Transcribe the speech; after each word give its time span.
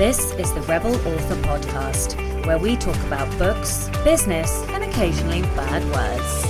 This 0.00 0.32
is 0.36 0.50
the 0.54 0.62
Rebel 0.62 0.94
Author 0.94 1.36
Podcast, 1.42 2.46
where 2.46 2.56
we 2.56 2.74
talk 2.74 2.96
about 3.00 3.28
books, 3.38 3.90
business, 4.02 4.50
and 4.68 4.82
occasionally 4.82 5.42
bad 5.42 5.84
words. 5.92 6.42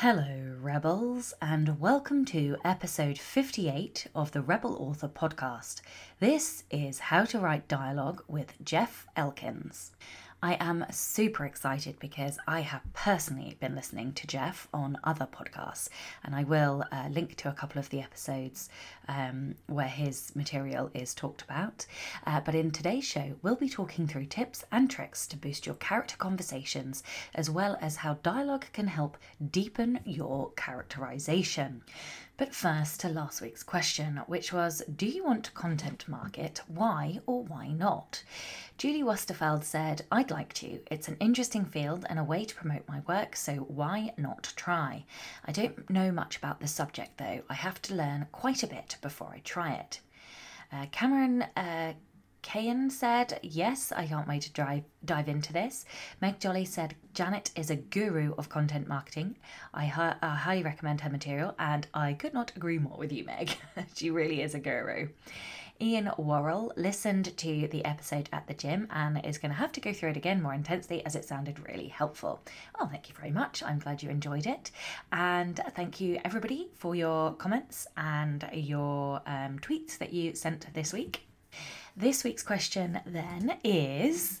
Hello, 0.00 0.56
Rebels, 0.60 1.32
and 1.40 1.78
welcome 1.78 2.24
to 2.24 2.56
episode 2.64 3.16
58 3.16 4.08
of 4.12 4.32
the 4.32 4.42
Rebel 4.42 4.74
Author 4.80 5.06
Podcast. 5.06 5.82
This 6.18 6.64
is 6.68 6.98
How 6.98 7.24
to 7.26 7.38
Write 7.38 7.68
Dialogue 7.68 8.24
with 8.26 8.54
Jeff 8.64 9.06
Elkins. 9.14 9.92
I 10.42 10.54
am 10.54 10.86
super 10.90 11.44
excited 11.44 11.98
because 11.98 12.38
I 12.48 12.60
have 12.60 12.80
personally 12.94 13.58
been 13.60 13.74
listening 13.74 14.14
to 14.14 14.26
Jeff 14.26 14.68
on 14.72 14.96
other 15.04 15.26
podcasts, 15.26 15.90
and 16.24 16.34
I 16.34 16.44
will 16.44 16.82
uh, 16.90 17.08
link 17.10 17.36
to 17.36 17.50
a 17.50 17.52
couple 17.52 17.78
of 17.78 17.90
the 17.90 18.00
episodes 18.00 18.70
um, 19.06 19.56
where 19.66 19.86
his 19.86 20.34
material 20.34 20.90
is 20.94 21.12
talked 21.12 21.42
about. 21.42 21.84
Uh, 22.26 22.40
but 22.40 22.54
in 22.54 22.70
today's 22.70 23.04
show, 23.04 23.34
we'll 23.42 23.54
be 23.54 23.68
talking 23.68 24.06
through 24.06 24.26
tips 24.26 24.64
and 24.72 24.90
tricks 24.90 25.26
to 25.26 25.36
boost 25.36 25.66
your 25.66 25.74
character 25.74 26.16
conversations, 26.16 27.02
as 27.34 27.50
well 27.50 27.76
as 27.82 27.96
how 27.96 28.14
dialogue 28.22 28.64
can 28.72 28.86
help 28.86 29.18
deepen 29.50 30.00
your 30.06 30.52
characterization. 30.52 31.82
But 32.40 32.54
first, 32.54 33.00
to 33.00 33.10
last 33.10 33.42
week's 33.42 33.62
question, 33.62 34.22
which 34.26 34.50
was 34.50 34.82
Do 34.96 35.04
you 35.04 35.22
want 35.22 35.44
to 35.44 35.50
content 35.50 36.08
market? 36.08 36.62
Why 36.68 37.20
or 37.26 37.44
why 37.44 37.68
not? 37.68 38.24
Julie 38.78 39.02
Westerfeld 39.02 39.62
said, 39.62 40.06
I'd 40.10 40.30
like 40.30 40.54
to. 40.54 40.80
It's 40.90 41.06
an 41.06 41.18
interesting 41.20 41.66
field 41.66 42.06
and 42.08 42.18
a 42.18 42.24
way 42.24 42.46
to 42.46 42.54
promote 42.54 42.88
my 42.88 43.00
work, 43.06 43.36
so 43.36 43.56
why 43.56 44.14
not 44.16 44.54
try? 44.56 45.04
I 45.44 45.52
don't 45.52 45.90
know 45.90 46.10
much 46.10 46.38
about 46.38 46.60
the 46.60 46.66
subject 46.66 47.18
though. 47.18 47.42
I 47.50 47.52
have 47.52 47.82
to 47.82 47.94
learn 47.94 48.26
quite 48.32 48.62
a 48.62 48.68
bit 48.68 48.96
before 49.02 49.28
I 49.34 49.40
try 49.40 49.72
it. 49.74 50.00
Uh, 50.72 50.86
Cameron 50.92 51.42
uh, 51.58 51.92
Kayan 52.42 52.90
said, 52.90 53.38
Yes, 53.42 53.92
I 53.92 54.06
can't 54.06 54.26
wait 54.26 54.42
to 54.42 54.52
drive, 54.52 54.84
dive 55.04 55.28
into 55.28 55.52
this. 55.52 55.84
Meg 56.20 56.40
Jolly 56.40 56.64
said, 56.64 56.94
Janet 57.12 57.50
is 57.54 57.70
a 57.70 57.76
guru 57.76 58.34
of 58.38 58.48
content 58.48 58.88
marketing. 58.88 59.36
I, 59.74 59.86
hi- 59.86 60.16
I 60.22 60.34
highly 60.36 60.62
recommend 60.62 61.02
her 61.02 61.10
material, 61.10 61.54
and 61.58 61.86
I 61.92 62.14
could 62.14 62.32
not 62.34 62.52
agree 62.56 62.78
more 62.78 62.96
with 62.96 63.12
you, 63.12 63.24
Meg. 63.24 63.52
she 63.94 64.10
really 64.10 64.42
is 64.42 64.54
a 64.54 64.58
guru. 64.58 65.08
Ian 65.82 66.10
Worrell 66.18 66.72
listened 66.76 67.34
to 67.38 67.66
the 67.68 67.84
episode 67.86 68.28
at 68.32 68.46
the 68.46 68.52
gym 68.54 68.86
and 68.90 69.24
is 69.24 69.38
going 69.38 69.50
to 69.50 69.56
have 69.56 69.72
to 69.72 69.80
go 69.80 69.94
through 69.94 70.10
it 70.10 70.16
again 70.16 70.42
more 70.42 70.52
intensely 70.52 71.04
as 71.06 71.16
it 71.16 71.24
sounded 71.24 71.66
really 71.66 71.88
helpful. 71.88 72.42
Well, 72.78 72.88
thank 72.88 73.08
you 73.08 73.14
very 73.14 73.30
much. 73.30 73.62
I'm 73.62 73.78
glad 73.78 74.02
you 74.02 74.10
enjoyed 74.10 74.46
it. 74.46 74.70
And 75.10 75.58
thank 75.74 75.98
you, 75.98 76.20
everybody, 76.22 76.68
for 76.74 76.94
your 76.94 77.32
comments 77.34 77.86
and 77.96 78.46
your 78.52 79.22
um, 79.26 79.58
tweets 79.60 79.96
that 79.98 80.12
you 80.12 80.34
sent 80.34 80.66
this 80.74 80.92
week. 80.92 81.22
This 81.96 82.24
week's 82.24 82.42
question 82.42 83.00
then 83.04 83.58
is 83.64 84.40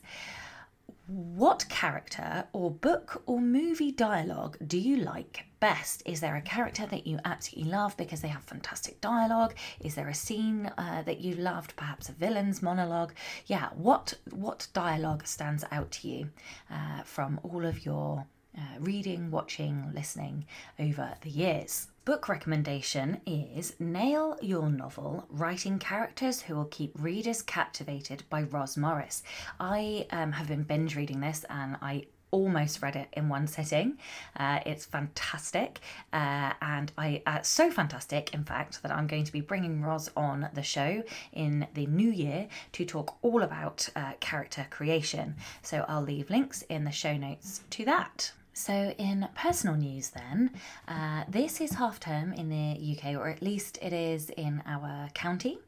what 1.06 1.68
character 1.68 2.44
or 2.52 2.70
book 2.70 3.22
or 3.26 3.40
movie 3.40 3.90
dialogue 3.90 4.56
do 4.64 4.78
you 4.78 4.96
like 4.96 5.44
best? 5.58 6.02
Is 6.06 6.20
there 6.20 6.36
a 6.36 6.40
character 6.40 6.86
that 6.86 7.06
you 7.06 7.18
absolutely 7.24 7.72
love 7.72 7.96
because 7.96 8.20
they 8.20 8.28
have 8.28 8.44
fantastic 8.44 9.00
dialogue? 9.00 9.54
Is 9.80 9.96
there 9.96 10.08
a 10.08 10.14
scene 10.14 10.70
uh, 10.78 11.02
that 11.02 11.20
you 11.20 11.34
loved, 11.34 11.74
perhaps 11.74 12.08
a 12.08 12.12
villain's 12.12 12.62
monologue? 12.62 13.12
Yeah, 13.46 13.70
what 13.74 14.14
what 14.30 14.68
dialogue 14.72 15.26
stands 15.26 15.64
out 15.72 15.90
to 15.92 16.08
you 16.08 16.30
uh, 16.70 17.02
from 17.02 17.40
all 17.42 17.66
of 17.66 17.84
your 17.84 18.26
uh, 18.56 18.78
reading, 18.78 19.32
watching, 19.32 19.90
listening 19.92 20.46
over 20.78 21.14
the 21.22 21.30
years? 21.30 21.88
Book 22.06 22.30
recommendation 22.30 23.20
is 23.26 23.74
Nail 23.78 24.38
Your 24.40 24.70
Novel 24.70 25.26
Writing 25.28 25.78
Characters 25.78 26.40
Who 26.40 26.56
Will 26.56 26.64
Keep 26.64 26.92
Readers 26.98 27.42
Captivated 27.42 28.22
by 28.30 28.44
Roz 28.44 28.78
Morris. 28.78 29.22
I 29.60 30.06
um, 30.10 30.32
have 30.32 30.48
been 30.48 30.62
binge 30.62 30.96
reading 30.96 31.20
this 31.20 31.44
and 31.50 31.76
I 31.82 32.06
almost 32.30 32.80
read 32.80 32.96
it 32.96 33.08
in 33.12 33.28
one 33.28 33.46
sitting. 33.46 33.98
Uh, 34.34 34.60
it's 34.64 34.86
fantastic, 34.86 35.80
uh, 36.14 36.54
and 36.62 36.90
I 36.96 37.22
uh, 37.26 37.42
so 37.42 37.70
fantastic, 37.70 38.32
in 38.32 38.44
fact, 38.44 38.82
that 38.82 38.92
I'm 38.92 39.06
going 39.06 39.24
to 39.24 39.32
be 39.32 39.42
bringing 39.42 39.82
Roz 39.82 40.10
on 40.16 40.48
the 40.54 40.62
show 40.62 41.02
in 41.34 41.66
the 41.74 41.84
new 41.84 42.10
year 42.10 42.48
to 42.72 42.84
talk 42.86 43.18
all 43.20 43.42
about 43.42 43.86
uh, 43.94 44.12
character 44.20 44.66
creation. 44.70 45.34
So 45.60 45.84
I'll 45.86 46.02
leave 46.02 46.30
links 46.30 46.62
in 46.62 46.84
the 46.84 46.92
show 46.92 47.16
notes 47.16 47.60
to 47.70 47.84
that. 47.84 48.32
So, 48.52 48.72
in 48.98 49.28
personal 49.34 49.76
news, 49.76 50.10
then, 50.10 50.50
uh, 50.88 51.24
this 51.28 51.60
is 51.60 51.74
half 51.74 52.00
term 52.00 52.32
in 52.32 52.48
the 52.48 52.96
UK, 52.96 53.14
or 53.14 53.28
at 53.28 53.42
least 53.42 53.78
it 53.80 53.92
is 53.92 54.28
in 54.30 54.62
our 54.66 55.08
county. 55.14 55.58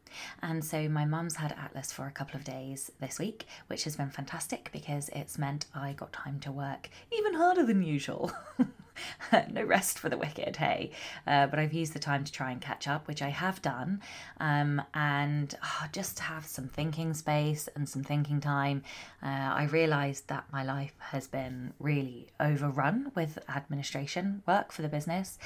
And 0.43 0.65
so, 0.65 0.88
my 0.88 1.04
mum's 1.04 1.37
had 1.37 1.53
Atlas 1.53 1.93
for 1.93 2.06
a 2.06 2.10
couple 2.10 2.37
of 2.37 2.44
days 2.44 2.91
this 3.00 3.19
week, 3.19 3.47
which 3.69 3.84
has 3.84 3.97
been 3.97 4.10
fantastic 4.10 4.70
because 4.72 5.09
it's 5.10 5.38
meant 5.38 5.66
I 5.75 5.93
got 5.93 6.12
time 6.12 6.41
to 6.41 6.53
work 6.53 6.91
even 7.12 7.34
harder 7.34 7.65
than 7.65 7.82
usual. 7.82 8.32
no 9.51 9.63
rest 9.63 9.99
for 9.99 10.09
the 10.09 10.17
wicked, 10.17 10.57
hey. 10.57 10.91
Uh, 11.27 11.47
but 11.47 11.59
I've 11.59 11.73
used 11.73 11.93
the 11.93 11.99
time 11.99 12.25
to 12.25 12.33
try 12.33 12.51
and 12.51 12.61
catch 12.61 12.89
up, 12.89 13.09
which 13.09 13.23
I 13.23 13.29
have 13.29 13.63
done, 13.63 14.01
um, 14.41 14.83
and 14.95 15.55
oh, 15.63 15.87
just 15.93 16.17
to 16.19 16.23
have 16.25 16.47
some 16.47 16.69
thinking 16.69 17.15
space 17.15 17.69
and 17.75 17.89
some 17.89 18.03
thinking 18.03 18.41
time. 18.41 18.83
Uh, 19.23 19.27
I 19.27 19.65
realised 19.65 20.29
that 20.29 20.45
my 20.53 20.63
life 20.65 20.95
has 20.99 21.27
been 21.27 21.73
really 21.79 22.29
overrun 22.41 23.13
with 23.15 23.39
administration 23.49 24.43
work 24.47 24.73
for 24.73 24.83
the 24.83 24.89
business, 24.89 25.39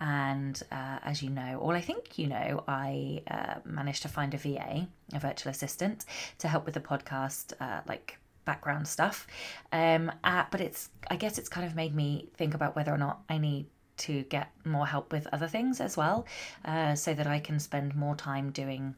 and 0.00 0.62
uh, 0.72 0.98
as 1.02 1.22
you 1.22 1.30
know, 1.30 1.58
or 1.60 1.74
I 1.74 1.80
think 1.80 2.18
you 2.18 2.26
know, 2.26 2.64
I 2.68 3.22
uh, 3.30 3.54
managed 3.64 4.02
to 4.02 4.08
find 4.08 4.34
a 4.34 4.38
VA, 4.38 4.88
a 5.12 5.18
virtual 5.18 5.50
assistant, 5.50 6.04
to 6.38 6.48
help 6.48 6.64
with 6.64 6.74
the 6.74 6.80
podcast, 6.80 7.52
uh, 7.60 7.80
like 7.86 8.18
background 8.44 8.86
stuff. 8.86 9.26
Um, 9.72 10.12
uh, 10.22 10.44
but 10.50 10.60
it's, 10.60 10.90
I 11.10 11.16
guess 11.16 11.38
it's 11.38 11.48
kind 11.48 11.66
of 11.66 11.74
made 11.74 11.94
me 11.94 12.28
think 12.36 12.54
about 12.54 12.76
whether 12.76 12.92
or 12.92 12.98
not 12.98 13.22
I 13.28 13.38
need 13.38 13.66
to 13.96 14.22
get 14.24 14.50
more 14.64 14.86
help 14.86 15.12
with 15.12 15.26
other 15.32 15.46
things 15.46 15.80
as 15.80 15.96
well, 15.96 16.26
uh, 16.64 16.94
so 16.94 17.14
that 17.14 17.26
I 17.26 17.38
can 17.38 17.60
spend 17.60 17.94
more 17.94 18.16
time 18.16 18.50
doing 18.50 18.94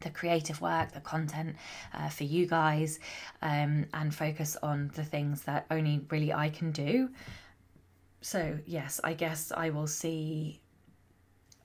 the 0.00 0.10
creative 0.10 0.60
work, 0.60 0.92
the 0.92 1.00
content 1.00 1.56
uh, 1.92 2.08
for 2.08 2.24
you 2.24 2.46
guys, 2.46 3.00
um, 3.42 3.86
and 3.92 4.14
focus 4.14 4.56
on 4.62 4.90
the 4.94 5.04
things 5.04 5.42
that 5.42 5.66
only 5.70 6.00
really 6.10 6.32
I 6.32 6.50
can 6.50 6.70
do. 6.70 7.10
So, 8.20 8.58
yes, 8.66 9.00
I 9.04 9.14
guess 9.14 9.52
I 9.54 9.70
will 9.70 9.86
see, 9.86 10.60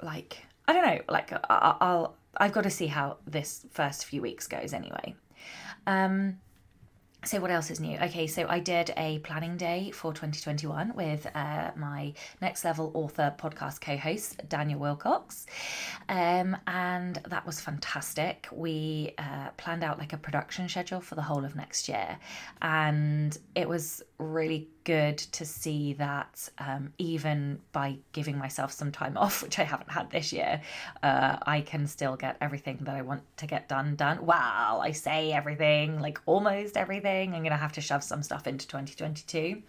like, 0.01 0.45
I 0.67 0.73
don't 0.73 0.85
know, 0.85 1.01
like, 1.09 1.31
I'll, 1.49 1.77
I'll 1.79 2.15
I've 2.37 2.51
got 2.51 2.63
to 2.63 2.69
see 2.69 2.87
how 2.87 3.17
this 3.27 3.65
first 3.71 4.05
few 4.05 4.21
weeks 4.21 4.47
goes 4.47 4.73
anyway. 4.73 5.15
Um, 5.85 6.39
so 7.25 7.39
what 7.39 7.51
else 7.51 7.71
is 7.71 7.79
new? 7.79 7.97
Okay 7.97 8.27
so 8.27 8.45
i 8.49 8.59
did 8.59 8.93
a 8.97 9.19
planning 9.19 9.55
day 9.55 9.91
for 9.91 10.13
2021 10.13 10.93
with 10.95 11.25
uh, 11.35 11.71
my 11.75 12.13
next 12.41 12.65
level 12.65 12.91
author 12.93 13.33
podcast 13.37 13.81
co-host 13.81 14.41
daniel 14.49 14.79
willcocks. 14.79 15.45
Um, 16.09 16.57
and 16.67 17.15
that 17.27 17.45
was 17.45 17.61
fantastic. 17.61 18.47
We 18.51 19.13
uh, 19.17 19.49
planned 19.57 19.83
out 19.83 19.99
like 19.99 20.13
a 20.13 20.17
production 20.17 20.67
schedule 20.67 21.01
for 21.01 21.15
the 21.15 21.21
whole 21.21 21.45
of 21.45 21.55
next 21.55 21.87
year. 21.87 22.17
And 22.61 23.37
it 23.55 23.67
was 23.67 24.03
really 24.17 24.67
good 24.83 25.17
to 25.17 25.45
see 25.45 25.93
that 25.93 26.49
um, 26.59 26.93
even 26.97 27.59
by 27.71 27.97
giving 28.11 28.37
myself 28.37 28.71
some 28.71 28.91
time 28.91 29.17
off, 29.23 29.41
which 29.41 29.59
I 29.59 29.63
haven't 29.63 29.91
had 29.91 30.09
this 30.11 30.31
year, 30.31 30.61
uh, 31.01 31.37
I 31.45 31.61
can 31.61 31.87
still 31.87 32.15
get 32.15 32.37
everything 32.41 32.79
that 32.81 32.95
I 32.95 33.01
want 33.01 33.23
to 33.37 33.47
get 33.47 33.67
done 33.67 33.95
done. 33.95 34.25
Wow, 34.25 34.79
I 34.81 34.91
say 34.91 35.31
everything, 35.31 35.99
like 35.99 36.19
almost 36.25 36.77
everything. 36.77 37.33
I'm 37.33 37.41
going 37.41 37.51
to 37.51 37.57
have 37.57 37.73
to 37.73 37.81
shove 37.81 38.03
some 38.03 38.23
stuff 38.23 38.47
into 38.47 38.67
2022. 38.67 39.61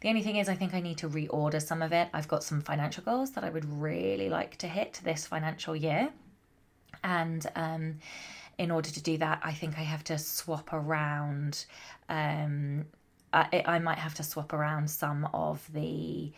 The 0.00 0.08
only 0.08 0.22
thing 0.22 0.36
is, 0.36 0.48
I 0.48 0.54
think 0.54 0.72
I 0.74 0.80
need 0.80 0.98
to 0.98 1.08
reorder 1.08 1.60
some 1.60 1.82
of 1.82 1.92
it. 1.92 2.08
I've 2.14 2.28
got 2.28 2.42
some 2.42 2.62
financial 2.62 3.04
goals 3.04 3.32
that 3.32 3.44
I 3.44 3.50
would 3.50 3.66
really 3.66 4.30
like 4.30 4.56
to 4.58 4.68
hit 4.68 5.00
this 5.04 5.26
financial 5.26 5.76
year. 5.76 6.10
And 7.04 7.46
um, 7.54 7.98
in 8.58 8.70
order 8.70 8.90
to 8.90 9.02
do 9.02 9.18
that, 9.18 9.40
I 9.42 9.52
think 9.52 9.78
I 9.78 9.82
have 9.82 10.04
to 10.04 10.18
swap 10.18 10.72
around 10.72 11.66
um, 12.08 12.86
I, 13.32 13.62
I 13.66 13.78
might 13.78 13.98
have 13.98 14.14
to 14.14 14.22
swap 14.22 14.52
around 14.52 14.90
some 14.90 15.28
of 15.32 15.70
the 15.72 16.32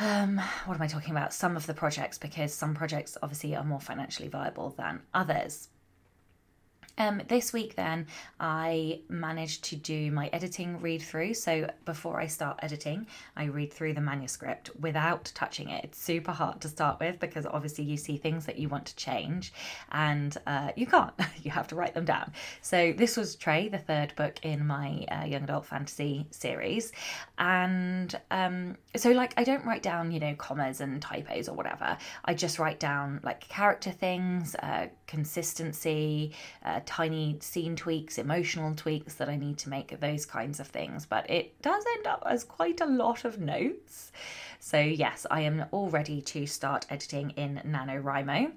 um, 0.00 0.40
what 0.64 0.74
am 0.74 0.82
I 0.82 0.86
talking 0.86 1.10
about? 1.10 1.34
Some 1.34 1.56
of 1.56 1.66
the 1.66 1.74
projects 1.74 2.18
because 2.18 2.54
some 2.54 2.74
projects 2.74 3.18
obviously 3.22 3.54
are 3.54 3.64
more 3.64 3.80
financially 3.80 4.28
viable 4.28 4.70
than 4.70 5.02
others. 5.12 5.68
Um, 6.98 7.22
this 7.28 7.52
week, 7.52 7.74
then, 7.74 8.06
I 8.38 9.00
managed 9.08 9.64
to 9.64 9.76
do 9.76 10.10
my 10.10 10.28
editing 10.28 10.80
read 10.80 11.00
through. 11.00 11.34
So, 11.34 11.70
before 11.84 12.20
I 12.20 12.26
start 12.26 12.58
editing, 12.62 13.06
I 13.36 13.44
read 13.44 13.72
through 13.72 13.94
the 13.94 14.00
manuscript 14.00 14.70
without 14.78 15.32
touching 15.34 15.70
it. 15.70 15.84
It's 15.84 16.02
super 16.02 16.32
hard 16.32 16.60
to 16.60 16.68
start 16.68 17.00
with 17.00 17.18
because 17.18 17.46
obviously 17.46 17.84
you 17.84 17.96
see 17.96 18.18
things 18.18 18.44
that 18.46 18.58
you 18.58 18.68
want 18.68 18.86
to 18.86 18.96
change 18.96 19.52
and 19.90 20.36
uh, 20.46 20.72
you 20.76 20.86
can't. 20.86 21.14
you 21.42 21.50
have 21.50 21.66
to 21.68 21.76
write 21.76 21.94
them 21.94 22.04
down. 22.04 22.32
So, 22.60 22.92
this 22.92 23.16
was 23.16 23.36
Trey, 23.36 23.68
the 23.68 23.78
third 23.78 24.14
book 24.14 24.38
in 24.42 24.66
my 24.66 25.06
uh, 25.10 25.24
young 25.24 25.44
adult 25.44 25.64
fantasy 25.64 26.26
series. 26.30 26.92
And 27.38 28.14
um, 28.30 28.76
so, 28.96 29.10
like, 29.12 29.32
I 29.38 29.44
don't 29.44 29.64
write 29.64 29.82
down, 29.82 30.12
you 30.12 30.20
know, 30.20 30.34
commas 30.34 30.82
and 30.82 31.00
typos 31.00 31.48
or 31.48 31.54
whatever. 31.54 31.96
I 32.26 32.34
just 32.34 32.58
write 32.58 32.78
down 32.78 33.20
like 33.22 33.48
character 33.48 33.90
things, 33.90 34.54
uh, 34.56 34.88
consistency, 35.06 36.32
uh, 36.64 36.80
tiny 36.86 37.38
scene 37.40 37.76
tweaks, 37.76 38.18
emotional 38.18 38.74
tweaks 38.74 39.14
that 39.14 39.28
I 39.28 39.36
need 39.36 39.58
to 39.58 39.68
make, 39.68 39.98
those 40.00 40.26
kinds 40.26 40.60
of 40.60 40.68
things. 40.68 41.06
But 41.06 41.28
it 41.30 41.60
does 41.62 41.84
end 41.96 42.06
up 42.06 42.22
as 42.26 42.44
quite 42.44 42.80
a 42.80 42.86
lot 42.86 43.24
of 43.24 43.38
notes. 43.38 44.12
So, 44.60 44.78
yes, 44.78 45.26
I 45.30 45.40
am 45.40 45.64
all 45.70 45.88
ready 45.88 46.20
to 46.22 46.46
start 46.46 46.86
editing 46.90 47.30
in 47.30 47.60
NaNoWriMo. 47.66 48.52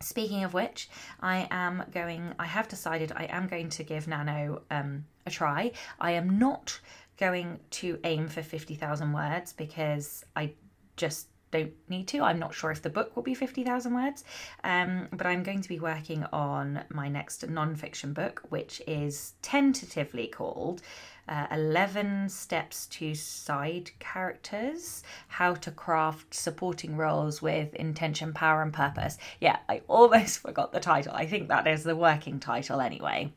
Speaking 0.00 0.42
of 0.42 0.52
which, 0.52 0.88
I 1.20 1.46
am 1.50 1.84
going, 1.92 2.34
I 2.38 2.46
have 2.46 2.68
decided 2.68 3.12
I 3.14 3.24
am 3.24 3.46
going 3.46 3.68
to 3.70 3.84
give 3.84 4.08
Nano 4.08 4.62
um, 4.70 5.04
a 5.26 5.30
try. 5.30 5.72
I 6.00 6.12
am 6.12 6.38
not 6.38 6.80
going 7.18 7.60
to 7.70 7.98
aim 8.02 8.26
for 8.28 8.42
50,000 8.42 9.12
words 9.12 9.52
because 9.52 10.24
I 10.34 10.54
just 10.96 11.28
don't 11.52 11.72
need 11.88 12.08
to. 12.08 12.22
I'm 12.22 12.40
not 12.40 12.54
sure 12.54 12.72
if 12.72 12.82
the 12.82 12.90
book 12.90 13.14
will 13.14 13.22
be 13.22 13.34
50,000 13.34 13.94
words, 13.94 14.24
um, 14.64 15.08
but 15.12 15.26
I'm 15.26 15.44
going 15.44 15.60
to 15.60 15.68
be 15.68 15.78
working 15.78 16.24
on 16.32 16.82
my 16.88 17.08
next 17.08 17.48
non-fiction 17.48 18.12
book, 18.12 18.42
which 18.48 18.82
is 18.88 19.34
tentatively 19.42 20.26
called 20.26 20.82
uh, 21.28 21.46
11 21.52 22.28
Steps 22.28 22.86
to 22.86 23.14
Side 23.14 23.92
Characters 24.00 25.04
How 25.28 25.54
to 25.54 25.70
Craft 25.70 26.34
Supporting 26.34 26.96
Roles 26.96 27.40
with 27.40 27.74
Intention, 27.74 28.32
Power, 28.32 28.62
and 28.62 28.72
Purpose. 28.72 29.18
Yeah, 29.40 29.58
I 29.68 29.82
almost 29.86 30.38
forgot 30.42 30.72
the 30.72 30.80
title. 30.80 31.14
I 31.14 31.26
think 31.26 31.48
that 31.48 31.68
is 31.68 31.84
the 31.84 31.94
working 31.94 32.40
title 32.40 32.80
anyway. 32.80 33.32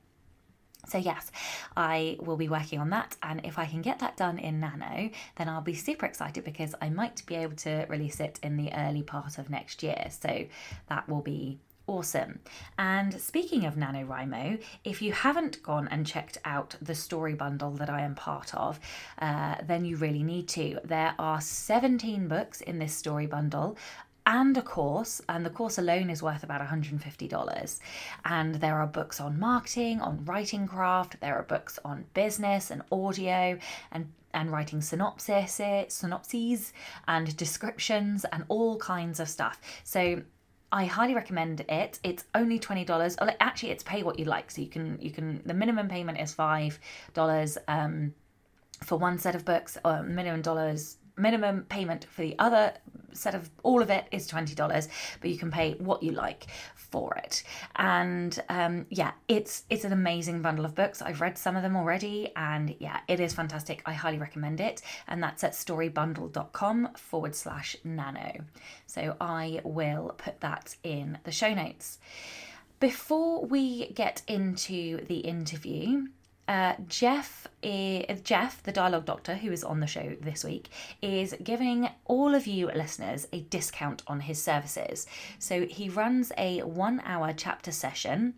So, 0.88 0.98
yes, 0.98 1.32
I 1.76 2.18
will 2.20 2.38
be 2.38 2.50
working 2.50 2.80
on 2.80 2.90
that. 2.92 3.16
And 3.24 3.42
if 3.44 3.58
I 3.60 3.66
can 3.66 3.82
get 3.82 4.00
that 4.00 4.18
done 4.18 4.40
in 4.40 4.60
Nano, 4.60 5.10
then 5.38 5.50
I'll 5.50 5.62
be 5.62 5.76
super 5.76 6.06
excited 6.06 6.44
because 6.44 6.76
I 6.82 6.90
might 6.90 7.26
be 7.26 7.36
able 7.36 7.56
to 7.58 7.86
release 7.90 8.20
it 8.20 8.40
in 8.44 8.58
the 8.58 8.72
early 8.74 9.04
part 9.04 9.38
of 9.38 9.50
next 9.50 9.84
year. 9.84 10.08
So, 10.10 10.46
that 10.90 11.08
will 11.10 11.22
be 11.22 11.60
awesome. 11.88 12.40
And 12.78 13.20
speaking 13.20 13.66
of 13.66 13.76
NaNoWriMo, 13.76 14.62
if 14.84 15.02
you 15.02 15.12
haven't 15.12 15.62
gone 15.62 15.88
and 15.90 16.06
checked 16.06 16.38
out 16.46 16.76
the 16.82 16.96
story 16.96 17.34
bundle 17.34 17.72
that 17.72 17.90
I 17.90 18.02
am 18.02 18.16
part 18.16 18.54
of, 18.56 18.80
uh, 19.20 19.56
then 19.64 19.86
you 19.86 19.98
really 19.98 20.24
need 20.24 20.48
to. 20.50 20.80
There 20.84 21.14
are 21.20 21.42
17 21.42 22.28
books 22.28 22.62
in 22.62 22.80
this 22.80 22.94
story 22.94 23.28
bundle 23.28 23.78
and 24.26 24.58
a 24.58 24.62
course, 24.62 25.22
and 25.30 25.46
the 25.46 25.50
course 25.50 25.78
alone 25.78 26.10
is 26.10 26.24
worth 26.24 26.44
about 26.44 26.62
$150. 26.62 27.80
And 28.26 28.56
there 28.56 28.80
are 28.80 28.88
books 28.88 29.22
on 29.22 29.40
marketing, 29.40 30.02
on 30.02 30.26
writing 30.26 30.68
craft, 30.68 31.20
there 31.22 31.38
are 31.38 31.44
books 31.44 31.78
on 31.86 32.06
business 32.14 32.72
and 32.72 32.82
audio 32.92 33.58
and 33.92 34.12
and 34.34 34.52
writing 34.52 34.82
synopsis, 34.82 35.62
synopses 35.88 36.74
and 37.08 37.36
descriptions 37.38 38.26
and 38.34 38.44
all 38.50 38.78
kinds 38.78 39.22
of 39.22 39.30
stuff. 39.30 39.62
So 39.86 40.24
I 40.72 40.86
highly 40.86 41.16
recommend 41.16 41.62
it. 41.62 42.00
It's 42.04 42.26
only 42.36 42.60
twenty 42.60 42.84
dollars. 42.84 43.16
Actually, 43.40 43.72
it's 43.72 43.84
pay 43.84 44.04
what 44.04 44.20
you 44.20 44.26
like. 44.26 44.52
So 44.52 44.62
you 44.62 44.68
can 44.68 45.00
you 45.00 45.12
can 45.12 45.42
the 45.46 45.54
minimum 45.54 45.88
payment 45.88 46.20
is 46.20 46.34
five 46.34 46.80
dollars 47.14 47.58
um, 47.68 48.14
for 48.84 48.98
one 48.98 49.18
set 49.18 49.36
of 49.36 49.46
books. 49.46 49.78
Or 49.86 50.04
minimum 50.04 50.42
dollars 50.42 50.98
minimum 51.18 51.66
payment 51.70 52.06
for 52.10 52.22
the 52.22 52.36
other 52.40 52.74
set 53.14 53.34
of 53.34 53.50
all 53.64 53.82
of 53.82 53.90
it 53.90 54.06
is 54.12 54.30
$20 54.30 54.88
but 55.22 55.30
you 55.30 55.38
can 55.38 55.50
pay 55.50 55.74
what 55.76 56.04
you 56.04 56.12
like 56.12 56.48
for 56.76 57.16
it. 57.16 57.44
And 57.76 58.38
um, 58.50 58.86
yeah 58.90 59.12
it's 59.28 59.64
it's 59.70 59.86
an 59.86 59.94
amazing 59.94 60.42
bundle 60.42 60.66
of 60.66 60.76
books. 60.76 61.02
I've 61.02 61.22
read 61.22 61.38
some 61.38 61.56
of 61.56 61.64
them 61.64 61.76
already 61.76 62.32
and 62.36 62.76
yeah 62.80 63.00
it 63.08 63.20
is 63.20 63.34
fantastic. 63.34 63.82
I 63.86 63.94
highly 63.94 64.18
recommend 64.18 64.60
it. 64.60 64.82
And 65.08 65.22
that's 65.22 65.44
at 65.44 65.54
storybundle.com 65.54 66.90
forward 66.96 67.36
slash 67.36 67.76
nano. 67.84 68.44
So 68.88 69.16
i 69.20 69.62
will 69.64 70.16
put 70.18 70.42
that 70.42 70.76
in 70.84 71.18
the 71.24 71.32
show 71.32 71.54
notes. 71.54 72.00
Before 72.80 73.46
we 73.46 73.88
get 73.94 74.22
into 74.28 75.06
the 75.06 75.20
interview 75.20 76.08
uh, 76.48 76.74
Jeff, 76.88 77.48
is, 77.64 78.04
Jeff, 78.24 78.62
the 78.64 78.72
dialogue 78.72 79.06
doctor 79.06 79.36
who 79.36 79.52
is 79.52 79.64
on 79.64 79.80
the 79.80 79.88
show 79.88 80.16
this 80.22 80.44
week, 80.44 80.70
is 81.02 81.36
giving 81.44 81.90
all 82.06 82.36
of 82.36 82.48
you 82.48 82.68
listeners 82.68 83.28
a 83.34 83.42
discount 83.42 84.04
on 84.08 84.22
his 84.22 84.42
services. 84.42 85.08
So 85.40 85.66
he 85.66 85.90
runs 85.90 86.32
a 86.38 86.62
one 86.62 87.02
hour 87.06 87.34
chapter 87.36 87.72
session 87.72 88.36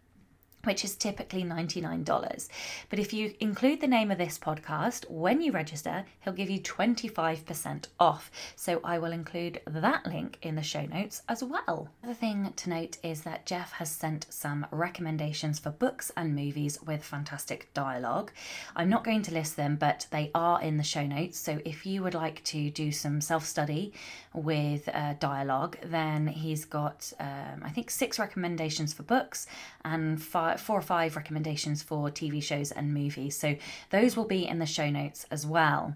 which 0.67 0.83
is 0.83 0.95
typically 0.95 1.43
$99. 1.43 2.49
But 2.89 2.99
if 2.99 3.13
you 3.13 3.33
include 3.39 3.79
the 3.81 3.87
name 3.87 4.11
of 4.11 4.17
this 4.17 4.37
podcast 4.37 5.09
when 5.09 5.41
you 5.41 5.53
register, 5.53 6.05
he'll 6.19 6.33
give 6.33 6.49
you 6.49 6.59
25% 6.59 7.85
off. 7.99 8.29
So 8.57 8.81
I 8.83 8.99
will 8.99 9.13
include 9.13 9.61
that 9.65 10.05
link 10.05 10.37
in 10.41 10.55
the 10.55 10.61
show 10.61 10.85
notes 10.85 11.21
as 11.29 11.41
well. 11.41 11.89
The 12.03 12.13
thing 12.13 12.51
to 12.53 12.69
note 12.69 12.97
is 13.01 13.21
that 13.21 13.45
Jeff 13.45 13.71
has 13.71 13.89
sent 13.89 14.27
some 14.29 14.67
recommendations 14.71 15.57
for 15.57 15.69
books 15.69 16.11
and 16.17 16.35
movies 16.35 16.81
with 16.83 17.03
fantastic 17.03 17.73
dialogue. 17.73 18.31
I'm 18.75 18.89
not 18.89 19.05
going 19.05 19.21
to 19.23 19.33
list 19.33 19.55
them, 19.55 19.77
but 19.77 20.05
they 20.11 20.31
are 20.35 20.61
in 20.61 20.75
the 20.75 20.83
show 20.83 21.05
notes. 21.07 21.39
So 21.39 21.61
if 21.63 21.85
you 21.85 22.03
would 22.03 22.13
like 22.13 22.43
to 22.45 22.69
do 22.69 22.91
some 22.91 23.21
self 23.21 23.45
study 23.45 23.93
with 24.37 24.87
uh, 24.93 25.13
dialogue, 25.19 25.77
then 25.83 26.27
he's 26.27 26.65
got, 26.65 27.11
um, 27.19 27.61
I 27.63 27.69
think, 27.69 27.89
six 27.89 28.19
recommendations 28.19 28.93
for 28.93 29.03
books 29.03 29.47
and 29.83 30.21
five 30.21 30.61
four 30.61 30.77
or 30.77 30.81
five 30.81 31.15
recommendations 31.15 31.83
for 31.83 32.09
TV 32.09 32.41
shows 32.41 32.71
and 32.71 32.93
movies. 32.93 33.37
So 33.37 33.55
those 33.89 34.15
will 34.15 34.25
be 34.25 34.47
in 34.47 34.59
the 34.59 34.65
show 34.65 34.89
notes 34.89 35.25
as 35.31 35.45
well. 35.45 35.95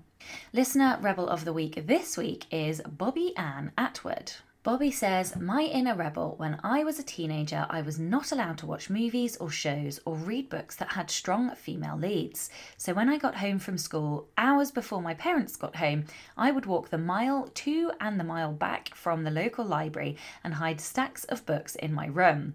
Listener 0.54 0.98
Rebel 1.02 1.28
of 1.28 1.46
the 1.46 1.54
Week 1.54 1.88
this 1.88 2.18
week 2.18 2.46
is 2.52 2.82
Bobby 2.88 3.36
Ann 3.38 3.72
Atwood. 3.78 4.34
Bobby 4.64 4.92
says, 4.92 5.36
My 5.38 5.64
inner 5.64 5.96
rebel, 5.96 6.36
when 6.38 6.60
I 6.64 6.84
was 6.84 7.00
a 7.00 7.04
teenager, 7.04 7.66
I 7.72 7.82
was 7.82 7.98
not 7.98 8.32
allowed 8.32 8.60
to 8.60 8.68
watch 8.68 8.92
movies 8.92 9.36
or 9.38 9.50
shows 9.50 10.00
or 10.06 10.14
read 10.14 10.50
books 10.50 10.76
that 10.76 10.92
had 10.92 11.10
strong 11.10 11.56
female 11.56 11.98
leads. 11.98 12.52
So 12.78 12.94
when 12.94 13.10
I 13.10 13.18
got 13.18 13.38
home 13.38 13.58
from 13.58 13.80
school, 13.80 14.28
hours 14.38 14.70
before 14.70 15.02
my 15.02 15.16
parents 15.16 15.56
got 15.56 15.78
home, 15.78 16.06
I 16.38 16.52
would 16.52 16.68
walk 16.68 16.90
the 16.90 17.00
mile 17.00 17.48
to 17.48 17.92
and 18.00 18.20
the 18.20 18.24
mile 18.24 18.52
back 18.52 18.94
from 18.94 19.24
the 19.24 19.32
local 19.32 19.66
library 19.66 20.16
and 20.44 20.54
hide 20.54 20.80
stacks 20.80 21.24
of 21.24 21.44
books 21.48 21.74
in 21.74 21.92
my 21.92 22.06
room. 22.06 22.54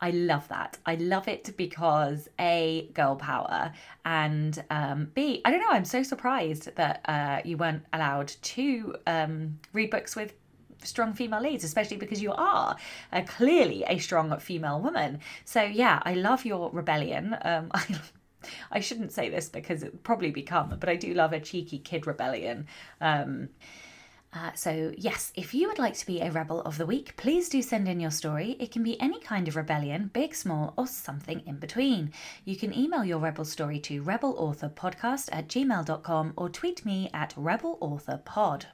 I 0.00 0.12
love 0.12 0.46
that. 0.46 0.78
I 0.86 0.94
love 0.94 1.26
it 1.26 1.56
because 1.56 2.28
A, 2.38 2.88
girl 2.94 3.16
power, 3.16 3.72
and 4.04 4.62
um, 4.70 5.10
B, 5.12 5.40
I 5.44 5.50
don't 5.50 5.60
know, 5.60 5.70
I'm 5.70 5.84
so 5.84 6.04
surprised 6.04 6.76
that 6.76 7.00
uh, 7.06 7.40
you 7.44 7.56
weren't 7.56 7.82
allowed 7.92 8.28
to 8.28 8.94
um, 9.08 9.58
read 9.72 9.90
books 9.90 10.14
with 10.14 10.34
strong 10.82 11.12
female 11.12 11.40
leads, 11.40 11.64
especially 11.64 11.96
because 11.96 12.22
you 12.22 12.32
are 12.32 12.76
uh, 13.12 13.22
clearly 13.26 13.84
a 13.86 13.98
strong 13.98 14.36
female 14.38 14.80
woman. 14.80 15.20
So, 15.44 15.62
yeah, 15.62 16.00
I 16.04 16.14
love 16.14 16.44
your 16.44 16.70
rebellion. 16.70 17.36
Um, 17.42 17.70
I 17.74 17.84
I 18.70 18.80
shouldn't 18.80 19.12
say 19.12 19.28
this 19.28 19.48
because 19.48 19.82
it 19.82 20.02
probably 20.04 20.30
become, 20.30 20.76
but 20.78 20.88
I 20.88 20.96
do 20.96 21.12
love 21.12 21.32
a 21.32 21.40
cheeky 21.40 21.78
kid 21.78 22.06
rebellion. 22.06 22.66
Um, 23.00 23.48
uh, 24.32 24.52
so, 24.54 24.92
yes, 24.98 25.32
if 25.34 25.54
you 25.54 25.68
would 25.68 25.78
like 25.78 25.96
to 25.96 26.06
be 26.06 26.20
a 26.20 26.30
Rebel 26.30 26.60
of 26.60 26.76
the 26.76 26.84
Week, 26.84 27.16
please 27.16 27.48
do 27.48 27.62
send 27.62 27.88
in 27.88 27.98
your 27.98 28.10
story. 28.10 28.56
It 28.60 28.70
can 28.70 28.82
be 28.82 29.00
any 29.00 29.18
kind 29.20 29.48
of 29.48 29.56
rebellion, 29.56 30.10
big, 30.12 30.34
small, 30.34 30.74
or 30.76 30.86
something 30.86 31.40
in 31.46 31.56
between. 31.56 32.12
You 32.44 32.54
can 32.54 32.76
email 32.76 33.04
your 33.04 33.18
Rebel 33.18 33.46
story 33.46 33.80
to 33.80 34.02
rebelauthorpodcast 34.02 35.30
at 35.32 35.48
gmail.com 35.48 36.34
or 36.36 36.50
tweet 36.50 36.84
me 36.84 37.08
at 37.14 37.34
rebelauthorpod. 37.36 38.66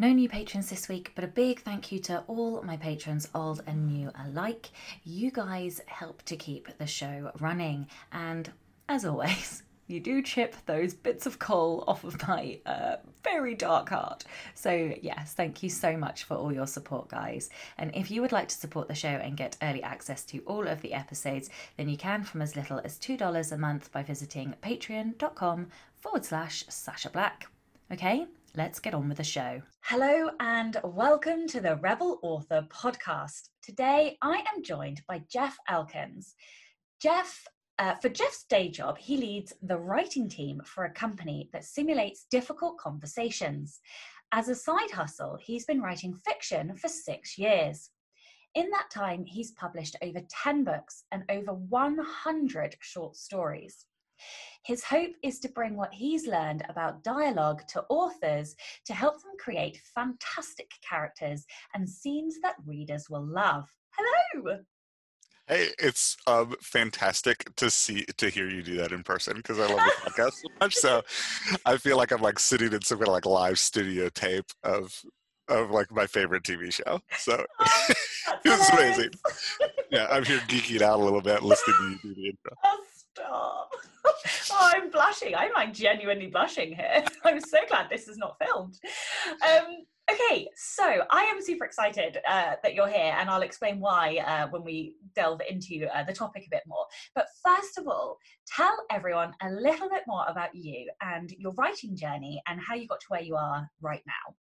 No 0.00 0.14
new 0.14 0.30
patrons 0.30 0.70
this 0.70 0.88
week, 0.88 1.12
but 1.14 1.24
a 1.24 1.28
big 1.28 1.60
thank 1.60 1.92
you 1.92 1.98
to 1.98 2.24
all 2.26 2.62
my 2.62 2.78
patrons, 2.78 3.28
old 3.34 3.62
and 3.66 3.86
new 3.86 4.10
alike. 4.24 4.70
You 5.04 5.30
guys 5.30 5.82
help 5.84 6.22
to 6.22 6.38
keep 6.38 6.78
the 6.78 6.86
show 6.86 7.30
running, 7.38 7.86
and 8.10 8.50
as 8.88 9.04
always, 9.04 9.62
you 9.88 10.00
do 10.00 10.22
chip 10.22 10.56
those 10.64 10.94
bits 10.94 11.26
of 11.26 11.38
coal 11.38 11.84
off 11.86 12.02
of 12.02 12.26
my 12.26 12.60
uh, 12.64 12.96
very 13.22 13.54
dark 13.54 13.90
heart. 13.90 14.24
So, 14.54 14.94
yes, 15.02 15.34
thank 15.34 15.62
you 15.62 15.68
so 15.68 15.98
much 15.98 16.24
for 16.24 16.34
all 16.34 16.50
your 16.50 16.66
support, 16.66 17.08
guys. 17.08 17.50
And 17.76 17.94
if 17.94 18.10
you 18.10 18.22
would 18.22 18.32
like 18.32 18.48
to 18.48 18.56
support 18.56 18.88
the 18.88 18.94
show 18.94 19.08
and 19.08 19.36
get 19.36 19.58
early 19.60 19.82
access 19.82 20.24
to 20.24 20.38
all 20.46 20.66
of 20.66 20.80
the 20.80 20.94
episodes, 20.94 21.50
then 21.76 21.90
you 21.90 21.98
can 21.98 22.24
from 22.24 22.40
as 22.40 22.56
little 22.56 22.80
as 22.84 22.98
$2 22.98 23.52
a 23.52 23.58
month 23.58 23.92
by 23.92 24.02
visiting 24.02 24.54
patreon.com 24.62 25.66
forward 26.00 26.24
slash 26.24 26.64
Sacha 26.70 27.10
Black. 27.10 27.48
Okay, 27.92 28.26
let's 28.56 28.80
get 28.80 28.94
on 28.94 29.08
with 29.08 29.18
the 29.18 29.24
show. 29.24 29.62
Hello, 29.82 30.30
and 30.40 30.76
welcome 30.82 31.46
to 31.48 31.60
the 31.60 31.76
Rebel 31.76 32.18
Author 32.22 32.66
podcast. 32.70 33.48
Today, 33.62 34.16
I 34.22 34.42
am 34.54 34.62
joined 34.62 35.02
by 35.08 35.22
Jeff 35.30 35.56
Elkins. 35.68 36.34
Jeff 37.00 37.46
uh, 37.78 37.94
for 37.94 38.10
Jeff's 38.10 38.44
day 38.44 38.68
job, 38.68 38.98
he 38.98 39.16
leads 39.16 39.54
the 39.62 39.78
writing 39.78 40.28
team 40.28 40.60
for 40.66 40.84
a 40.84 40.92
company 40.92 41.48
that 41.52 41.64
simulates 41.64 42.26
difficult 42.30 42.76
conversations. 42.76 43.80
As 44.32 44.48
a 44.48 44.54
side 44.54 44.90
hustle, 44.92 45.38
he's 45.40 45.64
been 45.64 45.80
writing 45.80 46.14
fiction 46.14 46.76
for 46.76 46.88
six 46.88 47.38
years. 47.38 47.88
In 48.54 48.68
that 48.70 48.90
time, 48.92 49.24
he's 49.24 49.52
published 49.52 49.96
over 50.02 50.20
10 50.28 50.64
books 50.64 51.04
and 51.10 51.22
over 51.30 51.54
100 51.54 52.76
short 52.80 53.16
stories. 53.16 53.86
His 54.64 54.84
hope 54.84 55.12
is 55.22 55.38
to 55.40 55.48
bring 55.48 55.76
what 55.76 55.92
he's 55.92 56.26
learned 56.26 56.64
about 56.68 57.02
dialogue 57.02 57.66
to 57.68 57.84
authors 57.88 58.54
to 58.86 58.92
help 58.92 59.22
them 59.22 59.32
create 59.38 59.80
fantastic 59.94 60.70
characters 60.88 61.46
and 61.74 61.88
scenes 61.88 62.36
that 62.42 62.56
readers 62.66 63.08
will 63.08 63.24
love. 63.24 63.64
Hello! 63.96 64.58
Hey, 65.50 65.70
it's 65.80 66.16
um, 66.28 66.54
fantastic 66.62 67.44
to 67.56 67.70
see 67.70 68.04
to 68.18 68.28
hear 68.28 68.48
you 68.48 68.62
do 68.62 68.76
that 68.76 68.92
in 68.92 69.02
person 69.02 69.36
because 69.36 69.58
I 69.58 69.66
love 69.66 69.80
the 69.84 70.10
podcast 70.10 70.34
so 70.34 70.48
much. 70.60 70.76
So 70.76 71.02
I 71.66 71.76
feel 71.76 71.96
like 71.96 72.12
I'm 72.12 72.22
like 72.22 72.38
sitting 72.38 72.72
in 72.72 72.82
some 72.82 72.98
kind 72.98 73.08
of 73.08 73.14
like 73.14 73.26
live 73.26 73.58
studio 73.58 74.08
tape 74.10 74.44
of 74.62 75.02
of 75.48 75.70
like 75.70 75.90
my 75.90 76.06
favorite 76.06 76.44
TV 76.44 76.72
show. 76.72 77.00
So 77.18 77.44
oh, 77.58 77.86
it's 78.44 78.70
amazing. 78.70 79.10
Yeah, 79.90 80.06
I'm 80.08 80.24
here 80.24 80.38
geeking 80.46 80.82
out 80.82 81.00
a 81.00 81.02
little 81.02 81.20
bit 81.20 81.42
listening 81.42 81.98
to 82.02 82.08
you 82.08 82.14
do 82.14 82.20
the 82.20 82.26
intro. 82.28 82.52
Oh, 82.64 82.84
stop. 83.14 83.70
oh, 84.52 84.72
I'm 84.74 84.90
blushing. 84.90 85.34
I'm 85.34 85.52
like 85.54 85.72
genuinely 85.72 86.28
blushing 86.28 86.74
here. 86.74 87.04
I'm 87.24 87.40
so 87.40 87.58
glad 87.68 87.88
this 87.90 88.08
is 88.08 88.16
not 88.16 88.36
filmed. 88.44 88.78
Um, 89.46 89.78
okay, 90.10 90.48
so 90.56 91.02
I 91.10 91.22
am 91.24 91.40
super 91.40 91.64
excited 91.64 92.18
uh, 92.28 92.54
that 92.62 92.74
you're 92.74 92.88
here, 92.88 93.14
and 93.18 93.28
I'll 93.28 93.42
explain 93.42 93.80
why 93.80 94.18
uh, 94.26 94.48
when 94.48 94.64
we 94.64 94.94
delve 95.14 95.40
into 95.48 95.86
uh, 95.94 96.04
the 96.04 96.12
topic 96.12 96.44
a 96.46 96.50
bit 96.50 96.62
more. 96.66 96.86
But 97.14 97.26
first 97.44 97.78
of 97.78 97.86
all, 97.86 98.18
tell 98.46 98.76
everyone 98.90 99.32
a 99.42 99.50
little 99.50 99.88
bit 99.88 100.02
more 100.06 100.24
about 100.28 100.54
you 100.54 100.88
and 101.00 101.30
your 101.38 101.52
writing 101.52 101.96
journey 101.96 102.42
and 102.46 102.60
how 102.60 102.74
you 102.74 102.86
got 102.86 103.00
to 103.00 103.06
where 103.08 103.22
you 103.22 103.36
are 103.36 103.68
right 103.80 104.02
now. 104.06 104.34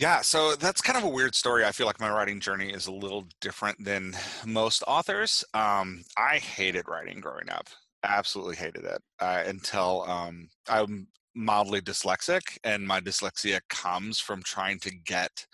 Yeah, 0.00 0.22
so 0.22 0.56
that's 0.56 0.80
kind 0.80 0.96
of 0.96 1.04
a 1.04 1.08
weird 1.08 1.34
story. 1.34 1.64
I 1.66 1.72
feel 1.72 1.86
like 1.86 2.00
my 2.00 2.10
writing 2.10 2.40
journey 2.40 2.70
is 2.72 2.86
a 2.86 2.92
little 2.92 3.26
different 3.42 3.84
than 3.84 4.14
most 4.46 4.82
authors. 4.86 5.44
Um, 5.52 6.04
I 6.16 6.38
hated 6.38 6.88
writing 6.88 7.20
growing 7.20 7.50
up, 7.50 7.68
absolutely 8.02 8.56
hated 8.56 8.84
it 8.84 9.02
uh, 9.20 9.42
until 9.46 10.04
um, 10.08 10.48
I'm 10.70 11.06
mildly 11.34 11.82
dyslexic, 11.82 12.40
and 12.64 12.86
my 12.86 13.00
dyslexia 13.00 13.60
comes 13.68 14.18
from 14.18 14.42
trying 14.42 14.78
to 14.80 14.90
get 15.04 15.46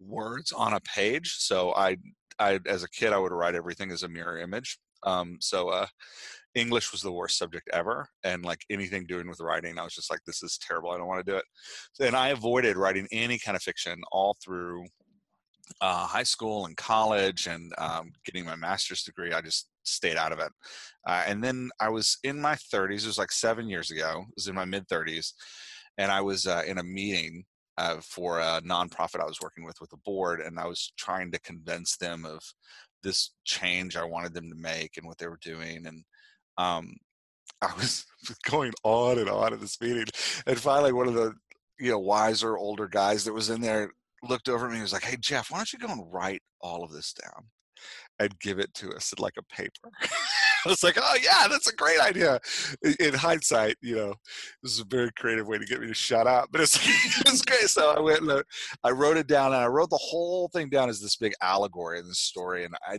words 0.00 0.50
on 0.50 0.72
a 0.72 0.80
page. 0.80 1.36
So 1.38 1.72
I, 1.74 1.96
I 2.40 2.58
as 2.66 2.82
a 2.82 2.90
kid, 2.90 3.12
I 3.12 3.18
would 3.18 3.30
write 3.30 3.54
everything 3.54 3.92
as 3.92 4.02
a 4.02 4.08
mirror 4.08 4.38
image. 4.40 4.78
Um, 5.04 5.36
so 5.40 5.68
uh, 5.68 5.86
English 6.54 6.92
was 6.92 7.02
the 7.02 7.12
worst 7.12 7.38
subject 7.38 7.68
ever, 7.72 8.08
and 8.24 8.44
like 8.44 8.64
anything 8.70 9.06
doing 9.06 9.28
with 9.28 9.40
writing, 9.40 9.78
I 9.78 9.84
was 9.84 9.94
just 9.94 10.10
like, 10.10 10.20
"This 10.26 10.42
is 10.42 10.58
terrible. 10.58 10.90
I 10.90 10.98
don't 10.98 11.06
want 11.06 11.24
to 11.24 11.32
do 11.32 11.36
it." 11.36 11.44
And 12.00 12.16
I 12.16 12.28
avoided 12.28 12.76
writing 12.76 13.08
any 13.12 13.38
kind 13.38 13.56
of 13.56 13.62
fiction 13.62 14.00
all 14.12 14.36
through 14.42 14.86
uh, 15.80 16.06
high 16.06 16.22
school 16.22 16.66
and 16.66 16.76
college, 16.76 17.46
and 17.46 17.72
um, 17.78 18.12
getting 18.24 18.44
my 18.44 18.56
master's 18.56 19.02
degree. 19.02 19.32
I 19.32 19.40
just 19.40 19.68
stayed 19.84 20.16
out 20.16 20.32
of 20.32 20.38
it. 20.38 20.52
Uh, 21.06 21.24
and 21.26 21.42
then 21.42 21.70
I 21.80 21.88
was 21.88 22.18
in 22.24 22.40
my 22.40 22.54
30s. 22.54 23.04
It 23.04 23.06
was 23.06 23.18
like 23.18 23.32
seven 23.32 23.68
years 23.68 23.90
ago. 23.90 24.24
It 24.28 24.34
was 24.36 24.48
in 24.48 24.54
my 24.54 24.64
mid 24.64 24.88
30s, 24.88 25.32
and 25.98 26.10
I 26.12 26.20
was 26.20 26.46
uh, 26.46 26.62
in 26.66 26.78
a 26.78 26.84
meeting 26.84 27.44
uh, 27.78 27.96
for 28.02 28.38
a 28.40 28.60
nonprofit 28.62 29.20
I 29.20 29.26
was 29.26 29.40
working 29.40 29.64
with 29.64 29.80
with 29.80 29.92
a 29.92 29.98
board, 29.98 30.40
and 30.40 30.58
I 30.58 30.66
was 30.66 30.92
trying 30.96 31.32
to 31.32 31.40
convince 31.40 31.96
them 31.96 32.24
of 32.24 32.40
this 33.02 33.32
change 33.44 33.96
I 33.96 34.04
wanted 34.04 34.34
them 34.34 34.48
to 34.50 34.56
make 34.56 34.96
and 34.96 35.06
what 35.06 35.18
they 35.18 35.26
were 35.26 35.38
doing. 35.42 35.86
And 35.86 36.04
um, 36.58 36.96
I 37.60 37.72
was 37.76 38.04
going 38.50 38.72
on 38.84 39.18
and 39.18 39.28
on 39.28 39.52
in 39.52 39.60
this 39.60 39.80
meeting, 39.80 40.06
and 40.46 40.58
finally, 40.58 40.92
one 40.92 41.08
of 41.08 41.14
the 41.14 41.34
you 41.78 41.90
know 41.90 41.98
wiser 41.98 42.56
older 42.56 42.88
guys 42.88 43.24
that 43.24 43.32
was 43.32 43.50
in 43.50 43.60
there 43.60 43.90
looked 44.22 44.48
over 44.48 44.66
at 44.66 44.70
me 44.70 44.76
and 44.76 44.82
was 44.82 44.92
like, 44.92 45.04
"Hey 45.04 45.16
Jeff, 45.18 45.50
why 45.50 45.58
don't 45.58 45.72
you 45.72 45.78
go 45.78 45.88
and 45.88 46.12
write 46.12 46.42
all 46.60 46.84
of 46.84 46.92
this 46.92 47.12
down 47.12 47.44
and 48.18 48.38
give 48.40 48.58
it 48.58 48.72
to 48.74 48.90
us 48.92 49.12
in 49.12 49.22
like 49.22 49.36
a 49.38 49.54
paper?" 49.54 49.90
I 50.64 50.68
was 50.68 50.82
like, 50.82 50.96
"Oh 51.00 51.16
yeah, 51.22 51.48
that's 51.48 51.68
a 51.68 51.74
great 51.74 52.00
idea." 52.00 52.38
In 53.00 53.14
hindsight, 53.14 53.76
you 53.80 53.96
know, 53.96 54.14
this 54.62 54.72
is 54.72 54.80
a 54.80 54.84
very 54.84 55.10
creative 55.18 55.46
way 55.46 55.58
to 55.58 55.66
get 55.66 55.80
me 55.80 55.88
to 55.88 55.94
shut 55.94 56.26
up, 56.26 56.48
but 56.52 56.60
it's 56.60 56.76
it's 57.26 57.42
great. 57.42 57.68
So 57.68 57.90
I 57.90 58.00
went 58.00 58.20
and 58.20 58.42
I 58.84 58.90
wrote 58.90 59.16
it 59.16 59.26
down, 59.26 59.52
and 59.52 59.62
I 59.62 59.66
wrote 59.66 59.90
the 59.90 59.98
whole 60.00 60.48
thing 60.48 60.68
down 60.68 60.88
as 60.88 61.00
this 61.00 61.16
big 61.16 61.32
allegory 61.42 61.98
in 61.98 62.06
this 62.06 62.20
story, 62.20 62.64
and 62.64 62.74
I 62.86 62.98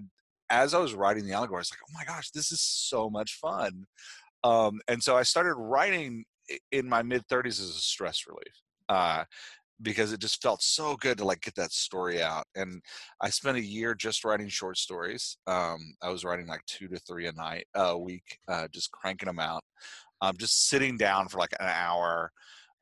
as 0.49 0.73
I 0.73 0.79
was 0.79 0.93
writing 0.93 1.25
the 1.25 1.33
allegory, 1.33 1.57
I 1.57 1.61
was 1.61 1.71
like, 1.71 1.79
oh 1.87 1.93
my 1.93 2.05
gosh, 2.05 2.31
this 2.31 2.51
is 2.51 2.61
so 2.61 3.09
much 3.09 3.35
fun. 3.35 3.85
Um, 4.43 4.79
and 4.87 5.01
so 5.01 5.15
I 5.15 5.23
started 5.23 5.55
writing 5.55 6.25
in 6.71 6.87
my 6.87 7.01
mid 7.01 7.25
30s 7.27 7.61
as 7.61 7.69
a 7.69 7.73
stress 7.73 8.25
relief. 8.27 8.53
Uh, 8.89 9.23
because 9.81 10.13
it 10.13 10.19
just 10.19 10.41
felt 10.41 10.61
so 10.61 10.95
good 10.97 11.17
to 11.17 11.25
like 11.25 11.41
get 11.41 11.55
that 11.55 11.71
story 11.71 12.21
out 12.21 12.45
and 12.55 12.81
i 13.21 13.29
spent 13.29 13.57
a 13.57 13.63
year 13.63 13.95
just 13.95 14.23
writing 14.23 14.47
short 14.47 14.77
stories 14.77 15.37
um, 15.47 15.95
i 16.01 16.09
was 16.09 16.23
writing 16.23 16.47
like 16.47 16.63
two 16.65 16.87
to 16.87 16.97
three 16.99 17.27
a 17.27 17.31
night 17.33 17.65
a 17.75 17.97
week 17.97 18.37
uh, 18.47 18.67
just 18.71 18.91
cranking 18.91 19.27
them 19.27 19.39
out 19.39 19.63
um, 20.21 20.35
just 20.37 20.69
sitting 20.69 20.95
down 20.95 21.27
for 21.27 21.37
like 21.37 21.53
an 21.59 21.67
hour 21.67 22.31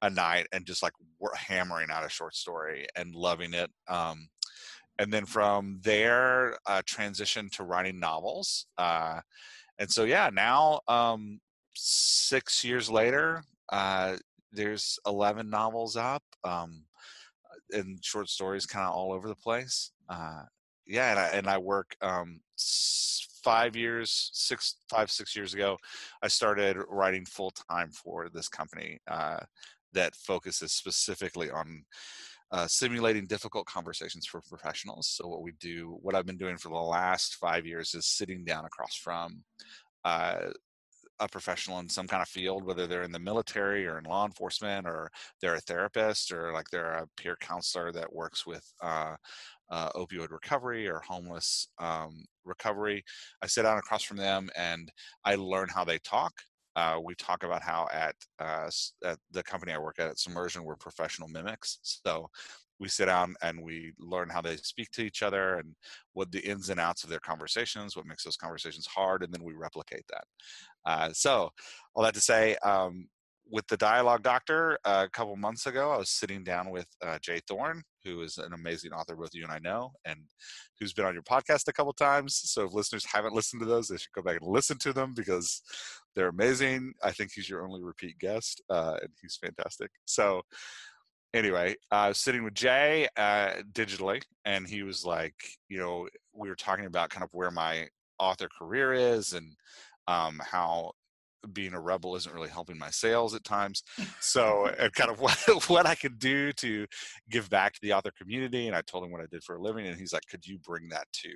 a 0.01 0.09
night 0.09 0.47
and 0.51 0.65
just 0.65 0.83
like 0.83 0.93
hammering 1.35 1.89
out 1.91 2.05
a 2.05 2.09
short 2.09 2.35
story 2.35 2.85
and 2.95 3.15
loving 3.15 3.53
it 3.53 3.71
um, 3.87 4.27
and 5.01 5.11
then 5.11 5.25
from 5.25 5.79
there 5.83 6.55
uh, 6.67 6.81
transition 6.85 7.49
to 7.49 7.63
writing 7.63 7.99
novels 7.99 8.67
uh, 8.77 9.19
and 9.79 9.89
so 9.89 10.03
yeah 10.03 10.29
now 10.31 10.79
um, 10.87 11.39
six 11.73 12.63
years 12.63 12.89
later 12.89 13.43
uh, 13.73 14.15
there's 14.53 14.99
11 15.07 15.49
novels 15.49 15.97
up 15.97 16.21
um, 16.43 16.83
and 17.71 17.97
short 18.03 18.29
stories 18.29 18.67
kind 18.67 18.87
of 18.87 18.93
all 18.93 19.11
over 19.11 19.27
the 19.27 19.35
place 19.35 19.91
uh, 20.07 20.43
yeah 20.85 21.09
and 21.09 21.19
I, 21.19 21.27
and 21.29 21.47
I 21.47 21.57
work 21.57 21.95
um, 22.01 22.39
five 23.43 23.75
years 23.75 24.29
six 24.33 24.75
five 24.87 25.09
six 25.09 25.35
years 25.35 25.55
ago 25.55 25.75
i 26.21 26.27
started 26.27 26.77
writing 26.87 27.25
full 27.25 27.51
time 27.71 27.89
for 27.89 28.29
this 28.31 28.47
company 28.47 28.99
uh, 29.09 29.39
that 29.93 30.13
focuses 30.13 30.73
specifically 30.73 31.49
on 31.49 31.83
uh, 32.51 32.67
simulating 32.67 33.25
difficult 33.25 33.65
conversations 33.65 34.25
for 34.25 34.41
professionals. 34.41 35.07
So 35.07 35.27
what 35.27 35.41
we 35.41 35.53
do, 35.59 35.97
what 36.01 36.15
I've 36.15 36.25
been 36.25 36.37
doing 36.37 36.57
for 36.57 36.69
the 36.69 36.75
last 36.75 37.35
five 37.35 37.65
years, 37.65 37.93
is 37.93 38.05
sitting 38.05 38.43
down 38.43 38.65
across 38.65 38.95
from 38.95 39.43
uh, 40.03 40.49
a 41.19 41.27
professional 41.27 41.79
in 41.79 41.87
some 41.87 42.07
kind 42.07 42.21
of 42.21 42.27
field, 42.27 42.65
whether 42.65 42.87
they're 42.87 43.03
in 43.03 43.11
the 43.11 43.19
military 43.19 43.85
or 43.85 43.99
in 43.99 44.05
law 44.05 44.25
enforcement, 44.25 44.87
or 44.87 45.09
they're 45.39 45.55
a 45.55 45.61
therapist, 45.61 46.31
or 46.31 46.51
like 46.51 46.69
they're 46.71 46.93
a 46.93 47.07
peer 47.15 47.37
counselor 47.39 47.91
that 47.91 48.13
works 48.13 48.45
with 48.45 48.65
uh, 48.81 49.15
uh, 49.69 49.89
opioid 49.91 50.31
recovery 50.31 50.89
or 50.89 50.99
homeless 50.99 51.67
um, 51.79 52.25
recovery. 52.43 53.03
I 53.41 53.47
sit 53.47 53.63
down 53.63 53.77
across 53.77 54.03
from 54.03 54.17
them 54.17 54.49
and 54.57 54.91
I 55.23 55.35
learn 55.35 55.69
how 55.69 55.85
they 55.85 55.99
talk 55.99 56.33
uh, 56.75 56.99
we 57.03 57.15
talk 57.15 57.43
about 57.43 57.61
how 57.61 57.87
at, 57.91 58.15
uh, 58.39 58.69
at 59.03 59.17
the 59.31 59.43
company 59.43 59.73
I 59.73 59.77
work 59.77 59.99
at, 59.99 60.07
at 60.07 60.17
SIMmersion, 60.17 60.63
we're 60.63 60.75
professional 60.75 61.27
mimics. 61.27 61.79
So 61.81 62.29
we 62.79 62.87
sit 62.87 63.05
down 63.05 63.35
and 63.43 63.61
we 63.61 63.93
learn 63.99 64.29
how 64.29 64.41
they 64.41 64.57
speak 64.57 64.89
to 64.91 65.03
each 65.03 65.21
other 65.21 65.57
and 65.57 65.75
what 66.13 66.31
the 66.31 66.39
ins 66.39 66.69
and 66.69 66.79
outs 66.79 67.03
of 67.03 67.09
their 67.09 67.19
conversations, 67.19 67.95
what 67.95 68.07
makes 68.07 68.23
those 68.23 68.37
conversations 68.37 68.87
hard, 68.87 69.23
and 69.23 69.31
then 69.31 69.43
we 69.43 69.53
replicate 69.53 70.03
that. 70.09 70.23
Uh, 70.85 71.13
so, 71.13 71.51
all 71.93 72.03
that 72.03 72.15
to 72.15 72.21
say, 72.21 72.55
um, 72.63 73.07
with 73.49 73.67
the 73.67 73.77
dialogue 73.77 74.23
doctor 74.23 74.77
uh, 74.85 75.05
a 75.05 75.09
couple 75.09 75.35
months 75.35 75.65
ago, 75.65 75.91
I 75.91 75.97
was 75.97 76.09
sitting 76.09 76.43
down 76.43 76.69
with 76.69 76.87
uh, 77.01 77.17
J. 77.21 77.41
Thorn, 77.47 77.83
who 78.03 78.21
is 78.21 78.37
an 78.37 78.53
amazing 78.53 78.91
author 78.91 79.15
both 79.15 79.33
you 79.33 79.43
and 79.43 79.51
I 79.51 79.59
know, 79.59 79.91
and 80.05 80.19
who's 80.79 80.93
been 80.93 81.05
on 81.05 81.13
your 81.13 81.23
podcast 81.23 81.67
a 81.67 81.73
couple 81.73 81.93
times. 81.93 82.41
So 82.45 82.65
if 82.65 82.73
listeners 82.73 83.05
haven't 83.05 83.35
listened 83.35 83.61
to 83.61 83.67
those, 83.67 83.87
they 83.87 83.97
should 83.97 84.13
go 84.13 84.21
back 84.21 84.39
and 84.41 84.51
listen 84.51 84.77
to 84.79 84.93
them 84.93 85.13
because 85.13 85.61
they're 86.15 86.29
amazing. 86.29 86.93
I 87.03 87.11
think 87.11 87.31
he's 87.33 87.49
your 87.49 87.65
only 87.65 87.83
repeat 87.83 88.19
guest, 88.19 88.61
uh, 88.69 88.97
and 89.01 89.11
he's 89.21 89.35
fantastic. 89.35 89.91
So 90.05 90.43
anyway, 91.33 91.75
I 91.91 92.09
was 92.09 92.19
sitting 92.19 92.43
with 92.43 92.53
Jay 92.53 93.07
uh, 93.17 93.61
digitally, 93.71 94.21
and 94.45 94.67
he 94.67 94.83
was 94.83 95.05
like, 95.05 95.35
you 95.69 95.79
know, 95.79 96.07
we 96.33 96.49
were 96.49 96.55
talking 96.55 96.85
about 96.85 97.09
kind 97.09 97.23
of 97.23 97.29
where 97.33 97.51
my 97.51 97.87
author 98.19 98.47
career 98.57 98.93
is 98.93 99.33
and 99.33 99.55
um, 100.07 100.41
how 100.43 100.91
being 101.53 101.73
a 101.73 101.79
rebel 101.79 102.15
isn't 102.15 102.33
really 102.33 102.49
helping 102.49 102.77
my 102.77 102.89
sales 102.89 103.33
at 103.33 103.43
times. 103.43 103.83
So, 104.19 104.67
and 104.79 104.93
kind 104.93 105.09
of 105.09 105.19
what 105.21 105.37
what 105.67 105.85
I 105.85 105.95
could 105.95 106.19
do 106.19 106.51
to 106.53 106.85
give 107.29 107.49
back 107.49 107.73
to 107.73 107.79
the 107.81 107.93
author 107.93 108.11
community. 108.17 108.67
And 108.67 108.75
I 108.75 108.81
told 108.81 109.03
him 109.03 109.11
what 109.11 109.21
I 109.21 109.25
did 109.31 109.43
for 109.43 109.55
a 109.55 109.61
living, 109.61 109.87
and 109.87 109.97
he's 109.97 110.13
like, 110.13 110.27
"Could 110.29 110.45
you 110.45 110.59
bring 110.59 110.89
that 110.89 111.07
to 111.13 111.29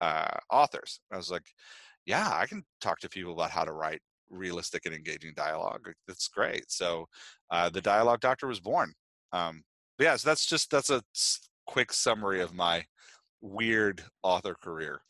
uh, 0.00 0.36
authors?" 0.50 1.00
I 1.12 1.16
was 1.16 1.30
like, 1.30 1.46
"Yeah, 2.06 2.30
I 2.30 2.46
can 2.46 2.62
talk 2.80 3.00
to 3.00 3.08
people 3.08 3.32
about 3.32 3.50
how 3.50 3.64
to 3.64 3.72
write 3.72 4.00
realistic 4.30 4.82
and 4.86 4.94
engaging 4.94 5.32
dialogue. 5.36 5.90
That's 6.06 6.28
great." 6.28 6.70
So, 6.70 7.06
uh, 7.50 7.70
the 7.70 7.80
Dialogue 7.80 8.20
Doctor 8.20 8.46
was 8.46 8.60
born. 8.60 8.92
Um, 9.32 9.62
yeah, 9.98 10.16
so 10.16 10.28
that's 10.28 10.46
just 10.46 10.70
that's 10.70 10.90
a 10.90 11.02
quick 11.66 11.92
summary 11.92 12.40
of 12.40 12.54
my 12.54 12.84
weird 13.40 14.02
author 14.22 14.54
career. 14.54 15.00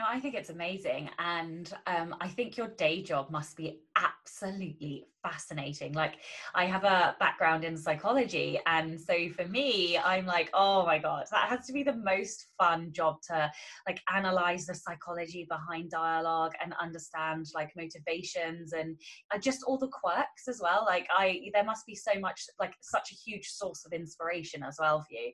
No, 0.00 0.06
I 0.08 0.18
think 0.18 0.34
it's 0.34 0.48
amazing. 0.48 1.10
And 1.18 1.70
um, 1.86 2.16
I 2.22 2.28
think 2.28 2.56
your 2.56 2.68
day 2.68 3.02
job 3.02 3.30
must 3.30 3.54
be 3.54 3.80
absolutely 3.96 5.08
fascinating. 5.22 5.92
Like, 5.92 6.14
I 6.54 6.64
have 6.64 6.84
a 6.84 7.16
background 7.20 7.64
in 7.64 7.76
psychology. 7.76 8.58
And 8.64 8.98
so 8.98 9.28
for 9.36 9.46
me, 9.46 9.98
I'm 9.98 10.24
like, 10.24 10.48
oh 10.54 10.86
my 10.86 10.96
God, 10.96 11.26
that 11.30 11.50
has 11.50 11.66
to 11.66 11.74
be 11.74 11.82
the 11.82 11.96
most 11.96 12.46
fun 12.58 12.92
job 12.92 13.16
to 13.28 13.52
like 13.86 14.00
analyze 14.10 14.64
the 14.64 14.74
psychology 14.74 15.46
behind 15.50 15.90
dialogue 15.90 16.52
and 16.64 16.72
understand 16.80 17.48
like 17.54 17.76
motivations 17.76 18.72
and 18.72 18.96
uh, 19.34 19.38
just 19.38 19.62
all 19.66 19.76
the 19.76 19.88
quirks 19.88 20.48
as 20.48 20.60
well. 20.62 20.84
Like, 20.86 21.06
I, 21.14 21.50
there 21.52 21.64
must 21.64 21.84
be 21.84 21.94
so 21.94 22.18
much, 22.18 22.46
like, 22.58 22.72
such 22.80 23.12
a 23.12 23.30
huge 23.30 23.48
source 23.48 23.84
of 23.84 23.92
inspiration 23.92 24.62
as 24.62 24.78
well 24.80 25.02
for 25.02 25.12
you, 25.12 25.32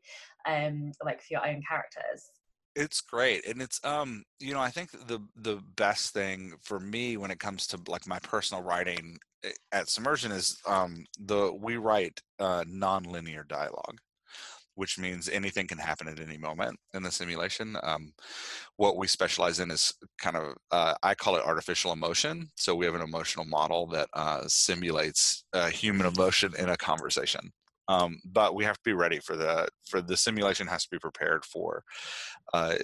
um, 0.53 0.91
like 1.05 1.21
for 1.21 1.29
your 1.31 1.47
own 1.47 1.63
characters. 1.69 2.33
It's 2.77 3.01
great. 3.01 3.47
And 3.47 3.63
it's 3.63 3.81
um, 3.85 4.25
you 4.39 4.53
know, 4.55 4.61
I 4.61 4.71
think 4.71 4.91
the 4.93 5.21
the 5.37 5.57
best 5.77 6.13
thing 6.13 6.55
for 6.63 6.79
me 6.79 7.17
when 7.17 7.31
it 7.31 7.41
comes 7.41 7.67
to 7.69 7.81
like 7.89 8.07
my 8.07 8.19
personal 8.21 8.63
writing 8.63 9.19
eh, 9.45 9.53
at 9.73 9.87
SIMmersion 9.87 10.31
is 10.33 10.61
um 10.67 11.07
the 11.19 11.53
we 11.55 11.77
write 11.79 12.21
uh 12.41 12.65
non-linear 12.69 13.45
dialogue 13.45 13.99
which 14.77 14.99
means 14.99 15.29
anything 15.29 15.69
can 15.69 15.79
happen 15.79 16.09
at 16.09 16.21
any 16.21 16.39
moment 16.39 16.79
in 16.95 17.03
the 17.05 17.11
simulation. 17.13 17.77
Um, 17.85 18.13
what 18.77 18.97
we 18.97 19.07
specialize 19.09 19.61
in 19.61 19.71
is 19.71 19.95
kind 20.19 20.37
of, 20.37 20.57
uh, 20.73 20.95
I 21.03 21.15
call 21.15 21.37
it 21.37 21.45
artificial 21.45 21.93
emotion. 21.93 22.49
So 22.57 22.75
we 22.77 22.87
have 22.87 22.95
an 22.95 23.03
emotional 23.03 23.45
model 23.47 23.87
that 23.89 24.09
uh, 24.15 24.45
simulates 24.49 25.45
uh, 25.55 25.69
human 25.69 26.07
emotion 26.07 26.55
in 26.59 26.71
a 26.71 26.77
conversation 26.79 27.53
um, 27.89 28.19
but 28.25 28.55
we 28.55 28.65
have 28.65 28.77
to 28.77 28.85
be 28.85 28.93
ready 28.93 29.21
for 29.21 29.37
the 29.37 29.69
for 29.87 30.01
the 30.01 30.17
simulation 30.17 30.67
has 30.67 30.85
to 30.85 30.91
be 30.91 30.99
prepared 30.99 31.45
for 31.45 31.83
uh, 32.53 32.77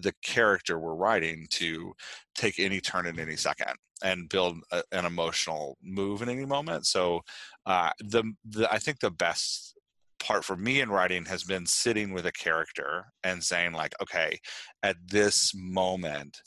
the 0.00 0.12
character 0.22 0.78
we're 0.78 0.94
writing 0.94 1.46
to 1.50 1.92
take 2.34 2.58
any 2.58 2.80
turn 2.80 3.06
in 3.06 3.18
any 3.18 3.36
second 3.36 3.74
and 4.02 4.28
build 4.28 4.58
a, 4.70 4.82
an 4.92 5.04
emotional 5.04 5.78
move 5.82 6.22
in 6.22 6.28
any 6.28 6.44
moment. 6.44 6.86
So 6.86 7.22
uh, 7.66 7.90
the, 8.00 8.24
the 8.44 8.72
i 8.72 8.78
think 8.78 9.00
the 9.00 9.10
best 9.10 9.76
part 10.18 10.44
for 10.44 10.56
me 10.56 10.80
in 10.80 10.90
writing 10.90 11.24
has 11.24 11.42
been 11.42 11.66
sitting 11.66 12.12
with 12.12 12.26
a 12.26 12.32
character 12.32 13.06
and 13.24 13.42
saying 13.42 13.72
like 13.72 13.92
okay 14.00 14.38
at 14.82 14.96
this 15.08 15.52
moment 15.54 16.40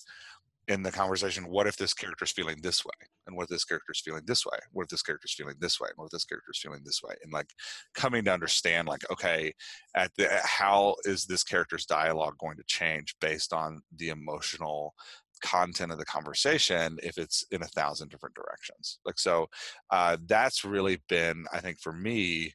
in 0.67 0.81
the 0.81 0.91
conversation 0.91 1.47
what 1.47 1.67
if 1.67 1.75
this 1.75 1.93
character 1.93 2.23
is 2.23 2.31
feeling 2.31 2.57
this 2.61 2.85
way 2.85 3.07
and 3.27 3.35
what 3.35 3.43
if 3.43 3.49
this 3.49 3.65
character 3.65 3.91
is 3.91 4.01
feeling 4.01 4.23
this 4.25 4.45
way? 4.45 4.57
What 4.71 4.83
if 4.83 4.89
this 4.89 5.01
character 5.01 5.25
is 5.25 5.33
feeling 5.33 5.55
this 5.59 5.79
way? 5.79 5.89
What 5.95 6.05
if 6.05 6.11
this 6.11 6.25
character 6.25 6.51
is 6.51 6.59
feeling 6.59 6.81
this 6.83 7.01
way? 7.03 7.15
And 7.23 7.31
like 7.31 7.49
coming 7.93 8.23
to 8.25 8.33
understand 8.33 8.87
like 8.87 9.09
okay 9.11 9.53
at 9.95 10.11
the 10.17 10.29
how 10.43 10.95
is 11.05 11.25
this 11.25 11.43
character's 11.43 11.85
dialogue 11.85 12.37
going 12.39 12.57
to 12.57 12.63
change 12.67 13.15
based 13.19 13.53
on 13.53 13.81
the 13.97 14.09
emotional 14.09 14.93
content 15.41 15.91
of 15.91 15.97
the 15.97 16.05
conversation 16.05 16.97
if 17.03 17.17
it's 17.17 17.43
in 17.51 17.61
a 17.61 17.67
thousand 17.67 18.09
different 18.09 18.35
directions? 18.35 18.99
Like 19.05 19.19
so 19.19 19.47
uh, 19.91 20.17
that's 20.27 20.63
really 20.63 21.01
been 21.09 21.45
i 21.53 21.59
think 21.59 21.79
for 21.79 21.93
me 21.93 22.53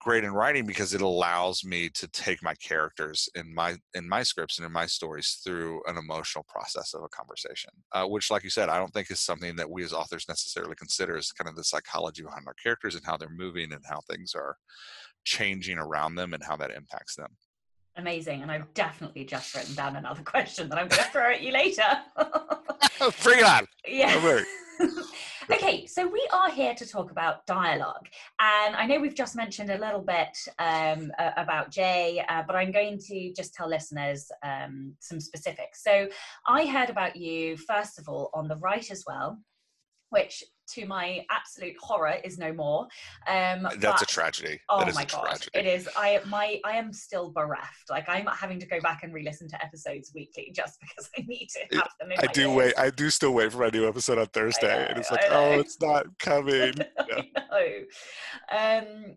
great 0.00 0.24
in 0.24 0.32
writing 0.32 0.64
because 0.64 0.94
it 0.94 1.00
allows 1.00 1.64
me 1.64 1.88
to 1.88 2.06
take 2.08 2.42
my 2.42 2.54
characters 2.54 3.28
in 3.34 3.52
my 3.52 3.76
in 3.94 4.08
my 4.08 4.22
scripts 4.22 4.58
and 4.58 4.66
in 4.66 4.72
my 4.72 4.86
stories 4.86 5.40
through 5.44 5.80
an 5.86 5.96
emotional 5.96 6.44
process 6.48 6.94
of 6.94 7.02
a 7.02 7.08
conversation 7.08 7.70
uh, 7.92 8.04
which 8.04 8.30
like 8.30 8.44
you 8.44 8.50
said 8.50 8.68
i 8.68 8.78
don't 8.78 8.92
think 8.92 9.10
is 9.10 9.20
something 9.20 9.56
that 9.56 9.68
we 9.68 9.82
as 9.82 9.92
authors 9.92 10.26
necessarily 10.28 10.74
consider 10.76 11.16
as 11.16 11.32
kind 11.32 11.48
of 11.48 11.56
the 11.56 11.64
psychology 11.64 12.22
behind 12.22 12.44
our 12.46 12.54
characters 12.62 12.94
and 12.94 13.04
how 13.04 13.16
they're 13.16 13.28
moving 13.28 13.72
and 13.72 13.82
how 13.88 14.00
things 14.08 14.34
are 14.34 14.56
changing 15.24 15.78
around 15.78 16.14
them 16.14 16.32
and 16.32 16.42
how 16.42 16.56
that 16.56 16.70
impacts 16.70 17.16
them. 17.16 17.28
Amazing 17.96 18.42
and 18.42 18.52
i've 18.52 18.72
definitely 18.74 19.24
just 19.24 19.54
written 19.54 19.74
down 19.74 19.96
another 19.96 20.22
question 20.24 20.68
that 20.68 20.78
i'm 20.78 20.88
going 20.88 21.02
to 21.04 21.10
throw 21.10 21.32
at 21.32 21.42
you 21.42 21.52
later. 21.52 21.82
Bring 23.22 23.40
it 23.40 23.44
on. 23.44 23.66
Yeah 23.88 24.42
Okay, 25.50 25.86
so 25.86 26.06
we 26.06 26.28
are 26.30 26.50
here 26.50 26.74
to 26.74 26.86
talk 26.86 27.10
about 27.10 27.46
dialogue. 27.46 28.06
And 28.38 28.76
I 28.76 28.84
know 28.84 29.00
we've 29.00 29.14
just 29.14 29.34
mentioned 29.34 29.70
a 29.70 29.78
little 29.78 30.02
bit 30.02 30.36
um, 30.58 31.10
about 31.38 31.70
Jay, 31.70 32.22
uh, 32.28 32.42
but 32.46 32.54
I'm 32.54 32.70
going 32.70 32.98
to 33.06 33.32
just 33.34 33.54
tell 33.54 33.66
listeners 33.66 34.30
um, 34.42 34.94
some 35.00 35.20
specifics. 35.20 35.82
So 35.82 36.08
I 36.46 36.66
heard 36.66 36.90
about 36.90 37.16
you, 37.16 37.56
first 37.56 37.98
of 37.98 38.08
all, 38.08 38.28
on 38.34 38.46
the 38.46 38.56
Writer's 38.56 39.04
Well 39.06 39.38
which 40.10 40.42
to 40.74 40.86
my 40.86 41.24
absolute 41.30 41.76
horror 41.80 42.16
is 42.24 42.38
no 42.38 42.52
more. 42.52 42.82
Um, 43.26 43.62
That's 43.62 43.78
but, 43.78 44.02
a 44.02 44.06
tragedy. 44.06 44.60
Oh 44.68 44.84
my 44.94 45.04
god, 45.04 45.24
tragedy. 45.24 45.50
it 45.54 45.66
is. 45.66 45.88
I 45.96 46.20
my 46.26 46.60
I 46.64 46.72
am 46.76 46.92
still 46.92 47.30
bereft. 47.30 47.90
Like 47.90 48.08
I'm 48.08 48.26
having 48.26 48.58
to 48.60 48.66
go 48.66 48.80
back 48.80 49.02
and 49.02 49.12
re-listen 49.12 49.48
to 49.48 49.64
episodes 49.64 50.12
weekly 50.14 50.52
just 50.54 50.78
because 50.80 51.10
I 51.16 51.22
need 51.26 51.48
to 51.48 51.76
have 51.78 51.90
them. 52.00 52.10
I 52.18 52.26
do 52.26 52.50
wait. 52.50 52.74
I 52.78 52.90
do 52.90 53.10
still 53.10 53.32
wait 53.32 53.52
for 53.52 53.58
my 53.58 53.70
new 53.70 53.86
episode 53.88 54.18
on 54.18 54.26
Thursday, 54.26 54.68
know, 54.68 54.86
and 54.88 54.98
it's 54.98 55.10
like, 55.10 55.24
oh, 55.30 55.58
it's 55.58 55.80
not 55.80 56.06
coming. 56.18 56.74
yeah. 57.08 57.22
Um, 58.50 59.14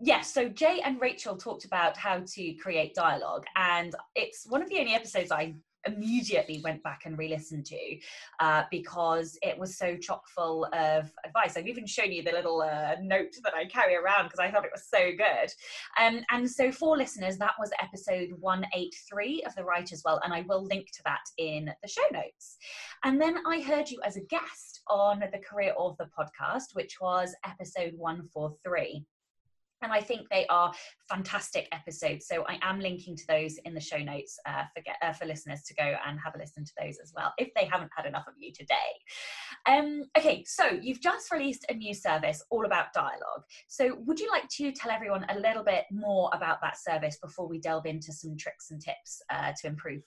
yes, 0.00 0.32
so 0.32 0.48
Jay 0.48 0.80
and 0.84 1.00
Rachael 1.00 1.36
talked 1.36 1.64
about 1.64 1.96
how 1.96 2.22
to 2.26 2.54
create 2.54 2.94
dialogue, 2.94 3.44
and 3.56 3.94
it's 4.14 4.46
one 4.48 4.62
of 4.62 4.68
the 4.68 4.78
only 4.78 4.94
episodes 4.94 5.30
I 5.30 5.54
immediately 5.86 6.60
went 6.62 6.82
back 6.82 7.02
and 7.04 7.18
re-listened 7.18 7.66
to 7.66 7.98
uh, 8.40 8.64
because 8.70 9.38
it 9.42 9.58
was 9.58 9.76
so 9.76 9.96
chock 9.96 10.22
full 10.28 10.66
of 10.72 11.10
advice. 11.24 11.56
I've 11.56 11.68
even 11.68 11.86
shown 11.86 12.12
you 12.12 12.22
the 12.22 12.32
little 12.32 12.62
uh, 12.62 12.96
note 13.02 13.34
that 13.42 13.54
I 13.54 13.66
carry 13.66 13.94
around 13.96 14.24
because 14.24 14.40
I 14.40 14.50
thought 14.50 14.64
it 14.64 14.70
was 14.72 14.88
so 14.88 15.10
good. 15.16 15.50
Um, 16.00 16.22
and 16.30 16.50
so 16.50 16.72
for 16.72 16.96
listeners, 16.96 17.38
that 17.38 17.54
was 17.58 17.70
episode 17.80 18.30
183 18.40 19.44
of 19.46 19.54
The 19.54 19.64
Writer's 19.64 20.02
Well, 20.04 20.20
and 20.24 20.32
I 20.32 20.42
will 20.42 20.64
link 20.64 20.86
to 20.92 21.02
that 21.04 21.24
in 21.38 21.70
the 21.82 21.88
show 21.88 22.02
notes. 22.12 22.56
And 23.04 23.20
then 23.20 23.36
I 23.46 23.60
heard 23.60 23.90
you 23.90 24.00
as 24.04 24.16
a 24.16 24.22
guest 24.22 24.80
on 24.88 25.20
the 25.20 25.38
Career 25.38 25.74
Author 25.76 26.08
podcast, 26.18 26.74
which 26.74 27.00
was 27.00 27.34
episode 27.44 27.94
143 27.96 29.04
and 29.84 29.92
I 29.92 30.00
think 30.00 30.28
they 30.30 30.46
are 30.48 30.72
fantastic 31.08 31.68
episodes. 31.72 32.26
So 32.26 32.44
I 32.48 32.58
am 32.62 32.80
linking 32.80 33.16
to 33.16 33.26
those 33.28 33.56
in 33.64 33.74
the 33.74 33.80
show 33.80 33.98
notes 33.98 34.38
uh, 34.46 34.64
for, 34.74 34.82
get, 34.82 34.96
uh, 35.02 35.12
for 35.12 35.26
listeners 35.26 35.62
to 35.68 35.74
go 35.74 35.94
and 36.06 36.18
have 36.18 36.34
a 36.34 36.38
listen 36.38 36.64
to 36.64 36.72
those 36.80 36.98
as 37.02 37.12
well, 37.14 37.32
if 37.38 37.50
they 37.54 37.66
haven't 37.66 37.90
had 37.96 38.06
enough 38.06 38.26
of 38.26 38.34
you 38.38 38.52
today. 38.52 38.74
Um, 39.66 40.04
okay, 40.18 40.44
so 40.44 40.66
you've 40.80 41.00
just 41.00 41.30
released 41.30 41.66
a 41.68 41.74
new 41.74 41.94
service 41.94 42.42
all 42.50 42.66
about 42.66 42.92
dialogue. 42.92 43.44
So 43.68 43.98
would 44.06 44.18
you 44.18 44.30
like 44.30 44.48
to 44.56 44.72
tell 44.72 44.90
everyone 44.90 45.26
a 45.28 45.38
little 45.38 45.64
bit 45.64 45.84
more 45.92 46.30
about 46.32 46.60
that 46.62 46.78
service 46.78 47.18
before 47.22 47.48
we 47.48 47.58
delve 47.60 47.86
into 47.86 48.12
some 48.12 48.36
tricks 48.36 48.70
and 48.70 48.80
tips 48.80 49.22
uh, 49.30 49.52
to 49.60 49.66
improve 49.66 50.02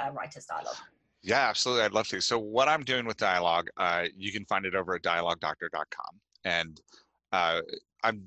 uh, 0.00 0.10
writers' 0.12 0.46
dialogue? 0.46 0.76
Yeah, 1.22 1.48
absolutely. 1.48 1.84
I'd 1.84 1.92
love 1.92 2.08
to. 2.08 2.20
So 2.20 2.38
what 2.38 2.68
I'm 2.68 2.82
doing 2.82 3.06
with 3.06 3.16
dialogue, 3.16 3.68
uh, 3.76 4.04
you 4.16 4.32
can 4.32 4.44
find 4.46 4.66
it 4.66 4.74
over 4.74 4.94
at 4.94 5.02
dialoguedoctor.com. 5.02 6.20
And 6.44 6.80
uh, 7.32 7.60
I'm 8.02 8.24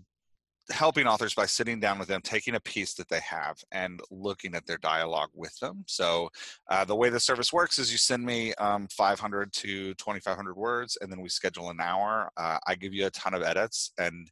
helping 0.72 1.06
authors 1.06 1.34
by 1.34 1.46
sitting 1.46 1.80
down 1.80 2.00
with 2.00 2.08
them, 2.08 2.22
taking 2.24 2.56
a 2.56 2.60
piece 2.60 2.94
that 2.96 3.08
they 3.10 3.20
have 3.20 3.58
and 3.72 4.00
looking 4.10 4.56
at 4.56 4.66
their 4.66 4.78
dialogue 4.78 5.30
with 5.34 5.58
them. 5.60 5.84
So 5.88 6.30
uh, 6.70 6.86
the 6.86 6.96
way 6.96 7.10
the 7.10 7.20
service 7.20 7.54
works 7.54 7.78
is 7.78 7.92
you 7.92 7.98
send 7.98 8.26
me 8.26 8.54
um, 8.56 8.88
500 8.92 9.54
to 9.54 9.94
2,500 9.94 10.56
words, 10.56 10.98
and 11.02 11.12
then 11.12 11.22
we 11.22 11.30
schedule 11.30 11.70
an 11.70 11.80
hour. 11.80 12.32
Uh, 12.38 12.58
I 12.66 12.76
give 12.76 12.94
you 12.94 13.06
a 13.06 13.12
ton 13.12 13.34
of 13.34 13.44
edits, 13.44 13.92
and 13.98 14.32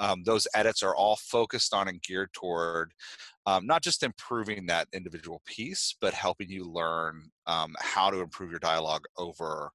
um, 0.00 0.22
those 0.24 0.46
edits 0.54 0.82
are 0.82 0.96
all 0.96 1.16
focused 1.16 1.74
on 1.74 1.88
and 1.88 2.02
geared 2.02 2.32
toward 2.32 2.92
um, 3.46 3.66
not 3.66 3.82
just 3.82 4.02
improving 4.02 4.66
that 4.66 4.88
individual 4.92 5.42
piece, 5.46 5.96
but 6.00 6.12
helping 6.14 6.50
you 6.50 6.64
learn 6.64 7.30
um, 7.46 7.74
how 7.80 8.10
to 8.10 8.20
improve 8.20 8.50
your 8.50 8.60
dialogue 8.60 9.04
over 9.16 9.70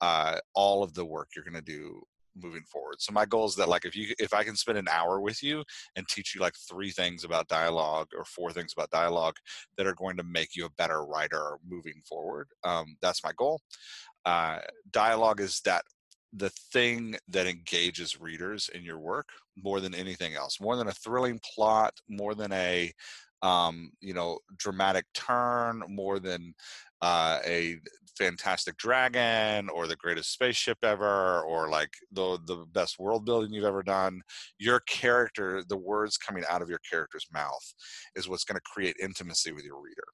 uh, 0.00 0.38
all 0.54 0.82
of 0.82 0.94
the 0.94 1.04
work 1.04 1.28
you're 1.34 1.44
going 1.44 1.54
to 1.54 1.62
do 1.62 2.02
moving 2.36 2.64
forward. 2.64 2.96
So 3.00 3.12
my 3.12 3.24
goal 3.24 3.46
is 3.46 3.56
that 3.56 3.68
like 3.68 3.84
if 3.84 3.96
you 3.96 4.14
if 4.18 4.34
I 4.34 4.44
can 4.44 4.56
spend 4.56 4.78
an 4.78 4.88
hour 4.88 5.20
with 5.20 5.42
you 5.42 5.64
and 5.96 6.06
teach 6.08 6.34
you 6.34 6.40
like 6.40 6.54
three 6.68 6.90
things 6.90 7.24
about 7.24 7.48
dialogue 7.48 8.08
or 8.16 8.24
four 8.24 8.52
things 8.52 8.72
about 8.72 8.90
dialogue 8.90 9.36
that 9.76 9.86
are 9.86 9.94
going 9.94 10.16
to 10.16 10.24
make 10.24 10.56
you 10.56 10.66
a 10.66 10.70
better 10.70 11.04
writer 11.04 11.58
moving 11.66 12.00
forward, 12.08 12.48
um, 12.64 12.96
that's 13.00 13.24
my 13.24 13.32
goal. 13.36 13.60
Uh, 14.24 14.58
dialogue 14.90 15.40
is 15.40 15.60
that 15.64 15.82
the 16.32 16.50
thing 16.72 17.14
that 17.28 17.46
engages 17.46 18.20
readers 18.20 18.70
in 18.74 18.82
your 18.82 18.98
work 18.98 19.28
more 19.62 19.80
than 19.80 19.94
anything 19.94 20.34
else, 20.34 20.60
more 20.60 20.76
than 20.76 20.88
a 20.88 20.92
thrilling 20.92 21.38
plot, 21.54 21.92
more 22.08 22.34
than 22.34 22.52
a 22.52 22.90
um, 23.42 23.90
you 24.00 24.14
know 24.14 24.38
dramatic 24.56 25.04
turn, 25.14 25.82
more 25.88 26.18
than 26.18 26.54
uh, 27.02 27.38
a 27.44 27.76
fantastic 28.16 28.76
dragon 28.76 29.68
or 29.70 29.86
the 29.86 29.96
greatest 29.96 30.32
spaceship 30.32 30.78
ever 30.82 31.42
or 31.42 31.68
like 31.68 31.92
the 32.12 32.38
the 32.46 32.64
best 32.72 32.98
world 32.98 33.24
building 33.24 33.52
you've 33.52 33.64
ever 33.64 33.82
done 33.82 34.20
your 34.58 34.80
character 34.80 35.64
the 35.68 35.76
words 35.76 36.16
coming 36.16 36.44
out 36.48 36.62
of 36.62 36.68
your 36.68 36.80
character's 36.88 37.26
mouth 37.32 37.74
is 38.14 38.28
what's 38.28 38.44
going 38.44 38.56
to 38.56 38.70
create 38.70 38.94
intimacy 39.02 39.52
with 39.52 39.64
your 39.64 39.80
reader. 39.82 40.04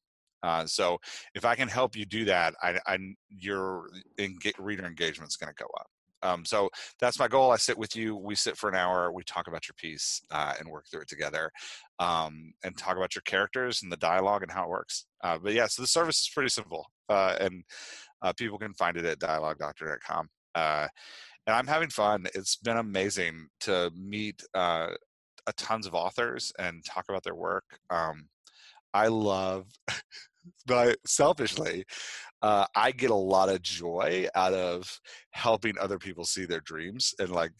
Uh, 0.44 0.64
so 0.64 0.96
if 1.34 1.44
i 1.44 1.54
can 1.56 1.66
help 1.66 1.96
you 1.96 2.06
do 2.06 2.24
that 2.24 2.54
I, 2.62 2.78
I 2.86 2.98
your 3.28 3.88
reader 4.58 4.86
engagement 4.86 5.28
is 5.28 5.36
going 5.36 5.52
to 5.52 5.62
go 5.62 5.68
up 5.80 5.88
um, 6.22 6.44
so 6.44 6.68
that's 7.00 7.18
my 7.18 7.28
goal. 7.28 7.50
I 7.50 7.56
sit 7.56 7.78
with 7.78 7.94
you. 7.96 8.16
We 8.16 8.34
sit 8.34 8.56
for 8.56 8.68
an 8.68 8.76
hour. 8.76 9.12
We 9.12 9.22
talk 9.24 9.46
about 9.48 9.68
your 9.68 9.74
piece 9.76 10.20
uh, 10.30 10.54
and 10.58 10.68
work 10.68 10.86
through 10.90 11.02
it 11.02 11.08
together, 11.08 11.50
um, 11.98 12.52
and 12.64 12.76
talk 12.76 12.96
about 12.96 13.14
your 13.14 13.22
characters 13.22 13.82
and 13.82 13.90
the 13.92 13.96
dialogue 13.96 14.42
and 14.42 14.50
how 14.52 14.64
it 14.64 14.70
works. 14.70 15.06
Uh, 15.22 15.38
but 15.42 15.52
yeah, 15.52 15.66
so 15.66 15.82
the 15.82 15.88
service 15.88 16.20
is 16.20 16.30
pretty 16.32 16.50
simple. 16.50 16.86
uh, 17.08 17.36
and 17.40 17.64
uh, 18.22 18.32
people 18.32 18.58
can 18.58 18.74
find 18.74 18.96
it 18.96 19.04
at 19.04 19.18
dialoguedoctor.com. 19.18 20.28
Uh, 20.54 20.86
and 21.46 21.56
I'm 21.56 21.66
having 21.66 21.88
fun. 21.88 22.26
It's 22.34 22.56
been 22.56 22.76
amazing 22.76 23.48
to 23.60 23.90
meet 23.96 24.42
uh, 24.54 24.88
a 25.46 25.52
tons 25.54 25.86
of 25.86 25.94
authors 25.94 26.52
and 26.58 26.84
talk 26.84 27.06
about 27.08 27.22
their 27.22 27.34
work. 27.34 27.64
Um, 27.90 28.28
I 28.92 29.08
love, 29.08 29.66
but 30.66 30.98
selfishly, 31.06 31.84
uh, 32.42 32.66
I 32.74 32.92
get 32.92 33.10
a 33.10 33.14
lot 33.14 33.48
of 33.48 33.62
joy 33.62 34.28
out 34.34 34.54
of 34.54 35.00
helping 35.30 35.76
other 35.78 35.98
people 35.98 36.24
see 36.24 36.44
their 36.44 36.60
dreams 36.60 37.14
and 37.18 37.30
like 37.30 37.52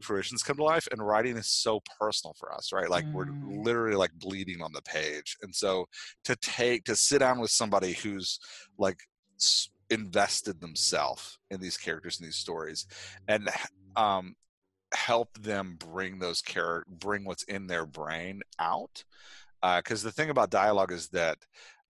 fruitions 0.00 0.42
come 0.42 0.56
to 0.56 0.64
life. 0.64 0.88
And 0.90 1.06
writing 1.06 1.36
is 1.36 1.48
so 1.48 1.80
personal 2.00 2.34
for 2.38 2.52
us, 2.52 2.72
right? 2.72 2.90
Like 2.90 3.04
mm. 3.04 3.12
we're 3.12 3.62
literally 3.62 3.96
like 3.96 4.12
bleeding 4.14 4.62
on 4.62 4.72
the 4.72 4.82
page. 4.82 5.36
And 5.42 5.54
so 5.54 5.86
to 6.24 6.34
take, 6.36 6.84
to 6.84 6.96
sit 6.96 7.18
down 7.18 7.38
with 7.40 7.50
somebody 7.50 7.92
who's 7.92 8.40
like 8.78 8.98
invested 9.90 10.60
themselves 10.60 11.38
in 11.50 11.60
these 11.60 11.76
characters 11.76 12.18
and 12.18 12.26
these 12.26 12.36
stories 12.36 12.86
and 13.28 13.48
um, 13.94 14.34
help 14.92 15.38
them 15.38 15.76
bring 15.78 16.18
those 16.18 16.40
character, 16.42 16.86
bring 16.90 17.24
what's 17.24 17.44
in 17.44 17.66
their 17.66 17.86
brain 17.86 18.42
out. 18.58 19.04
Because 19.62 20.04
uh, 20.04 20.08
the 20.08 20.12
thing 20.12 20.30
about 20.30 20.50
dialogue 20.50 20.92
is 20.92 21.08
that 21.08 21.38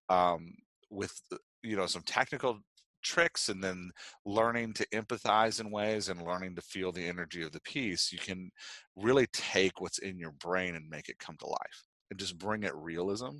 um, 0.09 0.53
with 0.89 1.19
you 1.63 1.75
know 1.75 1.85
some 1.85 2.03
technical 2.03 2.59
tricks 3.03 3.49
and 3.49 3.63
then 3.63 3.89
learning 4.25 4.73
to 4.73 4.85
empathize 4.87 5.61
in 5.61 5.71
ways 5.71 6.09
and 6.09 6.21
learning 6.23 6.55
to 6.55 6.61
feel 6.61 6.91
the 6.91 7.05
energy 7.05 7.43
of 7.43 7.51
the 7.51 7.61
piece 7.61 8.11
you 8.11 8.17
can 8.17 8.49
really 8.95 9.27
take 9.31 9.79
what's 9.79 9.99
in 9.99 10.17
your 10.17 10.31
brain 10.31 10.75
and 10.75 10.89
make 10.89 11.07
it 11.07 11.19
come 11.19 11.37
to 11.37 11.47
life 11.47 11.83
and 12.09 12.19
just 12.19 12.37
bring 12.37 12.63
it 12.63 12.75
realism 12.75 13.37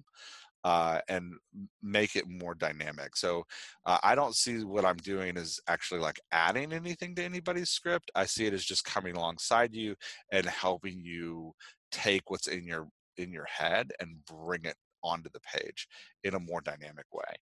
uh, 0.64 1.00
and 1.08 1.34
make 1.82 2.16
it 2.16 2.26
more 2.28 2.54
dynamic. 2.54 3.16
So 3.16 3.44
uh, 3.86 4.00
I 4.04 4.16
don't 4.16 4.36
see 4.36 4.64
what 4.64 4.86
I'm 4.86 4.98
doing 4.98 5.38
as 5.38 5.60
actually 5.68 6.02
like 6.02 6.20
adding 6.32 6.74
anything 6.74 7.16
to 7.16 7.24
anybody's 7.24 7.70
script. 7.70 8.12
I 8.16 8.26
see 8.26 8.48
it 8.48 8.54
as 8.54 8.66
just 8.66 8.84
coming 8.84 9.16
alongside 9.16 9.74
you 9.74 9.96
and 10.32 10.46
helping 10.46 11.00
you 11.00 11.54
take 11.92 12.30
what's 12.30 12.48
in 12.48 12.66
your 12.66 12.88
in 13.18 13.32
your 13.32 13.46
head 13.46 13.92
and 14.00 14.18
bring 14.26 14.66
it 14.66 14.76
onto 15.04 15.30
the 15.34 15.42
page 15.42 15.88
in 16.24 16.36
a 16.36 16.40
more 16.40 16.62
dynamic 16.62 17.06
way. 17.14 17.36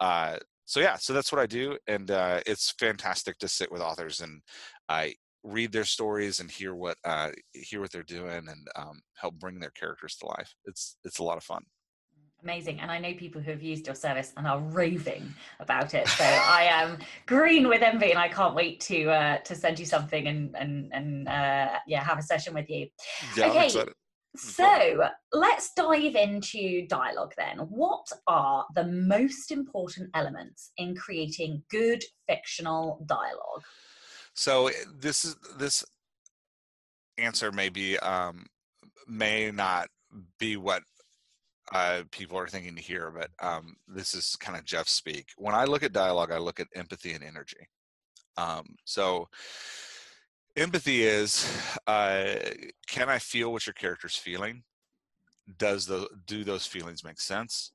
Uh, 0.00 0.38
so 0.64 0.80
yeah, 0.80 0.96
so 0.96 1.12
that's 1.12 1.32
what 1.32 1.40
I 1.40 1.46
do, 1.46 1.76
and 1.86 2.10
uh, 2.10 2.40
it's 2.46 2.72
fantastic 2.78 3.38
to 3.38 3.48
sit 3.48 3.72
with 3.72 3.82
authors 3.82 4.20
and 4.20 4.40
I 4.88 5.14
read 5.42 5.72
their 5.72 5.84
stories 5.84 6.40
and 6.40 6.50
hear 6.50 6.74
what 6.74 6.96
uh, 7.04 7.30
hear 7.52 7.80
what 7.80 7.90
they're 7.90 8.02
doing 8.02 8.48
and 8.48 8.68
um, 8.76 9.00
help 9.14 9.34
bring 9.34 9.58
their 9.58 9.70
characters 9.70 10.16
to 10.16 10.26
life. 10.26 10.54
It's 10.64 10.96
it's 11.04 11.18
a 11.18 11.24
lot 11.24 11.38
of 11.38 11.44
fun. 11.44 11.62
Amazing, 12.42 12.80
and 12.80 12.90
I 12.90 12.98
know 12.98 13.12
people 13.14 13.40
who 13.42 13.50
have 13.50 13.62
used 13.62 13.86
your 13.86 13.94
service 13.94 14.32
and 14.36 14.46
are 14.46 14.60
raving 14.60 15.34
about 15.58 15.92
it. 15.92 16.08
So 16.08 16.24
I 16.24 16.68
am 16.70 16.96
green 17.26 17.68
with 17.68 17.82
envy, 17.82 18.10
and 18.10 18.18
I 18.18 18.28
can't 18.28 18.54
wait 18.54 18.80
to 18.82 19.10
uh, 19.10 19.38
to 19.38 19.54
send 19.54 19.78
you 19.78 19.84
something 19.84 20.26
and 20.26 20.56
and 20.56 20.90
and 20.92 21.28
uh, 21.28 21.78
yeah, 21.86 22.02
have 22.02 22.18
a 22.18 22.22
session 22.22 22.54
with 22.54 22.70
you. 22.70 22.88
Yeah, 23.36 23.48
okay, 23.48 23.84
so 24.36 25.08
let's 25.32 25.72
dive 25.74 26.14
into 26.14 26.86
dialogue 26.86 27.34
then. 27.36 27.58
What 27.58 28.06
are 28.26 28.64
the 28.74 28.84
most 28.84 29.50
important 29.50 30.10
elements 30.14 30.72
in 30.76 30.94
creating 30.94 31.62
good 31.70 32.04
fictional 32.28 33.04
dialogue? 33.06 33.64
So 34.34 34.70
this 34.98 35.24
is 35.24 35.36
this 35.58 35.84
answer 37.18 37.50
may 37.50 37.68
be 37.68 37.98
um, 37.98 38.46
may 39.08 39.50
not 39.50 39.88
be 40.38 40.56
what 40.56 40.82
uh, 41.72 42.02
people 42.10 42.38
are 42.38 42.48
thinking 42.48 42.74
to 42.76 42.82
hear, 42.82 43.10
but 43.10 43.30
um, 43.44 43.74
this 43.86 44.14
is 44.14 44.36
kind 44.36 44.58
of 44.58 44.64
Jeff 44.64 44.88
speak. 44.88 45.26
When 45.36 45.54
I 45.54 45.64
look 45.64 45.82
at 45.82 45.92
dialogue, 45.92 46.32
I 46.32 46.38
look 46.38 46.60
at 46.60 46.68
empathy 46.74 47.12
and 47.12 47.22
energy. 47.22 47.68
Um, 48.36 48.64
so 48.84 49.28
empathy 50.56 51.02
is 51.02 51.46
uh, 51.86 52.34
can 52.88 53.08
i 53.08 53.18
feel 53.18 53.52
what 53.52 53.66
your 53.66 53.74
character's 53.74 54.16
feeling? 54.16 54.62
Does 55.58 55.86
the 55.86 56.08
do 56.26 56.44
those 56.44 56.66
feelings 56.66 57.04
make 57.04 57.20
sense 57.20 57.72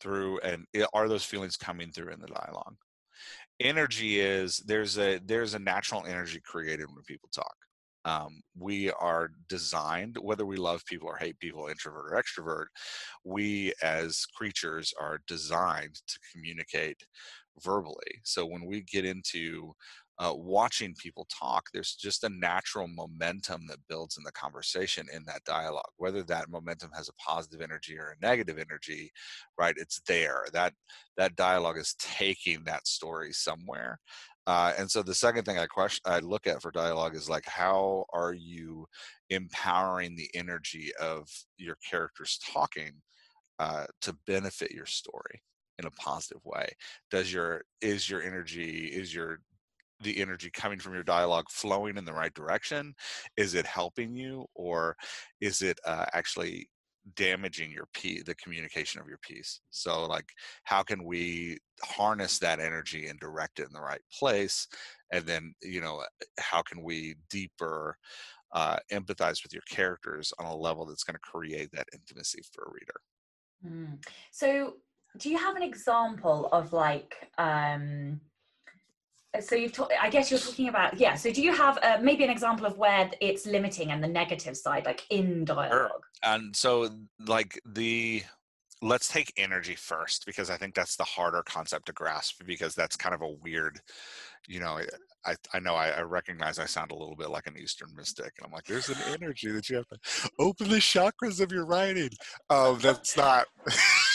through 0.00 0.38
and 0.40 0.66
are 0.92 1.08
those 1.08 1.24
feelings 1.24 1.56
coming 1.56 1.90
through 1.90 2.12
in 2.12 2.20
the 2.20 2.28
dialogue? 2.28 2.76
Energy 3.60 4.20
is 4.20 4.58
there's 4.66 4.98
a 4.98 5.18
there's 5.24 5.54
a 5.54 5.58
natural 5.58 6.04
energy 6.06 6.40
created 6.44 6.86
when 6.86 7.02
people 7.04 7.28
talk. 7.34 7.54
Um, 8.04 8.40
we 8.56 8.92
are 8.92 9.30
designed 9.48 10.16
whether 10.20 10.46
we 10.46 10.56
love 10.56 10.84
people 10.86 11.08
or 11.08 11.16
hate 11.16 11.40
people 11.40 11.66
introvert 11.66 12.12
or 12.12 12.22
extrovert 12.22 12.66
we 13.24 13.72
as 13.82 14.24
creatures 14.36 14.94
are 15.00 15.18
designed 15.26 15.96
to 16.06 16.18
communicate 16.32 16.98
verbally. 17.62 18.20
So 18.22 18.46
when 18.46 18.64
we 18.64 18.82
get 18.82 19.04
into 19.04 19.74
uh, 20.18 20.32
watching 20.34 20.94
people 20.94 21.26
talk, 21.30 21.68
there's 21.72 21.94
just 21.94 22.24
a 22.24 22.28
natural 22.28 22.88
momentum 22.88 23.66
that 23.68 23.86
builds 23.88 24.16
in 24.16 24.24
the 24.24 24.32
conversation 24.32 25.06
in 25.12 25.24
that 25.26 25.44
dialogue. 25.44 25.90
Whether 25.98 26.22
that 26.24 26.48
momentum 26.48 26.90
has 26.94 27.08
a 27.08 27.14
positive 27.14 27.60
energy 27.60 27.98
or 27.98 28.16
a 28.16 28.26
negative 28.26 28.58
energy, 28.58 29.12
right? 29.58 29.74
It's 29.76 30.00
there. 30.08 30.46
That 30.52 30.72
that 31.16 31.36
dialogue 31.36 31.78
is 31.78 31.94
taking 31.98 32.64
that 32.64 32.86
story 32.86 33.32
somewhere. 33.32 34.00
Uh, 34.46 34.72
and 34.78 34.90
so 34.90 35.02
the 35.02 35.14
second 35.14 35.44
thing 35.44 35.58
I 35.58 35.66
question, 35.66 36.02
I 36.06 36.20
look 36.20 36.46
at 36.46 36.62
for 36.62 36.70
dialogue 36.70 37.16
is 37.16 37.28
like, 37.28 37.46
how 37.46 38.06
are 38.12 38.32
you 38.32 38.86
empowering 39.28 40.14
the 40.14 40.30
energy 40.34 40.92
of 41.00 41.28
your 41.58 41.76
characters 41.88 42.38
talking 42.52 42.92
uh, 43.58 43.86
to 44.02 44.16
benefit 44.26 44.70
your 44.70 44.86
story? 44.86 45.42
in 45.78 45.84
a 45.84 45.90
positive 45.90 46.42
way 46.42 46.66
does 47.10 47.30
your 47.30 47.62
is 47.82 48.08
your 48.08 48.22
energy 48.22 48.86
is 48.86 49.14
your 49.14 49.40
the 50.00 50.20
energy 50.20 50.50
coming 50.50 50.78
from 50.78 50.94
your 50.94 51.02
dialogue 51.02 51.46
flowing 51.50 51.96
in 51.96 52.04
the 52.04 52.12
right 52.12 52.34
direction? 52.34 52.94
Is 53.36 53.54
it 53.54 53.66
helping 53.66 54.14
you, 54.14 54.46
or 54.54 54.96
is 55.40 55.62
it 55.62 55.78
uh, 55.84 56.06
actually 56.12 56.68
damaging 57.14 57.70
your 57.70 57.88
piece, 57.94 58.24
the 58.24 58.34
communication 58.34 59.00
of 59.00 59.08
your 59.08 59.18
piece? 59.18 59.60
So, 59.70 60.06
like, 60.06 60.28
how 60.64 60.82
can 60.82 61.04
we 61.04 61.58
harness 61.82 62.38
that 62.40 62.60
energy 62.60 63.06
and 63.06 63.18
direct 63.18 63.60
it 63.60 63.66
in 63.66 63.72
the 63.72 63.80
right 63.80 64.00
place? 64.18 64.66
And 65.12 65.24
then, 65.24 65.54
you 65.62 65.80
know, 65.80 66.02
how 66.38 66.62
can 66.62 66.82
we 66.82 67.16
deeper 67.30 67.96
uh, 68.52 68.76
empathize 68.92 69.42
with 69.42 69.52
your 69.52 69.62
characters 69.68 70.32
on 70.38 70.46
a 70.46 70.56
level 70.56 70.86
that's 70.86 71.04
going 71.04 71.14
to 71.14 71.20
create 71.20 71.70
that 71.72 71.88
intimacy 71.92 72.42
for 72.52 72.64
a 72.64 72.72
reader? 72.72 73.00
Mm. 73.64 74.04
So, 74.32 74.74
do 75.18 75.30
you 75.30 75.38
have 75.38 75.56
an 75.56 75.62
example 75.62 76.48
of 76.52 76.72
like? 76.72 77.30
Um, 77.38 78.20
so 79.40 79.54
you've 79.54 79.72
talked 79.72 79.92
i 80.00 80.08
guess 80.08 80.30
you're 80.30 80.40
talking 80.40 80.68
about 80.68 80.98
yeah 80.98 81.14
so 81.14 81.30
do 81.30 81.42
you 81.42 81.52
have 81.52 81.78
uh, 81.82 81.98
maybe 82.00 82.24
an 82.24 82.30
example 82.30 82.66
of 82.66 82.76
where 82.78 83.10
it's 83.20 83.46
limiting 83.46 83.90
and 83.90 84.02
the 84.02 84.08
negative 84.08 84.56
side 84.56 84.84
like 84.84 85.04
in 85.10 85.44
dialogue 85.44 86.04
and 86.22 86.54
so 86.54 86.88
like 87.26 87.60
the 87.64 88.22
let's 88.82 89.08
take 89.08 89.32
energy 89.36 89.74
first 89.74 90.24
because 90.26 90.50
i 90.50 90.56
think 90.56 90.74
that's 90.74 90.96
the 90.96 91.04
harder 91.04 91.42
concept 91.44 91.86
to 91.86 91.92
grasp 91.92 92.42
because 92.46 92.74
that's 92.74 92.96
kind 92.96 93.14
of 93.14 93.22
a 93.22 93.30
weird 93.42 93.80
you 94.48 94.60
know 94.60 94.80
I, 95.26 95.34
I 95.52 95.58
know 95.58 95.74
I, 95.74 95.88
I 95.88 96.02
recognize 96.02 96.60
I 96.60 96.66
sound 96.66 96.92
a 96.92 96.94
little 96.94 97.16
bit 97.16 97.30
like 97.30 97.48
an 97.48 97.58
Eastern 97.58 97.88
mystic, 97.96 98.32
and 98.38 98.46
I'm 98.46 98.52
like, 98.52 98.64
there's 98.64 98.88
an 98.88 98.96
energy 99.12 99.50
that 99.50 99.68
you 99.68 99.74
have 99.74 99.88
to 99.88 99.98
open 100.38 100.68
the 100.68 100.76
chakras 100.76 101.40
of 101.40 101.50
your 101.50 101.66
writing. 101.66 102.10
Um, 102.48 102.78
that's 102.78 103.16
not 103.16 103.46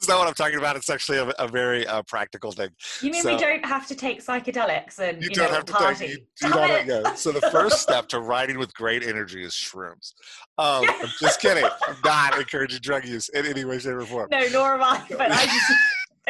It's 0.00 0.08
not 0.08 0.18
what 0.18 0.28
I'm 0.28 0.34
talking 0.34 0.56
about. 0.56 0.76
It's 0.76 0.88
actually 0.88 1.18
a, 1.18 1.28
a 1.38 1.46
very 1.46 1.86
uh, 1.86 2.00
practical 2.04 2.52
thing. 2.52 2.70
You 3.02 3.10
mean 3.10 3.22
so, 3.22 3.34
we 3.34 3.38
don't 3.38 3.62
have 3.66 3.86
to 3.88 3.94
take 3.94 4.24
psychedelics 4.24 4.98
and 4.98 5.22
you, 5.22 5.28
you 5.28 5.34
don't 5.34 5.50
know, 5.50 5.56
have 5.56 5.66
to 5.66 5.72
party? 5.74 6.06
Take, 6.06 6.10
you, 6.16 6.24
you 6.42 6.48
not, 6.48 6.86
yeah. 6.86 7.14
So 7.14 7.32
the 7.32 7.42
first 7.50 7.82
step 7.82 8.08
to 8.08 8.20
riding 8.20 8.58
with 8.58 8.72
great 8.72 9.02
energy 9.02 9.44
is 9.44 9.52
shrooms. 9.52 10.14
Um, 10.56 10.86
I'm 10.88 11.08
just 11.20 11.38
kidding. 11.42 11.64
I'm 11.64 11.96
not 12.02 12.38
encouraging 12.38 12.80
drug 12.80 13.06
use 13.06 13.28
in 13.28 13.44
any 13.44 13.66
way, 13.66 13.78
shape, 13.78 13.92
or 13.92 14.06
form. 14.06 14.28
No, 14.30 14.48
nor 14.48 14.74
am 14.74 14.82
I. 14.82 15.04
But 15.10 15.32
I 15.32 15.44
just. 15.44 15.72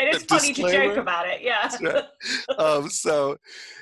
It 0.00 0.14
is 0.14 0.22
funny 0.24 0.52
to 0.52 0.62
joke 0.62 0.96
about 0.96 1.26
it 1.28 1.40
yeah. 1.42 1.70
Right. 1.80 2.04
um, 2.58 2.88
so 2.88 3.36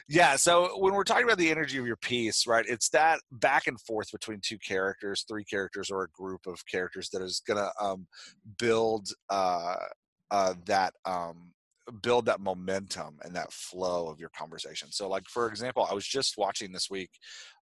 yeah 0.08 0.36
so 0.36 0.78
when 0.78 0.94
we're 0.94 1.04
talking 1.04 1.24
about 1.24 1.38
the 1.38 1.50
energy 1.50 1.78
of 1.78 1.86
your 1.86 1.96
piece 1.96 2.46
right 2.46 2.64
it's 2.68 2.88
that 2.90 3.20
back 3.32 3.66
and 3.66 3.80
forth 3.80 4.10
between 4.12 4.40
two 4.42 4.58
characters 4.58 5.24
three 5.28 5.44
characters 5.44 5.90
or 5.90 6.04
a 6.04 6.08
group 6.10 6.46
of 6.46 6.64
characters 6.66 7.08
that 7.10 7.22
is 7.22 7.42
going 7.46 7.58
to 7.58 7.70
um, 7.84 8.06
build 8.58 9.08
uh, 9.30 9.76
uh, 10.30 10.54
that 10.66 10.92
um, 11.04 11.52
build 12.02 12.26
that 12.26 12.40
momentum 12.40 13.18
and 13.22 13.34
that 13.34 13.52
flow 13.52 14.08
of 14.08 14.20
your 14.20 14.28
conversation. 14.30 14.88
So 14.90 15.08
like 15.08 15.24
for 15.28 15.48
example 15.48 15.86
i 15.90 15.94
was 15.94 16.06
just 16.06 16.36
watching 16.36 16.72
this 16.72 16.90
week 16.90 17.10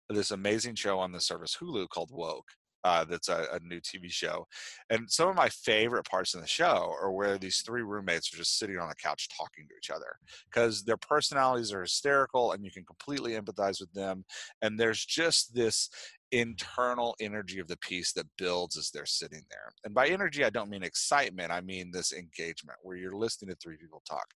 this 0.10 0.32
amazing 0.32 0.76
show 0.76 1.00
on 1.00 1.12
the 1.12 1.20
service 1.20 1.58
hulu 1.60 1.88
called 1.90 2.12
woke 2.12 2.48
uh, 2.86 3.04
that's 3.04 3.30
a, 3.30 3.48
a, 3.52 3.60
new 3.68 3.82
TV 3.82 4.12
show. 4.12 4.46
And 4.92 5.10
some 5.10 5.28
of 5.28 5.36
my 5.36 5.50
favorite 5.50 6.08
parts 6.08 6.36
in 6.36 6.42
the 6.42 6.46
show 6.48 6.94
are 7.02 7.12
where 7.12 7.40
these 7.40 7.64
three 7.66 7.82
roommates 7.82 8.32
are 8.32 8.38
just 8.38 8.60
sitting 8.60 8.78
on 8.78 8.92
a 8.92 8.96
couch 8.96 9.28
talking 9.36 9.66
to 9.68 9.76
each 9.76 9.90
other 9.90 10.20
because 10.46 10.84
their 10.84 10.98
personalities 10.98 11.74
are 11.74 11.82
hysterical 11.82 12.52
and 12.52 12.64
you 12.64 12.70
can 12.70 12.86
completely 12.86 13.32
empathize 13.32 13.82
with 13.82 13.92
them. 13.94 14.24
And 14.62 14.80
there's 14.80 15.04
just 15.04 15.56
this 15.56 15.90
internal 16.32 17.16
energy 17.20 17.60
of 17.60 17.68
the 17.68 17.78
piece 17.78 18.12
that 18.14 18.28
builds 18.38 18.78
as 18.78 18.92
they're 18.92 19.06
sitting 19.06 19.42
there. 19.50 19.72
And 19.84 19.94
by 19.94 20.08
energy, 20.08 20.44
I 20.44 20.50
don't 20.50 20.70
mean 20.70 20.84
excitement, 20.84 21.52
I 21.52 21.62
mean 21.62 21.92
this 21.92 22.14
engagement 22.14 22.78
where 22.84 22.98
you're 22.98 23.16
listening 23.16 23.50
to 23.50 23.58
three 23.58 23.78
people 23.78 24.04
talk. 24.08 24.28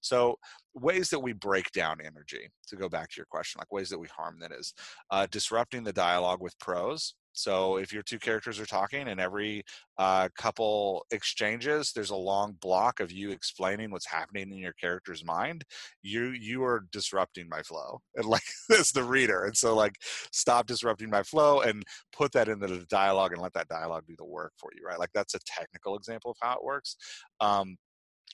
So, 0.00 0.38
ways 0.74 1.08
that 1.10 1.20
we 1.20 1.32
break 1.32 1.72
down 1.72 1.98
energy, 2.00 2.50
to 2.68 2.76
go 2.76 2.88
back 2.88 3.08
to 3.10 3.16
your 3.16 3.26
question, 3.26 3.58
like 3.58 3.72
ways 3.72 3.88
that 3.88 3.98
we 3.98 4.08
harm 4.08 4.38
that 4.40 4.52
is 4.52 4.74
uh, 5.10 5.26
disrupting 5.30 5.82
the 5.82 5.92
dialogue 5.92 6.42
with 6.42 6.58
prose. 6.58 7.14
So 7.36 7.76
if 7.76 7.92
your 7.92 8.02
two 8.02 8.18
characters 8.18 8.58
are 8.58 8.66
talking 8.66 9.08
and 9.08 9.20
every 9.20 9.62
uh, 9.98 10.28
couple 10.38 11.04
exchanges, 11.10 11.92
there's 11.92 12.10
a 12.10 12.16
long 12.16 12.56
block 12.60 13.00
of 13.00 13.12
you 13.12 13.30
explaining 13.30 13.90
what's 13.90 14.06
happening 14.06 14.50
in 14.50 14.58
your 14.58 14.72
character's 14.72 15.24
mind, 15.24 15.64
you 16.02 16.28
you 16.30 16.64
are 16.64 16.86
disrupting 16.92 17.48
my 17.48 17.62
flow, 17.62 18.00
and 18.14 18.24
like 18.24 18.42
as 18.78 18.90
the 18.90 19.04
reader. 19.04 19.44
And 19.44 19.56
so 19.56 19.74
like 19.74 19.94
stop 20.32 20.66
disrupting 20.66 21.10
my 21.10 21.22
flow 21.22 21.60
and 21.60 21.82
put 22.12 22.32
that 22.32 22.48
into 22.48 22.66
the 22.66 22.86
dialogue 22.88 23.32
and 23.32 23.42
let 23.42 23.52
that 23.52 23.68
dialogue 23.68 24.04
do 24.06 24.14
the 24.16 24.24
work 24.24 24.52
for 24.58 24.70
you, 24.74 24.86
right? 24.86 24.98
Like 24.98 25.10
that's 25.14 25.34
a 25.34 25.40
technical 25.46 25.96
example 25.96 26.30
of 26.30 26.36
how 26.40 26.54
it 26.54 26.64
works. 26.64 26.96
Um, 27.40 27.76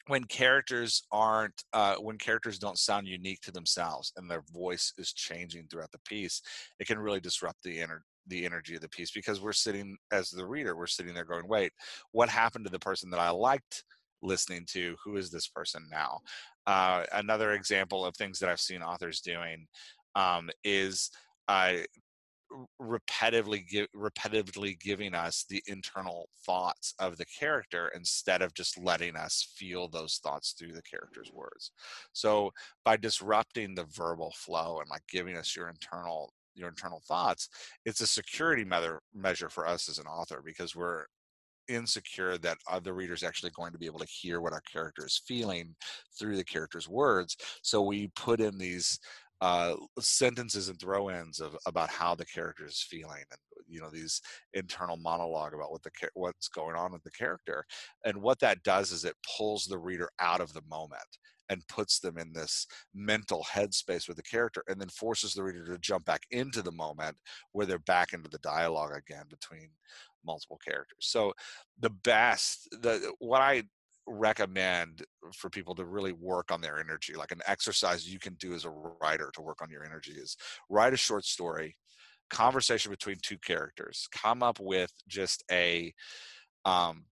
when 0.08 0.24
characters 0.24 1.02
aren't 1.12 1.62
uh, 1.72 1.96
when 1.96 2.18
characters 2.18 2.58
don't 2.58 2.78
sound 2.78 3.06
unique 3.06 3.40
to 3.42 3.52
themselves 3.52 4.12
and 4.16 4.30
their 4.30 4.42
voice 4.52 4.92
is 4.98 5.12
changing 5.12 5.66
throughout 5.68 5.92
the 5.92 6.00
piece 6.04 6.42
it 6.80 6.86
can 6.86 6.98
really 6.98 7.20
disrupt 7.20 7.62
the 7.62 7.78
inner 7.78 8.02
the 8.26 8.44
energy 8.44 8.74
of 8.74 8.80
the 8.80 8.88
piece 8.88 9.10
because 9.10 9.40
we're 9.40 9.52
sitting 9.52 9.96
as 10.12 10.30
the 10.30 10.46
reader 10.46 10.76
we're 10.76 10.86
sitting 10.86 11.14
there 11.14 11.24
going 11.24 11.46
wait 11.48 11.72
what 12.12 12.28
happened 12.28 12.64
to 12.64 12.70
the 12.70 12.78
person 12.78 13.10
that 13.10 13.20
i 13.20 13.30
liked 13.30 13.84
listening 14.22 14.64
to? 14.70 14.96
Who 15.04 15.16
is 15.16 15.30
this 15.30 15.48
person 15.48 15.86
now? 15.90 16.20
Uh, 16.66 17.04
another 17.12 17.52
example 17.52 18.04
of 18.06 18.16
things 18.16 18.38
that 18.38 18.48
i've 18.48 18.60
seen 18.60 18.82
authors 18.82 19.20
doing 19.20 19.66
um, 20.14 20.48
is 20.62 21.10
uh, 21.48 21.72
repetitively 22.80 23.66
give, 23.66 23.88
repetitively 23.96 24.78
giving 24.78 25.14
us 25.14 25.44
the 25.48 25.62
internal 25.66 26.28
thoughts 26.46 26.94
of 27.00 27.16
the 27.16 27.24
character 27.24 27.90
instead 27.96 28.42
of 28.42 28.54
just 28.54 28.78
letting 28.78 29.16
us 29.16 29.52
feel 29.56 29.88
those 29.88 30.20
thoughts 30.22 30.52
through 30.52 30.72
the 30.72 30.82
character's 30.82 31.32
words. 31.32 31.72
So 32.12 32.52
by 32.84 32.96
disrupting 32.96 33.74
the 33.74 33.86
verbal 33.86 34.32
flow 34.36 34.80
and 34.80 34.88
like 34.88 35.02
giving 35.10 35.36
us 35.36 35.56
your 35.56 35.68
internal 35.68 36.32
your 36.54 36.68
internal 36.68 37.02
thoughts 37.06 37.48
it's 37.84 38.00
a 38.00 38.06
security 38.06 38.64
measure 38.64 39.00
measure 39.14 39.48
for 39.48 39.66
us 39.66 39.88
as 39.88 39.98
an 39.98 40.06
author 40.06 40.42
because 40.44 40.76
we're 40.76 41.04
insecure 41.68 42.38
that 42.38 42.58
other 42.70 42.92
readers 42.92 43.22
actually 43.22 43.50
going 43.50 43.72
to 43.72 43.78
be 43.78 43.86
able 43.86 43.98
to 43.98 44.06
hear 44.06 44.40
what 44.40 44.52
our 44.52 44.62
character 44.62 45.06
is 45.06 45.22
feeling 45.26 45.74
through 46.18 46.36
the 46.36 46.44
character's 46.44 46.88
words. 46.88 47.36
So 47.62 47.82
we 47.82 48.10
put 48.16 48.40
in 48.40 48.58
these 48.58 48.98
uh, 49.40 49.74
sentences 49.98 50.68
and 50.68 50.78
throw-ins 50.78 51.40
of 51.40 51.56
about 51.66 51.90
how 51.90 52.14
the 52.14 52.24
character 52.24 52.64
is 52.64 52.86
feeling 52.88 53.24
and 53.30 53.38
you 53.66 53.80
know 53.80 53.90
these 53.90 54.20
internal 54.54 54.96
monologue 54.96 55.52
about 55.52 55.72
what 55.72 55.82
the 55.82 55.90
what's 56.14 56.48
going 56.48 56.76
on 56.76 56.92
with 56.92 57.02
the 57.02 57.10
character. 57.10 57.64
And 58.04 58.22
what 58.22 58.38
that 58.40 58.62
does 58.62 58.92
is 58.92 59.04
it 59.04 59.16
pulls 59.36 59.64
the 59.64 59.78
reader 59.78 60.10
out 60.20 60.40
of 60.40 60.52
the 60.52 60.62
moment 60.70 61.00
and 61.52 61.66
puts 61.68 62.00
them 62.00 62.18
in 62.18 62.32
this 62.32 62.66
mental 62.94 63.44
headspace 63.52 64.08
with 64.08 64.16
the 64.16 64.22
character 64.22 64.64
and 64.68 64.80
then 64.80 64.88
forces 64.88 65.34
the 65.34 65.42
reader 65.42 65.64
to 65.66 65.78
jump 65.78 66.04
back 66.04 66.22
into 66.30 66.62
the 66.62 66.72
moment 66.72 67.16
where 67.52 67.66
they're 67.66 67.78
back 67.80 68.12
into 68.12 68.30
the 68.30 68.38
dialogue 68.38 68.92
again 68.96 69.24
between 69.28 69.68
multiple 70.24 70.58
characters. 70.64 70.98
So 71.00 71.32
the 71.80 71.90
best 71.90 72.68
the 72.80 73.12
what 73.18 73.40
i 73.40 73.62
recommend 74.08 75.04
for 75.32 75.48
people 75.48 75.76
to 75.76 75.84
really 75.84 76.12
work 76.12 76.50
on 76.50 76.60
their 76.60 76.80
energy 76.80 77.14
like 77.14 77.30
an 77.30 77.40
exercise 77.46 78.12
you 78.12 78.18
can 78.18 78.34
do 78.34 78.52
as 78.52 78.64
a 78.64 78.70
writer 79.00 79.30
to 79.32 79.40
work 79.40 79.62
on 79.62 79.70
your 79.70 79.84
energy 79.84 80.10
is 80.10 80.36
write 80.68 80.92
a 80.92 80.96
short 80.96 81.24
story 81.24 81.76
conversation 82.28 82.90
between 82.90 83.16
two 83.22 83.38
characters 83.38 84.08
come 84.10 84.42
up 84.42 84.58
with 84.58 84.90
just 85.06 85.44
a 85.52 85.94
um 86.64 87.04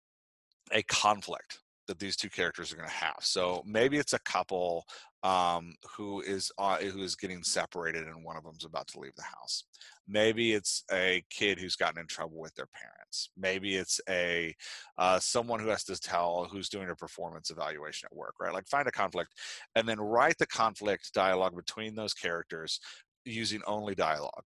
a 0.73 0.83
conflict 0.83 1.61
that 1.91 1.99
these 1.99 2.15
two 2.15 2.31
characters 2.31 2.73
are 2.73 2.77
going 2.77 2.89
to 2.89 2.95
have. 2.95 3.17
So 3.21 3.65
maybe 3.67 3.99
it's 3.99 4.13
a 4.13 4.21
couple 4.21 4.85
um, 5.25 5.75
who 5.97 6.21
is 6.21 6.53
uh, 6.57 6.77
who 6.77 7.03
is 7.03 7.17
getting 7.17 7.43
separated, 7.43 8.07
and 8.07 8.25
one 8.25 8.37
of 8.37 8.45
them's 8.45 8.65
about 8.65 8.87
to 8.89 9.01
leave 9.01 9.17
the 9.17 9.23
house. 9.23 9.65
Maybe 10.07 10.53
it's 10.53 10.85
a 10.93 11.23
kid 11.31 11.59
who's 11.59 11.75
gotten 11.75 12.01
in 12.01 12.07
trouble 12.07 12.39
with 12.39 12.55
their 12.55 12.69
parents. 12.73 13.31
Maybe 13.37 13.75
it's 13.75 14.01
a 14.09 14.55
uh, 14.99 15.19
someone 15.19 15.59
who 15.59 15.69
has 15.69 15.83
to 15.85 15.99
tell 15.99 16.49
who's 16.51 16.69
doing 16.69 16.91
a 16.91 16.95
performance 16.95 17.51
evaluation 17.51 18.09
at 18.11 18.17
work. 18.17 18.35
Right? 18.41 18.55
Like 18.55 18.69
find 18.69 18.87
a 18.87 18.93
conflict, 18.93 19.33
and 19.75 19.89
then 19.89 19.99
write 20.01 20.39
the 20.39 20.47
conflict 20.47 21.13
dialogue 21.13 21.57
between 21.57 21.97
those 21.97 22.15
characters 22.15 22.79
using 23.25 23.61
only 23.67 23.97
dialogue 23.97 24.45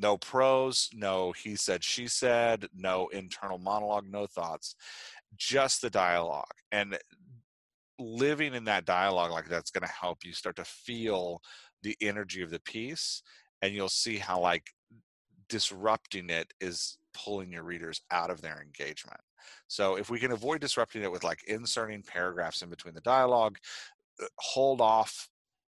no 0.00 0.16
prose, 0.16 0.88
no 0.94 1.32
he 1.32 1.54
said, 1.54 1.84
she 1.84 2.08
said, 2.08 2.66
no 2.74 3.08
internal 3.08 3.58
monologue, 3.58 4.06
no 4.08 4.26
thoughts 4.26 4.74
just 5.36 5.82
the 5.82 5.90
dialogue 5.90 6.44
and 6.72 6.98
living 7.98 8.54
in 8.54 8.64
that 8.64 8.84
dialogue 8.84 9.30
like 9.30 9.48
that's 9.48 9.70
going 9.70 9.86
to 9.86 9.92
help 9.92 10.24
you 10.24 10.32
start 10.32 10.56
to 10.56 10.64
feel 10.64 11.40
the 11.82 11.96
energy 12.00 12.42
of 12.42 12.50
the 12.50 12.60
piece 12.60 13.22
and 13.62 13.74
you'll 13.74 13.88
see 13.88 14.16
how 14.16 14.40
like 14.40 14.70
disrupting 15.48 16.30
it 16.30 16.52
is 16.60 16.98
pulling 17.12 17.50
your 17.50 17.64
readers 17.64 18.00
out 18.10 18.30
of 18.30 18.40
their 18.40 18.62
engagement. 18.62 19.20
So 19.68 19.96
if 19.96 20.10
we 20.10 20.18
can 20.18 20.32
avoid 20.32 20.60
disrupting 20.60 21.02
it 21.02 21.12
with 21.12 21.24
like 21.24 21.42
inserting 21.46 22.02
paragraphs 22.02 22.62
in 22.62 22.70
between 22.70 22.94
the 22.94 23.00
dialogue 23.00 23.58
uh, 24.22 24.26
hold 24.38 24.80
off 24.80 25.28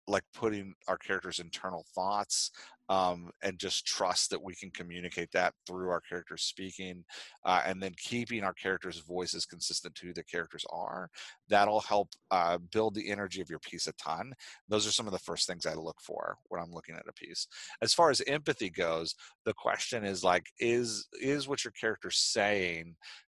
like 0.08 0.24
putting 0.34 0.74
our 0.88 0.98
characters 0.98 1.38
internal 1.38 1.84
thoughts 1.94 2.50
um, 2.90 3.30
and 3.42 3.56
just 3.56 3.86
trust 3.86 4.30
that 4.30 4.42
we 4.42 4.52
can 4.52 4.68
communicate 4.72 5.30
that 5.30 5.54
through 5.64 5.90
our 5.90 6.00
characters 6.00 6.42
speaking 6.42 7.04
uh, 7.44 7.62
and 7.64 7.80
then 7.80 7.94
keeping 7.96 8.42
our 8.42 8.52
characters 8.52 8.98
voices 8.98 9.46
consistent 9.46 9.94
to 9.94 10.08
who 10.08 10.12
the 10.12 10.24
characters 10.24 10.66
are 10.72 11.08
that'll 11.48 11.80
help 11.80 12.08
uh, 12.32 12.58
build 12.72 12.96
the 12.96 13.08
energy 13.08 13.40
of 13.40 13.48
your 13.48 13.60
piece 13.60 13.86
a 13.86 13.92
ton. 13.92 14.32
Those 14.68 14.88
are 14.88 14.92
some 14.92 15.06
of 15.06 15.12
the 15.12 15.20
first 15.20 15.46
things 15.46 15.66
i 15.66 15.74
look 15.74 16.00
for 16.02 16.36
when 16.48 16.60
i'm 16.60 16.72
looking 16.72 16.96
at 16.96 17.08
a 17.08 17.12
piece. 17.12 17.46
As 17.80 17.94
far 17.94 18.10
as 18.10 18.20
empathy 18.26 18.68
goes 18.68 19.14
the 19.44 19.54
question 19.54 20.04
is 20.04 20.24
like 20.24 20.46
is 20.58 21.06
is 21.20 21.46
what 21.46 21.64
your 21.64 21.72
character's 21.72 22.18
saying 22.18 22.96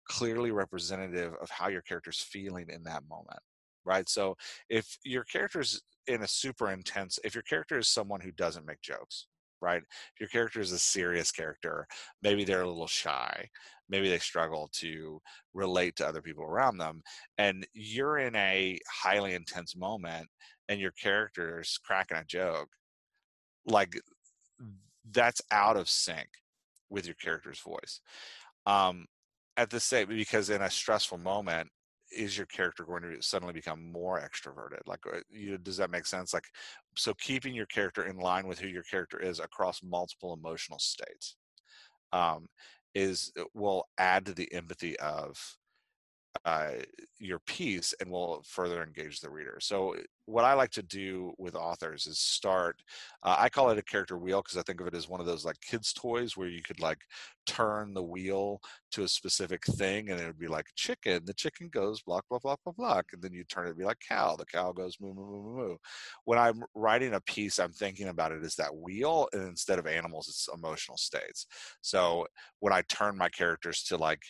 clearly 0.09 0.51
representative 0.51 1.33
of 1.41 1.49
how 1.51 1.69
your 1.69 1.81
character's 1.81 2.19
feeling 2.19 2.65
in 2.69 2.83
that 2.83 3.03
moment 3.07 3.39
right? 3.85 4.07
So 4.07 4.37
if 4.69 4.97
your 5.03 5.25
character's 5.25 5.81
in 6.07 6.23
a 6.23 6.27
super 6.27 6.71
intense 6.71 7.19
if 7.23 7.35
your 7.35 7.43
character 7.43 7.77
is 7.77 7.87
someone 7.87 8.21
who 8.21 8.31
doesn't 8.31 8.65
make 8.65 8.81
jokes 8.81 9.27
right? 9.63 9.81
If 9.81 10.19
your 10.19 10.29
character 10.29 10.59
is 10.59 10.71
a 10.71 10.79
serious 10.79 11.31
character, 11.31 11.87
maybe 12.21 12.43
they're 12.43 12.63
a 12.63 12.67
little 12.67 12.87
shy, 12.87 13.49
maybe 13.89 14.09
they 14.09 14.19
struggle 14.19 14.69
to 14.73 15.21
relate 15.53 15.95
to 15.95 16.07
other 16.07 16.21
people 16.21 16.43
around 16.43 16.77
them, 16.77 17.01
and 17.37 17.65
you're 17.73 18.17
in 18.17 18.35
a 18.35 18.77
highly 18.87 19.33
intense 19.33 19.75
moment 19.75 20.27
and 20.69 20.79
your 20.79 20.91
character 20.91 21.61
is 21.61 21.79
cracking 21.83 22.17
a 22.17 22.25
joke, 22.25 22.69
like 23.65 23.93
that's 25.11 25.41
out 25.51 25.77
of 25.77 25.89
sync 25.89 26.27
with 26.89 27.05
your 27.05 27.15
character's 27.15 27.59
voice. 27.59 28.01
Um, 28.65 29.05
at 29.57 29.69
the 29.69 29.79
same, 29.79 30.07
because 30.07 30.49
in 30.49 30.61
a 30.61 30.69
stressful 30.69 31.19
moment, 31.19 31.69
is 32.15 32.37
your 32.37 32.45
character 32.47 32.83
going 32.83 33.03
to 33.03 33.21
suddenly 33.21 33.53
become 33.53 33.91
more 33.91 34.19
extroverted? 34.19 34.81
Like 34.85 35.01
uh, 35.05 35.19
you 35.29 35.57
does 35.57 35.77
that 35.77 35.91
make 35.91 36.05
sense? 36.05 36.33
Like 36.33 36.47
so 36.95 37.13
keeping 37.15 37.53
your 37.53 37.65
character 37.65 38.05
in 38.05 38.17
line 38.17 38.47
with 38.47 38.59
who 38.59 38.67
your 38.67 38.83
character 38.83 39.19
is 39.19 39.39
across 39.39 39.81
multiple 39.83 40.33
emotional 40.33 40.79
states 40.79 41.35
um, 42.11 42.47
is 42.95 43.31
uh, 43.39 43.43
will 43.53 43.87
add 43.97 44.25
to 44.25 44.33
the 44.33 44.51
empathy 44.53 44.97
of 44.99 45.57
uh, 46.45 46.71
your 47.19 47.39
piece 47.39 47.93
and 48.01 48.09
will 48.11 48.43
further 48.45 48.83
engage 48.83 49.19
the 49.21 49.29
reader. 49.29 49.57
So, 49.61 49.95
what 50.25 50.45
I 50.45 50.53
like 50.53 50.71
to 50.71 50.83
do 50.83 51.33
with 51.37 51.55
authors 51.55 52.07
is 52.07 52.19
start. 52.19 52.81
Uh, 53.23 53.35
I 53.39 53.49
call 53.49 53.69
it 53.69 53.77
a 53.77 53.83
character 53.83 54.17
wheel 54.17 54.41
because 54.41 54.57
I 54.57 54.61
think 54.63 54.81
of 54.81 54.87
it 54.87 54.95
as 54.95 55.07
one 55.07 55.19
of 55.19 55.25
those 55.25 55.45
like 55.45 55.59
kids' 55.61 55.93
toys 55.93 56.35
where 56.37 56.47
you 56.47 56.61
could 56.61 56.79
like 56.79 56.99
turn 57.45 57.93
the 57.93 58.03
wheel 58.03 58.61
to 58.91 59.03
a 59.03 59.07
specific 59.07 59.65
thing, 59.65 60.09
and 60.09 60.19
it 60.19 60.25
would 60.25 60.39
be 60.39 60.47
like 60.47 60.67
chicken. 60.75 61.23
The 61.25 61.33
chicken 61.33 61.69
goes 61.69 62.01
block 62.01 62.25
block 62.29 62.43
block 62.43 62.59
block 62.63 62.75
block, 62.77 63.05
and 63.13 63.21
then 63.21 63.33
you 63.33 63.43
turn 63.43 63.67
it 63.67 63.69
to 63.71 63.75
be 63.75 63.83
like 63.85 63.99
cow. 64.07 64.35
The 64.35 64.45
cow 64.45 64.71
goes 64.71 64.97
moo 64.99 65.13
moo 65.13 65.25
moo 65.25 65.57
moo. 65.57 65.77
When 66.25 66.39
I'm 66.39 66.63
writing 66.75 67.13
a 67.13 67.21
piece, 67.21 67.59
I'm 67.59 67.71
thinking 67.73 68.07
about 68.07 68.31
it 68.31 68.43
as 68.43 68.55
that 68.55 68.75
wheel, 68.75 69.27
and 69.33 69.43
instead 69.47 69.79
of 69.79 69.87
animals, 69.87 70.27
it's 70.27 70.49
emotional 70.53 70.97
states. 70.97 71.45
So 71.81 72.27
when 72.59 72.73
I 72.73 72.81
turn 72.83 73.17
my 73.17 73.29
characters 73.29 73.83
to 73.83 73.97
like 73.97 74.23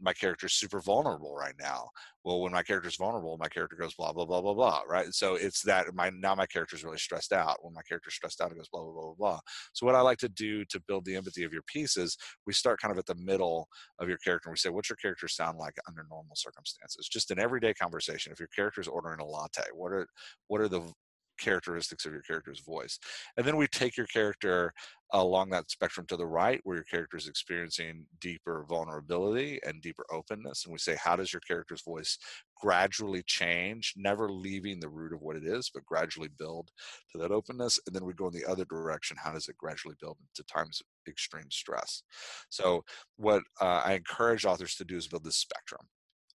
my 0.00 0.12
character's 0.12 0.54
super 0.54 0.80
vulnerable 0.80 1.34
right 1.34 1.54
now. 1.60 1.88
Well, 2.24 2.40
when 2.40 2.52
my 2.52 2.62
character's 2.62 2.96
vulnerable, 2.96 3.36
my 3.38 3.48
character 3.48 3.76
goes 3.76 3.94
blah 3.94 4.12
blah 4.12 4.24
blah 4.24 4.40
blah 4.40 4.54
blah, 4.54 4.80
right? 4.88 5.12
So 5.12 5.34
it's 5.34 5.62
that 5.62 5.94
my 5.94 6.10
now 6.10 6.34
my 6.34 6.46
character's 6.46 6.84
really 6.84 6.98
stressed 6.98 7.32
out. 7.32 7.58
When 7.62 7.74
my 7.74 7.82
character's 7.82 8.14
stressed 8.14 8.40
out, 8.40 8.50
it 8.50 8.56
goes 8.56 8.68
blah 8.68 8.82
blah 8.82 8.92
blah 8.92 9.02
blah 9.02 9.14
blah. 9.14 9.40
So 9.72 9.86
what 9.86 9.94
I 9.94 10.00
like 10.00 10.18
to 10.18 10.28
do 10.28 10.64
to 10.66 10.80
build 10.88 11.04
the 11.04 11.16
empathy 11.16 11.44
of 11.44 11.52
your 11.52 11.62
pieces, 11.62 12.16
we 12.46 12.52
start 12.52 12.80
kind 12.80 12.92
of 12.92 12.98
at 12.98 13.06
the 13.06 13.14
middle 13.16 13.68
of 13.98 14.08
your 14.08 14.18
character. 14.18 14.48
and 14.48 14.54
We 14.54 14.58
say, 14.58 14.70
what's 14.70 14.90
your 14.90 14.96
character 14.96 15.28
sound 15.28 15.58
like 15.58 15.74
under 15.88 16.04
normal 16.10 16.36
circumstances? 16.36 17.08
Just 17.10 17.30
an 17.30 17.38
everyday 17.38 17.74
conversation. 17.74 18.32
If 18.32 18.40
your 18.40 18.48
character's 18.54 18.88
ordering 18.88 19.20
a 19.20 19.24
latte, 19.26 19.62
what 19.72 19.92
are 19.92 20.06
what 20.48 20.60
are 20.60 20.68
the 20.68 20.92
characteristics 21.38 22.06
of 22.06 22.12
your 22.12 22.22
character's 22.22 22.60
voice. 22.60 22.98
And 23.36 23.46
then 23.46 23.56
we 23.56 23.66
take 23.66 23.96
your 23.96 24.06
character 24.06 24.72
along 25.14 25.48
that 25.48 25.70
spectrum 25.70 26.04
to 26.08 26.16
the 26.16 26.26
right, 26.26 26.60
where 26.64 26.76
your 26.76 26.84
character 26.84 27.16
is 27.16 27.28
experiencing 27.28 28.04
deeper 28.20 28.66
vulnerability 28.68 29.60
and 29.64 29.80
deeper 29.80 30.04
openness. 30.10 30.64
And 30.64 30.72
we 30.72 30.78
say, 30.78 30.96
how 30.96 31.14
does 31.14 31.32
your 31.32 31.40
character's 31.40 31.82
voice 31.82 32.18
gradually 32.60 33.22
change, 33.22 33.94
never 33.96 34.28
leaving 34.28 34.80
the 34.80 34.88
root 34.88 35.12
of 35.12 35.22
what 35.22 35.36
it 35.36 35.44
is, 35.44 35.70
but 35.72 35.86
gradually 35.86 36.30
build 36.36 36.72
to 37.12 37.18
that 37.18 37.30
openness? 37.30 37.78
And 37.86 37.94
then 37.94 38.04
we 38.04 38.12
go 38.12 38.26
in 38.26 38.34
the 38.34 38.44
other 38.44 38.64
direction. 38.64 39.16
How 39.22 39.32
does 39.32 39.48
it 39.48 39.56
gradually 39.56 39.94
build 40.00 40.16
into 40.20 40.52
times 40.52 40.80
of 40.80 40.86
extreme 41.08 41.50
stress? 41.50 42.02
So, 42.50 42.84
what 43.16 43.44
uh, 43.60 43.82
I 43.84 43.94
encourage 43.94 44.44
authors 44.44 44.74
to 44.76 44.84
do 44.84 44.96
is 44.96 45.06
build 45.06 45.24
this 45.24 45.36
spectrum 45.36 45.86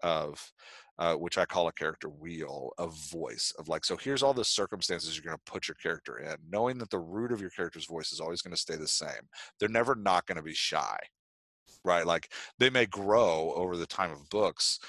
of 0.03 0.51
uh, 0.99 1.13
which 1.13 1.37
I 1.37 1.45
call 1.45 1.67
a 1.67 1.73
character 1.73 2.09
wheel 2.09 2.71
of 2.77 2.95
voice 3.11 3.53
of 3.59 3.67
like, 3.67 3.85
so 3.85 3.95
here's 3.95 4.23
all 4.23 4.33
the 4.33 4.43
circumstances 4.43 5.15
you're 5.15 5.23
going 5.23 5.37
to 5.37 5.51
put 5.51 5.67
your 5.67 5.75
character 5.75 6.17
in, 6.17 6.35
knowing 6.49 6.77
that 6.79 6.89
the 6.89 6.99
root 6.99 7.31
of 7.31 7.41
your 7.41 7.51
character's 7.51 7.85
voice 7.85 8.11
is 8.11 8.19
always 8.19 8.41
going 8.41 8.55
to 8.55 8.61
stay 8.61 8.75
the 8.75 8.87
same. 8.87 9.29
They're 9.59 9.69
never 9.69 9.95
not 9.95 10.25
going 10.25 10.37
to 10.37 10.43
be 10.43 10.53
shy, 10.53 10.97
right? 11.83 12.05
Like 12.05 12.31
they 12.57 12.69
may 12.69 12.85
grow 12.87 13.53
over 13.55 13.77
the 13.77 13.85
time 13.85 14.11
of 14.11 14.29
books 14.29 14.79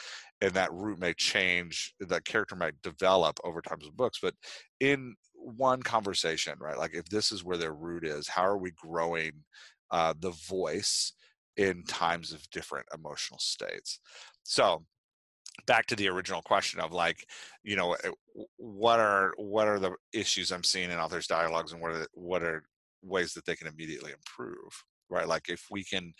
and 0.41 0.53
that 0.53 0.73
root 0.73 0.99
may 0.99 1.15
change, 1.15 1.95
that 2.01 2.25
character 2.25 2.55
might 2.55 2.81
develop 2.83 3.39
over 3.45 3.61
times 3.61 3.87
of 3.87 3.97
books, 3.97 4.19
but 4.23 4.35
in 4.81 5.15
one 5.35 5.83
conversation, 5.83 6.55
right? 6.61 6.79
Like 6.79 6.95
if 6.95 7.07
this 7.07 7.33
is 7.33 7.45
where 7.45 7.57
their 7.57 7.73
root 7.73 8.05
is, 8.05 8.29
how 8.29 8.43
are 8.43 8.59
we 8.59 8.71
growing 8.73 9.33
uh, 9.91 10.15
the 10.19 10.31
voice 10.31 11.13
in 11.57 11.83
times 11.85 12.33
of 12.33 12.49
different 12.51 12.87
emotional 12.95 13.41
states? 13.41 14.01
So 14.45 14.85
back 15.67 15.87
to 15.87 15.97
the 15.97 16.09
original 16.09 16.43
question 16.43 16.81
of 16.81 16.93
like 16.93 17.27
you 17.63 17.77
know 17.77 17.95
eh, 18.05 18.11
what 18.57 19.01
are 19.01 19.35
what 19.37 19.67
are 19.67 19.79
the 19.79 19.93
issues 20.13 20.53
i'm 20.53 20.65
seeing 20.65 20.91
in 20.91 20.99
authors 20.99 21.27
dialogues 21.27 21.73
and 21.73 21.81
what 21.81 21.91
are 21.91 22.07
what 22.13 22.43
are 22.43 22.63
ways 23.03 23.33
that 23.35 23.45
they 23.45 23.57
can 23.57 23.67
immediately 23.67 24.13
improve 24.13 24.85
right? 25.11 25.29
Like 25.29 25.49
if 25.49 25.67
we 25.71 25.85
can 25.85 26.13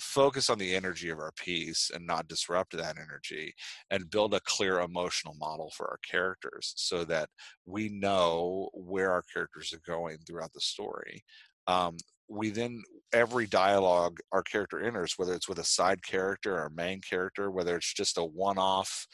focus 0.00 0.48
on 0.48 0.58
the 0.58 0.74
energy 0.74 1.10
of 1.10 1.18
our 1.18 1.32
piece 1.32 1.90
and 1.94 2.06
not 2.06 2.28
disrupt 2.28 2.76
that 2.76 2.96
energy 2.98 3.54
and 3.90 4.10
build 4.10 4.34
a 4.34 4.40
clear 4.40 4.80
emotional 4.80 5.34
model 5.38 5.70
for 5.76 5.86
our 5.86 5.98
characters 6.08 6.72
so 6.76 7.04
that 7.04 7.28
we 7.66 7.88
know 7.88 8.70
where 8.72 9.12
our 9.12 9.22
characters 9.32 9.72
are 9.72 9.90
going 9.90 10.18
throughout 10.26 10.52
the 10.54 10.60
story 10.60 11.22
um, 11.66 11.96
we 12.32 12.50
then 12.50 12.82
every 13.12 13.46
dialogue 13.46 14.18
our 14.32 14.42
character 14.42 14.80
enters 14.80 15.14
whether 15.18 15.34
it's 15.34 15.48
with 15.48 15.58
a 15.58 15.64
side 15.64 16.02
character 16.02 16.56
or 16.56 16.70
main 16.74 16.98
character 17.00 17.50
whether 17.50 17.76
it's 17.76 17.92
just 17.92 18.16
a 18.16 18.24
one-off 18.24 19.06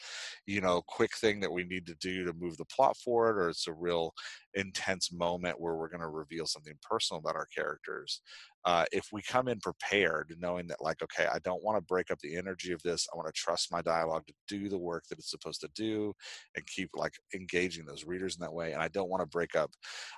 you 0.47 0.61
know 0.61 0.81
quick 0.87 1.11
thing 1.17 1.41
that 1.41 1.51
we 1.51 1.65
need 1.65 1.85
to 1.85 1.95
do 1.95 2.23
to 2.23 2.33
move 2.39 2.55
the 2.57 2.65
plot 2.65 2.95
forward 2.95 3.37
or 3.37 3.49
it's 3.49 3.67
a 3.67 3.73
real 3.73 4.13
intense 4.53 5.11
moment 5.11 5.59
where 5.59 5.75
we're 5.75 5.89
going 5.89 5.99
to 5.99 6.07
reveal 6.07 6.45
something 6.45 6.73
personal 6.81 7.19
about 7.19 7.35
our 7.35 7.47
characters 7.53 8.21
uh, 8.65 8.83
if 8.91 9.07
we 9.11 9.21
come 9.21 9.47
in 9.47 9.59
prepared 9.59 10.33
knowing 10.39 10.65
that 10.67 10.81
like 10.81 11.01
okay 11.03 11.27
i 11.33 11.39
don't 11.43 11.63
want 11.63 11.77
to 11.77 11.81
break 11.81 12.09
up 12.11 12.19
the 12.19 12.37
energy 12.37 12.71
of 12.71 12.81
this 12.83 13.05
i 13.11 13.17
want 13.17 13.27
to 13.27 13.33
trust 13.33 13.71
my 13.71 13.81
dialogue 13.81 14.23
to 14.27 14.33
do 14.47 14.69
the 14.69 14.77
work 14.77 15.03
that 15.09 15.19
it's 15.19 15.31
supposed 15.31 15.59
to 15.59 15.69
do 15.75 16.13
and 16.55 16.65
keep 16.67 16.89
like 16.95 17.13
engaging 17.35 17.85
those 17.85 18.05
readers 18.05 18.35
in 18.35 18.41
that 18.41 18.53
way 18.53 18.71
and 18.71 18.81
i 18.81 18.87
don't 18.87 19.09
want 19.09 19.21
to 19.21 19.27
break 19.27 19.55
up 19.55 19.71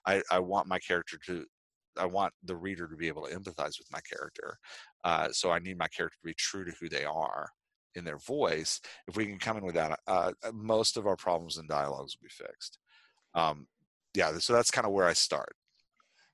i, 0.05 0.21
I 0.29 0.37
want 0.39 0.67
my 0.67 0.79
character 0.79 1.17
to 1.25 1.45
I 2.01 2.05
want 2.05 2.33
the 2.43 2.55
reader 2.55 2.87
to 2.87 2.95
be 2.95 3.07
able 3.07 3.27
to 3.27 3.33
empathize 3.33 3.77
with 3.77 3.91
my 3.91 3.99
character. 4.01 4.57
Uh, 5.03 5.29
so 5.31 5.51
I 5.51 5.59
need 5.59 5.77
my 5.77 5.87
character 5.87 6.17
to 6.19 6.27
be 6.27 6.33
true 6.33 6.65
to 6.65 6.71
who 6.79 6.89
they 6.89 7.05
are 7.05 7.47
in 7.93 8.03
their 8.03 8.17
voice. 8.17 8.81
If 9.07 9.15
we 9.15 9.27
can 9.27 9.37
come 9.37 9.57
in 9.57 9.65
with 9.65 9.75
that, 9.75 9.99
uh, 10.07 10.31
uh 10.43 10.51
most 10.51 10.97
of 10.97 11.05
our 11.05 11.15
problems 11.15 11.57
in 11.57 11.67
dialogues 11.67 12.15
will 12.15 12.27
be 12.27 12.45
fixed. 12.45 12.79
Um, 13.35 13.67
yeah, 14.15 14.37
so 14.39 14.53
that's 14.53 14.71
kind 14.71 14.87
of 14.87 14.93
where 14.93 15.05
I 15.05 15.13
start. 15.13 15.55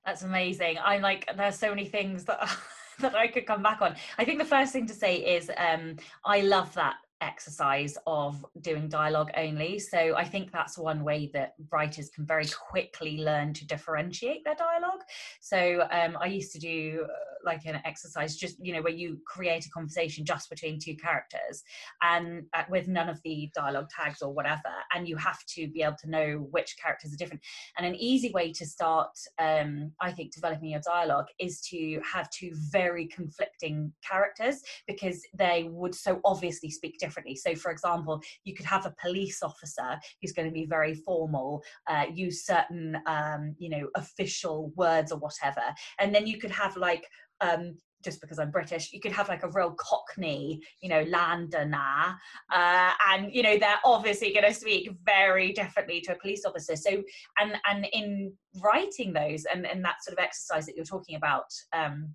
That's 0.06 0.22
amazing. 0.22 0.78
I'm 0.82 1.02
like, 1.02 1.28
there's 1.36 1.58
so 1.58 1.68
many 1.68 1.84
things 1.84 2.24
that 2.24 2.48
that 3.00 3.14
I 3.14 3.28
could 3.28 3.46
come 3.46 3.62
back 3.62 3.82
on. 3.82 3.94
I 4.16 4.24
think 4.24 4.38
the 4.38 4.44
first 4.44 4.72
thing 4.72 4.86
to 4.86 4.94
say 4.94 5.16
is 5.16 5.50
um, 5.56 5.96
I 6.24 6.40
love 6.40 6.72
that 6.74 6.96
exercise 7.20 7.96
of 8.06 8.44
doing 8.60 8.88
dialogue 8.88 9.30
only. 9.36 9.78
So 9.78 10.14
I 10.16 10.24
think 10.24 10.52
that's 10.52 10.78
one 10.78 11.04
way 11.04 11.30
that 11.34 11.54
writers 11.70 12.10
can 12.10 12.26
very 12.26 12.46
quickly 12.46 13.18
learn 13.18 13.52
to 13.54 13.66
differentiate 13.66 14.44
their 14.44 14.54
dialogue. 14.54 15.02
So 15.40 15.86
um, 15.90 16.16
I 16.20 16.26
used 16.26 16.52
to 16.52 16.58
do 16.58 17.04
uh, 17.04 17.28
like 17.44 17.64
an 17.66 17.80
exercise 17.84 18.36
just 18.36 18.56
you 18.60 18.72
know 18.72 18.82
where 18.82 18.92
you 18.92 19.18
create 19.26 19.64
a 19.66 19.70
conversation 19.70 20.24
just 20.24 20.50
between 20.50 20.78
two 20.78 20.94
characters 20.96 21.62
and 22.02 22.44
uh, 22.54 22.64
with 22.68 22.88
none 22.88 23.08
of 23.08 23.20
the 23.24 23.50
dialogue 23.54 23.88
tags 23.88 24.22
or 24.22 24.32
whatever 24.32 24.72
and 24.94 25.08
you 25.08 25.16
have 25.16 25.38
to 25.46 25.68
be 25.68 25.82
able 25.82 25.96
to 25.96 26.10
know 26.10 26.46
which 26.50 26.76
characters 26.82 27.12
are 27.12 27.16
different 27.16 27.42
and 27.76 27.86
an 27.86 27.94
easy 27.94 28.30
way 28.32 28.52
to 28.52 28.66
start 28.66 29.10
um, 29.38 29.90
i 30.00 30.10
think 30.10 30.32
developing 30.32 30.70
your 30.70 30.80
dialogue 30.84 31.26
is 31.38 31.60
to 31.60 32.00
have 32.12 32.28
two 32.30 32.50
very 32.70 33.06
conflicting 33.06 33.92
characters 34.08 34.62
because 34.86 35.22
they 35.34 35.68
would 35.70 35.94
so 35.94 36.20
obviously 36.24 36.70
speak 36.70 36.98
so 37.36 37.54
for 37.54 37.70
example 37.70 38.20
you 38.44 38.54
could 38.54 38.66
have 38.66 38.86
a 38.86 38.94
police 39.00 39.42
officer 39.42 39.98
who's 40.20 40.32
going 40.32 40.46
to 40.46 40.52
be 40.52 40.66
very 40.66 40.94
formal 40.94 41.62
uh, 41.88 42.04
use 42.12 42.44
certain 42.44 42.96
um, 43.06 43.54
you 43.58 43.68
know 43.68 43.88
official 43.96 44.72
words 44.76 45.12
or 45.12 45.18
whatever 45.18 45.62
and 45.98 46.14
then 46.14 46.26
you 46.26 46.38
could 46.38 46.50
have 46.50 46.76
like 46.76 47.06
um, 47.40 47.76
just 48.04 48.20
because 48.20 48.38
I'm 48.38 48.50
British, 48.50 48.92
you 48.92 49.00
could 49.00 49.12
have 49.12 49.28
like 49.28 49.42
a 49.42 49.50
real 49.50 49.72
Cockney, 49.72 50.60
you 50.80 50.88
know, 50.88 51.02
Londoner, 51.08 52.16
uh, 52.52 52.92
and 53.08 53.32
you 53.32 53.42
know 53.42 53.58
they're 53.58 53.80
obviously 53.84 54.32
going 54.32 54.46
to 54.46 54.54
speak 54.54 54.90
very 55.04 55.52
differently 55.52 56.00
to 56.02 56.12
a 56.12 56.18
police 56.18 56.44
officer. 56.44 56.76
So, 56.76 57.02
and 57.40 57.56
and 57.68 57.86
in 57.92 58.32
writing 58.62 59.12
those 59.12 59.44
and 59.52 59.66
and 59.66 59.84
that 59.84 60.02
sort 60.02 60.16
of 60.16 60.22
exercise 60.22 60.66
that 60.66 60.76
you're 60.76 60.84
talking 60.84 61.16
about, 61.16 61.50
um, 61.72 62.14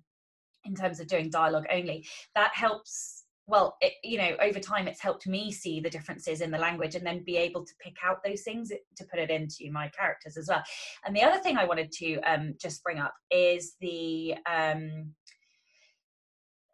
in 0.64 0.74
terms 0.74 1.00
of 1.00 1.06
doing 1.06 1.30
dialogue 1.30 1.66
only, 1.70 2.06
that 2.34 2.52
helps. 2.54 3.23
Well, 3.46 3.76
it, 3.82 3.92
you 4.02 4.16
know, 4.16 4.36
over 4.40 4.58
time, 4.58 4.88
it's 4.88 5.00
helped 5.00 5.26
me 5.26 5.52
see 5.52 5.78
the 5.78 5.90
differences 5.90 6.40
in 6.40 6.50
the 6.50 6.58
language 6.58 6.94
and 6.94 7.06
then 7.06 7.24
be 7.24 7.36
able 7.36 7.64
to 7.64 7.72
pick 7.78 7.96
out 8.02 8.24
those 8.24 8.42
things 8.42 8.70
to 8.70 9.04
put 9.04 9.18
it 9.18 9.30
into 9.30 9.70
my 9.70 9.88
characters 9.88 10.38
as 10.38 10.48
well. 10.48 10.62
And 11.04 11.14
the 11.14 11.22
other 11.22 11.42
thing 11.42 11.58
I 11.58 11.66
wanted 11.66 11.92
to 11.92 12.20
um, 12.20 12.54
just 12.58 12.82
bring 12.82 12.98
up 12.98 13.12
is 13.30 13.74
the 13.80 14.34
um, 14.50 15.12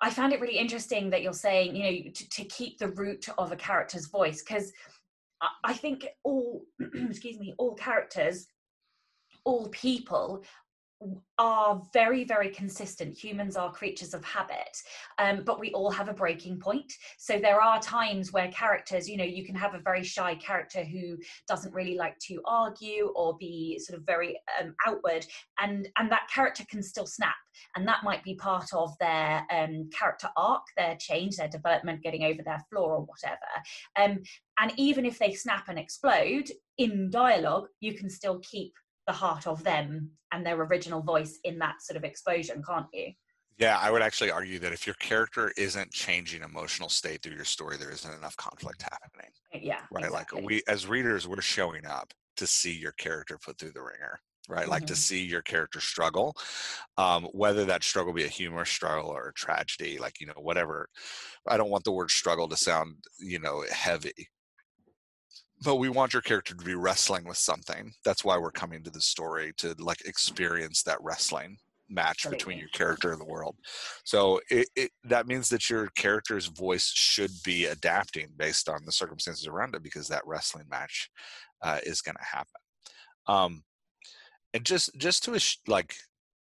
I 0.00 0.11
found 0.11 0.33
it 0.33 0.40
really 0.40 0.59
interesting 0.59 1.11
that 1.11 1.22
you're 1.22 1.33
saying, 1.33 1.76
you 1.76 1.83
know, 1.83 2.11
to, 2.14 2.28
to 2.30 2.44
keep 2.44 2.78
the 2.78 2.88
root 2.88 3.26
of 3.37 3.52
a 3.52 3.56
character's 3.56 4.06
voice, 4.06 4.42
because 4.42 4.72
I 5.64 5.74
think 5.74 6.06
all, 6.24 6.62
excuse 6.94 7.38
me, 7.38 7.54
all 7.59 7.74
characters, 7.74 8.46
all 9.44 9.68
people 9.68 10.42
are 11.39 11.83
very 11.93 12.25
very 12.25 12.51
consistent. 12.51 13.17
Humans 13.17 13.57
are 13.57 13.73
creatures 13.73 14.15
of 14.15 14.25
habit 14.25 14.77
um, 15.19 15.43
but 15.45 15.61
we 15.61 15.71
all 15.73 15.91
have 15.91 16.09
a 16.09 16.15
breaking 16.15 16.59
point. 16.59 16.93
So 17.19 17.39
there 17.39 17.61
are 17.61 17.81
times 17.81 18.33
where 18.33 18.49
characters 18.49 19.09
you 19.09 19.17
know 19.17 19.25
you 19.25 19.45
can 19.45 19.55
have 19.55 19.75
a 19.75 19.81
very 19.81 20.05
shy 20.05 20.35
character 20.35 20.85
who 20.85 21.17
doesn't 21.49 21.75
really 21.75 21.97
like 21.97 22.19
to 22.29 22.41
argue 22.45 23.13
or 23.17 23.37
be 23.39 23.79
sort 23.79 23.99
of 23.99 24.07
very 24.07 24.39
um, 24.61 24.75
outward 24.87 25.27
and 25.61 25.89
and 25.99 26.11
that 26.11 26.29
character 26.33 26.65
can 26.71 26.83
still 26.83 27.07
snap 27.07 27.35
and 27.77 27.87
that 27.87 28.05
might 28.05 28.23
be 28.25 28.35
part 28.35 28.69
of 28.73 28.95
their 29.01 29.47
um, 29.53 29.89
character 29.97 30.29
arc 30.37 30.63
their 30.77 30.97
change 30.99 31.37
their 31.37 31.49
development 31.49 32.03
getting 32.03 32.25
over 32.25 32.43
their 32.43 32.63
flaw 32.71 32.89
or 32.89 33.07
whatever. 33.07 33.39
Um, 33.99 34.23
and 34.59 34.73
even 34.77 35.05
if 35.05 35.19
they 35.19 35.33
snap 35.33 35.69
and 35.69 35.79
explode 35.79 36.51
in 36.79 37.11
dialogue 37.11 37.67
you 37.81 37.95
can 37.95 38.09
still 38.09 38.41
keep 38.41 38.73
the 39.11 39.16
heart 39.16 39.49
of 39.49 39.64
them 39.64 40.09
and 40.31 40.46
their 40.46 40.61
original 40.61 41.03
voice 41.03 41.40
in 41.42 41.59
that 41.59 41.83
sort 41.83 41.96
of 41.96 42.05
explosion, 42.05 42.62
can't 42.66 42.87
you? 42.92 43.12
Yeah, 43.59 43.77
I 43.79 43.90
would 43.90 44.03
actually 44.03 44.31
argue 44.31 44.61
that 44.61 44.73
if 44.73 44.87
your 44.87 44.94
character 44.94 45.53
isn't 45.57 45.90
changing 45.90 46.42
emotional 46.42 46.88
state 46.88 47.23
through 47.23 47.35
your 47.35 47.44
story, 47.44 47.77
there 47.77 47.90
isn't 47.90 48.18
enough 48.18 48.37
conflict 48.37 48.83
happening. 48.83 49.33
Yeah. 49.53 49.81
Right. 49.90 50.05
Exactly. 50.05 50.40
Like 50.40 50.46
we 50.49 50.62
as 50.68 50.87
readers, 50.87 51.27
we're 51.27 51.40
showing 51.40 51.85
up 51.85 52.14
to 52.37 52.46
see 52.46 52.73
your 52.73 52.92
character 52.92 53.37
put 53.44 53.59
through 53.59 53.73
the 53.73 53.83
wringer. 53.83 54.20
Right. 54.49 54.62
Mm-hmm. 54.62 54.70
Like 54.70 54.87
to 54.87 54.92
mm-hmm. 54.92 54.99
see 54.99 55.25
your 55.25 55.42
character 55.42 55.81
struggle. 55.81 56.37
Um, 56.96 57.25
whether 57.33 57.64
that 57.64 57.83
struggle 57.83 58.12
be 58.12 58.25
a 58.25 58.29
humorous 58.29 58.70
struggle 58.70 59.11
or 59.11 59.29
a 59.29 59.35
tragedy, 59.35 59.99
like, 59.99 60.20
you 60.20 60.27
know, 60.27 60.35
whatever. 60.38 60.88
I 61.46 61.57
don't 61.57 61.70
want 61.70 61.85
the 61.85 61.92
word 61.92 62.11
struggle 62.11 62.49
to 62.49 62.57
sound, 62.57 62.94
you 63.18 63.40
know, 63.40 63.64
heavy 63.70 64.29
but 65.62 65.77
we 65.77 65.88
want 65.88 66.12
your 66.12 66.23
character 66.23 66.55
to 66.55 66.64
be 66.64 66.75
wrestling 66.75 67.25
with 67.25 67.37
something. 67.37 67.92
That's 68.05 68.25
why 68.25 68.38
we're 68.38 68.51
coming 68.51 68.83
to 68.85 68.90
the 68.90 69.01
story 69.01 69.53
to 69.59 69.75
like 69.79 70.01
experience 70.07 70.83
that 70.85 71.03
wrestling 71.03 71.59
match 71.88 72.29
between 72.31 72.59
your 72.59 72.68
character 72.68 73.12
and 73.12 73.20
the 73.20 73.27
world. 73.27 73.57
So 74.05 74.40
it, 74.49 74.68
it, 74.77 74.90
that 75.05 75.27
means 75.27 75.49
that 75.49 75.68
your 75.68 75.88
character's 75.96 76.46
voice 76.46 76.90
should 76.94 77.33
be 77.44 77.66
adapting 77.66 78.29
based 78.37 78.68
on 78.68 78.85
the 78.87 78.92
circumstances 78.92 79.46
around 79.46 79.75
it 79.75 79.83
because 79.83 80.09
that 80.09 80.27
wrestling 80.27 80.66
match 80.70 81.11
uh, 81.62 81.79
is 81.85 82.01
going 82.01 82.16
to 82.16 82.25
happen. 82.25 82.61
Um, 83.27 83.64
and 84.55 84.64
just 84.64 84.96
just 84.96 85.25
to 85.25 85.40
like 85.68 85.94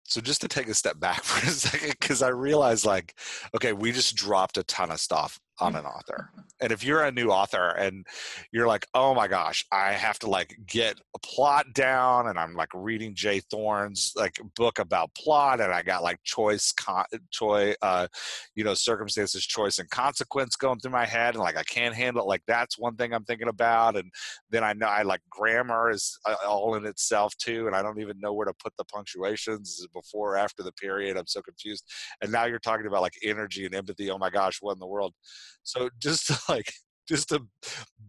so 0.04 0.20
just 0.20 0.40
to 0.42 0.48
take 0.48 0.68
a 0.68 0.74
step 0.74 1.00
back 1.00 1.22
for 1.24 1.46
a 1.46 1.50
second 1.50 1.90
because 1.98 2.22
i 2.22 2.28
realized 2.28 2.84
like 2.84 3.14
okay 3.54 3.72
we 3.72 3.92
just 3.92 4.16
dropped 4.16 4.58
a 4.58 4.64
ton 4.64 4.90
of 4.90 5.00
stuff 5.00 5.38
on 5.60 5.76
an 5.76 5.84
author. 5.84 6.30
And 6.60 6.72
if 6.72 6.84
you're 6.84 7.04
a 7.04 7.12
new 7.12 7.28
author 7.28 7.70
and 7.70 8.06
you're 8.52 8.66
like, 8.66 8.86
oh 8.94 9.14
my 9.14 9.28
gosh, 9.28 9.64
I 9.70 9.92
have 9.92 10.18
to 10.20 10.30
like 10.30 10.56
get 10.66 10.98
a 11.14 11.18
plot 11.18 11.66
down 11.74 12.28
and 12.28 12.38
I'm 12.38 12.54
like 12.54 12.70
reading 12.74 13.14
J 13.14 13.40
Thorn's 13.40 14.12
like 14.16 14.40
book 14.56 14.78
about 14.78 15.14
plot 15.14 15.60
and 15.60 15.72
I 15.72 15.82
got 15.82 16.02
like 16.02 16.18
choice, 16.24 16.72
con- 16.72 17.04
choice, 17.30 17.76
uh, 17.82 18.08
you 18.54 18.64
know, 18.64 18.74
circumstances, 18.74 19.44
choice 19.44 19.78
and 19.78 19.88
consequence 19.90 20.56
going 20.56 20.80
through 20.80 20.92
my 20.92 21.04
head 21.06 21.34
and 21.34 21.42
like 21.42 21.56
I 21.56 21.62
can't 21.64 21.94
handle 21.94 22.22
it. 22.24 22.28
Like 22.28 22.42
that's 22.46 22.78
one 22.78 22.96
thing 22.96 23.12
I'm 23.12 23.24
thinking 23.24 23.48
about. 23.48 23.96
And 23.96 24.10
then 24.50 24.64
I 24.64 24.72
know 24.72 24.86
I 24.86 25.02
like 25.02 25.20
grammar 25.30 25.90
is 25.90 26.18
uh, 26.26 26.36
all 26.46 26.74
in 26.74 26.84
itself 26.86 27.36
too. 27.36 27.66
And 27.66 27.76
I 27.76 27.82
don't 27.82 28.00
even 28.00 28.18
know 28.20 28.32
where 28.32 28.46
to 28.46 28.54
put 28.54 28.72
the 28.76 28.84
punctuations 28.84 29.86
before 29.92 30.34
or 30.34 30.36
after 30.36 30.62
the 30.62 30.72
period. 30.72 31.16
I'm 31.16 31.26
so 31.26 31.42
confused. 31.42 31.84
And 32.22 32.32
now 32.32 32.46
you're 32.46 32.58
talking 32.58 32.86
about 32.86 33.02
like 33.02 33.14
energy 33.22 33.66
and 33.66 33.74
empathy. 33.74 34.10
Oh 34.10 34.18
my 34.18 34.30
gosh, 34.30 34.58
what 34.60 34.72
in 34.72 34.78
the 34.78 34.86
world? 34.86 35.14
So 35.62 35.88
just 35.98 36.26
to 36.28 36.38
like 36.48 36.72
just 37.08 37.28
to 37.28 37.42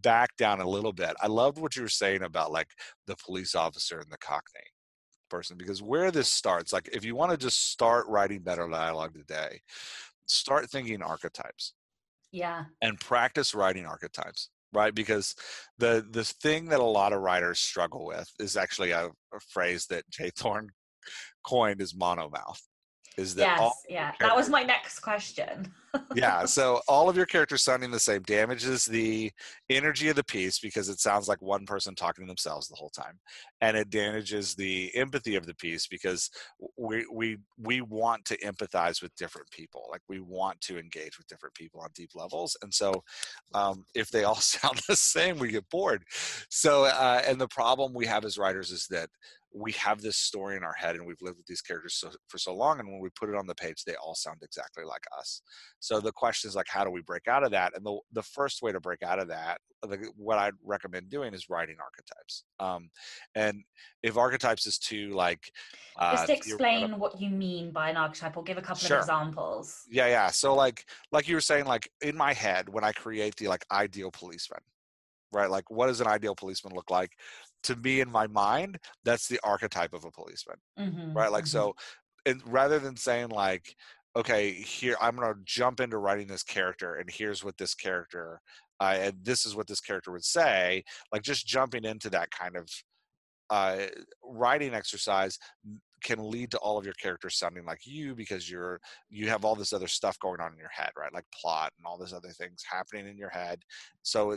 back 0.02 0.30
down 0.36 0.60
a 0.60 0.68
little 0.68 0.92
bit, 0.92 1.14
I 1.20 1.26
loved 1.26 1.58
what 1.58 1.76
you 1.76 1.82
were 1.82 1.88
saying 1.88 2.22
about 2.22 2.52
like 2.52 2.68
the 3.06 3.16
police 3.16 3.54
officer 3.54 3.98
and 3.98 4.10
the 4.10 4.18
Cockney 4.18 4.60
person 5.28 5.56
because 5.56 5.82
where 5.82 6.10
this 6.10 6.28
starts, 6.28 6.72
like 6.72 6.88
if 6.92 7.04
you 7.04 7.14
want 7.14 7.32
to 7.32 7.36
just 7.36 7.70
start 7.70 8.06
writing 8.08 8.40
better 8.40 8.68
dialogue 8.68 9.14
today, 9.14 9.60
start 10.26 10.70
thinking 10.70 11.02
archetypes. 11.02 11.74
Yeah. 12.32 12.64
And 12.82 12.98
practice 13.00 13.54
writing 13.54 13.86
archetypes 13.86 14.50
right 14.72 14.94
because 14.94 15.34
the 15.78 16.06
the 16.10 16.24
thing 16.24 16.66
that 16.66 16.80
a 16.80 16.84
lot 16.84 17.12
of 17.12 17.20
writers 17.20 17.58
struggle 17.58 18.04
with 18.04 18.28
is 18.40 18.56
actually 18.56 18.90
a, 18.90 19.06
a 19.06 19.40
phrase 19.48 19.86
that 19.86 20.08
J 20.10 20.30
Thorn 20.36 20.68
coined 21.44 21.80
is 21.80 21.94
monomouth 21.94 22.60
is 23.16 23.34
that 23.36 23.58
yes, 23.58 23.72
yeah 23.88 24.12
that 24.20 24.36
was 24.36 24.48
my 24.48 24.62
next 24.62 25.00
question 25.00 25.72
yeah 26.14 26.44
so 26.44 26.80
all 26.88 27.08
of 27.08 27.16
your 27.16 27.26
characters 27.26 27.62
sounding 27.62 27.90
the 27.90 27.98
same 27.98 28.22
damages 28.22 28.84
the 28.84 29.30
energy 29.70 30.08
of 30.08 30.16
the 30.16 30.24
piece 30.24 30.58
because 30.58 30.88
it 30.88 31.00
sounds 31.00 31.28
like 31.28 31.40
one 31.40 31.64
person 31.66 31.94
talking 31.94 32.24
to 32.24 32.28
themselves 32.28 32.68
the 32.68 32.76
whole 32.76 32.90
time 32.90 33.18
and 33.60 33.76
it 33.76 33.90
damages 33.90 34.54
the 34.54 34.94
empathy 34.94 35.36
of 35.36 35.46
the 35.46 35.54
piece 35.54 35.86
because 35.86 36.30
we 36.78 37.06
we 37.12 37.36
we 37.58 37.80
want 37.80 38.24
to 38.24 38.36
empathize 38.38 39.02
with 39.02 39.14
different 39.16 39.50
people 39.50 39.86
like 39.90 40.02
we 40.08 40.20
want 40.20 40.60
to 40.60 40.78
engage 40.78 41.18
with 41.18 41.26
different 41.26 41.54
people 41.54 41.80
on 41.80 41.88
deep 41.94 42.10
levels 42.14 42.56
and 42.62 42.72
so 42.72 43.02
um, 43.54 43.84
if 43.94 44.10
they 44.10 44.24
all 44.24 44.34
sound 44.36 44.80
the 44.88 44.96
same 44.96 45.38
we 45.38 45.50
get 45.50 45.68
bored. 45.70 46.04
So 46.50 46.84
uh, 46.84 47.22
and 47.26 47.40
the 47.40 47.48
problem 47.48 47.92
we 47.94 48.06
have 48.06 48.24
as 48.24 48.38
writers 48.38 48.70
is 48.70 48.86
that 48.90 49.08
we 49.54 49.72
have 49.72 50.02
this 50.02 50.18
story 50.18 50.56
in 50.56 50.64
our 50.64 50.74
head 50.74 50.96
and 50.96 51.06
we've 51.06 51.22
lived 51.22 51.38
with 51.38 51.46
these 51.46 51.62
characters 51.62 51.94
so, 51.94 52.10
for 52.28 52.36
so 52.36 52.54
long 52.54 52.78
and 52.78 52.88
when 52.88 53.00
we 53.00 53.08
put 53.18 53.30
it 53.30 53.36
on 53.36 53.46
the 53.46 53.54
page 53.54 53.84
they 53.84 53.94
all 53.94 54.14
sound 54.14 54.36
exactly 54.42 54.84
like 54.84 55.04
us 55.18 55.40
so 55.86 56.00
the 56.00 56.12
question 56.12 56.48
is 56.48 56.56
like 56.56 56.66
how 56.68 56.84
do 56.84 56.90
we 56.90 57.00
break 57.02 57.28
out 57.28 57.44
of 57.44 57.52
that? 57.52 57.76
And 57.76 57.86
the, 57.86 57.98
the 58.12 58.22
first 58.22 58.60
way 58.62 58.72
to 58.72 58.80
break 58.80 59.02
out 59.02 59.20
of 59.20 59.28
that 59.28 59.58
the, 59.82 60.10
what 60.16 60.38
i'd 60.38 60.54
recommend 60.64 61.08
doing 61.10 61.32
is 61.34 61.48
writing 61.48 61.76
archetypes 61.80 62.44
um, 62.58 62.88
and 63.34 63.62
if 64.02 64.16
archetypes 64.16 64.66
is 64.66 64.78
too 64.78 65.10
like 65.10 65.52
uh, 65.98 66.12
just 66.12 66.30
explain 66.30 66.98
what 66.98 67.20
you 67.20 67.30
mean 67.30 67.70
by 67.70 67.90
an 67.90 67.96
archetype 67.96 68.36
or 68.36 68.42
give 68.42 68.58
a 68.58 68.62
couple 68.62 68.86
sure. 68.86 68.96
of 68.96 69.02
examples. 69.02 69.82
Yeah 69.90 70.06
yeah 70.06 70.28
so 70.28 70.54
like 70.54 70.84
like 71.12 71.28
you 71.28 71.34
were 71.34 71.40
saying 71.40 71.66
like 71.66 71.90
in 72.02 72.16
my 72.16 72.32
head 72.32 72.68
when 72.68 72.84
i 72.84 72.92
create 72.92 73.36
the 73.36 73.48
like 73.48 73.64
ideal 73.70 74.10
policeman 74.10 74.60
right? 75.32 75.50
Like 75.50 75.70
what 75.70 75.88
does 75.88 76.00
an 76.00 76.06
ideal 76.06 76.34
policeman 76.34 76.74
look 76.74 76.90
like? 76.90 77.12
To 77.64 77.76
me 77.76 78.00
in 78.00 78.10
my 78.10 78.26
mind 78.26 78.78
that's 79.04 79.28
the 79.28 79.40
archetype 79.42 79.92
of 79.92 80.04
a 80.04 80.10
policeman 80.10 80.56
mm-hmm, 80.78 81.16
right? 81.16 81.30
Like 81.30 81.44
mm-hmm. 81.44 81.58
so 81.58 81.74
and 82.24 82.42
rather 82.46 82.78
than 82.78 82.96
saying 82.96 83.28
like 83.28 83.74
okay 84.16 84.52
here 84.52 84.96
i'm 85.00 85.14
going 85.16 85.32
to 85.32 85.40
jump 85.44 85.80
into 85.80 85.98
writing 85.98 86.26
this 86.26 86.42
character 86.42 86.96
and 86.96 87.10
here's 87.10 87.44
what 87.44 87.56
this 87.58 87.74
character 87.74 88.40
uh, 88.80 88.96
and 88.98 89.14
this 89.22 89.46
is 89.46 89.54
what 89.54 89.66
this 89.66 89.80
character 89.80 90.10
would 90.10 90.24
say 90.24 90.82
like 91.12 91.22
just 91.22 91.46
jumping 91.46 91.84
into 91.84 92.10
that 92.10 92.30
kind 92.30 92.56
of 92.56 92.68
uh, 93.50 93.86
writing 94.24 94.74
exercise 94.74 95.38
can 96.02 96.30
lead 96.30 96.50
to 96.50 96.58
all 96.58 96.78
of 96.78 96.84
your 96.84 96.94
characters 96.94 97.38
sounding 97.38 97.64
like 97.64 97.86
you 97.86 98.14
because 98.14 98.50
you're 98.50 98.80
you 99.08 99.28
have 99.28 99.44
all 99.44 99.54
this 99.54 99.72
other 99.72 99.86
stuff 99.86 100.18
going 100.20 100.40
on 100.40 100.52
in 100.52 100.58
your 100.58 100.70
head 100.70 100.90
right? 100.96 101.12
Like 101.12 101.24
plot 101.32 101.72
and 101.76 101.86
all 101.86 101.98
these 101.98 102.12
other 102.12 102.28
things 102.28 102.62
happening 102.70 103.08
in 103.08 103.16
your 103.16 103.30
head. 103.30 103.62
So 104.02 104.36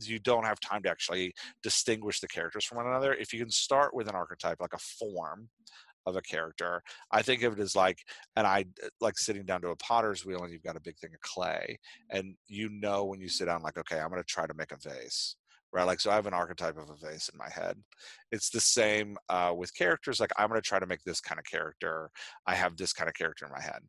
you 0.00 0.18
don't 0.18 0.44
have 0.44 0.60
time 0.60 0.82
to 0.82 0.90
actually 0.90 1.34
distinguish 1.62 2.20
the 2.20 2.28
characters 2.28 2.64
from 2.64 2.76
one 2.76 2.86
another. 2.86 3.14
If 3.14 3.32
you 3.32 3.40
can 3.40 3.50
start 3.50 3.94
with 3.94 4.08
an 4.08 4.14
archetype 4.14 4.60
like 4.60 4.74
a 4.74 4.78
form 4.78 5.48
of 6.06 6.16
a 6.16 6.22
character 6.22 6.82
i 7.10 7.22
think 7.22 7.42
of 7.42 7.52
it 7.54 7.60
as 7.60 7.76
like 7.76 7.98
and 8.36 8.46
i 8.46 8.64
like 9.00 9.18
sitting 9.18 9.44
down 9.44 9.60
to 9.60 9.68
a 9.68 9.76
potter's 9.76 10.24
wheel 10.24 10.42
and 10.42 10.52
you've 10.52 10.62
got 10.62 10.76
a 10.76 10.80
big 10.80 10.96
thing 10.98 11.10
of 11.14 11.20
clay 11.20 11.78
and 12.10 12.34
you 12.48 12.68
know 12.68 13.04
when 13.04 13.20
you 13.20 13.28
sit 13.28 13.46
down 13.46 13.62
like 13.62 13.78
okay 13.78 13.98
i'm 13.98 14.10
going 14.10 14.20
to 14.20 14.26
try 14.26 14.46
to 14.46 14.54
make 14.54 14.72
a 14.72 14.76
vase 14.76 15.36
right? 15.72 15.86
Like, 15.86 16.00
so 16.00 16.10
I 16.10 16.14
have 16.14 16.26
an 16.26 16.34
archetype 16.34 16.76
of 16.76 16.90
a 16.90 16.96
vase 16.96 17.30
in 17.32 17.38
my 17.38 17.48
head. 17.48 17.76
It's 18.30 18.50
the 18.50 18.60
same 18.60 19.16
uh, 19.28 19.52
with 19.56 19.74
characters. 19.74 20.20
Like, 20.20 20.32
I'm 20.36 20.48
going 20.48 20.60
to 20.60 20.66
try 20.66 20.78
to 20.78 20.86
make 20.86 21.02
this 21.04 21.20
kind 21.20 21.38
of 21.38 21.44
character. 21.44 22.10
I 22.46 22.54
have 22.54 22.76
this 22.76 22.92
kind 22.92 23.08
of 23.08 23.14
character 23.14 23.46
in 23.46 23.52
my 23.52 23.60
head. 23.60 23.80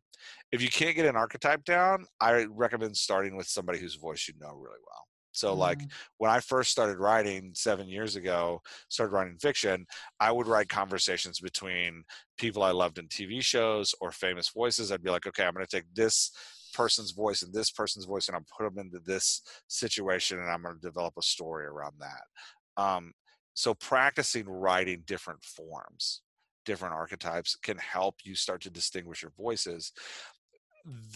If 0.52 0.62
you 0.62 0.70
can't 0.70 0.96
get 0.96 1.06
an 1.06 1.16
archetype 1.16 1.66
down, 1.66 2.06
I 2.22 2.46
recommend 2.50 2.96
starting 2.96 3.36
with 3.36 3.48
somebody 3.48 3.80
whose 3.80 3.96
voice 3.96 4.28
you 4.28 4.34
know 4.40 4.54
really 4.54 4.80
well. 4.88 5.08
So, 5.34 5.52
mm-hmm. 5.52 5.60
like 5.60 5.82
when 6.18 6.32
I 6.32 6.40
first 6.40 6.72
started 6.72 7.00
writing 7.00 7.52
seven 7.54 7.90
years 7.90 8.16
ago, 8.16 8.62
started 8.88 9.12
writing 9.12 9.38
fiction, 9.38 9.86
I 10.20 10.32
would 10.32 10.48
write 10.48 10.70
conversations 10.70 11.40
between 11.42 12.04
people 12.38 12.64
I 12.64 12.72
loved 12.72 13.00
in 13.00 13.08
TV 13.08 13.44
shows 13.44 13.94
or 14.00 14.12
famous 14.12 14.50
voices. 14.50 14.92
I'd 14.92 15.04
be 15.04 15.10
like, 15.10 15.28
okay, 15.28 15.44
I'm 15.44 15.54
going 15.54 15.66
to 15.66 15.76
take 15.76 15.94
this 15.94 16.32
person's 16.74 17.12
voice 17.12 17.42
and 17.44 17.54
this 17.54 17.72
person's 17.72 18.06
voice 18.06 18.28
and 18.28 18.36
I'll 18.36 18.46
put 18.58 18.64
them 18.64 18.84
into 18.84 19.00
this 19.00 19.42
situation 19.68 20.40
and 20.40 20.50
I'm 20.50 20.64
going 20.64 20.76
to 20.76 20.82
develop 20.82 21.14
a 21.18 21.22
story 21.22 21.66
around 21.66 21.94
that. 22.00 22.82
Um, 22.82 23.14
so 23.54 23.74
practicing 23.74 24.50
writing 24.50 25.04
different 25.06 25.44
forms, 25.44 26.22
different 26.66 26.96
archetypes 26.96 27.56
can 27.56 27.78
help 27.78 28.16
you 28.24 28.36
start 28.36 28.62
to 28.62 28.70
distinguish 28.70 29.22
your 29.22 29.32
voices. 29.38 29.92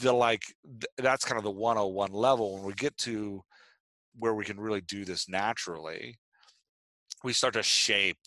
The 0.01 0.13
like 0.13 0.43
that's 0.97 1.25
kind 1.25 1.37
of 1.37 1.43
the 1.43 1.51
101 1.51 2.11
level 2.11 2.55
when 2.55 2.63
we 2.63 2.73
get 2.73 2.95
to 2.99 3.43
where 4.17 4.33
we 4.33 4.45
can 4.45 4.59
really 4.59 4.81
do 4.81 5.05
this 5.05 5.29
naturally 5.29 6.17
we 7.23 7.33
start 7.33 7.53
to 7.53 7.63
shape 7.63 8.17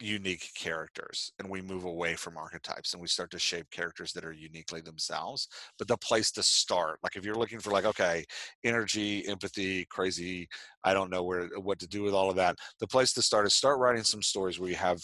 unique 0.00 0.50
characters 0.54 1.32
and 1.38 1.48
we 1.48 1.60
move 1.60 1.84
away 1.84 2.14
from 2.14 2.36
archetypes 2.36 2.92
and 2.92 3.02
we 3.02 3.08
start 3.08 3.30
to 3.30 3.38
shape 3.38 3.68
characters 3.70 4.12
that 4.12 4.24
are 4.24 4.32
uniquely 4.32 4.80
themselves 4.80 5.48
but 5.76 5.88
the 5.88 5.96
place 5.96 6.30
to 6.30 6.42
start 6.42 7.00
like 7.02 7.16
if 7.16 7.24
you're 7.24 7.34
looking 7.34 7.58
for 7.58 7.72
like 7.72 7.84
okay 7.84 8.24
energy 8.62 9.26
empathy 9.26 9.84
crazy 9.86 10.48
i 10.84 10.94
don't 10.94 11.10
know 11.10 11.24
where 11.24 11.48
what 11.60 11.80
to 11.80 11.88
do 11.88 12.02
with 12.02 12.14
all 12.14 12.30
of 12.30 12.36
that 12.36 12.54
the 12.78 12.86
place 12.86 13.12
to 13.12 13.20
start 13.20 13.44
is 13.44 13.54
start 13.54 13.80
writing 13.80 14.04
some 14.04 14.22
stories 14.22 14.60
where 14.60 14.70
you 14.70 14.76
have 14.76 15.00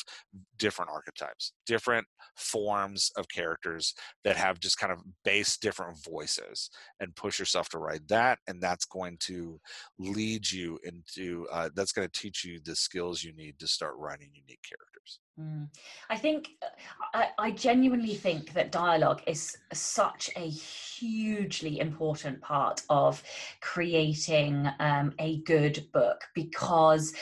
different 0.59 0.91
archetypes 0.91 1.53
different 1.67 2.07
forms 2.37 3.11
of 3.17 3.27
characters 3.29 3.95
that 4.23 4.37
have 4.37 4.61
just 4.61 4.79
kind 4.79 4.93
of 4.93 5.01
base 5.25 5.57
different 5.57 5.97
voices 6.05 6.71
and 7.01 7.17
push 7.17 7.39
yourself 7.41 7.69
to 7.69 7.79
write 7.79 8.07
that 8.07 8.39
and 8.47 8.61
that's 8.61 8.85
going 8.85 9.17
to 9.19 9.59
lead 9.99 10.49
you 10.51 10.79
into 10.85 11.47
uh, 11.53 11.69
that's 11.75 11.93
going 11.93 12.09
to 12.09 12.21
teach 12.21 12.45
you 12.45 12.61
the 12.65 12.77
skills 12.77 13.25
you 13.25 13.33
need 13.35 13.59
to 13.59 13.67
start 13.67 13.95
writing 13.99 14.29
unique 14.33 14.63
characters 14.63 14.84
mm. 15.41 15.69
i 16.11 16.17
think 16.17 16.51
uh, 16.63 16.67
I, 17.15 17.29
I 17.39 17.51
genuinely 17.51 18.15
think 18.15 18.53
that 18.55 18.73
dialogue 18.73 19.23
is 19.27 19.57
such 19.73 20.31
a 20.37 20.49
hugely 20.49 21.81
important 21.81 22.41
part 22.41 22.83
of 22.89 23.23
creating 23.61 24.69
um, 24.81 25.13
a 25.19 25.39
good 25.43 25.87
book 25.93 26.25
because 26.35 27.15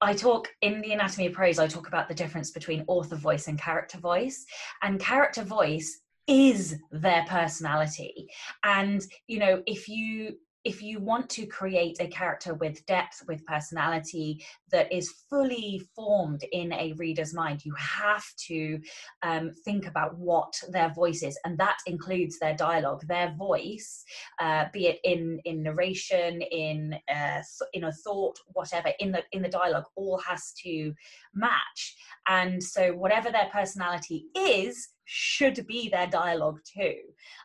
I 0.00 0.14
talk 0.14 0.48
in 0.62 0.80
the 0.80 0.92
anatomy 0.92 1.26
of 1.26 1.32
prose, 1.32 1.58
I 1.58 1.66
talk 1.66 1.88
about 1.88 2.08
the 2.08 2.14
difference 2.14 2.52
between 2.52 2.84
author 2.86 3.16
voice 3.16 3.48
and 3.48 3.58
character 3.58 3.98
voice. 3.98 4.46
And 4.82 5.00
character 5.00 5.42
voice 5.42 6.02
is 6.28 6.76
their 6.92 7.24
personality. 7.28 8.28
And, 8.62 9.04
you 9.26 9.40
know, 9.40 9.62
if 9.66 9.88
you 9.88 10.36
if 10.64 10.82
you 10.82 11.00
want 11.00 11.30
to 11.30 11.46
create 11.46 11.96
a 12.00 12.08
character 12.08 12.54
with 12.54 12.84
depth, 12.86 13.22
with 13.28 13.44
personality 13.46 14.44
that 14.70 14.92
is 14.92 15.14
fully 15.30 15.82
formed 15.94 16.44
in 16.52 16.72
a 16.72 16.92
reader's 16.94 17.32
mind, 17.32 17.64
you 17.64 17.74
have 17.76 18.24
to 18.46 18.80
um, 19.22 19.52
think 19.64 19.86
about 19.86 20.16
what 20.18 20.52
their 20.70 20.92
voice 20.92 21.22
is, 21.22 21.38
and 21.44 21.56
that 21.58 21.78
includes 21.86 22.38
their 22.38 22.54
dialogue, 22.54 23.06
their 23.06 23.34
voice, 23.38 24.04
uh, 24.40 24.64
be 24.72 24.88
it 24.88 24.98
in 25.04 25.40
in 25.44 25.62
narration, 25.62 26.42
in 26.42 26.94
uh, 27.08 27.40
in 27.72 27.84
a 27.84 27.92
thought, 27.92 28.38
whatever, 28.48 28.92
in 28.98 29.12
the 29.12 29.22
in 29.32 29.42
the 29.42 29.48
dialogue, 29.48 29.86
all 29.96 30.18
has 30.18 30.52
to 30.64 30.92
match. 31.34 31.96
And 32.26 32.62
so, 32.62 32.92
whatever 32.92 33.30
their 33.30 33.48
personality 33.52 34.26
is, 34.36 34.88
should 35.04 35.66
be 35.66 35.88
their 35.88 36.06
dialogue 36.06 36.58
too. 36.64 36.96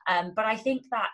Um, 0.09 0.33
but 0.35 0.45
I 0.45 0.57
think 0.57 0.83
that 0.91 1.11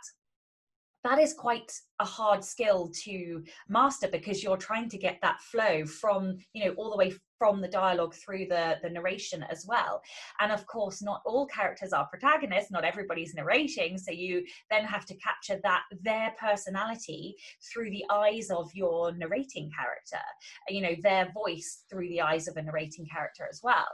that 1.03 1.19
is 1.19 1.33
quite 1.33 1.71
a 1.99 2.05
hard 2.05 2.43
skill 2.43 2.91
to 3.03 3.43
master 3.67 4.07
because 4.07 4.43
you're 4.43 4.57
trying 4.57 4.89
to 4.89 4.97
get 4.97 5.19
that 5.21 5.39
flow 5.41 5.85
from 5.85 6.37
you 6.53 6.65
know 6.65 6.71
all 6.73 6.91
the 6.91 6.97
way 6.97 7.13
from 7.37 7.61
the 7.61 7.67
dialogue 7.67 8.13
through 8.13 8.45
the 8.47 8.75
the 8.83 8.89
narration 8.89 9.43
as 9.43 9.65
well. 9.67 10.01
And 10.39 10.51
of 10.51 10.65
course 10.65 11.01
not 11.01 11.21
all 11.25 11.47
characters 11.47 11.93
are 11.93 12.07
protagonists 12.07 12.71
not 12.71 12.83
everybody's 12.83 13.33
narrating 13.33 13.97
so 13.97 14.11
you 14.11 14.43
then 14.69 14.83
have 14.85 15.05
to 15.05 15.15
capture 15.15 15.59
that 15.63 15.83
their 16.01 16.33
personality 16.39 17.35
through 17.71 17.91
the 17.91 18.05
eyes 18.11 18.49
of 18.49 18.69
your 18.73 19.13
narrating 19.13 19.71
character 19.75 20.23
you 20.67 20.81
know 20.81 20.95
their 21.01 21.31
voice 21.33 21.83
through 21.89 22.09
the 22.09 22.21
eyes 22.21 22.47
of 22.47 22.57
a 22.57 22.61
narrating 22.61 23.05
character 23.05 23.47
as 23.49 23.61
well. 23.63 23.87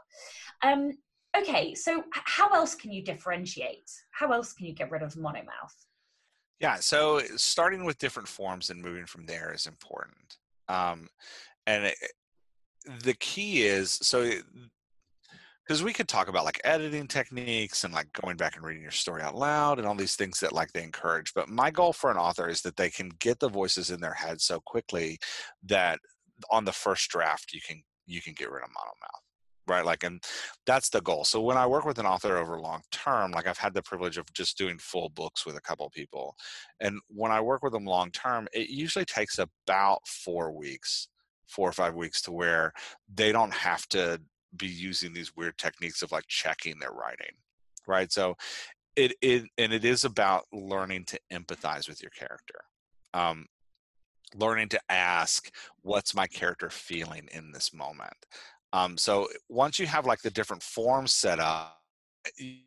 Um 0.63 0.91
okay 1.37 1.75
so 1.75 2.03
how 2.11 2.49
else 2.49 2.73
can 2.75 2.91
you 2.91 3.03
differentiate? 3.03 3.91
How 4.11 4.31
else 4.31 4.53
can 4.53 4.65
you 4.65 4.73
get 4.73 4.89
rid 4.89 5.03
of 5.03 5.13
monomouth 5.15 5.85
yeah, 6.59 6.75
so 6.75 7.17
eh, 7.17 7.27
starting 7.35 7.85
with 7.85 7.97
different 7.97 8.27
forms 8.27 8.69
and 8.69 8.81
moving 8.81 9.05
from 9.05 9.25
there 9.25 9.53
is 9.53 9.67
important. 9.67 10.37
Um, 10.67 11.07
and 11.67 11.85
it, 11.85 11.95
eh, 12.01 12.91
the 13.03 13.15
key 13.15 13.63
is 13.63 13.93
so 13.93 14.21
eh, 14.21 14.41
because 15.67 15.83
we 15.83 15.93
could 15.93 16.07
talk 16.07 16.27
about 16.27 16.45
like 16.45 16.61
editing 16.63 17.07
techniques 17.07 17.83
and 17.83 17.93
like 17.93 18.11
going 18.13 18.37
back 18.37 18.55
and 18.55 18.63
reading 18.63 18.83
your 18.83 18.91
story 18.91 19.23
out 19.23 19.35
loud 19.35 19.79
and 19.79 19.87
all 19.87 19.95
these 19.95 20.15
things 20.15 20.39
that 20.39 20.53
like 20.53 20.71
they 20.73 20.83
encourage 20.83 21.33
but 21.33 21.49
my 21.49 21.71
goal 21.71 21.91
for 21.91 22.11
an 22.11 22.17
author 22.17 22.47
is 22.47 22.61
that 22.61 22.75
they 22.75 22.89
can 22.89 23.09
get 23.19 23.39
the 23.39 23.49
voices 23.49 23.89
in 23.89 23.99
their 23.99 24.13
head 24.13 24.39
so 24.39 24.59
quickly 24.59 25.17
that 25.63 25.99
on 26.51 26.65
the 26.65 26.71
first 26.71 27.09
draft 27.09 27.51
you 27.51 27.61
can 27.65 27.81
you 28.05 28.21
can 28.21 28.33
get 28.33 28.51
rid 28.51 28.63
of 28.63 28.69
monomouth 28.69 29.24
right 29.67 29.85
like 29.85 30.03
and 30.03 30.23
that's 30.65 30.89
the 30.89 31.01
goal. 31.01 31.23
So 31.23 31.41
when 31.41 31.57
i 31.57 31.67
work 31.67 31.85
with 31.85 31.99
an 31.99 32.05
author 32.05 32.37
over 32.37 32.59
long 32.59 32.81
term 32.91 33.31
like 33.31 33.47
i've 33.47 33.57
had 33.57 33.73
the 33.73 33.81
privilege 33.81 34.17
of 34.17 34.31
just 34.33 34.57
doing 34.57 34.77
full 34.77 35.09
books 35.09 35.45
with 35.45 35.57
a 35.57 35.61
couple 35.61 35.89
people 35.89 36.35
and 36.79 36.99
when 37.07 37.31
i 37.31 37.41
work 37.41 37.63
with 37.63 37.73
them 37.73 37.85
long 37.85 38.11
term 38.11 38.47
it 38.53 38.69
usually 38.69 39.05
takes 39.05 39.39
about 39.39 39.99
four 40.07 40.51
weeks 40.51 41.07
four 41.47 41.69
or 41.69 41.73
five 41.73 41.95
weeks 41.95 42.21
to 42.23 42.31
where 42.31 42.73
they 43.13 43.31
don't 43.31 43.53
have 43.53 43.87
to 43.87 44.19
be 44.57 44.67
using 44.67 45.13
these 45.13 45.35
weird 45.35 45.57
techniques 45.57 46.01
of 46.01 46.11
like 46.11 46.25
checking 46.27 46.79
their 46.79 46.91
writing 46.91 47.35
right? 47.87 48.11
So 48.11 48.35
it, 48.95 49.13
it 49.21 49.45
and 49.57 49.73
it 49.73 49.83
is 49.83 50.05
about 50.05 50.45
learning 50.53 51.05
to 51.05 51.19
empathize 51.31 51.87
with 51.87 52.01
your 52.01 52.11
character 52.11 52.61
um, 53.13 53.45
learning 54.35 54.69
to 54.69 54.79
ask 54.89 55.51
what's 55.81 56.15
my 56.15 56.27
character 56.27 56.69
feeling 56.69 57.27
in 57.31 57.51
this 57.51 57.73
moment 57.73 58.13
um, 58.75 58.97
so 58.97 59.29
once 59.47 59.79
you 59.79 59.87
have 59.87 60.05
like 60.05 60.21
the 60.21 60.29
different 60.29 60.61
forms 60.61 61.13
set 61.13 61.39
up, 61.39 61.79
you 62.37 62.57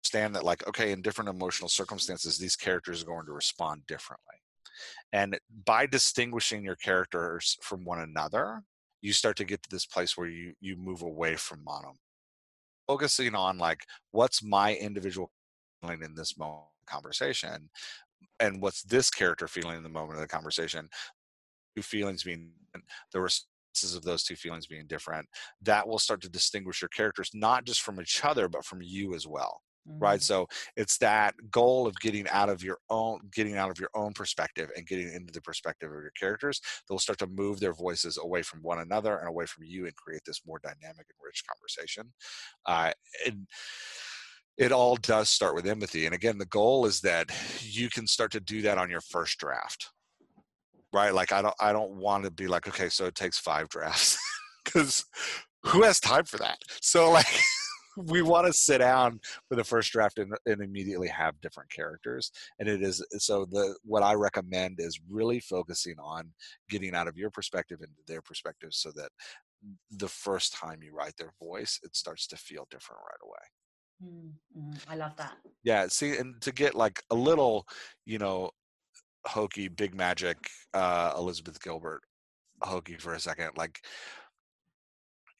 understand 0.00 0.34
that 0.34 0.42
like, 0.42 0.66
okay, 0.66 0.90
in 0.90 1.00
different 1.00 1.30
emotional 1.30 1.68
circumstances, 1.68 2.36
these 2.36 2.56
characters 2.56 3.02
are 3.02 3.06
going 3.06 3.24
to 3.26 3.32
respond 3.32 3.82
differently. 3.86 4.34
And 5.12 5.38
by 5.64 5.86
distinguishing 5.86 6.64
your 6.64 6.74
characters 6.74 7.56
from 7.62 7.84
one 7.84 8.00
another, 8.00 8.62
you 9.00 9.12
start 9.12 9.36
to 9.36 9.44
get 9.44 9.62
to 9.62 9.70
this 9.70 9.86
place 9.86 10.16
where 10.16 10.26
you 10.26 10.54
you 10.60 10.76
move 10.76 11.02
away 11.02 11.36
from 11.36 11.62
mono. 11.62 11.92
Focusing 12.88 13.36
on 13.36 13.56
like 13.56 13.84
what's 14.10 14.42
my 14.42 14.74
individual 14.74 15.30
feeling 15.80 16.02
in 16.02 16.16
this 16.16 16.36
moment 16.36 16.64
conversation 16.86 17.70
and 18.40 18.60
what's 18.60 18.82
this 18.82 19.08
character 19.08 19.46
feeling 19.46 19.76
in 19.76 19.84
the 19.84 19.88
moment 19.88 20.16
of 20.16 20.20
the 20.20 20.26
conversation 20.26 20.88
two 21.76 21.82
feelings 21.82 22.24
being 22.24 22.50
the 23.12 23.20
of 23.82 24.02
those 24.02 24.22
two 24.22 24.36
feelings 24.36 24.66
being 24.66 24.86
different 24.86 25.26
that 25.62 25.86
will 25.86 25.98
start 25.98 26.20
to 26.22 26.28
distinguish 26.28 26.80
your 26.80 26.88
characters 26.88 27.30
not 27.34 27.64
just 27.64 27.82
from 27.82 28.00
each 28.00 28.24
other 28.24 28.48
but 28.48 28.64
from 28.64 28.80
you 28.80 29.14
as 29.14 29.26
well 29.26 29.60
mm-hmm. 29.88 29.98
right 30.02 30.22
so 30.22 30.46
it's 30.76 30.96
that 30.98 31.34
goal 31.50 31.86
of 31.86 31.98
getting 32.00 32.28
out 32.28 32.48
of 32.48 32.62
your 32.62 32.78
own 32.90 33.18
getting 33.34 33.56
out 33.56 33.70
of 33.70 33.80
your 33.80 33.90
own 33.94 34.12
perspective 34.12 34.70
and 34.76 34.86
getting 34.86 35.12
into 35.12 35.32
the 35.32 35.40
perspective 35.40 35.90
of 35.90 36.00
your 36.00 36.12
characters 36.18 36.60
they'll 36.88 36.98
start 36.98 37.18
to 37.18 37.26
move 37.26 37.58
their 37.58 37.74
voices 37.74 38.18
away 38.22 38.42
from 38.42 38.60
one 38.60 38.78
another 38.78 39.16
and 39.16 39.28
away 39.28 39.46
from 39.46 39.64
you 39.64 39.84
and 39.84 39.96
create 39.96 40.22
this 40.24 40.42
more 40.46 40.60
dynamic 40.62 41.06
and 41.08 41.24
rich 41.24 41.42
conversation 41.48 42.12
uh, 42.66 42.92
and 43.26 43.46
it 44.56 44.70
all 44.70 44.94
does 44.96 45.28
start 45.28 45.54
with 45.54 45.66
empathy 45.66 46.06
and 46.06 46.14
again 46.14 46.38
the 46.38 46.46
goal 46.46 46.86
is 46.86 47.00
that 47.00 47.28
you 47.60 47.90
can 47.90 48.06
start 48.06 48.30
to 48.30 48.40
do 48.40 48.62
that 48.62 48.78
on 48.78 48.88
your 48.88 49.00
first 49.00 49.38
draft 49.38 49.90
right? 50.94 51.12
Like 51.12 51.32
I 51.32 51.42
don't 51.42 51.54
I 51.60 51.72
don't 51.72 51.96
want 51.96 52.24
to 52.24 52.30
be 52.30 52.46
like, 52.46 52.68
okay, 52.68 52.88
so 52.88 53.04
it 53.06 53.14
takes 53.14 53.38
five 53.38 53.68
drafts 53.68 54.16
because 54.64 55.04
who 55.64 55.82
has 55.82 56.00
time 56.00 56.24
for 56.24 56.38
that? 56.38 56.58
So 56.80 57.10
like 57.10 57.26
we 57.96 58.22
want 58.22 58.46
to 58.46 58.52
sit 58.52 58.78
down 58.78 59.20
for 59.48 59.56
the 59.56 59.64
first 59.64 59.92
draft 59.92 60.18
and, 60.18 60.32
and, 60.46 60.60
immediately 60.62 61.08
have 61.08 61.40
different 61.40 61.70
characters 61.70 62.30
and 62.58 62.68
it 62.68 62.82
is 62.82 63.04
so 63.18 63.44
the 63.44 63.76
what 63.84 64.02
i 64.02 64.14
recommend 64.14 64.76
is 64.80 65.00
really 65.08 65.38
focusing 65.38 65.94
on 66.02 66.28
getting 66.68 66.92
out 66.94 67.06
of 67.06 67.16
your 67.16 67.30
perspective 67.30 67.78
into 67.82 68.02
their 68.08 68.20
perspective 68.20 68.70
so 68.72 68.90
that 68.96 69.10
the 69.92 70.08
first 70.08 70.52
time 70.52 70.82
you 70.82 70.92
write 70.92 71.16
their 71.18 71.32
voice 71.40 71.78
it 71.84 71.94
starts 71.94 72.26
to 72.26 72.36
feel 72.36 72.66
different 72.68 73.00
right 73.02 73.28
away 73.28 74.12
mm-hmm. 74.12 74.90
i 74.92 74.96
love 74.96 75.14
that 75.16 75.34
yeah 75.62 75.86
see 75.86 76.16
and 76.16 76.40
to 76.40 76.50
get 76.52 76.74
like 76.74 77.00
a 77.10 77.14
little 77.14 77.64
you 78.06 78.18
know 78.18 78.50
hokey 79.26 79.68
big 79.68 79.94
magic 79.94 80.36
uh 80.74 81.12
elizabeth 81.16 81.62
gilbert 81.62 82.02
hokey 82.62 82.96
for 82.96 83.14
a 83.14 83.20
second 83.20 83.50
like 83.56 83.80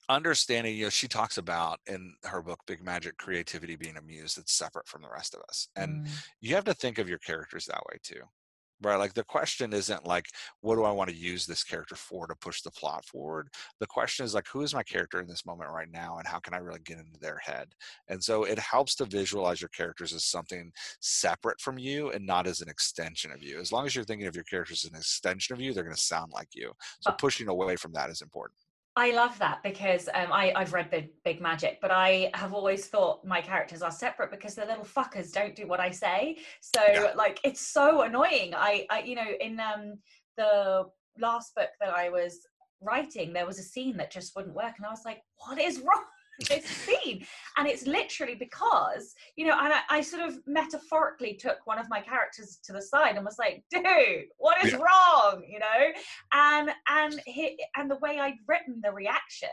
understanding 0.08 0.76
you 0.76 0.84
know 0.84 0.90
she 0.90 1.08
talks 1.08 1.38
about 1.38 1.80
in 1.86 2.14
her 2.24 2.42
book 2.42 2.60
big 2.66 2.82
magic 2.82 3.16
creativity 3.16 3.76
being 3.76 3.96
a 3.96 4.02
muse 4.02 4.34
that's 4.34 4.52
separate 4.52 4.86
from 4.86 5.02
the 5.02 5.08
rest 5.08 5.34
of 5.34 5.40
us 5.48 5.68
and 5.76 6.04
mm. 6.04 6.10
you 6.40 6.54
have 6.54 6.64
to 6.64 6.74
think 6.74 6.98
of 6.98 7.08
your 7.08 7.18
characters 7.18 7.64
that 7.66 7.82
way 7.90 7.98
too 8.02 8.20
right 8.84 8.96
like 8.96 9.14
the 9.14 9.24
question 9.24 9.72
isn't 9.72 10.06
like 10.06 10.26
what 10.60 10.76
do 10.76 10.84
i 10.84 10.90
want 10.90 11.10
to 11.10 11.16
use 11.16 11.46
this 11.46 11.64
character 11.64 11.94
for 11.94 12.26
to 12.26 12.34
push 12.36 12.62
the 12.62 12.70
plot 12.70 13.04
forward? 13.04 13.48
The 13.80 13.86
question 13.86 14.24
is 14.24 14.34
like 14.34 14.46
who 14.48 14.62
is 14.62 14.74
my 14.74 14.82
character 14.82 15.20
in 15.20 15.26
this 15.26 15.46
moment 15.46 15.70
right 15.70 15.90
now 15.90 16.18
and 16.18 16.26
how 16.26 16.38
can 16.38 16.54
i 16.54 16.58
really 16.58 16.80
get 16.84 16.98
into 16.98 17.18
their 17.20 17.38
head? 17.38 17.68
And 18.08 18.22
so 18.22 18.44
it 18.44 18.58
helps 18.58 18.94
to 18.96 19.04
visualize 19.04 19.60
your 19.60 19.68
characters 19.68 20.12
as 20.12 20.24
something 20.24 20.72
separate 21.00 21.60
from 21.60 21.78
you 21.78 22.10
and 22.10 22.26
not 22.26 22.46
as 22.46 22.60
an 22.60 22.68
extension 22.68 23.32
of 23.32 23.42
you. 23.42 23.58
As 23.60 23.72
long 23.72 23.86
as 23.86 23.94
you're 23.94 24.04
thinking 24.04 24.26
of 24.26 24.34
your 24.34 24.44
characters 24.44 24.84
as 24.84 24.90
an 24.90 24.96
extension 24.96 25.54
of 25.54 25.60
you 25.60 25.72
they're 25.72 25.84
going 25.84 25.96
to 25.96 26.00
sound 26.00 26.32
like 26.32 26.48
you. 26.54 26.72
So 27.00 27.10
uh 27.10 27.14
pushing 27.14 27.48
away 27.48 27.76
from 27.76 27.92
that 27.92 28.10
is 28.10 28.22
important 28.22 28.63
I 28.96 29.10
love 29.10 29.36
that 29.40 29.60
because 29.64 30.08
um, 30.14 30.32
I, 30.32 30.52
I've 30.54 30.72
read 30.72 30.88
Big, 30.88 31.10
Big 31.24 31.40
Magic, 31.40 31.78
but 31.82 31.90
I 31.90 32.30
have 32.34 32.54
always 32.54 32.86
thought 32.86 33.24
my 33.24 33.40
characters 33.40 33.82
are 33.82 33.90
separate 33.90 34.30
because 34.30 34.54
the 34.54 34.64
little 34.64 34.84
fuckers 34.84 35.32
don't 35.32 35.56
do 35.56 35.66
what 35.66 35.80
I 35.80 35.90
say. 35.90 36.38
So 36.60 36.80
yeah. 36.86 37.12
like 37.16 37.40
it's 37.42 37.60
so 37.60 38.02
annoying. 38.02 38.54
I, 38.54 38.86
I 38.90 39.00
you 39.00 39.16
know 39.16 39.26
in 39.40 39.58
um, 39.58 39.98
the 40.36 40.84
last 41.18 41.54
book 41.56 41.70
that 41.80 41.92
I 41.92 42.08
was 42.08 42.38
writing, 42.80 43.32
there 43.32 43.46
was 43.46 43.58
a 43.58 43.62
scene 43.62 43.96
that 43.96 44.12
just 44.12 44.36
wouldn't 44.36 44.54
work, 44.54 44.74
and 44.76 44.86
I 44.86 44.90
was 44.90 45.04
like, 45.04 45.22
what 45.38 45.58
is 45.58 45.80
wrong? 45.80 46.04
With 46.40 46.48
this 46.48 46.64
scene 46.64 47.24
and 47.58 47.68
it's 47.68 47.86
literally 47.86 48.34
because 48.34 49.14
you 49.36 49.46
know 49.46 49.56
and 49.56 49.72
I, 49.72 49.82
I, 49.88 50.00
sort 50.00 50.28
of 50.28 50.36
metaphorically 50.48 51.34
took 51.34 51.58
one 51.64 51.78
of 51.78 51.88
my 51.88 52.00
characters 52.00 52.58
to 52.64 52.72
the 52.72 52.82
side 52.82 53.14
and 53.14 53.24
was 53.24 53.38
like 53.38 53.62
dude 53.70 54.24
what 54.38 54.64
is 54.64 54.72
yeah. 54.72 54.78
wrong 54.78 55.03
and 57.04 57.14
and 57.14 57.22
he, 57.26 57.64
and 57.76 57.90
the 57.90 57.96
way 57.96 58.18
i'd 58.18 58.34
written 58.46 58.80
the 58.82 58.92
reaction 58.92 59.48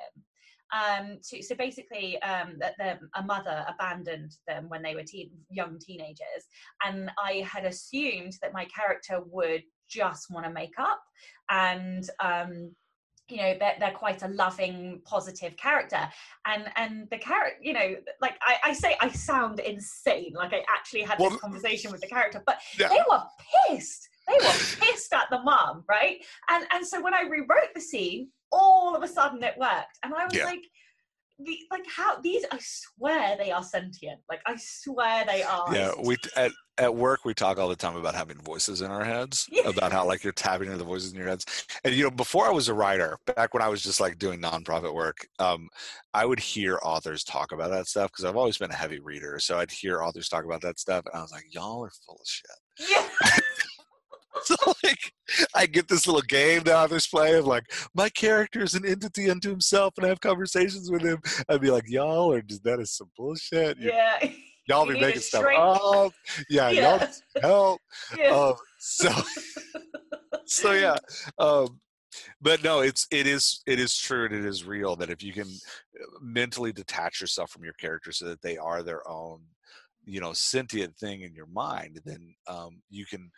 um 0.73 1.17
to, 1.23 1.41
so 1.43 1.55
basically 1.55 2.21
um 2.21 2.55
that 2.59 2.73
the, 2.77 2.97
a 3.15 3.23
mother 3.23 3.65
abandoned 3.67 4.31
them 4.47 4.69
when 4.69 4.81
they 4.81 4.95
were 4.95 5.03
teen, 5.03 5.31
young 5.49 5.77
teenagers 5.79 6.47
and 6.85 7.11
i 7.23 7.45
had 7.51 7.65
assumed 7.65 8.33
that 8.41 8.53
my 8.53 8.65
character 8.65 9.21
would 9.25 9.63
just 9.89 10.31
want 10.31 10.45
to 10.45 10.51
make 10.51 10.73
up 10.79 11.01
and 11.49 12.09
um 12.23 12.71
you 13.27 13.37
know 13.37 13.55
they're, 13.59 13.75
they're 13.79 13.91
quite 13.91 14.23
a 14.23 14.27
loving 14.27 15.01
positive 15.05 15.55
character 15.55 16.07
and 16.45 16.65
and 16.75 17.09
the 17.11 17.17
character 17.17 17.57
you 17.61 17.73
know 17.73 17.95
like 18.21 18.37
I, 18.41 18.57
I 18.65 18.73
say 18.73 18.95
i 19.01 19.09
sound 19.09 19.59
insane 19.59 20.33
like 20.35 20.53
i 20.53 20.63
actually 20.69 21.03
had 21.03 21.19
well, 21.19 21.29
this 21.29 21.39
conversation 21.39 21.91
with 21.91 22.01
the 22.01 22.07
character 22.07 22.43
but 22.45 22.57
yeah. 22.77 22.89
they 22.89 22.99
were 23.09 23.21
pissed 23.69 24.09
they 24.31 24.45
were 24.45 24.53
pissed 24.79 25.13
at 25.13 25.27
the 25.29 25.41
mom 25.43 25.83
right? 25.89 26.17
And 26.49 26.65
and 26.71 26.85
so 26.85 27.01
when 27.01 27.13
i 27.13 27.21
rewrote 27.21 27.73
the 27.75 27.81
scene 27.81 28.29
all 28.51 28.95
of 28.95 29.03
a 29.03 29.07
sudden 29.07 29.43
it 29.43 29.57
worked. 29.57 29.99
And 30.03 30.13
i 30.13 30.25
was 30.25 30.33
yeah. 30.33 30.45
like 30.45 30.63
the, 31.43 31.57
like 31.71 31.85
how 31.87 32.19
these 32.21 32.45
i 32.51 32.59
swear 32.59 33.35
they 33.37 33.51
are 33.51 33.63
sentient. 33.63 34.19
Like 34.29 34.41
i 34.45 34.55
swear 34.57 35.25
they 35.25 35.43
are. 35.43 35.73
Yeah 35.73 35.91
we 36.03 36.17
at, 36.35 36.51
at 36.77 36.95
work 36.95 37.25
we 37.25 37.33
talk 37.33 37.57
all 37.57 37.69
the 37.69 37.75
time 37.75 37.95
about 37.95 38.15
having 38.15 38.37
voices 38.37 38.81
in 38.81 38.91
our 38.91 39.03
heads 39.03 39.47
yeah. 39.51 39.67
about 39.67 39.91
how 39.91 40.05
like 40.05 40.23
you're 40.23 40.33
tapping 40.33 40.67
into 40.67 40.77
the 40.77 40.83
voices 40.83 41.11
in 41.11 41.17
your 41.17 41.27
heads. 41.27 41.45
And 41.83 41.93
you 41.95 42.03
know 42.03 42.11
before 42.11 42.47
i 42.47 42.51
was 42.51 42.67
a 42.67 42.73
writer 42.73 43.17
back 43.35 43.53
when 43.53 43.63
i 43.63 43.67
was 43.67 43.81
just 43.81 43.99
like 43.99 44.19
doing 44.19 44.41
nonprofit 44.41 44.93
work 44.93 45.27
um, 45.39 45.67
i 46.13 46.25
would 46.25 46.39
hear 46.39 46.79
authors 46.83 47.23
talk 47.23 47.51
about 47.51 47.71
that 47.71 47.87
stuff 47.87 48.11
because 48.11 48.25
i've 48.25 48.37
always 48.37 48.57
been 48.57 48.71
a 48.71 48.75
heavy 48.75 48.99
reader. 48.99 49.39
So 49.39 49.57
i'd 49.59 49.71
hear 49.71 50.03
authors 50.03 50.29
talk 50.29 50.45
about 50.45 50.61
that 50.61 50.79
stuff 50.79 51.05
and 51.05 51.17
i 51.17 51.21
was 51.21 51.31
like 51.31 51.45
y'all 51.49 51.83
are 51.83 51.91
full 52.05 52.19
of 52.19 52.27
shit. 52.27 52.89
Yeah. 52.89 53.07
so 54.43 54.55
like 54.83 55.13
I 55.55 55.65
get 55.65 55.87
this 55.87 56.07
little 56.07 56.21
game 56.21 56.63
the 56.63 56.77
authors 56.77 57.07
play 57.07 57.35
of 57.35 57.45
like 57.45 57.71
my 57.93 58.09
character 58.09 58.61
is 58.63 58.75
an 58.75 58.85
entity 58.85 59.29
unto 59.29 59.49
himself 59.49 59.93
and 59.97 60.05
I 60.05 60.09
have 60.09 60.21
conversations 60.21 60.89
with 60.91 61.01
him. 61.01 61.21
I'd 61.49 61.61
be 61.61 61.71
like, 61.71 61.89
y'all 61.89 62.31
are 62.33 62.41
just 62.41 62.63
that 62.63 62.79
is 62.79 62.91
some 62.91 63.11
bullshit. 63.17 63.77
Yeah. 63.79 64.17
y'all 64.67 64.87
You 64.87 64.93
be 64.93 65.01
making 65.01 65.21
stuff 65.21 65.45
up. 65.57 66.13
Yeah, 66.49 66.69
Yeah. 66.71 66.97
y'all 66.99 67.07
help. 67.41 67.81
Yeah. 68.17 68.29
Um, 68.29 68.55
so 68.79 69.11
so 70.45 70.71
yeah. 70.73 70.95
Um, 71.37 71.79
but 72.41 72.63
no, 72.63 72.81
it's 72.81 73.07
it 73.11 73.27
is 73.27 73.61
it 73.65 73.79
is 73.79 73.97
true 73.97 74.25
and 74.25 74.35
it 74.35 74.45
is 74.45 74.65
real 74.65 74.95
that 74.97 75.09
if 75.09 75.23
you 75.23 75.33
can 75.33 75.47
uh, 75.47 76.05
mentally 76.21 76.73
detach 76.73 77.21
yourself 77.21 77.51
from 77.51 77.63
your 77.63 77.73
character 77.73 78.11
so 78.11 78.25
that 78.25 78.41
they 78.41 78.57
are 78.57 78.83
their 78.83 79.07
own, 79.09 79.41
you 80.05 80.19
know, 80.19 80.33
sentient 80.33 80.95
thing 80.97 81.21
in 81.21 81.33
your 81.33 81.47
mind, 81.47 82.01
then 82.05 82.33
um, 82.47 82.81
you 82.89 83.05
can 83.05 83.31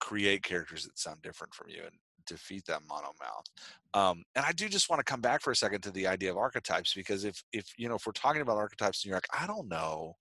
create 0.00 0.42
characters 0.42 0.84
that 0.84 0.98
sound 0.98 1.22
different 1.22 1.54
from 1.54 1.68
you 1.68 1.82
and 1.82 1.94
defeat 2.26 2.64
that 2.66 2.80
monomouth. 2.82 3.46
Um, 3.94 4.22
and 4.34 4.44
I 4.44 4.52
do 4.52 4.68
just 4.68 4.90
want 4.90 5.00
to 5.00 5.10
come 5.10 5.20
back 5.20 5.40
for 5.40 5.50
a 5.50 5.56
second 5.56 5.82
to 5.82 5.90
the 5.90 6.06
idea 6.06 6.30
of 6.30 6.36
archetypes 6.36 6.94
because 6.94 7.24
if 7.24 7.42
if 7.52 7.66
you 7.76 7.88
know 7.88 7.96
if 7.96 8.06
we're 8.06 8.12
talking 8.12 8.42
about 8.42 8.58
archetypes 8.58 9.02
and 9.02 9.08
you're 9.10 9.16
like, 9.16 9.28
I 9.38 9.46
don't 9.46 9.68
know 9.68 10.14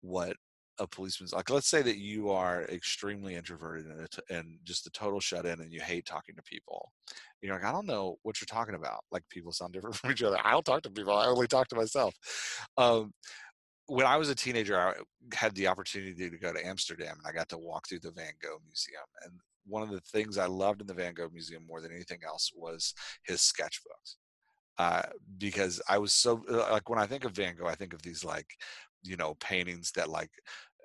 what 0.00 0.36
a 0.78 0.86
policeman's 0.86 1.34
like 1.34 1.50
let's 1.50 1.68
say 1.68 1.82
that 1.82 1.98
you 1.98 2.30
are 2.30 2.62
extremely 2.64 3.34
introverted 3.34 3.86
and, 3.86 4.08
and 4.30 4.58
just 4.64 4.86
a 4.86 4.90
total 4.90 5.20
shut 5.20 5.44
in 5.44 5.60
and 5.60 5.70
you 5.70 5.82
hate 5.82 6.06
talking 6.06 6.34
to 6.34 6.42
people 6.42 6.90
you're 7.42 7.54
like 7.54 7.64
i 7.64 7.70
don't 7.70 7.86
know 7.86 8.16
what 8.22 8.40
you're 8.40 8.46
talking 8.46 8.74
about. 8.74 9.00
Like 9.10 9.24
people 9.28 9.52
sound 9.52 9.72
different 9.72 9.96
from 9.96 10.12
each 10.12 10.22
other. 10.22 10.38
I 10.42 10.52
don't 10.52 10.64
talk 10.64 10.82
to 10.82 10.90
people. 10.90 11.14
I 11.14 11.26
only 11.26 11.48
talk 11.48 11.68
to 11.68 11.76
myself. 11.76 12.14
Um, 12.78 13.12
when 13.86 14.06
i 14.06 14.16
was 14.16 14.28
a 14.28 14.34
teenager 14.34 14.78
i 14.78 14.92
had 15.34 15.54
the 15.54 15.66
opportunity 15.66 16.28
to 16.30 16.38
go 16.38 16.52
to 16.52 16.66
amsterdam 16.66 17.16
and 17.18 17.26
i 17.26 17.32
got 17.32 17.48
to 17.48 17.58
walk 17.58 17.88
through 17.88 17.98
the 17.98 18.10
van 18.10 18.32
gogh 18.42 18.58
museum 18.64 19.02
and 19.24 19.32
one 19.66 19.82
of 19.82 19.90
the 19.90 20.00
things 20.00 20.38
i 20.38 20.46
loved 20.46 20.80
in 20.80 20.86
the 20.86 20.94
van 20.94 21.14
gogh 21.14 21.30
museum 21.32 21.64
more 21.66 21.80
than 21.80 21.92
anything 21.92 22.20
else 22.26 22.50
was 22.54 22.94
his 23.24 23.40
sketchbooks 23.40 24.16
uh, 24.78 25.02
because 25.38 25.80
I 25.88 25.98
was 25.98 26.12
so 26.12 26.42
uh, 26.50 26.70
like 26.70 26.88
when 26.88 26.98
I 26.98 27.06
think 27.06 27.24
of 27.24 27.32
Van 27.32 27.54
Gogh, 27.56 27.66
I 27.66 27.74
think 27.74 27.92
of 27.92 28.02
these 28.02 28.24
like 28.24 28.46
you 29.02 29.16
know 29.16 29.34
paintings 29.34 29.92
that 29.92 30.08
like 30.08 30.30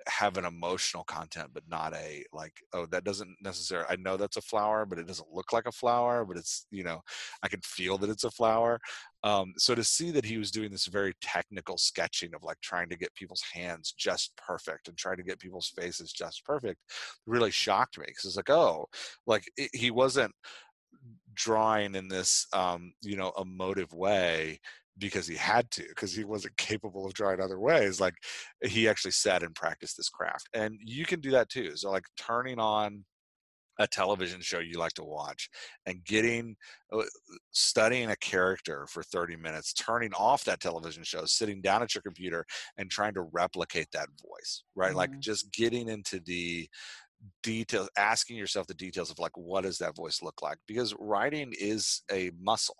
have 0.08 0.36
an 0.36 0.44
emotional 0.44 1.04
content 1.04 1.50
but 1.52 1.62
not 1.68 1.94
a 1.94 2.24
like 2.32 2.54
oh 2.72 2.86
that 2.86 3.04
doesn't 3.04 3.36
necessarily 3.42 3.86
i 3.90 3.96
know 3.96 4.16
that's 4.16 4.36
a 4.36 4.42
flower 4.42 4.86
but 4.86 4.98
it 4.98 5.06
doesn't 5.06 5.32
look 5.32 5.52
like 5.52 5.66
a 5.66 5.72
flower 5.72 6.24
but 6.24 6.36
it's 6.36 6.66
you 6.70 6.82
know 6.82 7.00
i 7.42 7.48
can 7.48 7.60
feel 7.62 7.98
that 7.98 8.10
it's 8.10 8.24
a 8.24 8.30
flower. 8.30 8.80
Um, 9.24 9.52
so 9.56 9.74
to 9.74 9.82
see 9.82 10.12
that 10.12 10.24
he 10.24 10.38
was 10.38 10.52
doing 10.52 10.70
this 10.70 10.86
very 10.86 11.12
technical 11.20 11.76
sketching 11.76 12.34
of 12.34 12.44
like 12.44 12.60
trying 12.60 12.88
to 12.90 12.96
get 12.96 13.14
people's 13.14 13.42
hands 13.52 13.92
just 13.98 14.36
perfect 14.36 14.86
and 14.86 14.96
trying 14.96 15.16
to 15.16 15.24
get 15.24 15.40
people's 15.40 15.72
faces 15.76 16.12
just 16.12 16.44
perfect 16.44 16.78
really 17.26 17.50
shocked 17.50 17.98
me 17.98 18.04
because 18.06 18.24
it's 18.26 18.36
like 18.36 18.50
oh 18.50 18.86
like 19.26 19.50
it, 19.56 19.70
he 19.74 19.90
wasn't 19.90 20.32
drawing 21.34 21.94
in 21.94 22.08
this 22.08 22.46
um, 22.52 22.92
you 23.02 23.16
know 23.16 23.32
emotive 23.38 23.92
way 23.92 24.60
because 24.98 25.26
he 25.26 25.36
had 25.36 25.70
to 25.70 25.84
because 25.88 26.14
he 26.14 26.24
wasn't 26.24 26.56
capable 26.56 27.06
of 27.06 27.14
drawing 27.14 27.40
other 27.40 27.60
ways 27.60 28.00
like 28.00 28.14
he 28.64 28.88
actually 28.88 29.10
sat 29.10 29.42
and 29.42 29.54
practiced 29.54 29.96
this 29.96 30.08
craft 30.08 30.48
and 30.54 30.78
you 30.82 31.04
can 31.06 31.20
do 31.20 31.30
that 31.30 31.48
too 31.48 31.76
so 31.76 31.90
like 31.90 32.04
turning 32.16 32.58
on 32.58 33.04
a 33.80 33.86
television 33.86 34.40
show 34.40 34.58
you 34.58 34.76
like 34.76 34.92
to 34.92 35.04
watch 35.04 35.48
and 35.86 36.04
getting 36.04 36.56
uh, 36.92 37.04
studying 37.52 38.10
a 38.10 38.16
character 38.16 38.86
for 38.88 39.04
30 39.04 39.36
minutes 39.36 39.72
turning 39.72 40.12
off 40.14 40.44
that 40.44 40.60
television 40.60 41.04
show 41.04 41.24
sitting 41.26 41.60
down 41.60 41.82
at 41.82 41.94
your 41.94 42.02
computer 42.02 42.44
and 42.76 42.90
trying 42.90 43.14
to 43.14 43.22
replicate 43.22 43.88
that 43.92 44.08
voice 44.20 44.64
right 44.74 44.96
like 44.96 45.10
Mhm. 45.10 45.20
just 45.20 45.52
getting 45.52 45.88
into 45.88 46.18
the 46.20 46.68
details 47.42 47.90
asking 47.96 48.36
yourself 48.36 48.66
the 48.66 48.74
details 48.74 49.10
of 49.10 49.18
like 49.18 49.36
what 49.36 49.62
does 49.62 49.78
that 49.78 49.96
voice 49.96 50.22
look 50.22 50.42
like 50.42 50.58
because 50.66 50.94
writing 50.98 51.52
is 51.58 52.02
a 52.12 52.30
muscle 52.38 52.76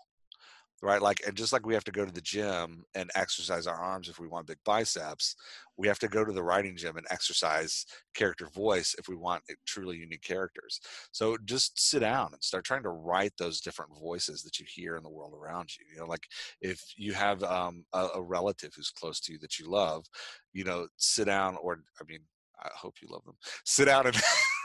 right? 0.82 1.02
Like 1.02 1.20
and 1.26 1.36
just 1.36 1.52
like 1.52 1.66
we 1.66 1.74
have 1.74 1.84
to 1.84 1.92
go 1.92 2.04
to 2.04 2.12
the 2.12 2.20
gym 2.20 2.84
and 2.94 3.10
exercise 3.14 3.66
our 3.66 3.76
arms 3.76 4.08
if 4.08 4.18
we 4.18 4.28
want 4.28 4.46
big 4.46 4.58
biceps 4.64 5.34
we 5.78 5.86
have 5.86 5.98
to 6.00 6.08
go 6.08 6.24
to 6.24 6.32
the 6.32 6.42
writing 6.42 6.76
gym 6.76 6.96
and 6.96 7.06
exercise 7.08 7.86
character 8.14 8.48
voice 8.52 8.94
if 8.98 9.08
we 9.08 9.14
want 9.14 9.42
uh, 9.48 9.54
truly 9.64 9.96
unique 9.96 10.22
characters. 10.22 10.80
So 11.12 11.38
just 11.44 11.80
sit 11.80 12.00
down 12.00 12.30
and 12.32 12.42
start 12.42 12.64
trying 12.64 12.82
to 12.82 12.90
write 12.90 13.32
those 13.38 13.60
different 13.60 13.92
voices 13.98 14.42
that 14.42 14.58
you 14.58 14.66
hear 14.68 14.96
in 14.96 15.04
the 15.04 15.08
world 15.08 15.34
around 15.34 15.70
you 15.78 15.86
you 15.92 16.00
know? 16.00 16.06
Like 16.06 16.26
if 16.60 16.82
you 16.96 17.12
have 17.14 17.42
um, 17.44 17.84
a, 17.94 18.08
a 18.16 18.22
relative 18.22 18.72
who's 18.74 18.90
close 18.90 19.20
to 19.20 19.32
you 19.32 19.38
that 19.38 19.58
you 19.58 19.70
love 19.70 20.04
you 20.52 20.64
know 20.64 20.88
sit 20.96 21.26
down 21.26 21.56
or 21.62 21.80
i 22.00 22.04
mean 22.08 22.20
I 22.62 22.68
hope 22.74 22.96
you 23.00 23.08
love 23.10 23.24
them. 23.24 23.36
Sit 23.64 23.86
down 23.86 24.06
and 24.06 24.16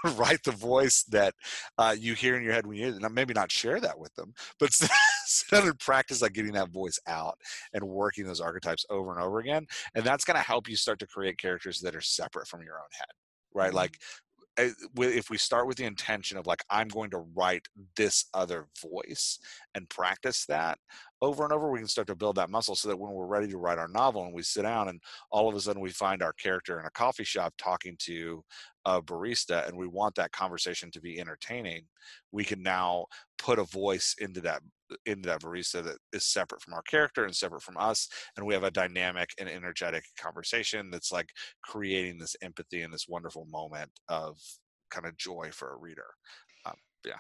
write 0.18 0.44
the 0.44 0.52
voice 0.52 1.04
that 1.10 1.34
uh, 1.78 1.96
you 1.98 2.14
hear 2.14 2.36
in 2.36 2.44
your 2.44 2.54
head 2.54 2.66
when 2.66 2.78
you 2.78 2.86
hear 2.86 2.96
it. 2.96 3.12
Maybe 3.12 3.34
not 3.34 3.52
share 3.52 3.80
that 3.80 4.00
with 4.00 4.14
them, 4.16 4.34
but 4.60 4.74
sit 4.74 4.90
down 5.52 5.68
and 5.68 5.80
practice 5.80 6.22
like 6.22 6.34
getting 6.34 6.54
that 6.54 6.70
voice 6.70 7.00
out 7.08 7.38
and 7.74 7.84
working 7.84 8.26
those 8.26 8.42
archetypes 8.42 8.86
over 8.90 9.14
and 9.14 9.22
over 9.22 9.40
again. 9.40 9.66
And 9.96 10.04
that's 10.04 10.26
going 10.26 10.38
to 10.38 10.44
help 10.44 10.68
you 10.68 10.76
start 10.76 11.00
to 11.00 11.08
create 11.08 11.38
characters 11.38 11.80
that 11.82 11.96
are 11.96 12.02
separate 12.02 12.48
from 12.48 12.64
your 12.64 12.76
own 12.76 12.90
head, 12.98 13.08
right? 13.54 13.74
Like 13.74 13.92
wi- 13.94 14.00
Eh, 14.58 14.70
if 14.98 15.32
we 15.32 15.38
start 15.38 15.68
with 15.68 15.78
the 15.78 15.84
intention 15.84 16.38
of 16.38 16.46
like 16.46 16.64
i'm 16.70 16.88
going 16.88 17.10
to 17.10 17.26
write 17.36 17.68
this 17.96 18.26
other 18.36 18.68
voice 18.80 19.40
and 19.74 19.90
practice 19.90 20.46
that 20.46 20.78
over 21.24 21.44
and 21.44 21.52
over 21.52 21.72
we 21.72 21.80
can 21.80 21.88
start 21.88 22.06
to 22.06 22.16
build 22.16 22.36
that 22.36 22.52
muscle 22.52 22.76
so 22.76 22.88
that 22.88 23.00
when 23.00 23.12
we're 23.14 23.26
ready 23.26 23.48
to 23.48 23.58
write 23.58 23.80
our 23.80 23.88
novel 23.88 24.26
and 24.26 24.34
we 24.34 24.44
sit 24.44 24.62
down 24.62 24.90
and 24.90 25.02
all 25.32 25.50
of 25.50 25.56
a 25.56 25.60
sudden 25.60 25.82
we 25.82 25.90
find 25.90 26.22
our 26.22 26.34
character 26.34 26.80
in 26.80 26.86
a 26.86 26.92
coffee 26.92 27.24
shop 27.24 27.52
talking 27.58 27.96
to 27.98 28.44
a 28.86 29.02
barista 29.02 29.68
and 29.68 29.76
we 29.76 29.88
want 29.88 30.14
that 30.14 30.32
conversation 30.32 30.92
to 30.92 31.02
be 31.02 31.20
entertaining 31.20 31.84
we 32.32 32.44
can 32.44 32.62
now 32.62 33.06
put 33.40 33.58
a 33.58 33.64
voice 33.64 34.16
into 34.20 34.40
that 34.40 34.62
into 35.06 35.28
that 35.28 35.42
barista 35.42 35.84
that 35.84 35.98
is 36.12 36.26
separate 36.26 36.62
from 36.62 36.74
our 36.74 36.82
character 36.84 37.26
and 37.26 37.36
separate 37.36 37.62
from 37.62 37.78
us 37.78 38.08
and 38.38 38.46
we 38.46 38.54
have 38.54 38.64
a 38.64 38.72
dynamic 38.72 39.30
and 39.40 39.50
energetic 39.50 40.04
conversation 40.18 40.90
that's 40.92 41.12
like 41.12 41.30
creating 41.64 42.18
this 42.18 42.36
empathy 42.42 42.82
and 42.82 42.94
this 42.94 43.08
wonderful 43.08 43.46
moment 43.52 43.90
of 44.10 44.38
kind 44.92 45.08
of 45.08 45.18
joy 45.18 45.50
for 45.52 45.74
a 45.74 45.78
reader. 45.78 46.06
Um, 46.66 46.76
yeah 47.06 47.16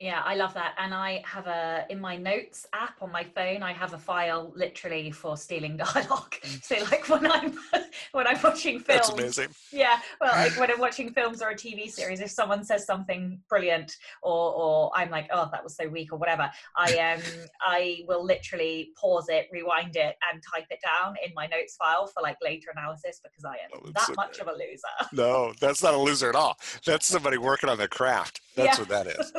Yeah, 0.00 0.22
I 0.24 0.36
love 0.36 0.54
that. 0.54 0.74
And 0.78 0.94
I 0.94 1.22
have 1.26 1.48
a 1.48 1.84
in 1.90 2.00
my 2.00 2.16
notes 2.16 2.66
app 2.72 3.02
on 3.02 3.10
my 3.10 3.24
phone, 3.24 3.64
I 3.64 3.72
have 3.72 3.94
a 3.94 3.98
file 3.98 4.52
literally 4.54 5.10
for 5.10 5.36
stealing 5.36 5.76
dialogue. 5.92 6.36
So 6.62 6.76
like 6.90 7.08
when 7.08 7.28
I'm 7.30 7.58
when 8.12 8.26
I'm 8.28 8.38
watching 8.42 8.78
films. 8.78 8.86
that's 8.86 9.08
amazing 9.10 9.48
Yeah, 9.72 9.98
well, 10.20 10.34
like 10.36 10.56
when 10.56 10.70
I'm 10.70 10.78
watching 10.86 11.10
films 11.12 11.42
or 11.42 11.48
a 11.50 11.54
TV 11.56 11.90
series, 11.90 12.20
if 12.20 12.30
someone 12.30 12.62
says 12.62 12.86
something 12.86 13.40
brilliant, 13.48 13.96
or 14.22 14.54
or 14.54 14.92
I'm 14.94 15.10
like, 15.10 15.28
oh, 15.32 15.48
that 15.50 15.64
was 15.64 15.74
so 15.76 15.88
weak, 15.88 16.12
or 16.12 16.18
whatever, 16.18 16.48
I 16.76 16.98
um 16.98 17.22
I 17.60 18.04
will 18.06 18.24
literally 18.24 18.92
pause 19.00 19.26
it, 19.28 19.48
rewind 19.52 19.96
it, 19.96 20.14
and 20.32 20.40
type 20.54 20.66
it 20.70 20.78
down 20.80 21.16
in 21.26 21.32
my 21.34 21.48
notes 21.48 21.74
file 21.74 22.06
for 22.06 22.22
like 22.22 22.36
later 22.40 22.68
analysis 22.76 23.20
because 23.20 23.44
I 23.44 23.54
am 23.54 23.70
Oh, 23.74 23.90
that 23.94 24.06
so 24.06 24.14
much 24.14 24.38
great. 24.38 24.42
of 24.42 24.46
a 24.46 24.52
loser. 24.52 25.10
no 25.12 25.52
that's 25.60 25.82
not 25.82 25.94
a 25.94 25.96
loser 25.98 26.28
at 26.28 26.36
all 26.36 26.56
that's 26.84 27.06
somebody 27.06 27.36
working 27.36 27.68
on 27.68 27.78
their 27.78 27.88
craft 27.88 28.40
that's 28.54 28.78
Yeah. 28.78 28.84
what 28.84 28.88
that 28.90 29.06
is 29.08 29.32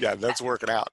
yeah 0.00 0.14
that's 0.14 0.40
working 0.42 0.70
out 0.70 0.88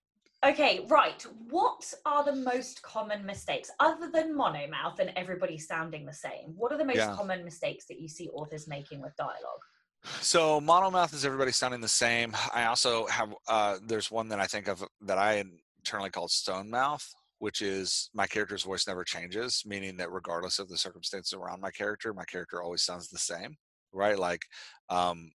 Okay, 0.45 0.85
right. 0.87 1.25
What 1.49 1.91
are 2.05 2.23
the 2.23 2.35
most 2.35 2.83
common 2.83 3.25
mistakes 3.25 3.71
other 3.79 4.11
than 4.11 4.37
monomouth 4.37 4.99
and 4.99 5.11
everybody 5.15 5.57
sounding 5.57 6.05
the 6.05 6.13
same? 6.13 6.53
What 6.55 6.71
are 6.71 6.77
the 6.77 6.85
most 6.85 6.97
Yeah. 6.97 7.15
common 7.15 7.43
mistakes 7.43 7.85
that 7.87 7.99
you 7.99 8.07
see 8.07 8.29
authors 8.29 8.67
making 8.67 9.01
with 9.01 9.15
dialogue? 9.15 9.63
So 10.21 10.61
monomouth 10.61 11.13
is 11.13 11.25
everybody 11.25 11.51
sounding 11.51 11.81
the 11.81 11.87
same. 11.87 12.35
I 12.53 12.65
also 12.65 13.07
have 13.07 13.33
uh, 13.47 13.77
there's 13.87 14.11
one 14.11 14.29
that 14.29 14.39
I 14.39 14.45
think 14.45 14.67
of 14.67 14.83
that 15.01 15.17
I 15.17 15.43
internally 15.79 16.11
called 16.11 16.29
stone 16.29 16.69
mouth, 16.69 17.05
which 17.39 17.63
is 17.63 18.09
my 18.13 18.27
character's 18.27 18.63
voice 18.63 18.87
never 18.87 19.03
changes, 19.03 19.63
meaning 19.65 19.97
that 19.97 20.11
regardless 20.11 20.59
of 20.59 20.69
the 20.69 20.77
circumstances 20.77 21.33
around 21.33 21.61
my 21.61 21.71
character, 21.71 22.13
my 22.13 22.25
character 22.25 22.61
always 22.61 22.83
sounds 22.83 23.09
the 23.09 23.17
same, 23.17 23.55
right? 23.91 24.19
Like, 24.19 24.43
um, 24.89 25.31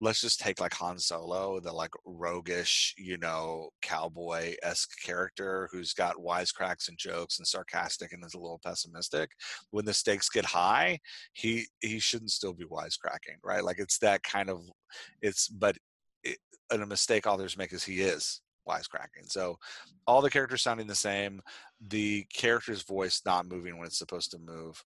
let's 0.00 0.20
just 0.20 0.40
take 0.40 0.60
like 0.60 0.74
Han 0.74 0.98
Solo, 0.98 1.58
the 1.60 1.72
like 1.72 1.92
roguish, 2.04 2.94
you 2.98 3.16
know, 3.16 3.70
cowboy 3.80 4.54
esque 4.62 4.90
character 5.02 5.68
who's 5.72 5.92
got 5.94 6.16
wisecracks 6.16 6.88
and 6.88 6.98
jokes 6.98 7.38
and 7.38 7.46
sarcastic 7.46 8.12
and 8.12 8.24
is 8.24 8.34
a 8.34 8.38
little 8.38 8.60
pessimistic. 8.62 9.30
When 9.70 9.84
the 9.84 9.94
stakes 9.94 10.28
get 10.28 10.44
high, 10.44 10.98
he 11.32 11.66
he 11.80 11.98
shouldn't 11.98 12.30
still 12.30 12.52
be 12.52 12.64
wisecracking, 12.64 13.38
right? 13.42 13.64
Like 13.64 13.78
it's 13.78 13.98
that 13.98 14.22
kind 14.22 14.50
of 14.50 14.62
it's 15.22 15.48
but 15.48 15.76
it, 16.22 16.38
and 16.70 16.82
a 16.82 16.86
mistake 16.86 17.26
authors 17.26 17.56
make 17.56 17.72
is 17.72 17.84
he 17.84 18.00
is 18.00 18.42
wisecracking. 18.68 19.30
So 19.30 19.58
all 20.06 20.20
the 20.20 20.30
characters 20.30 20.62
sounding 20.62 20.86
the 20.86 20.94
same, 20.94 21.40
the 21.80 22.24
character's 22.34 22.82
voice 22.82 23.22
not 23.24 23.46
moving 23.46 23.78
when 23.78 23.86
it's 23.86 23.98
supposed 23.98 24.30
to 24.32 24.38
move. 24.38 24.82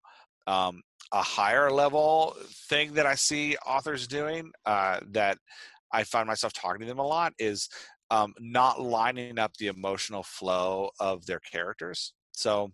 Um, 0.50 0.82
a 1.12 1.22
higher 1.22 1.70
level 1.70 2.36
thing 2.68 2.94
that 2.94 3.06
I 3.06 3.14
see 3.14 3.56
authors 3.66 4.06
doing 4.06 4.50
uh, 4.66 5.00
that 5.10 5.38
I 5.92 6.04
find 6.04 6.26
myself 6.26 6.52
talking 6.52 6.80
to 6.80 6.86
them 6.86 6.98
a 6.98 7.06
lot 7.06 7.32
is 7.38 7.68
um, 8.10 8.34
not 8.40 8.80
lining 8.80 9.38
up 9.38 9.56
the 9.56 9.68
emotional 9.68 10.22
flow 10.22 10.90
of 10.98 11.26
their 11.26 11.40
characters. 11.40 12.12
So 12.32 12.72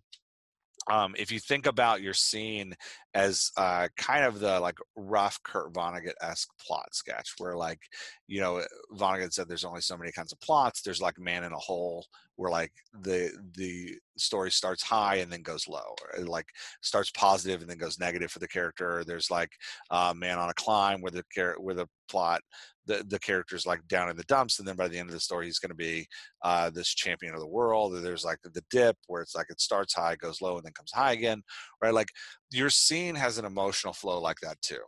um, 0.91 1.15
if 1.19 1.33
you 1.33 1.41
think 1.41 1.67
about 1.67 2.03
your 2.03 2.15
scene 2.15 2.75
as 3.15 3.51
uh, 3.57 3.89
kind 3.97 4.25
of 4.25 4.39
the 4.39 4.61
like 4.61 4.79
rough 4.97 5.43
Kurt 5.43 5.73
Vonnegut 5.73 6.15
esque 6.21 6.49
plot 6.65 6.95
sketch, 6.95 7.35
where 7.39 7.57
like 7.57 7.81
you 8.29 8.41
know 8.41 8.63
Vonnegut 8.95 9.33
said 9.33 9.49
there's 9.49 9.65
only 9.65 9.81
so 9.81 9.97
many 9.97 10.13
kinds 10.13 10.33
of 10.33 10.41
plots. 10.41 10.83
There's 10.83 11.01
like 11.01 11.19
Man 11.19 11.45
in 11.45 11.53
a 11.53 11.59
Hole, 11.59 12.07
where 12.37 12.51
like 12.51 12.73
the 13.01 13.33
the 13.57 13.97
story 14.17 14.51
starts 14.51 14.83
high 14.83 15.17
and 15.17 15.33
then 15.33 15.43
goes 15.43 15.69
low 15.69 15.95
or 16.15 16.25
like 16.25 16.47
starts 16.83 17.11
positive 17.11 17.61
and 17.61 17.71
then 17.71 17.79
goes 17.79 17.99
negative 17.99 18.31
for 18.31 18.39
the 18.39 18.49
character 18.49 19.05
there's 19.07 19.31
like 19.31 19.51
uh, 19.91 20.13
man 20.17 20.39
on 20.39 20.51
a 20.51 20.55
climb 20.55 21.01
where 21.01 21.13
the 21.13 21.25
where 21.59 21.75
the 21.75 21.87
plot 22.09 22.41
the, 22.87 23.05
the 23.09 23.19
character's 23.19 23.67
like 23.67 23.85
down 23.89 24.09
in 24.09 24.17
the 24.17 24.23
dumps 24.25 24.61
and 24.61 24.69
then 24.69 24.77
by 24.77 24.87
the 24.87 24.97
end 24.97 25.09
of 25.09 25.15
the 25.15 25.21
story 25.21 25.47
he's 25.47 25.59
going 25.59 25.71
to 25.71 25.75
be 25.75 26.07
uh, 26.45 26.71
this 26.71 26.95
champion 26.95 27.35
of 27.35 27.41
the 27.41 27.47
world 27.47 27.93
or 27.93 28.01
there's 28.01 28.25
like 28.25 28.39
the 28.43 28.63
dip 28.71 28.97
where 29.09 29.23
it's 29.23 29.35
like 29.35 29.47
it 29.51 29.61
starts 29.61 29.93
high 29.93 30.15
goes 30.17 30.41
low 30.41 30.57
and 30.57 30.65
then 30.65 30.73
comes 30.73 30.93
high 30.93 31.13
again 31.13 31.43
right? 31.83 31.95
Like 31.95 32.11
your 32.51 32.71
scene 32.71 33.15
has 33.15 33.39
an 33.39 33.45
emotional 33.45 33.93
flow 33.93 34.21
like 34.21 34.39
that 34.43 34.61
too. 34.63 34.81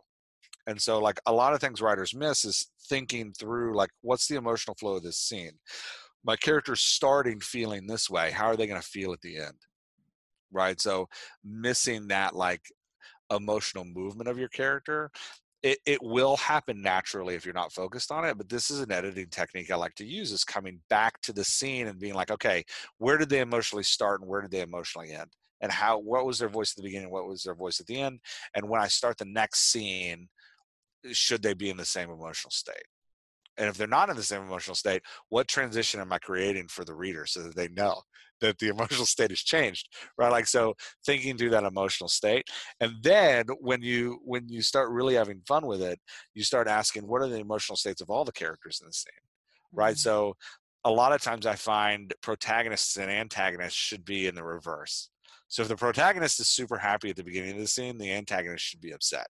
And 0.67 0.79
so 0.79 0.99
like 0.99 1.19
a 1.25 1.33
lot 1.33 1.53
of 1.53 1.61
things 1.61 1.81
writers 1.81 2.13
miss 2.13 2.45
is 2.45 2.67
thinking 2.87 3.33
through 3.33 3.75
like 3.75 3.89
what's 4.01 4.27
the 4.27 4.35
emotional 4.35 4.75
flow 4.75 4.95
of 4.95 5.03
this 5.03 5.17
scene 5.17 5.53
my 6.23 6.35
character's 6.35 6.81
starting 6.81 7.39
feeling 7.39 7.87
this 7.87 8.09
way 8.09 8.31
how 8.31 8.47
are 8.47 8.55
they 8.55 8.67
going 8.67 8.81
to 8.81 8.87
feel 8.87 9.13
at 9.13 9.21
the 9.21 9.37
end? 9.37 9.55
Right 10.51 10.79
so 10.79 11.07
missing 11.43 12.07
that 12.07 12.35
like 12.35 12.61
emotional 13.31 13.85
movement 13.85 14.29
of 14.29 14.39
your 14.39 14.49
character 14.49 15.11
it, 15.61 15.77
it 15.85 16.01
will 16.01 16.37
happen 16.37 16.81
naturally 16.81 17.35
if 17.35 17.45
you're 17.45 17.53
not 17.53 17.71
focused 17.71 18.11
on 18.11 18.25
it 18.25 18.37
but 18.37 18.49
this 18.49 18.71
is 18.71 18.79
an 18.79 18.91
editing 18.91 19.27
technique 19.29 19.69
i 19.69 19.75
like 19.75 19.93
to 19.93 20.05
use 20.05 20.31
is 20.31 20.43
coming 20.43 20.79
back 20.89 21.19
to 21.21 21.33
the 21.33 21.43
scene 21.43 21.87
and 21.87 21.99
being 21.99 22.13
like 22.13 22.31
okay 22.31 22.63
where 22.97 23.17
did 23.17 23.29
they 23.29 23.39
emotionally 23.39 23.83
start 23.83 24.21
and 24.21 24.29
where 24.29 24.41
did 24.41 24.51
they 24.51 24.61
emotionally 24.61 25.11
end? 25.11 25.29
And 25.61 25.71
how 25.71 25.99
what 25.99 26.25
was 26.25 26.39
their 26.39 26.49
voice 26.49 26.71
at 26.71 26.77
the 26.77 26.83
beginning 26.83 27.11
what 27.11 27.27
was 27.27 27.43
their 27.43 27.55
voice 27.55 27.79
at 27.79 27.87
the 27.87 27.99
end? 27.99 28.19
And 28.55 28.69
when 28.69 28.81
i 28.81 28.87
start 28.87 29.17
the 29.17 29.25
next 29.25 29.71
scene 29.71 30.29
should 31.11 31.41
they 31.43 31.53
be 31.53 31.69
in 31.69 31.77
the 31.77 31.85
same 31.85 32.09
emotional 32.09 32.51
state 32.51 32.88
and 33.59 33.67
if 33.67 33.77
they're 33.77 33.87
not 33.87 34.09
in 34.09 34.15
the 34.15 34.23
same 34.23 34.41
emotional 34.41 34.75
state 34.75 35.03
what 35.27 35.47
transition 35.47 35.99
am 35.99 36.11
i 36.11 36.17
creating 36.17 36.67
for 36.67 36.83
the 36.83 36.95
reader 36.95 37.25
so 37.25 37.43
that 37.43 37.55
they 37.55 37.67
know 37.69 38.01
that 38.41 38.57
the 38.57 38.69
emotional 38.75 39.05
state 39.05 39.29
has 39.29 39.39
changed 39.39 39.87
right? 40.17 40.31
Like 40.31 40.47
so 40.47 40.73
thinking 41.05 41.37
through 41.37 41.51
that 41.51 41.63
emotional 41.63 42.07
state 42.07 42.47
and 42.79 42.93
then 43.03 43.45
when 43.59 43.81
you 43.81 44.19
when 44.23 44.47
you 44.49 44.61
start 44.61 44.89
really 44.89 45.15
having 45.15 45.41
fun 45.47 45.65
with 45.65 45.81
it 45.81 45.99
you 46.33 46.43
start 46.43 46.67
asking 46.67 47.07
what 47.07 47.21
are 47.21 47.27
the 47.27 47.39
emotional 47.39 47.75
states 47.75 48.01
of 48.01 48.09
all 48.09 48.25
the 48.25 48.31
characters 48.31 48.79
in 48.81 48.87
the 48.87 48.93
scene? 48.93 49.11
Right? 49.71 49.95
Mm-hmm. 49.95 49.99
so 49.99 50.33
a 50.85 50.91
lot 50.91 51.11
of 51.11 51.21
times 51.21 51.45
i 51.45 51.55
find 51.55 52.13
protagonists 52.21 52.97
and 52.97 53.11
antagonists 53.11 53.73
should 53.73 54.05
be 54.05 54.27
in 54.27 54.35
the 54.35 54.43
reverse. 54.43 55.09
So 55.51 55.63
if 55.63 55.67
the 55.67 55.75
protagonist 55.75 56.39
is 56.39 56.47
super 56.47 56.77
happy 56.77 57.09
at 57.09 57.15
the 57.15 57.23
beginning 57.23 57.55
of 57.55 57.61
the 57.61 57.67
scene 57.67 57.97
the 57.97 58.11
antagonist 58.11 58.63
should 58.63 58.81
be 58.81 58.91
upset 58.91 59.27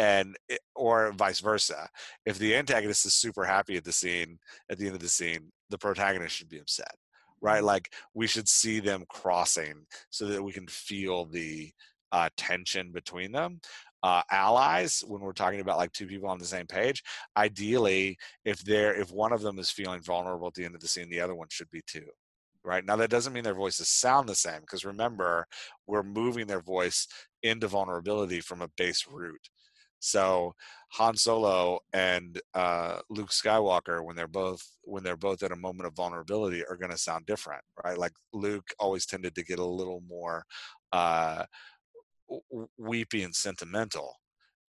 and 0.00 0.36
or 0.74 1.12
vice 1.12 1.40
versa. 1.40 1.88
If 2.24 2.38
the 2.38 2.56
antagonist 2.56 3.06
is 3.06 3.14
super 3.14 3.44
happy 3.44 3.76
at 3.76 3.84
the 3.84 3.92
scene 3.92 4.38
at 4.70 4.78
the 4.78 4.86
end 4.86 4.96
of 4.96 5.02
the 5.02 5.08
scene 5.08 5.52
the 5.68 5.78
protagonist 5.78 6.34
should 6.34 6.48
be 6.48 6.58
upset 6.58 6.94
right? 7.42 7.58
Mm-hmm. 7.58 7.66
like 7.66 7.92
we 8.14 8.26
should 8.26 8.48
see 8.48 8.80
them 8.80 9.04
crossing 9.08 9.86
so 10.10 10.26
that 10.26 10.42
we 10.42 10.52
can 10.52 10.66
feel 10.66 11.26
the 11.26 11.70
uh, 12.12 12.28
tension 12.36 12.90
between 12.90 13.30
them. 13.30 13.60
Uh, 14.02 14.22
allies 14.30 15.04
when 15.06 15.20
we're 15.20 15.32
talking 15.32 15.60
about 15.60 15.76
like 15.76 15.92
two 15.92 16.06
people 16.06 16.28
on 16.28 16.38
the 16.38 16.44
same 16.44 16.66
page 16.66 17.02
ideally 17.36 18.16
if 18.46 18.64
they're 18.64 18.94
if 18.94 19.12
one 19.12 19.30
of 19.30 19.42
them 19.42 19.58
is 19.58 19.70
feeling 19.70 20.00
vulnerable 20.00 20.46
at 20.46 20.54
the 20.54 20.64
end 20.64 20.74
of 20.74 20.80
the 20.80 20.88
scene 20.88 21.10
the 21.10 21.20
other 21.20 21.34
one 21.34 21.48
should 21.50 21.70
be 21.70 21.82
too 21.86 22.06
right? 22.64 22.84
Now 22.84 22.96
that 22.96 23.10
doesn't 23.10 23.32
mean 23.32 23.44
their 23.44 23.54
voices 23.54 23.88
sound 23.88 24.28
the 24.28 24.34
same 24.34 24.60
because 24.60 24.84
remember 24.84 25.46
we're 25.86 26.02
moving 26.02 26.46
their 26.46 26.60
voice 26.60 27.06
into 27.42 27.68
vulnerability 27.68 28.40
from 28.40 28.62
a 28.62 28.70
base 28.76 29.06
root 29.10 29.48
so 30.00 30.54
Han 30.94 31.16
Solo 31.16 31.78
and 31.92 32.40
uh, 32.54 33.00
Luke 33.10 33.30
Skywalker, 33.30 34.04
when 34.04 34.16
they're 34.16 34.26
both 34.26 34.62
when 34.82 35.04
they're 35.04 35.16
both 35.16 35.42
at 35.42 35.52
a 35.52 35.56
moment 35.56 35.86
of 35.86 35.94
vulnerability, 35.94 36.64
are 36.64 36.76
going 36.76 36.90
to 36.90 36.98
sound 36.98 37.26
different, 37.26 37.62
right? 37.84 37.96
Like 37.96 38.12
Luke 38.32 38.68
always 38.78 39.06
tended 39.06 39.34
to 39.36 39.44
get 39.44 39.58
a 39.58 39.64
little 39.64 40.02
more 40.08 40.44
uh, 40.92 41.44
weepy 42.76 43.22
and 43.22 43.34
sentimental 43.34 44.16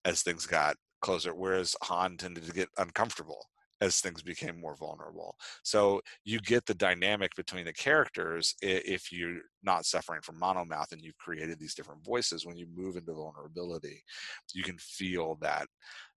as 0.04 0.22
things 0.22 0.46
got 0.46 0.76
closer, 1.02 1.34
whereas 1.34 1.76
Han 1.84 2.16
tended 2.16 2.44
to 2.46 2.52
get 2.52 2.68
uncomfortable 2.78 3.44
as 3.80 4.00
things 4.00 4.22
became 4.22 4.60
more 4.60 4.76
vulnerable. 4.76 5.36
So 5.62 6.00
you 6.24 6.40
get 6.40 6.66
the 6.66 6.74
dynamic 6.74 7.34
between 7.36 7.64
the 7.64 7.72
characters 7.72 8.54
if 8.60 9.12
you're 9.12 9.38
not 9.62 9.86
suffering 9.86 10.20
from 10.22 10.40
monomouth 10.40 10.92
and 10.92 11.00
you've 11.00 11.18
created 11.18 11.58
these 11.58 11.74
different 11.74 12.04
voices. 12.04 12.44
When 12.44 12.56
you 12.56 12.66
move 12.74 12.96
into 12.96 13.12
vulnerability, 13.12 14.02
you 14.54 14.62
can 14.62 14.78
feel 14.78 15.36
that 15.40 15.66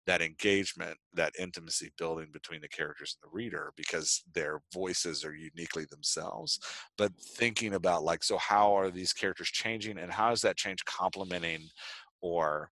that 0.06 0.22
engagement, 0.22 0.96
that 1.12 1.34
intimacy 1.38 1.92
building 1.98 2.28
between 2.32 2.62
the 2.62 2.68
characters 2.68 3.14
and 3.14 3.30
the 3.30 3.36
reader 3.36 3.74
because 3.76 4.22
their 4.32 4.62
voices 4.72 5.22
are 5.22 5.34
uniquely 5.34 5.84
themselves. 5.90 6.58
But 6.96 7.12
thinking 7.20 7.74
about 7.74 8.04
like, 8.04 8.24
so 8.24 8.38
how 8.38 8.72
are 8.74 8.90
these 8.90 9.12
characters 9.12 9.48
changing 9.48 9.98
and 9.98 10.10
how 10.10 10.32
is 10.32 10.40
that 10.40 10.56
change 10.56 10.82
complementing 10.86 11.68
or 12.22 12.70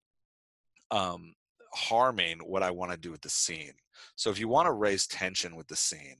um, 0.91 1.33
harming 1.75 2.39
what 2.39 2.63
I 2.63 2.71
want 2.71 2.91
to 2.91 2.97
do 2.97 3.11
with 3.11 3.21
the 3.21 3.29
scene? 3.29 3.73
So 4.15 4.29
if 4.29 4.39
you 4.39 4.47
want 4.47 4.67
to 4.67 4.73
raise 4.73 5.07
tension 5.07 5.55
with 5.55 5.67
the 5.67 5.75
scene 5.75 6.17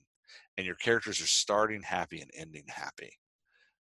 and 0.56 0.66
your 0.66 0.76
characters 0.76 1.20
are 1.20 1.26
starting 1.26 1.82
happy 1.82 2.20
and 2.20 2.30
ending 2.34 2.66
happy, 2.68 3.18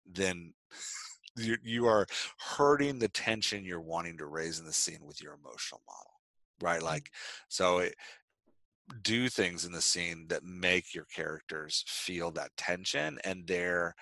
then 0.06 0.54
you, 1.38 1.58
you 1.64 1.86
are 1.88 2.08
hurting 2.40 3.00
the 3.00 3.10
tension 3.10 3.66
you're 3.66 3.82
wanting 3.82 4.18
to 4.18 4.26
raise 4.26 4.60
in 4.60 4.66
the 4.66 4.74
scene 4.74 5.06
with 5.06 5.22
your 5.22 5.34
emotional 5.34 5.82
model, 5.88 6.12
right? 6.62 6.82
Mm. 6.82 6.86
Like, 6.86 7.10
so 7.50 7.80
it, 7.80 7.96
do 9.02 9.30
things 9.30 9.66
in 9.66 9.72
the 9.72 9.82
scene 9.82 10.26
that 10.28 10.44
make 10.44 10.94
your 10.94 11.06
characters 11.06 11.84
feel 11.88 12.32
that 12.32 12.52
tension 12.58 13.18
and 13.24 13.48
their 13.48 13.96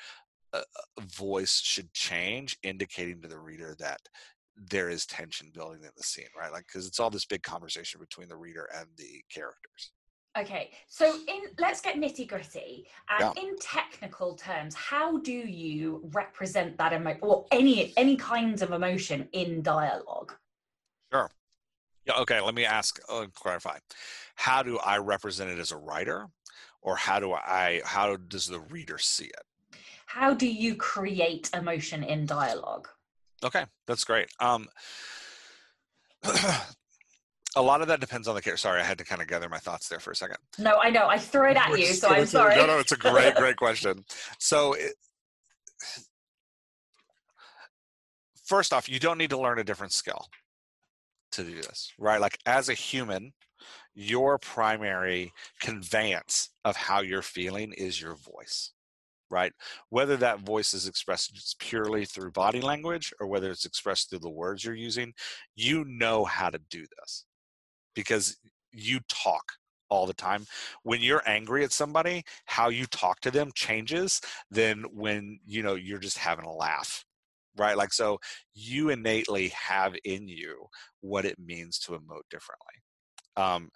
uh, 0.53 0.61
voice 0.99 1.61
should 1.61 1.93
change 1.93 2.57
indicating 2.63 3.21
to 3.21 3.27
the 3.27 3.39
reader 3.39 3.75
that 3.79 4.01
there 4.55 4.89
is 4.89 5.05
tension 5.05 5.51
building 5.53 5.81
in 5.83 5.89
the 5.95 6.03
scene, 6.03 6.25
right? 6.37 6.51
Like, 6.51 6.67
because 6.67 6.87
it's 6.87 6.99
all 6.99 7.09
this 7.09 7.25
big 7.25 7.43
conversation 7.43 7.99
between 7.99 8.27
the 8.27 8.35
reader 8.35 8.67
and 8.75 8.87
the 8.97 9.23
characters. 9.33 9.91
Okay, 10.37 10.71
so 10.87 11.13
in 11.27 11.41
let's 11.59 11.81
get 11.81 11.95
nitty 11.95 12.25
gritty. 12.25 12.87
And 13.09 13.33
yeah. 13.35 13.43
in 13.43 13.57
technical 13.59 14.35
terms, 14.35 14.73
how 14.75 15.17
do 15.17 15.33
you 15.33 16.09
represent 16.13 16.77
that 16.77 16.93
emotion 16.93 17.19
or 17.21 17.45
any 17.51 17.93
any 17.97 18.15
kinds 18.15 18.61
of 18.61 18.71
emotion 18.71 19.27
in 19.33 19.61
dialogue? 19.61 20.33
Sure. 21.11 21.29
Yeah. 22.07 22.17
Okay. 22.19 22.39
Let 22.39 22.55
me 22.55 22.63
ask. 22.63 22.99
Uh, 23.09 23.25
clarify. 23.35 23.79
How 24.35 24.63
do 24.63 24.77
I 24.77 24.99
represent 24.99 25.49
it 25.49 25.59
as 25.59 25.73
a 25.73 25.77
writer, 25.77 26.27
or 26.81 26.95
how 26.95 27.19
do 27.19 27.33
I? 27.33 27.81
How 27.83 28.15
does 28.15 28.47
the 28.47 28.61
reader 28.61 28.97
see 28.99 29.25
it? 29.25 29.77
How 30.05 30.33
do 30.33 30.47
you 30.47 30.75
create 30.75 31.49
emotion 31.53 32.03
in 32.03 32.25
dialogue? 32.25 32.87
Okay, 33.43 33.65
that's 33.87 34.03
great. 34.03 34.27
Um, 34.39 34.67
a 37.55 37.61
lot 37.61 37.81
of 37.81 37.87
that 37.87 37.99
depends 37.99 38.27
on 38.27 38.35
the 38.35 38.41
care. 38.41 38.57
Sorry, 38.57 38.79
I 38.79 38.83
had 38.83 38.97
to 38.99 39.03
kind 39.03 39.21
of 39.21 39.27
gather 39.27 39.49
my 39.49 39.57
thoughts 39.57 39.87
there 39.87 39.99
for 39.99 40.11
a 40.11 40.15
second. 40.15 40.37
No, 40.59 40.77
I 40.77 40.89
know. 40.89 41.07
I 41.07 41.17
threw 41.17 41.49
it 41.49 41.57
at 41.57 41.77
you, 41.77 41.85
so 41.87 42.09
I'm 42.09 42.25
sorry. 42.25 42.55
No, 42.55 42.65
no, 42.65 42.79
it's 42.79 42.91
a 42.91 42.97
great, 42.97 43.35
great 43.35 43.55
question. 43.57 44.05
So, 44.39 44.73
it, 44.73 44.93
first 48.45 48.73
off, 48.73 48.87
you 48.87 48.99
don't 48.99 49.17
need 49.17 49.31
to 49.31 49.39
learn 49.39 49.59
a 49.59 49.63
different 49.63 49.93
skill 49.93 50.27
to 51.33 51.43
do 51.43 51.55
this, 51.55 51.91
right? 51.97 52.21
Like, 52.21 52.37
as 52.45 52.69
a 52.69 52.73
human, 52.73 53.33
your 53.93 54.37
primary 54.37 55.33
conveyance 55.59 56.49
of 56.63 56.75
how 56.75 57.01
you're 57.01 57.21
feeling 57.21 57.73
is 57.73 57.99
your 57.99 58.15
voice 58.15 58.71
right? 59.31 59.53
Whether 59.89 60.17
that 60.17 60.41
voice 60.41 60.73
is 60.73 60.87
expressed 60.87 61.55
purely 61.59 62.05
through 62.05 62.31
body 62.31 62.61
language 62.61 63.13
or 63.19 63.27
whether 63.27 63.49
it's 63.49 63.65
expressed 63.65 64.09
through 64.09 64.19
the 64.19 64.29
words 64.29 64.63
you're 64.63 64.75
using, 64.75 65.13
you 65.55 65.85
know 65.85 66.25
how 66.25 66.49
to 66.49 66.59
do 66.69 66.85
this 66.99 67.25
because 67.95 68.37
you 68.71 68.99
talk 69.09 69.43
all 69.89 70.05
the 70.05 70.13
time. 70.13 70.45
When 70.83 71.01
you're 71.01 71.23
angry 71.25 71.63
at 71.63 71.71
somebody, 71.71 72.23
how 72.45 72.69
you 72.69 72.85
talk 72.85 73.21
to 73.21 73.31
them 73.31 73.51
changes 73.55 74.21
than 74.49 74.83
when, 74.93 75.39
you 75.45 75.63
know, 75.63 75.75
you're 75.75 75.99
just 75.99 76.17
having 76.17 76.45
a 76.45 76.53
laugh. 76.53 77.03
Right? 77.57 77.75
Like 77.75 77.91
so 77.91 78.19
you 78.53 78.89
innately 78.89 79.49
have 79.49 79.93
in 80.05 80.27
you 80.27 80.67
what 81.01 81.25
it 81.25 81.37
means 81.37 81.79
to 81.79 81.91
emote 81.91 82.29
differently. 82.29 82.75
Um 83.35 83.69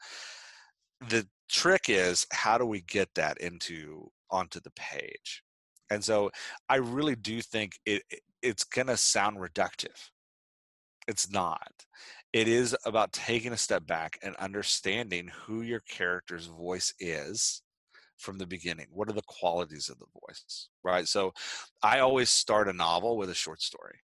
the 1.09 1.27
trick 1.49 1.89
is 1.89 2.25
how 2.31 2.57
do 2.57 2.65
we 2.65 2.81
get 2.81 3.09
that 3.15 3.37
into 3.39 4.09
onto 4.31 4.59
the 4.61 4.71
page 4.71 5.43
and 5.89 6.03
so 6.03 6.29
i 6.69 6.75
really 6.75 7.15
do 7.15 7.41
think 7.41 7.73
it 7.85 8.03
it's 8.45 8.63
going 8.63 8.87
to 8.87 8.95
sound 8.95 9.37
reductive. 9.37 10.09
It's 11.07 11.31
not. 11.31 11.71
It 12.31 12.47
is 12.47 12.75
about 12.85 13.11
taking 13.11 13.53
a 13.53 13.57
step 13.57 13.87
back 13.87 14.19
and 14.21 14.35
understanding 14.35 15.31
who 15.45 15.61
your 15.61 15.79
character's 15.81 16.45
voice 16.45 16.93
is 16.99 17.63
from 18.17 18.37
the 18.37 18.45
beginning. 18.45 18.87
What 18.91 19.09
are 19.09 19.13
the 19.13 19.23
qualities 19.27 19.89
of 19.89 19.97
the 19.99 20.05
voice 20.21 20.69
right? 20.83 21.07
So 21.07 21.33
i 21.81 21.99
always 21.99 22.29
start 22.29 22.69
a 22.69 22.73
novel 22.73 23.17
with 23.17 23.29
a 23.29 23.35
short 23.35 23.61
story. 23.61 23.99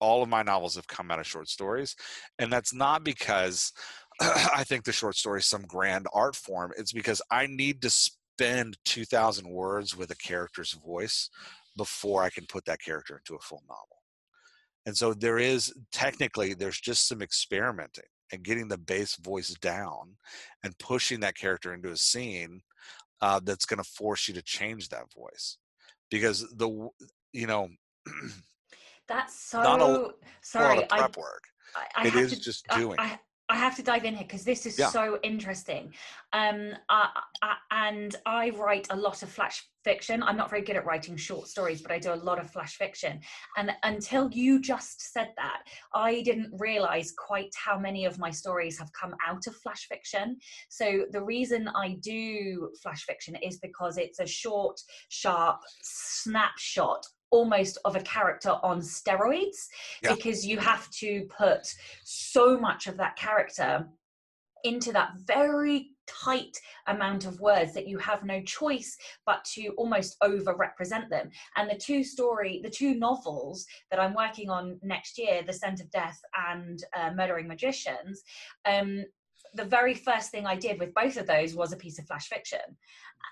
All 0.00 0.22
of 0.22 0.28
my 0.28 0.42
novels 0.42 0.76
have 0.76 0.86
come 0.86 1.10
out 1.10 1.18
of 1.18 1.26
short 1.26 1.48
stories 1.48 1.96
and 2.38 2.52
that's 2.52 2.72
not 2.72 3.04
because 3.04 3.72
i 4.20 4.64
think 4.64 4.84
the 4.84 4.92
short 4.92 5.16
story 5.16 5.40
is 5.40 5.46
some 5.46 5.62
grand 5.62 6.06
art 6.14 6.36
form. 6.36 6.72
It's 6.78 6.92
because 6.92 7.20
i 7.30 7.46
need 7.46 7.82
to 7.82 7.90
spend 8.42 8.76
2,000 8.84 9.48
words 9.48 9.96
with 9.96 10.10
a 10.10 10.16
character's 10.16 10.72
voice 10.72 11.30
before 11.76 12.22
I 12.22 12.30
can 12.30 12.46
put 12.46 12.64
that 12.66 12.80
character 12.80 13.16
into 13.18 13.36
a 13.36 13.42
full 13.42 13.62
novel. 13.68 14.02
And 14.84 14.96
so 14.96 15.14
there 15.14 15.38
is 15.38 15.72
technically, 15.92 16.54
there's 16.54 16.80
just 16.80 17.08
some 17.08 17.22
experimenting 17.22 18.04
and 18.32 18.42
getting 18.42 18.68
the 18.68 18.78
base 18.78 19.16
voice 19.16 19.54
down 19.60 20.16
and 20.64 20.76
pushing 20.78 21.20
that 21.20 21.36
character 21.36 21.72
into 21.72 21.90
a 21.90 21.96
scene 21.96 22.60
uh, 23.20 23.40
that's 23.44 23.64
going 23.64 23.78
to 23.78 23.88
force 23.88 24.26
you 24.26 24.34
to 24.34 24.42
change 24.42 24.88
that 24.88 25.12
voice. 25.16 25.58
Because 26.10 26.40
the 26.56 26.88
you 27.32 27.46
know 27.46 27.68
that's 29.08 29.38
so 29.40 29.60
a, 29.62 30.10
sorry 30.42 30.84
prep 30.88 31.16
I, 31.16 31.20
work. 31.20 31.44
I, 31.74 32.02
I 32.04 32.06
it 32.08 32.14
is 32.16 32.32
to, 32.32 32.40
just 32.40 32.66
doing 32.76 32.96
I, 32.98 33.18
I 33.52 33.56
have 33.56 33.76
to 33.76 33.82
dive 33.82 34.06
in 34.06 34.14
here 34.14 34.24
because 34.24 34.44
this 34.44 34.64
is 34.64 34.78
yeah. 34.78 34.88
so 34.88 35.18
interesting. 35.22 35.92
Um, 36.32 36.70
I, 36.88 37.08
I, 37.42 37.54
and 37.70 38.16
I 38.24 38.48
write 38.48 38.86
a 38.88 38.96
lot 38.96 39.22
of 39.22 39.28
flash 39.28 39.62
fiction. 39.84 40.22
I'm 40.22 40.38
not 40.38 40.48
very 40.48 40.62
good 40.62 40.76
at 40.76 40.86
writing 40.86 41.18
short 41.18 41.48
stories, 41.48 41.82
but 41.82 41.92
I 41.92 41.98
do 41.98 42.14
a 42.14 42.16
lot 42.16 42.40
of 42.40 42.50
flash 42.50 42.76
fiction. 42.76 43.20
And 43.58 43.72
until 43.82 44.30
you 44.30 44.58
just 44.58 45.12
said 45.12 45.32
that, 45.36 45.64
I 45.94 46.22
didn't 46.22 46.50
realize 46.58 47.12
quite 47.18 47.52
how 47.62 47.78
many 47.78 48.06
of 48.06 48.18
my 48.18 48.30
stories 48.30 48.78
have 48.78 48.90
come 48.98 49.14
out 49.28 49.46
of 49.46 49.54
flash 49.56 49.86
fiction. 49.86 50.38
So 50.70 51.04
the 51.10 51.22
reason 51.22 51.68
I 51.76 51.98
do 52.00 52.70
flash 52.82 53.04
fiction 53.04 53.36
is 53.42 53.58
because 53.58 53.98
it's 53.98 54.18
a 54.18 54.26
short, 54.26 54.80
sharp 55.10 55.60
snapshot 55.82 57.04
almost 57.32 57.78
of 57.84 57.96
a 57.96 58.02
character 58.02 58.50
on 58.62 58.80
steroids 58.80 59.66
yeah. 60.02 60.14
because 60.14 60.46
you 60.46 60.58
have 60.58 60.88
to 60.90 61.26
put 61.36 61.66
so 62.04 62.56
much 62.58 62.86
of 62.86 62.96
that 62.98 63.16
character 63.16 63.88
into 64.64 64.92
that 64.92 65.12
very 65.26 65.88
tight 66.06 66.56
amount 66.88 67.24
of 67.26 67.40
words 67.40 67.72
that 67.72 67.88
you 67.88 67.96
have 67.98 68.24
no 68.24 68.40
choice 68.42 68.96
but 69.24 69.44
to 69.44 69.68
almost 69.76 70.16
over 70.20 70.54
represent 70.54 71.08
them 71.10 71.30
and 71.56 71.70
the 71.70 71.76
two 71.76 72.02
story 72.04 72.60
the 72.62 72.70
two 72.70 72.94
novels 72.94 73.64
that 73.90 74.00
i'm 74.00 74.14
working 74.14 74.50
on 74.50 74.78
next 74.82 75.16
year 75.16 75.42
the 75.46 75.52
scent 75.52 75.80
of 75.80 75.90
death 75.90 76.20
and 76.50 76.84
uh, 76.96 77.10
murdering 77.14 77.46
magicians 77.46 78.22
um, 78.66 79.04
the 79.54 79.64
very 79.64 79.94
first 79.94 80.30
thing 80.30 80.46
I 80.46 80.56
did 80.56 80.78
with 80.78 80.94
both 80.94 81.16
of 81.16 81.26
those 81.26 81.54
was 81.54 81.72
a 81.72 81.76
piece 81.76 81.98
of 81.98 82.06
flash 82.06 82.28
fiction 82.28 82.60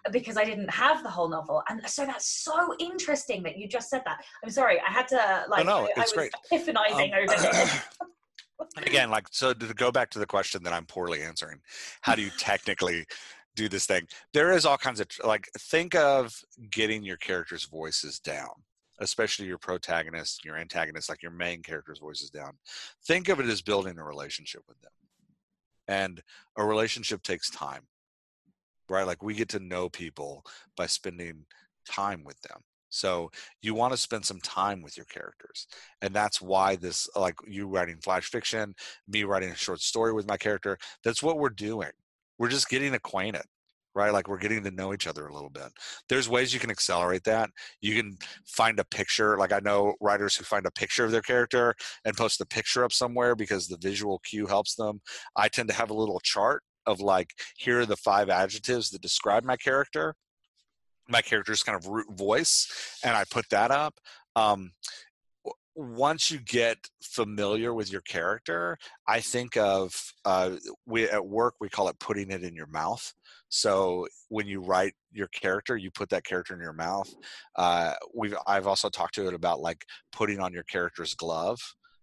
uh, 0.07 0.11
because 0.11 0.37
I 0.37 0.45
didn't 0.45 0.71
have 0.71 1.03
the 1.03 1.11
whole 1.11 1.29
novel. 1.29 1.63
And 1.69 1.81
so 1.89 2.05
that's 2.05 2.27
so 2.27 2.75
interesting 2.79 3.43
that 3.45 3.57
you 3.57 3.69
just 3.69 3.89
said 3.89 4.03
that. 4.05 4.23
I'm 4.43 4.51
sorry, 4.51 4.79
I 4.87 4.91
had 4.91 5.09
to 5.09 5.45
like, 5.49 5.65
no, 5.65 5.83
no, 5.83 5.89
I, 5.97 6.03
it's 6.03 6.13
I 6.13 6.17
great. 6.17 6.33
epiphanizing 6.53 7.13
um, 7.13 7.29
over 7.29 7.83
and 8.77 8.87
again, 8.87 9.11
like, 9.11 9.27
so 9.31 9.53
to 9.53 9.75
go 9.75 9.91
back 9.91 10.11
to 10.11 10.19
the 10.19 10.27
question 10.27 10.63
that 10.65 10.73
I'm 10.73 10.87
poorly 10.87 11.23
answering, 11.23 11.61
how 12.03 12.15
do 12.15 12.23
you 12.23 12.31
technically 12.39 13.07
do 13.57 13.69
this 13.69 13.87
thing? 13.87 14.07
There 14.35 14.53
is 14.53 14.67
all 14.67 14.79
kinds 14.79 15.01
of, 15.01 15.09
like, 15.25 15.49
think 15.59 15.95
of 15.95 16.35
getting 16.71 17.03
your 17.03 17.17
characters' 17.17 17.65
voices 17.65 18.19
down 18.19 18.51
especially 19.03 19.47
your 19.47 19.57
protagonist, 19.57 20.45
your 20.45 20.59
antagonist, 20.59 21.09
like 21.09 21.23
your 21.23 21.33
main 21.33 21.63
character's 21.63 21.99
voices 21.99 22.29
down. 22.29 22.53
Think 23.07 23.31
of 23.31 23.41
it 23.41 23.47
as 23.47 23.63
building 23.63 23.99
a 23.99 24.05
relationship 24.05 24.61
with 24.69 24.79
them 24.83 24.93
and 25.91 26.23
a 26.57 26.65
relationship 26.65 27.23
takes 27.23 27.51
time 27.51 27.83
right? 28.91 29.07
Like 29.07 29.23
we 29.23 29.35
get 29.35 29.49
to 29.51 29.61
know 29.61 29.89
people 29.89 30.45
by 30.77 30.87
spending 30.87 31.47
time 31.89 32.25
with 32.25 32.39
them. 32.43 32.59
So 32.91 33.31
you 33.63 33.73
want 33.73 33.93
to 33.93 33.97
spend 33.97 34.27
some 34.27 34.41
time 34.41 34.83
with 34.83 34.97
your 34.97 35.07
characters 35.07 35.69
and 36.03 36.13
that's 36.13 36.43
why 36.43 36.75
this 36.75 37.09
like 37.15 37.37
you 37.47 37.69
writing 37.69 37.99
flash 38.03 38.29
fiction 38.29 38.75
me 39.07 39.23
writing 39.23 39.51
a 39.51 39.55
short 39.55 39.81
story 39.81 40.13
with 40.13 40.27
my 40.27 40.37
character 40.37 40.77
that's 41.05 41.23
what 41.23 41.39
we're 41.39 41.51
doing. 41.51 41.93
We're 42.37 42.49
just 42.49 42.69
getting 42.69 42.95
acquainted 42.95 43.45
right? 43.95 44.13
Like 44.13 44.29
we're 44.29 44.39
getting 44.39 44.63
to 44.65 44.71
know 44.71 44.93
each 44.93 45.07
other 45.07 45.27
a 45.27 45.35
little 45.35 45.51
bit. 45.51 45.73
There's 46.09 46.29
ways 46.29 46.55
you 46.55 46.61
can 46.61 46.71
accelerate 46.71 47.25
that. 47.25 47.51
You 47.81 47.95
can 47.95 48.17
find 48.47 48.79
a 48.79 48.85
picture. 48.85 49.37
Like 49.39 49.53
I 49.53 49.61
know 49.61 49.95
writers 50.01 50.37
who 50.37 50.45
find 50.45 50.67
a 50.67 50.71
picture 50.71 51.05
of 51.05 51.11
their 51.11 51.23
character 51.23 51.75
and 52.05 52.17
post 52.17 52.39
the 52.39 52.47
picture 52.47 52.85
up 52.85 52.93
somewhere 52.93 53.35
because 53.35 53.69
the 53.69 53.79
visual 53.79 54.21
cue 54.21 54.47
helps 54.47 54.75
them. 54.75 55.01
I 55.37 55.49
tend 55.49 55.69
to 55.69 55.75
have 55.75 55.91
a 55.91 55.95
little 55.95 56.21
chart 56.21 56.63
of 56.87 57.01
like, 57.01 57.31
here 57.57 57.81
are 57.81 57.87
the 57.87 57.97
five 57.97 58.31
adjectives 58.31 58.91
that 58.91 59.03
describe 59.03 59.45
my 59.45 59.57
character. 59.57 60.15
My 61.09 61.23
character's 61.23 61.63
kind 61.63 61.77
of 61.77 61.87
root 61.89 62.07
voice, 62.13 62.99
and 63.05 63.17
I 63.17 63.25
put 63.29 63.49
that 63.51 63.73
up. 63.73 63.95
Um, 64.37 64.71
once 65.81 66.31
you 66.31 66.39
get 66.39 66.77
familiar 67.03 67.73
with 67.73 67.91
your 67.91 68.03
character, 68.03 68.77
I 69.09 69.21
think 69.21 69.57
of 69.57 69.93
uh, 70.25 70.57
we 70.87 71.09
at 71.09 71.27
work 71.27 71.55
we 71.61 71.69
call 71.69 71.89
it 71.89 71.99
putting 71.99 72.31
it 72.31 72.43
in 72.43 72.55
your 72.55 72.67
mouth. 72.67 73.13
So 73.49 74.07
when 74.29 74.47
you 74.47 74.61
write 74.61 74.93
your 75.13 75.29
character, 75.29 75.77
you 75.77 75.91
put 75.91 76.11
that 76.11 76.25
character 76.25 76.55
in 76.55 76.61
your 76.61 76.73
mouth. 76.73 77.13
Uh, 77.57 77.95
we've 78.15 78.35
I've 78.47 78.67
also 78.67 78.91
talked 78.91 79.15
to 79.15 79.27
it 79.27 79.35
about 79.35 79.61
like 79.61 79.85
putting 80.13 80.41
on 80.41 80.53
your 80.53 80.65
character's 80.65 81.15
glove. 81.15 81.59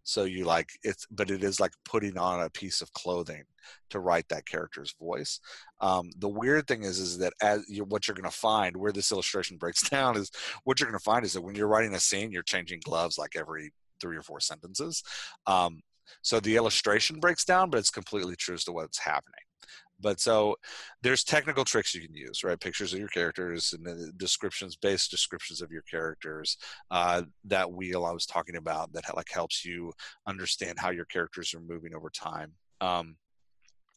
So 0.07 0.23
you 0.23 0.45
like 0.45 0.69
it's, 0.83 1.05
but 1.11 1.29
it 1.29 1.43
is 1.43 1.59
like 1.59 1.73
putting 1.83 2.17
on 2.17 2.41
a 2.41 2.49
piece 2.49 2.79
of 2.79 2.93
clothing 2.93 3.43
to 3.89 3.99
write 3.99 4.23
that 4.29 4.45
character's 4.45 4.95
voice. 4.97 5.41
Um, 5.81 6.11
the 6.17 6.29
weird 6.29 6.65
thing 6.65 6.83
is, 6.83 6.97
is 6.97 7.17
that 7.17 7.33
as 7.41 7.65
you, 7.67 7.83
what 7.83 8.07
you're 8.07 8.15
going 8.15 8.23
to 8.23 8.31
find, 8.31 8.77
where 8.77 8.93
this 8.93 9.11
illustration 9.11 9.57
breaks 9.59 9.89
down, 9.89 10.15
is 10.15 10.31
what 10.63 10.79
you're 10.79 10.89
going 10.89 10.97
to 10.97 11.03
find 11.03 11.25
is 11.25 11.33
that 11.33 11.41
when 11.41 11.55
you're 11.55 11.67
writing 11.67 11.93
a 11.93 11.99
scene, 11.99 12.31
you're 12.31 12.41
changing 12.41 12.79
gloves 12.85 13.17
like 13.17 13.35
every 13.35 13.73
three 13.99 14.15
or 14.15 14.21
four 14.21 14.39
sentences. 14.39 15.03
Um, 15.45 15.81
so 16.21 16.39
the 16.39 16.55
illustration 16.55 17.19
breaks 17.19 17.43
down, 17.43 17.69
but 17.69 17.79
it's 17.79 17.89
completely 17.89 18.37
true 18.37 18.55
as 18.55 18.63
to 18.63 18.71
what's 18.71 18.99
happening. 18.99 19.46
But 19.99 20.19
so 20.19 20.55
there's 21.01 21.23
technical 21.23 21.65
tricks 21.65 21.95
you 21.95 22.05
can 22.05 22.15
use, 22.15 22.43
right? 22.43 22.59
Pictures 22.59 22.93
of 22.93 22.99
your 22.99 23.07
characters 23.07 23.73
and 23.73 24.17
descriptions, 24.17 24.75
based 24.75 25.11
descriptions 25.11 25.61
of 25.61 25.71
your 25.71 25.81
characters. 25.83 26.57
Uh, 26.91 27.23
that 27.45 27.71
wheel 27.71 28.05
I 28.05 28.11
was 28.11 28.25
talking 28.25 28.57
about 28.57 28.93
that 28.93 29.15
like 29.15 29.29
helps 29.31 29.65
you 29.65 29.93
understand 30.27 30.79
how 30.79 30.91
your 30.91 31.05
characters 31.05 31.53
are 31.53 31.61
moving 31.61 31.95
over 31.95 32.09
time. 32.09 32.53
Um, 32.81 33.15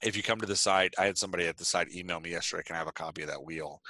if 0.03 0.16
you 0.16 0.22
come 0.22 0.40
to 0.40 0.46
the 0.46 0.57
site, 0.57 0.94
I 0.98 1.05
had 1.05 1.18
somebody 1.18 1.46
at 1.46 1.57
the 1.57 1.64
site 1.64 1.94
email 1.94 2.20
me 2.20 2.30
yesterday. 2.30 2.62
Can 2.62 2.76
I 2.76 2.78
have 2.78 2.88
a 2.88 2.92
copy 2.92 3.22
of 3.22 3.28
that 3.28 3.44
wheel? 3.44 3.82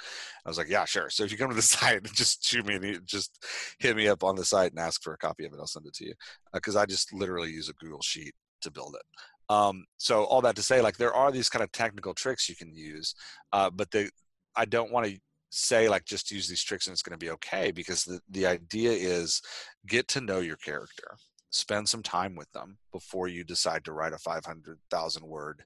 I 0.45 0.49
was 0.49 0.57
like, 0.57 0.69
yeah, 0.69 0.85
sure. 0.85 1.09
So 1.09 1.23
if 1.23 1.31
you 1.31 1.37
come 1.37 1.49
to 1.49 1.55
the 1.55 1.61
site, 1.61 2.03
just 2.03 2.43
shoot 2.43 2.65
me, 2.65 2.99
just 3.05 3.43
hit 3.79 3.95
me 3.95 4.07
up 4.07 4.23
on 4.23 4.35
the 4.35 4.45
site 4.45 4.71
and 4.71 4.79
ask 4.79 5.01
for 5.01 5.13
a 5.13 5.17
copy 5.17 5.45
of 5.45 5.53
it. 5.53 5.59
I'll 5.59 5.67
send 5.67 5.85
it 5.85 5.93
to 5.95 6.05
you 6.05 6.13
because 6.53 6.75
uh, 6.75 6.81
I 6.81 6.85
just 6.85 7.13
literally 7.13 7.51
use 7.51 7.69
a 7.69 7.73
Google 7.73 8.01
Sheet 8.01 8.33
to 8.61 8.71
build 8.71 8.95
it. 8.95 9.05
Um, 9.51 9.83
so 9.97 10.23
all 10.23 10.41
that 10.41 10.55
to 10.55 10.63
say, 10.63 10.81
like 10.81 10.95
there 10.95 11.13
are 11.13 11.29
these 11.29 11.49
kind 11.49 11.61
of 11.61 11.71
technical 11.73 12.13
tricks 12.13 12.47
you 12.47 12.55
can 12.55 12.73
use, 12.73 13.13
uh, 13.51 13.69
but 13.69 13.91
the 13.91 14.09
I 14.55 14.63
don't 14.63 14.91
want 14.91 15.07
to 15.07 15.19
say 15.49 15.89
like 15.89 16.05
just 16.05 16.31
use 16.31 16.47
these 16.47 16.63
tricks 16.63 16.87
and 16.87 16.93
it's 16.93 17.01
going 17.01 17.17
to 17.19 17.25
be 17.25 17.31
okay 17.31 17.71
because 17.71 18.05
the, 18.05 18.21
the 18.29 18.45
idea 18.45 18.91
is 18.91 19.41
get 19.85 20.07
to 20.07 20.21
know 20.21 20.39
your 20.39 20.55
character 20.55 21.17
spend 21.49 21.89
some 21.89 22.01
time 22.01 22.35
with 22.35 22.49
them 22.53 22.77
before 22.93 23.27
you 23.27 23.43
decide 23.43 23.83
to 23.83 23.91
write 23.91 24.13
a 24.13 24.17
500,000 24.17 25.23
word 25.27 25.63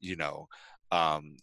you 0.00 0.16
know 0.16 0.46
um, 0.90 1.36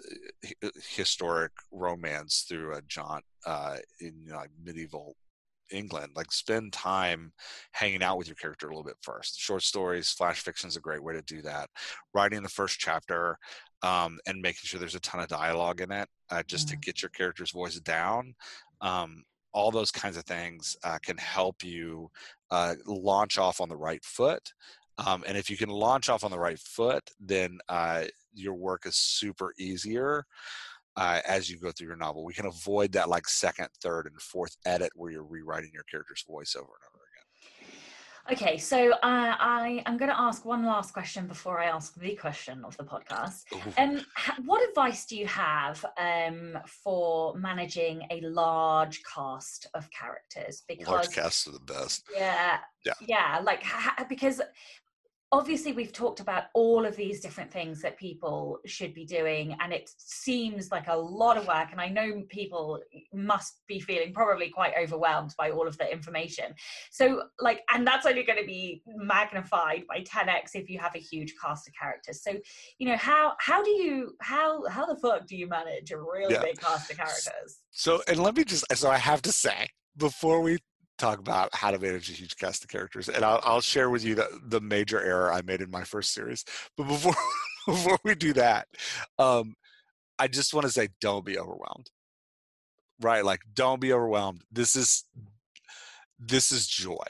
historic 0.96 1.52
romance 1.72 2.46
through 2.48 2.76
a 2.76 2.84
jaunt 2.84 3.26
uh, 3.48 3.78
in 4.00 4.14
you 4.24 4.32
know, 4.32 4.38
like 4.38 4.52
medieval 4.64 5.16
England. 5.72 6.13
Like 6.15 6.32
spend 6.32 6.74
time 6.74 7.32
hanging 7.72 8.03
out 8.03 8.17
with 8.17 8.28
your 8.28 8.36
character 8.36 8.67
a 8.67 8.70
little 8.70 8.84
bit 8.84 8.97
first. 9.01 9.39
Short 9.39 9.63
stories, 9.63 10.09
flash 10.11 10.41
fiction 10.41 10.67
is 10.67 10.76
a 10.76 10.82
great 10.82 11.03
way 11.03 11.13
to 11.13 11.22
do 11.22 11.41
that. 11.43 11.70
Writing 12.13 12.43
the 12.43 12.49
first 12.49 12.80
chapter 12.80 13.38
um, 13.82 14.20
and 14.28 14.41
making 14.41 14.61
sure 14.63 14.80
there's 14.80 14.95
a 14.95 14.99
ton 15.01 15.22
of 15.22 15.28
dialogue 15.28 15.82
in 15.82 15.91
it 15.91 16.07
uh, 16.30 16.43
just 16.43 16.67
mm-hmm. 16.67 16.80
to 16.80 16.86
get 16.86 17.01
your 17.01 17.09
character's 17.09 17.51
voice 17.51 17.80
down. 17.80 18.34
Um, 18.82 19.24
all 19.51 19.72
those 19.72 19.91
kinds 19.91 20.17
of 20.17 20.26
things 20.26 20.78
uh, 20.84 20.99
can 21.03 21.17
help 21.17 21.63
you 21.63 22.09
uh, 22.51 22.76
launch 22.86 23.38
off 23.38 23.61
on 23.61 23.70
the 23.70 23.78
right 23.78 24.03
foot. 24.03 24.53
Um, 25.05 25.24
and 25.28 25.38
if 25.38 25.49
you 25.49 25.57
can 25.57 25.70
launch 25.70 26.09
off 26.09 26.24
on 26.24 26.32
the 26.32 26.39
right 26.39 26.59
foot, 26.59 27.03
then 27.20 27.59
uh, 27.70 28.03
your 28.34 28.53
work 28.53 28.86
is 28.86 28.95
super 28.95 29.53
easier 29.57 30.26
uh, 31.00 31.22
as 31.26 31.50
you 31.50 31.58
go 31.58 31.72
through 31.72 31.88
your 31.88 31.95
novel. 31.95 32.26
We 32.26 32.34
can 32.34 32.45
avoid 32.45 32.91
that 32.91 33.08
like 33.08 33.28
second, 33.28 33.70
third, 33.82 34.06
and 34.06 34.22
fourth 34.22 34.58
edit 34.66 34.91
where 34.95 35.12
you're 35.12 35.24
rewriting 35.24 35.72
your 35.74 35.84
character's 35.84 36.26
voice 36.28 36.56
over 36.56 36.66
and 36.66 36.84
over 36.93 37.04
again. 37.06 38.34
Okay, 38.34 38.58
so 38.58 38.91
uh, 38.91 38.97
I 39.02 39.82
am 39.86 39.97
going 39.97 40.12
to 40.12 40.20
ask 40.20 40.43
one 40.45 40.66
last 40.66 40.93
question 40.93 41.26
before 41.26 41.60
I 41.60 41.68
ask 41.68 41.95
the 41.95 42.16
question 42.16 42.64
of 42.66 42.76
the 42.76 42.84
podcast. 42.84 43.43
Um, 43.78 44.02
what 44.45 44.68
advice 44.70 45.06
do 45.06 45.18
you 45.18 45.26
have 45.26 45.84
um, 45.97 46.60
for 46.68 47.34
managing 47.36 48.04
a 48.12 48.20
large 48.22 49.02
cast 49.04 49.68
of 49.74 49.89
characters? 49.89 50.64
Because 50.68 50.88
large 50.88 51.10
casts 51.12 51.47
are 51.47 51.54
the 51.54 51.60
best. 51.60 52.04
Yeah, 52.14 52.58
yeah, 52.86 52.93
yeah. 53.08 53.41
Like 53.41 53.64
because 54.10 54.41
obviously 55.32 55.71
we've 55.71 55.93
talked 55.93 56.19
about 56.19 56.45
all 56.53 56.86
of 56.86 56.95
these 56.95 57.21
different 57.21 57.51
things 57.51 57.82
that 57.82 57.97
people 57.97 58.59
should 58.65 58.93
be 58.93 59.05
doing 59.05 59.55
and 59.59 59.71
it 59.71 59.89
seems 59.97 60.71
like 60.71 60.88
a 60.88 60.95
lot 60.95 61.38
of 61.38 61.47
work 61.47 61.69
and 61.71 61.80
i 61.80 61.88
know 61.88 62.23
people 62.30 62.80
must 63.13 63.61
be 63.67 63.80
feeling 63.80 64.13
probably 64.13 64.49
quite 64.49 64.73
overwhelmed 64.82 65.34
by 65.38 65.51
all 65.51 65.67
of 65.67 65.77
the 65.77 65.91
information. 65.91 66.53
So 66.91 67.23
like 67.39 67.61
and 67.73 67.86
that's 67.86 68.05
only 68.05 68.23
going 68.23 68.39
to 68.39 68.45
be 68.45 68.82
magnified 68.88 69.84
by 69.88 70.01
10x 70.01 70.51
if 70.55 70.69
you 70.69 70.80
have 70.80 70.95
a 70.95 70.99
huge 70.99 71.34
cast 71.41 71.67
of 71.67 71.73
characters. 71.73 72.21
So 72.23 72.32
you 72.80 72.88
know 72.88 72.97
how 72.97 73.34
how 73.39 73.63
do 73.63 73.71
you 73.71 74.15
how 74.21 74.67
how 74.67 74.86
the 74.86 74.95
fuck 74.95 75.27
do 75.27 75.36
you 75.36 75.47
manage 75.47 75.91
a 75.91 75.97
really 75.97 76.34
yeah. 76.34 76.41
big 76.41 76.59
cast 76.59 76.91
of 76.91 76.97
characters? 76.97 77.59
so 77.71 78.01
and 78.07 78.19
let 78.19 78.36
me 78.36 78.43
just 78.43 78.65
so 78.73 78.89
i 78.89 78.97
have 78.97 79.21
to 79.21 79.32
say 79.32 79.67
before 79.97 80.41
we 80.41 80.57
talk 81.00 81.20
about 81.20 81.54
how 81.56 81.72
to 81.72 81.80
manage 81.80 82.10
a 82.10 82.14
huge 82.14 82.38
cast 82.38 82.64
of 82.64 82.70
characters, 82.70 83.10
and 83.10 83.24
I'll, 83.24 83.39
I'll 83.43 83.62
share 83.62 83.89
with 83.89 84.04
you 84.04 84.16
the, 84.16 84.28
the 84.45 84.62
major 84.62 85.02
error 85.02 85.32
I 85.32 85.41
made 85.41 85.62
in 85.62 85.72
my 85.72 85.84
first 85.84 86.14
series. 86.14 86.45
But 86.78 86.88
before 86.88 87.16
before 87.66 87.97
we 88.04 88.16
do 88.16 88.34
that, 88.34 88.68
um, 89.18 89.56
I 90.18 90.28
just 90.28 90.54
want 90.54 90.66
to 90.66 90.72
say, 90.72 90.89
don't 91.02 91.26
be 91.26 91.39
overwhelmed. 91.39 91.89
Right, 93.02 93.24
like 93.24 93.39
don't 93.54 93.80
be 93.80 93.93
overwhelmed. 93.93 94.43
This 94.52 94.76
is 94.76 95.06
this 96.20 96.52
is 96.52 96.68
joy. 96.68 97.08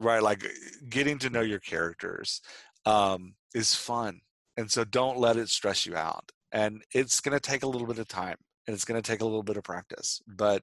Right, 0.00 0.22
like 0.22 0.44
getting 0.88 1.18
to 1.20 1.30
know 1.30 1.42
your 1.42 1.60
characters 1.60 2.40
um, 2.84 3.34
is 3.54 3.74
fun, 3.74 4.20
and 4.56 4.70
so 4.70 4.84
don't 4.84 5.18
let 5.18 5.36
it 5.36 5.48
stress 5.48 5.86
you 5.86 5.96
out. 5.96 6.32
And 6.52 6.82
it's 6.92 7.20
going 7.20 7.38
to 7.38 7.40
take 7.40 7.62
a 7.62 7.68
little 7.68 7.86
bit 7.86 8.00
of 8.00 8.08
time 8.08 8.36
and 8.70 8.76
it's 8.76 8.84
going 8.84 9.00
to 9.00 9.10
take 9.10 9.20
a 9.20 9.24
little 9.24 9.42
bit 9.42 9.56
of 9.56 9.64
practice 9.64 10.22
but 10.28 10.62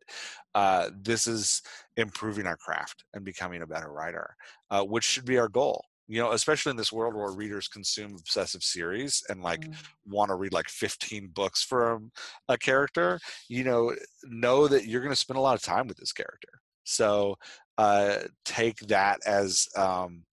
uh, 0.55 0.89
this 1.01 1.27
is 1.27 1.61
improving 1.97 2.47
our 2.47 2.55
craft 2.55 3.03
and 3.13 3.25
becoming 3.25 3.61
a 3.61 3.67
better 3.67 3.91
writer 3.91 4.33
uh, 4.71 4.81
which 4.81 5.03
should 5.03 5.25
be 5.25 5.37
our 5.37 5.49
goal 5.49 5.83
you 6.07 6.21
know 6.21 6.31
especially 6.31 6.69
in 6.69 6.77
this 6.77 6.93
world 6.93 7.13
where 7.13 7.31
readers 7.31 7.67
consume 7.67 8.15
obsessive 8.17 8.63
series 8.63 9.21
and 9.27 9.41
like 9.41 9.61
mm. 9.61 9.75
want 10.05 10.29
to 10.29 10.35
read 10.35 10.53
like 10.53 10.69
15 10.69 11.27
books 11.33 11.61
from 11.61 12.11
a 12.47 12.57
character 12.57 13.19
you 13.49 13.65
know 13.65 13.93
know 14.23 14.67
that 14.69 14.85
you're 14.85 15.01
going 15.01 15.11
to 15.11 15.19
spend 15.19 15.37
a 15.37 15.41
lot 15.41 15.55
of 15.55 15.61
time 15.61 15.87
with 15.87 15.97
this 15.97 16.13
character 16.13 16.61
so 16.85 17.35
uh, 17.77 18.19
take 18.45 18.77
that 18.87 19.19
as 19.25 19.67
um, 19.75 20.23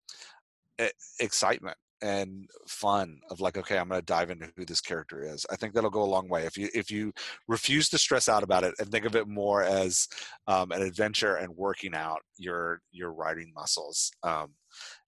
excitement 1.19 1.77
and 2.03 2.49
fun 2.69 3.19
of 3.31 3.41
like 3.41 3.57
okay 3.57 3.79
i'm 3.79 3.89
going 3.89 4.01
to 4.01 4.05
dive 4.05 4.31
into 4.31 4.51
who 4.57 4.65
this 4.65 4.81
character 4.81 5.23
is. 5.23 5.47
I 5.51 5.57
think 5.57 5.75
that'll 5.75 5.91
go 5.91 6.03
a 6.03 6.05
long 6.05 6.29
way. 6.29 6.45
If 6.45 6.57
you 6.57 6.69
if 6.75 6.91
you 6.91 7.13
refuse 7.49 7.89
to 7.91 7.99
stress 7.99 8.29
out 8.29 8.43
about 8.43 8.65
it 8.65 8.75
and 8.79 8.91
think 8.91 9.05
of 9.05 9.17
it 9.17 9.29
more 9.29 9.63
as 9.63 10.09
um, 10.47 10.73
an 10.73 10.83
adventure 10.83 11.37
and 11.37 11.57
working 11.57 11.95
out 11.95 12.21
your 12.37 12.81
your 12.93 13.13
writing 13.13 13.53
muscles 13.55 14.11
um, 14.23 14.55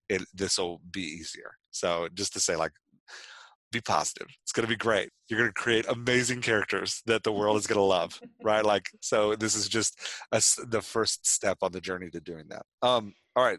it 0.08 0.22
this 0.34 0.58
will 0.58 0.80
be 0.90 1.02
easier. 1.02 1.52
So 1.70 2.08
just 2.14 2.32
to 2.34 2.40
say 2.40 2.56
like 2.56 2.72
be 3.72 3.80
positive. 3.80 4.28
It's 4.44 4.52
going 4.52 4.64
to 4.64 4.72
be 4.72 4.76
great. 4.76 5.10
You're 5.28 5.40
going 5.40 5.50
to 5.50 5.60
create 5.60 5.86
amazing 5.88 6.40
characters 6.40 7.02
that 7.06 7.24
the 7.24 7.32
world 7.32 7.56
is 7.56 7.66
going 7.66 7.80
to 7.80 7.84
love 7.84 8.20
right? 8.42 8.64
Like 8.64 8.88
so 9.00 9.34
this 9.34 9.54
is 9.54 9.68
just 9.68 9.98
a, 10.32 10.40
the 10.68 10.80
first 10.80 11.26
step 11.26 11.58
on 11.62 11.72
the 11.72 11.80
journey 11.80 12.10
to 12.10 12.20
doing 12.20 12.44
that. 12.48 12.64
Um 12.82 13.14
all 13.34 13.44
right 13.44 13.58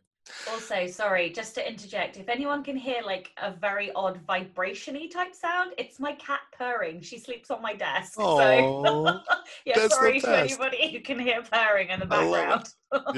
also, 0.52 0.88
sorry, 0.88 1.30
just 1.30 1.56
to 1.56 1.68
interject, 1.68 2.18
if 2.18 2.30
anyone 2.30 2.64
can 2.64 2.76
hear 2.76 3.02
like 3.06 3.32
a 3.42 3.52
very 3.52 3.92
odd 3.94 4.20
vibrationy 4.28 5.10
type 5.10 5.36
sound, 5.36 5.74
it's 5.78 6.00
my 6.00 6.14
cat 6.14 6.42
purring. 6.58 7.02
She 7.02 7.20
sleeps 7.20 7.52
on 7.52 7.62
my 7.62 7.74
desk. 7.74 8.18
Aww, 8.18 8.38
so 8.86 9.20
yeah, 9.66 9.88
sorry 9.88 10.20
to 10.22 10.40
anybody 10.40 10.92
who 10.92 11.02
can 11.02 11.20
hear 11.20 11.42
purring 11.42 11.90
in 11.90 12.00
the 12.00 12.06
background. 12.06 12.68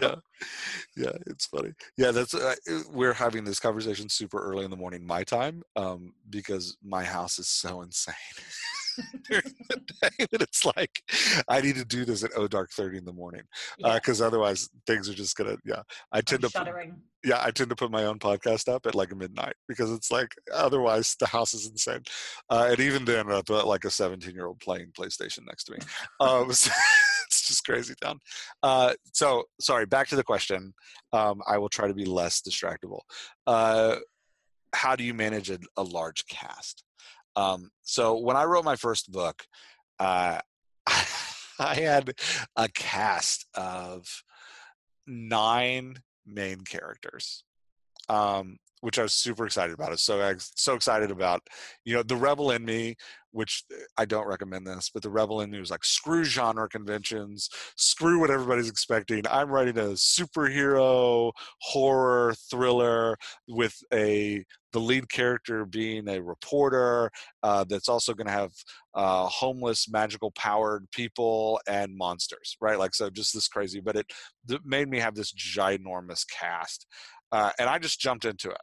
yeah, 0.01 0.15
yeah, 0.95 1.13
it's 1.27 1.45
funny. 1.45 1.73
Yeah, 1.97 2.11
that's 2.11 2.33
uh, 2.33 2.55
we're 2.91 3.13
having 3.13 3.43
this 3.43 3.59
conversation 3.59 4.09
super 4.09 4.41
early 4.41 4.65
in 4.65 4.71
the 4.71 4.77
morning 4.77 5.05
my 5.05 5.23
time 5.23 5.63
um, 5.75 6.13
because 6.29 6.77
my 6.83 7.03
house 7.03 7.39
is 7.39 7.47
so 7.47 7.81
insane. 7.81 8.15
during 9.29 9.53
the 9.69 9.77
day 10.01 10.25
that 10.31 10.41
it's 10.41 10.65
like 10.65 11.01
I 11.47 11.61
need 11.61 11.75
to 11.75 11.85
do 11.85 12.05
this 12.05 12.23
at 12.23 12.31
oh 12.35 12.47
dark 12.47 12.71
thirty 12.71 12.97
in 12.97 13.05
the 13.05 13.13
morning 13.13 13.41
because 13.93 14.19
yeah. 14.19 14.25
uh, 14.25 14.27
otherwise 14.27 14.69
things 14.87 15.09
are 15.09 15.13
just 15.13 15.35
gonna 15.35 15.57
yeah. 15.65 15.81
I 16.11 16.21
tend 16.21 16.43
I'm 16.43 16.49
to 16.49 16.57
shuddering. 16.57 17.01
yeah 17.23 17.41
I 17.41 17.51
tend 17.51 17.69
to 17.69 17.75
put 17.75 17.91
my 17.91 18.05
own 18.05 18.19
podcast 18.19 18.67
up 18.67 18.85
at 18.85 18.95
like 18.95 19.15
midnight 19.15 19.55
because 19.67 19.91
it's 19.91 20.11
like 20.11 20.33
otherwise 20.53 21.15
the 21.19 21.27
house 21.27 21.53
is 21.53 21.67
insane, 21.67 22.03
uh, 22.49 22.67
and 22.71 22.79
even 22.79 23.05
then 23.05 23.31
I've 23.31 23.45
got 23.45 23.67
like 23.67 23.85
a 23.85 23.91
seventeen 23.91 24.35
year 24.35 24.47
old 24.47 24.59
playing 24.59 24.91
PlayStation 24.97 25.45
next 25.47 25.65
to 25.65 25.73
me. 25.73 25.79
Um, 26.19 26.51
so 26.53 26.71
it's 27.27 27.47
just 27.47 27.65
crazy 27.65 27.93
town. 28.01 28.19
Uh, 28.63 28.93
so 29.13 29.43
sorry, 29.59 29.85
back 29.85 30.07
to 30.09 30.15
the 30.15 30.23
question. 30.23 30.73
Um, 31.13 31.41
I 31.47 31.57
will 31.57 31.69
try 31.69 31.87
to 31.87 31.93
be 31.93 32.05
less 32.05 32.41
distractible. 32.41 33.01
Uh, 33.47 33.97
how 34.73 34.95
do 34.95 35.03
you 35.03 35.13
manage 35.13 35.49
a, 35.49 35.59
a 35.77 35.83
large 35.83 36.25
cast? 36.27 36.83
Um, 37.39 37.69
so 37.83 38.17
when 38.17 38.35
I 38.35 38.43
wrote 38.43 38.65
my 38.65 38.75
first 38.75 39.11
book, 39.11 39.43
uh, 39.97 40.39
I 40.87 41.75
had 41.75 42.11
a 42.57 42.67
cast 42.67 43.45
of 43.53 44.05
nine 45.07 45.99
main 46.25 46.61
characters, 46.61 47.43
um, 48.09 48.57
which 48.81 48.99
I 48.99 49.03
was 49.03 49.13
super 49.13 49.45
excited 49.45 49.73
about. 49.73 49.89
I 49.89 49.91
was 49.91 50.03
so 50.03 50.35
so 50.37 50.75
excited 50.75 51.11
about, 51.11 51.41
you 51.85 51.95
know, 51.95 52.03
the 52.03 52.15
rebel 52.15 52.51
in 52.51 52.65
me 52.65 52.95
which 53.31 53.63
eh, 53.71 53.75
I 53.97 54.05
don't 54.05 54.27
recommend 54.27 54.65
this, 54.65 54.89
but 54.93 55.03
the 55.03 55.09
rebel 55.09 55.41
in 55.41 55.51
me 55.51 55.59
was 55.59 55.71
like, 55.71 55.85
screw 55.85 56.23
genre 56.23 56.67
conventions, 56.67 57.49
screw 57.75 58.19
what 58.19 58.31
everybody's 58.31 58.69
expecting. 58.69 59.23
I'm 59.29 59.49
writing 59.49 59.77
a 59.77 59.93
superhero 59.93 61.31
horror 61.61 62.33
thriller 62.49 63.17
with 63.47 63.75
a 63.93 64.43
the 64.71 64.79
lead 64.79 65.09
character 65.09 65.65
being 65.65 66.07
a 66.07 66.21
reporter 66.21 67.09
uh, 67.41 67.63
that's 67.63 67.89
also 67.89 68.13
going 68.13 68.27
to 68.27 68.31
have 68.33 68.51
uh, 68.93 69.25
homeless 69.25 69.89
magical 69.89 70.29
powered 70.31 70.85
people 70.91 71.59
and 71.67 71.97
monsters 71.97 72.55
right 72.61 72.77
like 72.77 72.93
so 72.93 73.09
just 73.09 73.33
this 73.33 73.47
crazy 73.47 73.79
but 73.79 73.95
it, 73.95 74.05
made 74.63 74.87
me 74.87 74.99
have 74.99 75.15
this 75.15 75.33
ginormous 75.33 76.23
cast 76.31 76.85
uh, 77.31 77.49
and 77.57 77.67
i 77.67 77.79
just 77.79 77.99
jumped 77.99 78.25
into 78.25 78.51
it 78.51 78.61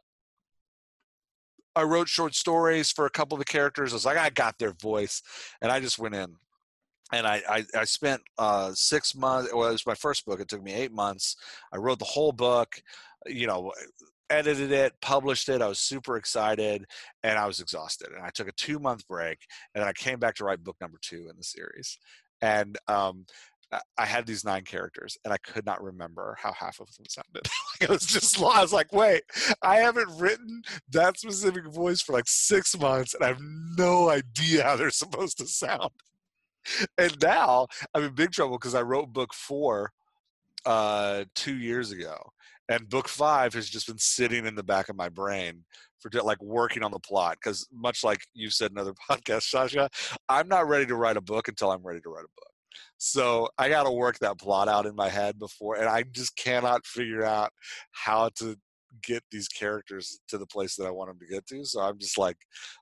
I 1.77 1.83
wrote 1.83 2.09
short 2.09 2.35
stories 2.35 2.91
for 2.91 3.05
a 3.05 3.09
couple 3.09 3.35
of 3.35 3.39
the 3.39 3.45
characters. 3.45 3.93
I 3.93 3.95
was 3.95 4.05
like, 4.05 4.17
I 4.17 4.29
got 4.29 4.57
their 4.57 4.73
voice, 4.73 5.21
and 5.61 5.71
I 5.71 5.79
just 5.79 5.99
went 5.99 6.15
in. 6.15 6.35
And 7.13 7.25
I, 7.25 7.41
I, 7.49 7.65
I 7.73 7.83
spent 7.85 8.21
uh, 8.37 8.71
six 8.73 9.15
months. 9.15 9.53
Well, 9.53 9.69
it 9.69 9.73
was 9.73 9.87
my 9.87 9.95
first 9.95 10.25
book. 10.25 10.41
It 10.41 10.49
took 10.49 10.63
me 10.63 10.73
eight 10.73 10.91
months. 10.91 11.37
I 11.71 11.77
wrote 11.77 11.99
the 11.99 12.05
whole 12.05 12.33
book. 12.33 12.81
You 13.25 13.47
know, 13.47 13.71
edited 14.29 14.71
it, 14.71 14.93
published 15.01 15.49
it. 15.49 15.61
I 15.61 15.67
was 15.67 15.79
super 15.79 16.17
excited, 16.17 16.85
and 17.23 17.37
I 17.37 17.45
was 17.45 17.59
exhausted. 17.59 18.09
And 18.13 18.23
I 18.23 18.29
took 18.29 18.47
a 18.47 18.53
two 18.53 18.79
month 18.79 19.07
break, 19.07 19.39
and 19.73 19.81
then 19.81 19.87
I 19.87 19.93
came 19.93 20.19
back 20.19 20.35
to 20.35 20.45
write 20.45 20.63
book 20.63 20.77
number 20.81 20.97
two 21.01 21.27
in 21.29 21.37
the 21.37 21.43
series. 21.43 21.97
And 22.41 22.77
um, 22.87 23.25
I 23.97 24.05
had 24.05 24.25
these 24.25 24.45
nine 24.45 24.63
characters 24.63 25.17
and 25.25 25.33
I 25.33 25.37
could 25.37 25.65
not 25.65 25.83
remember 25.83 26.37
how 26.39 26.53
half 26.53 26.79
of 26.79 26.87
them 26.95 27.05
sounded. 27.09 27.49
it 27.81 27.89
was 27.89 28.05
just 28.05 28.41
I 28.41 28.61
was 28.61 28.73
like, 28.73 28.93
wait, 28.93 29.23
I 29.61 29.77
haven't 29.77 30.09
written 30.17 30.61
that 30.91 31.19
specific 31.19 31.67
voice 31.67 32.01
for 32.01 32.13
like 32.13 32.27
six 32.27 32.77
months 32.79 33.13
and 33.13 33.23
I 33.23 33.27
have 33.27 33.41
no 33.77 34.09
idea 34.09 34.63
how 34.63 34.75
they're 34.75 34.89
supposed 34.89 35.37
to 35.39 35.47
sound. 35.47 35.91
And 36.97 37.15
now 37.21 37.67
I'm 37.93 38.03
in 38.03 38.13
big 38.13 38.31
trouble 38.31 38.57
because 38.57 38.75
I 38.75 38.81
wrote 38.81 39.13
book 39.13 39.33
four 39.33 39.91
uh, 40.65 41.25
two 41.35 41.57
years 41.57 41.91
ago. 41.91 42.17
And 42.69 42.89
book 42.89 43.07
five 43.07 43.53
has 43.53 43.69
just 43.69 43.87
been 43.87 43.97
sitting 43.97 44.45
in 44.45 44.55
the 44.55 44.63
back 44.63 44.89
of 44.89 44.97
my 44.97 45.07
brain 45.07 45.63
for 45.99 46.11
like 46.21 46.41
working 46.43 46.83
on 46.83 46.91
the 46.91 46.99
plot. 46.99 47.37
Because 47.41 47.67
much 47.71 48.03
like 48.03 48.19
you 48.33 48.49
said 48.49 48.71
in 48.71 48.77
other 48.77 48.93
podcasts, 49.09 49.43
Sasha, 49.43 49.89
I'm 50.27 50.47
not 50.47 50.67
ready 50.67 50.85
to 50.87 50.95
write 50.95 51.17
a 51.17 51.21
book 51.21 51.47
until 51.47 51.71
I'm 51.71 51.83
ready 51.83 52.01
to 52.01 52.09
write 52.09 52.25
a 52.25 52.35
book. 52.35 52.46
So 52.97 53.49
I 53.57 53.69
got 53.69 53.83
to 53.83 53.91
work 53.91 54.19
that 54.19 54.39
plot 54.39 54.67
out 54.67 54.85
in 54.85 54.95
my 54.95 55.09
head 55.09 55.39
before, 55.39 55.75
and 55.75 55.87
I 55.87 56.03
just 56.03 56.35
cannot 56.35 56.85
figure 56.85 57.23
out 57.23 57.51
how 57.91 58.29
to 58.39 58.55
get 59.03 59.23
these 59.31 59.47
characters 59.47 60.19
to 60.29 60.37
the 60.37 60.45
place 60.45 60.75
that 60.75 60.85
I 60.85 60.91
want 60.91 61.09
them 61.09 61.19
to 61.19 61.33
get 61.33 61.45
to. 61.47 61.63
So 61.65 61.81
I'm 61.81 61.99
just 61.99 62.17
like 62.17 62.37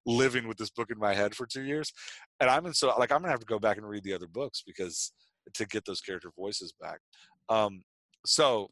living 0.05 0.47
with 0.47 0.57
this 0.57 0.69
book 0.69 0.91
in 0.91 0.99
my 0.99 1.13
head 1.13 1.35
for 1.35 1.45
two 1.45 1.63
years, 1.63 1.91
and 2.39 2.49
I'm 2.49 2.65
in 2.65 2.73
so 2.73 2.93
like 2.97 3.11
I'm 3.11 3.21
gonna 3.21 3.31
have 3.31 3.39
to 3.39 3.45
go 3.45 3.59
back 3.59 3.77
and 3.77 3.87
read 3.87 4.03
the 4.03 4.13
other 4.13 4.27
books 4.27 4.63
because 4.65 5.11
to 5.53 5.65
get 5.65 5.85
those 5.85 6.01
character 6.01 6.31
voices 6.37 6.73
back. 6.79 6.99
Um, 7.49 7.81
so 8.25 8.69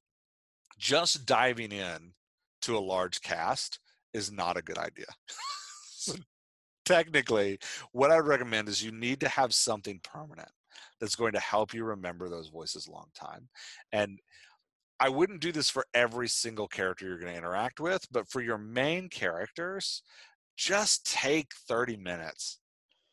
just 0.80 1.26
diving 1.26 1.72
in 1.72 2.14
to 2.64 2.78
a 2.78 2.80
large 2.80 3.22
cast 3.22 3.80
is 4.14 4.32
not 4.32 4.58
a 4.58 4.62
good 4.62 4.78
idea. 4.78 5.06
so 5.90 6.16
technically, 6.86 7.60
what 7.92 8.12
I 8.12 8.18
recommend 8.18 8.70
is 8.70 8.84
you 8.84 8.92
need 8.92 9.20
to 9.22 9.30
have 9.30 9.54
something 9.54 10.00
permanent 10.04 10.50
that's 11.00 11.16
going 11.16 11.34
to 11.34 11.40
help 11.40 11.74
you 11.74 11.84
remember 11.84 12.30
those 12.30 12.50
voices 12.50 12.88
a 12.88 12.92
long 12.92 13.08
time. 13.14 13.50
And 13.92 14.20
I 15.00 15.10
wouldn't 15.10 15.42
do 15.42 15.52
this 15.52 15.70
for 15.70 15.86
every 15.94 16.28
single 16.28 16.68
character 16.68 17.06
you're 17.06 17.20
going 17.20 17.32
to 17.32 17.38
interact 17.38 17.80
with, 17.80 18.06
but 18.12 18.30
for 18.30 18.42
your 18.42 18.58
main 18.58 19.10
characters, 19.10 20.02
just 20.56 21.06
take 21.12 21.52
30 21.68 21.98
minutes 21.98 22.60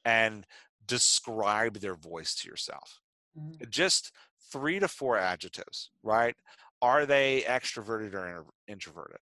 and 0.04 0.46
describe 0.86 1.78
their 1.78 1.96
voice 1.96 2.34
to 2.36 2.48
yourself. 2.48 3.00
Mm-hmm. 3.38 3.64
Just 3.70 4.12
three 4.52 4.78
to 4.78 4.88
four 4.88 5.16
adjectives, 5.18 5.90
right? 6.02 6.34
Are 6.82 7.06
they 7.06 7.44
extroverted 7.46 8.14
or 8.14 8.46
introverted? 8.68 9.20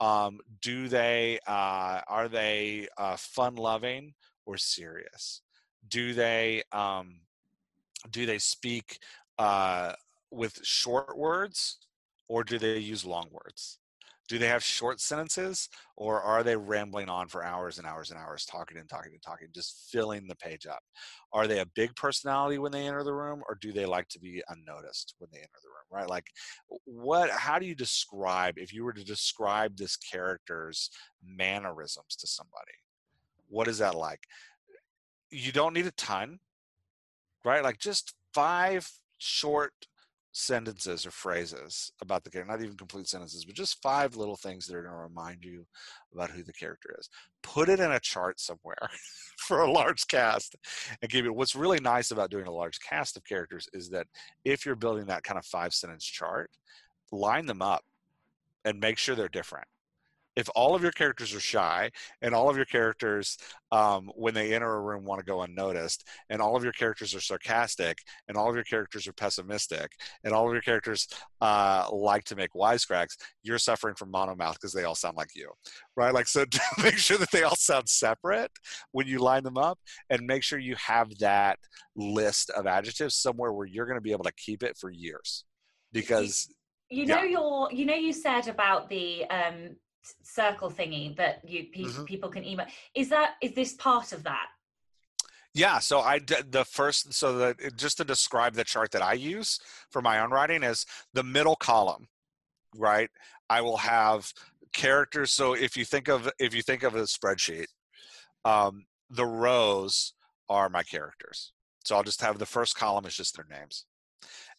um, 0.00 0.40
do 0.62 0.88
they 0.88 1.38
uh, 1.46 2.00
are 2.08 2.28
they 2.28 2.88
uh, 2.96 3.16
fun 3.16 3.56
loving 3.56 4.14
or 4.46 4.56
serious 4.56 5.42
do 5.88 6.14
they 6.14 6.62
um, 6.72 7.20
do 8.10 8.26
they 8.26 8.38
speak 8.38 8.98
uh, 9.38 9.92
with 10.30 10.58
short 10.62 11.16
words 11.16 11.78
or 12.28 12.44
do 12.44 12.58
they 12.58 12.78
use 12.78 13.04
long 13.04 13.28
words? 13.30 13.78
Do 14.28 14.38
they 14.38 14.46
have 14.46 14.62
short 14.62 15.00
sentences 15.00 15.68
or 15.96 16.20
are 16.20 16.44
they 16.44 16.54
rambling 16.54 17.08
on 17.08 17.26
for 17.26 17.44
hours 17.44 17.78
and 17.78 17.86
hours 17.86 18.10
and 18.10 18.18
hours 18.18 18.44
talking 18.44 18.78
and 18.78 18.88
talking 18.88 19.10
and 19.12 19.22
talking 19.22 19.48
just 19.52 19.88
filling 19.90 20.28
the 20.28 20.36
page 20.36 20.66
up? 20.66 20.78
Are 21.32 21.48
they 21.48 21.58
a 21.58 21.66
big 21.74 21.96
personality 21.96 22.58
when 22.58 22.70
they 22.70 22.86
enter 22.86 23.02
the 23.02 23.12
room 23.12 23.42
or 23.48 23.58
do 23.60 23.72
they 23.72 23.86
like 23.86 24.06
to 24.10 24.20
be 24.20 24.40
unnoticed 24.48 25.16
when 25.18 25.30
they 25.32 25.38
enter 25.38 25.58
the 25.60 25.68
room 25.68 26.00
right? 26.00 26.08
Like 26.08 26.26
what 26.84 27.30
how 27.30 27.58
do 27.58 27.66
you 27.66 27.74
describe 27.74 28.56
if 28.56 28.72
you 28.72 28.84
were 28.84 28.92
to 28.92 29.04
describe 29.04 29.76
this 29.76 29.96
character's 29.96 30.90
mannerisms 31.24 32.14
to 32.20 32.28
somebody 32.28 32.72
what 33.50 33.68
is 33.68 33.78
that 33.78 33.94
like? 33.94 34.20
You 35.30 35.52
don't 35.52 35.74
need 35.74 35.86
a 35.86 35.92
ton 35.92 36.38
right 37.44 37.62
like 37.62 37.78
just 37.78 38.14
five 38.32 38.90
short 39.18 39.72
sentences 40.32 41.04
or 41.04 41.10
phrases 41.10 41.92
about 42.00 42.22
the 42.22 42.30
character, 42.30 42.52
not 42.52 42.62
even 42.62 42.76
complete 42.76 43.08
sentences, 43.08 43.44
but 43.44 43.54
just 43.54 43.82
five 43.82 44.16
little 44.16 44.36
things 44.36 44.66
that 44.66 44.76
are 44.76 44.82
going 44.82 44.94
to 44.94 45.00
remind 45.00 45.44
you 45.44 45.66
about 46.14 46.30
who 46.30 46.42
the 46.42 46.52
character 46.52 46.94
is. 46.98 47.08
Put 47.42 47.68
it 47.68 47.80
in 47.80 47.90
a 47.90 48.00
chart 48.00 48.38
somewhere 48.38 48.88
for 49.38 49.60
a 49.60 49.70
large 49.70 50.06
cast 50.06 50.54
and 51.02 51.10
give 51.10 51.26
it. 51.26 51.34
What's 51.34 51.56
really 51.56 51.80
nice 51.80 52.10
about 52.10 52.30
doing 52.30 52.46
a 52.46 52.52
large 52.52 52.78
cast 52.80 53.16
of 53.16 53.24
characters 53.24 53.68
is 53.72 53.90
that 53.90 54.06
if 54.44 54.64
you're 54.64 54.76
building 54.76 55.06
that 55.06 55.24
kind 55.24 55.38
of 55.38 55.44
five 55.44 55.74
sentence 55.74 56.04
chart, 56.04 56.50
line 57.10 57.46
them 57.46 57.62
up 57.62 57.84
and 58.64 58.78
make 58.78 58.98
sure 58.98 59.16
they're 59.16 59.28
different 59.28 59.66
if 60.36 60.48
all 60.54 60.74
of 60.74 60.82
your 60.82 60.92
characters 60.92 61.34
are 61.34 61.40
shy 61.40 61.90
and 62.22 62.34
all 62.34 62.48
of 62.48 62.56
your 62.56 62.64
characters 62.64 63.36
um, 63.72 64.10
when 64.14 64.34
they 64.34 64.54
enter 64.54 64.74
a 64.74 64.80
room 64.80 65.04
want 65.04 65.18
to 65.18 65.24
go 65.24 65.42
unnoticed 65.42 66.06
and 66.28 66.40
all 66.40 66.56
of 66.56 66.62
your 66.62 66.72
characters 66.72 67.14
are 67.14 67.20
sarcastic 67.20 67.98
and 68.28 68.36
all 68.36 68.48
of 68.48 68.54
your 68.54 68.64
characters 68.64 69.06
are 69.06 69.12
pessimistic 69.12 69.92
and 70.24 70.32
all 70.32 70.46
of 70.46 70.52
your 70.52 70.62
characters 70.62 71.08
uh, 71.40 71.86
like 71.92 72.24
to 72.24 72.36
make 72.36 72.52
wisecracks 72.54 73.16
you're 73.42 73.58
suffering 73.58 73.94
from 73.94 74.12
monomouth 74.12 74.54
because 74.54 74.72
they 74.72 74.84
all 74.84 74.94
sound 74.94 75.16
like 75.16 75.34
you 75.34 75.50
right 75.96 76.14
like 76.14 76.26
so 76.26 76.44
make 76.82 76.96
sure 76.96 77.18
that 77.18 77.30
they 77.32 77.42
all 77.42 77.56
sound 77.56 77.88
separate 77.88 78.50
when 78.92 79.06
you 79.06 79.18
line 79.18 79.42
them 79.42 79.58
up 79.58 79.78
and 80.10 80.26
make 80.26 80.42
sure 80.42 80.58
you 80.58 80.76
have 80.76 81.10
that 81.18 81.58
list 81.96 82.50
of 82.50 82.66
adjectives 82.66 83.16
somewhere 83.16 83.52
where 83.52 83.66
you're 83.66 83.86
going 83.86 83.96
to 83.96 84.02
be 84.02 84.12
able 84.12 84.24
to 84.24 84.32
keep 84.34 84.62
it 84.62 84.76
for 84.78 84.90
years 84.90 85.44
because 85.92 86.48
you 86.88 87.06
know 87.06 87.22
yeah. 87.22 87.30
your 87.30 87.68
you 87.72 87.84
know 87.84 87.94
you 87.94 88.12
said 88.12 88.48
about 88.48 88.88
the 88.88 89.24
um 89.26 89.70
circle 90.22 90.70
thingy 90.70 91.16
that 91.16 91.40
you 91.46 91.66
pe- 91.72 91.82
mm-hmm. 91.82 92.04
people 92.04 92.28
can 92.28 92.44
email. 92.44 92.66
Is 92.94 93.08
that 93.10 93.34
is 93.42 93.52
this 93.52 93.74
part 93.74 94.12
of 94.12 94.22
that? 94.24 94.48
Yeah, 95.52 95.80
so 95.80 96.00
I 96.00 96.20
did 96.20 96.52
the 96.52 96.64
first 96.64 97.12
so 97.12 97.36
that 97.38 97.76
just 97.76 97.96
to 97.96 98.04
describe 98.04 98.54
the 98.54 98.64
chart 98.64 98.92
that 98.92 99.02
I 99.02 99.14
use 99.14 99.58
for 99.90 100.00
my 100.00 100.20
own 100.20 100.30
writing 100.30 100.62
is 100.62 100.86
the 101.12 101.24
middle 101.24 101.56
column, 101.56 102.06
right? 102.76 103.10
I 103.48 103.60
will 103.60 103.78
have 103.78 104.32
characters. 104.72 105.32
So 105.32 105.54
if 105.54 105.76
you 105.76 105.84
think 105.84 106.08
of 106.08 106.30
if 106.38 106.54
you 106.54 106.62
think 106.62 106.84
of 106.84 106.94
a 106.94 107.02
spreadsheet, 107.02 107.66
um, 108.44 108.84
the 109.10 109.26
rows 109.26 110.14
are 110.48 110.68
my 110.68 110.84
characters. 110.84 111.52
So 111.84 111.96
I'll 111.96 112.04
just 112.04 112.22
have 112.22 112.38
the 112.38 112.46
first 112.46 112.76
column 112.76 113.06
is 113.06 113.16
just 113.16 113.36
their 113.36 113.46
names. 113.50 113.86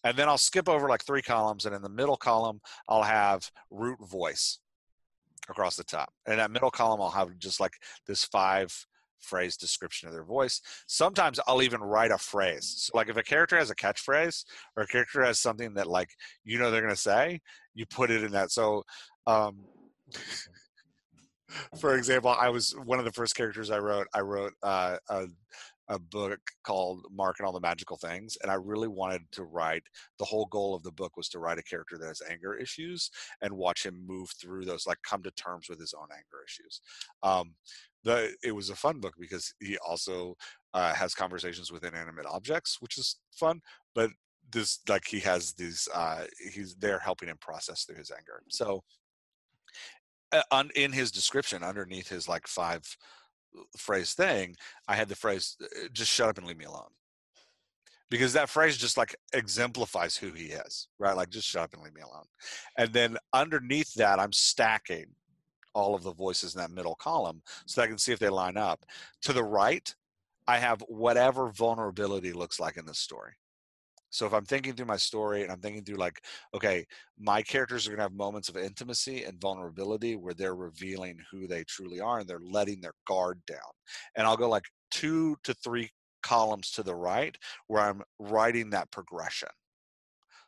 And 0.04 0.18
then 0.18 0.28
I'll 0.28 0.38
skip 0.38 0.68
over 0.68 0.90
like 0.90 1.04
three 1.04 1.22
columns, 1.22 1.66
and 1.66 1.76
in 1.76 1.84
the 1.84 1.90
middle 1.90 2.18
column, 2.18 2.60
I'll 2.90 3.04
have 3.04 3.52
root 3.70 4.00
voice 4.10 4.60
across 5.50 5.76
the 5.76 5.84
top. 5.84 6.12
And 6.26 6.40
that 6.40 6.52
middle 6.52 6.72
column, 6.72 7.02
I'll 7.02 7.10
have 7.10 7.38
just 7.38 7.60
like 7.60 7.74
this 8.08 8.24
five 8.26 8.74
phrase 9.20 9.56
description 9.56 10.08
of 10.08 10.14
their 10.14 10.24
voice. 10.24 10.62
Sometimes 10.88 11.40
I'll 11.48 11.62
even 11.62 11.82
write 11.82 12.12
a 12.12 12.18
phrase. 12.18 12.74
So 12.78 12.98
like 12.98 13.10
if 13.10 13.18
a 13.18 13.24
character 13.24 13.58
has 13.58 13.70
a 13.70 13.76
catchphrase 13.76 14.44
or 14.76 14.84
a 14.84 14.88
character 14.88 15.24
has 15.24 15.40
something 15.40 15.74
that 15.76 15.88
like 15.88 16.10
you 16.44 16.58
know 16.58 16.72
they're 16.72 16.82
gonna 16.82 16.96
say, 16.96 17.40
you 17.74 17.86
put 17.86 18.12
it 18.12 18.24
in 18.24 18.32
that. 18.32 18.52
So 18.52 18.84
um 19.28 19.66
for 21.80 21.96
example, 21.96 22.36
I 22.38 22.50
was 22.50 22.76
one 22.86 23.00
of 23.00 23.06
the 23.06 23.12
first 23.12 23.36
characters 23.36 23.70
I 23.70 23.80
wrote, 23.80 24.08
I 24.14 24.22
wrote 24.22 24.54
uh, 24.64 24.98
a 25.10 25.26
a 25.92 26.00
book 26.00 26.40
called 26.64 27.06
Mark 27.12 27.36
and 27.38 27.46
All 27.46 27.52
the 27.52 27.60
Magical 27.60 27.98
Things, 27.98 28.38
and 28.42 28.50
I 28.50 28.56
really 28.56 28.88
wanted 28.88 29.22
to 29.34 29.44
write. 29.44 29.84
The 30.20 30.26
whole 30.26 30.46
goal 30.46 30.74
of 30.74 30.84
the 30.84 30.92
book 30.92 31.18
was 31.18 31.28
to 31.30 31.40
write 31.40 31.60
a 31.60 31.64
character 31.64 31.98
that 31.98 32.08
has 32.08 32.22
anger 32.30 32.56
issues 32.56 33.12
and 33.42 33.54
watch 33.54 33.86
him 33.86 34.08
move 34.08 34.30
through 34.42 34.66
those, 34.66 34.88
like 34.88 35.02
come 35.04 35.22
to 35.24 35.32
terms 35.32 35.68
with 35.70 35.80
his 35.80 35.94
own 35.94 36.08
anger 36.12 36.44
issues. 36.48 36.80
Um, 37.22 37.54
the 38.04 38.34
it 38.42 38.54
was 38.54 38.70
a 38.70 38.76
fun 38.76 39.00
book 39.00 39.16
because 39.20 39.54
he 39.60 39.78
also 39.86 40.36
uh, 40.74 40.94
has 40.94 41.14
conversations 41.14 41.72
with 41.72 41.84
inanimate 41.84 42.26
objects, 42.26 42.78
which 42.80 42.98
is 42.98 43.20
fun. 43.32 43.60
But 43.94 44.12
this, 44.52 44.80
like, 44.88 45.06
he 45.06 45.20
has 45.20 45.54
these. 45.54 45.90
Uh, 45.94 46.24
he's 46.54 46.76
there 46.76 47.00
helping 47.00 47.28
him 47.28 47.38
process 47.42 47.84
through 47.84 47.98
his 47.98 48.12
anger. 48.12 48.42
So, 48.48 48.84
uh, 50.32 50.42
on, 50.52 50.70
in 50.76 50.94
his 50.94 51.12
description, 51.12 51.64
underneath 51.64 52.08
his 52.08 52.30
like 52.30 52.48
five 52.48 52.84
phrase 53.78 54.14
thing, 54.14 54.56
I 54.88 54.96
had 54.96 55.10
the 55.10 55.16
phrase, 55.16 55.58
uh, 55.62 55.88
just 55.92 56.12
shut 56.12 56.30
up 56.30 56.38
and 56.38 56.48
leave 56.48 56.58
me 56.58 56.66
alone. 56.66 56.90
Because 58.10 58.34
that 58.34 58.50
phrase 58.50 58.78
just 58.78 58.98
like 58.98 59.16
exemplifies 59.34 60.18
who 60.18 60.32
he 60.32 60.48
is, 60.48 60.90
right? 61.00 61.16
Like, 61.16 61.30
just 61.30 61.48
shut 61.48 61.64
up 61.64 61.74
and 61.74 61.82
leave 61.82 61.96
me 61.96 62.02
alone. 62.02 62.26
And 62.78 62.92
then 62.92 63.18
underneath 63.34 63.94
that, 63.94 64.20
I'm 64.20 64.34
stacking 64.34 65.06
all 65.74 65.96
of 65.96 66.04
the 66.04 66.14
voices 66.14 66.54
in 66.54 66.60
that 66.60 66.72
middle 66.72 66.96
column 66.96 67.42
so 67.66 67.82
I 67.82 67.88
can 67.88 67.98
see 67.98 68.12
if 68.12 68.20
they 68.20 68.30
line 68.30 68.58
up. 68.58 68.86
To 69.24 69.34
the 69.34 69.44
right, 69.44 69.94
I 70.48 70.58
have 70.58 70.82
whatever 70.88 71.50
vulnerability 71.52 72.34
looks 72.34 72.60
like 72.60 72.76
in 72.76 72.86
this 72.86 73.00
story. 73.00 73.34
So 74.12 74.26
if 74.28 74.34
I'm 74.34 74.46
thinking 74.46 74.74
through 74.74 74.86
my 74.86 74.98
story 74.98 75.42
and 75.44 75.52
I'm 75.52 75.60
thinking 75.60 75.84
through 75.84 75.98
like, 75.98 76.24
okay, 76.54 76.86
my 77.18 77.42
characters 77.42 77.88
are 77.88 77.92
gonna 77.92 78.04
have 78.04 78.14
moments 78.14 78.50
of 78.50 78.58
intimacy 78.58 79.24
and 79.24 79.42
vulnerability 79.42 80.16
where 80.16 80.34
they're 80.34 80.56
revealing 80.56 81.18
who 81.32 81.48
they 81.48 81.64
truly 81.64 82.00
are 82.00 82.20
and 82.20 82.28
they're 82.28 82.40
letting 82.40 82.82
their 82.82 82.94
guard 83.08 83.42
down. 83.48 83.60
And 84.16 84.28
I'll 84.28 84.38
go 84.38 84.50
like 84.50 84.66
two 84.92 85.38
to 85.44 85.54
three 85.54 85.90
columns 86.22 86.72
to 86.72 86.84
the 86.84 86.96
right 86.96 87.36
where 87.68 87.82
I'm 87.82 88.04
writing 88.20 88.70
that 88.72 88.92
progression. 88.92 89.50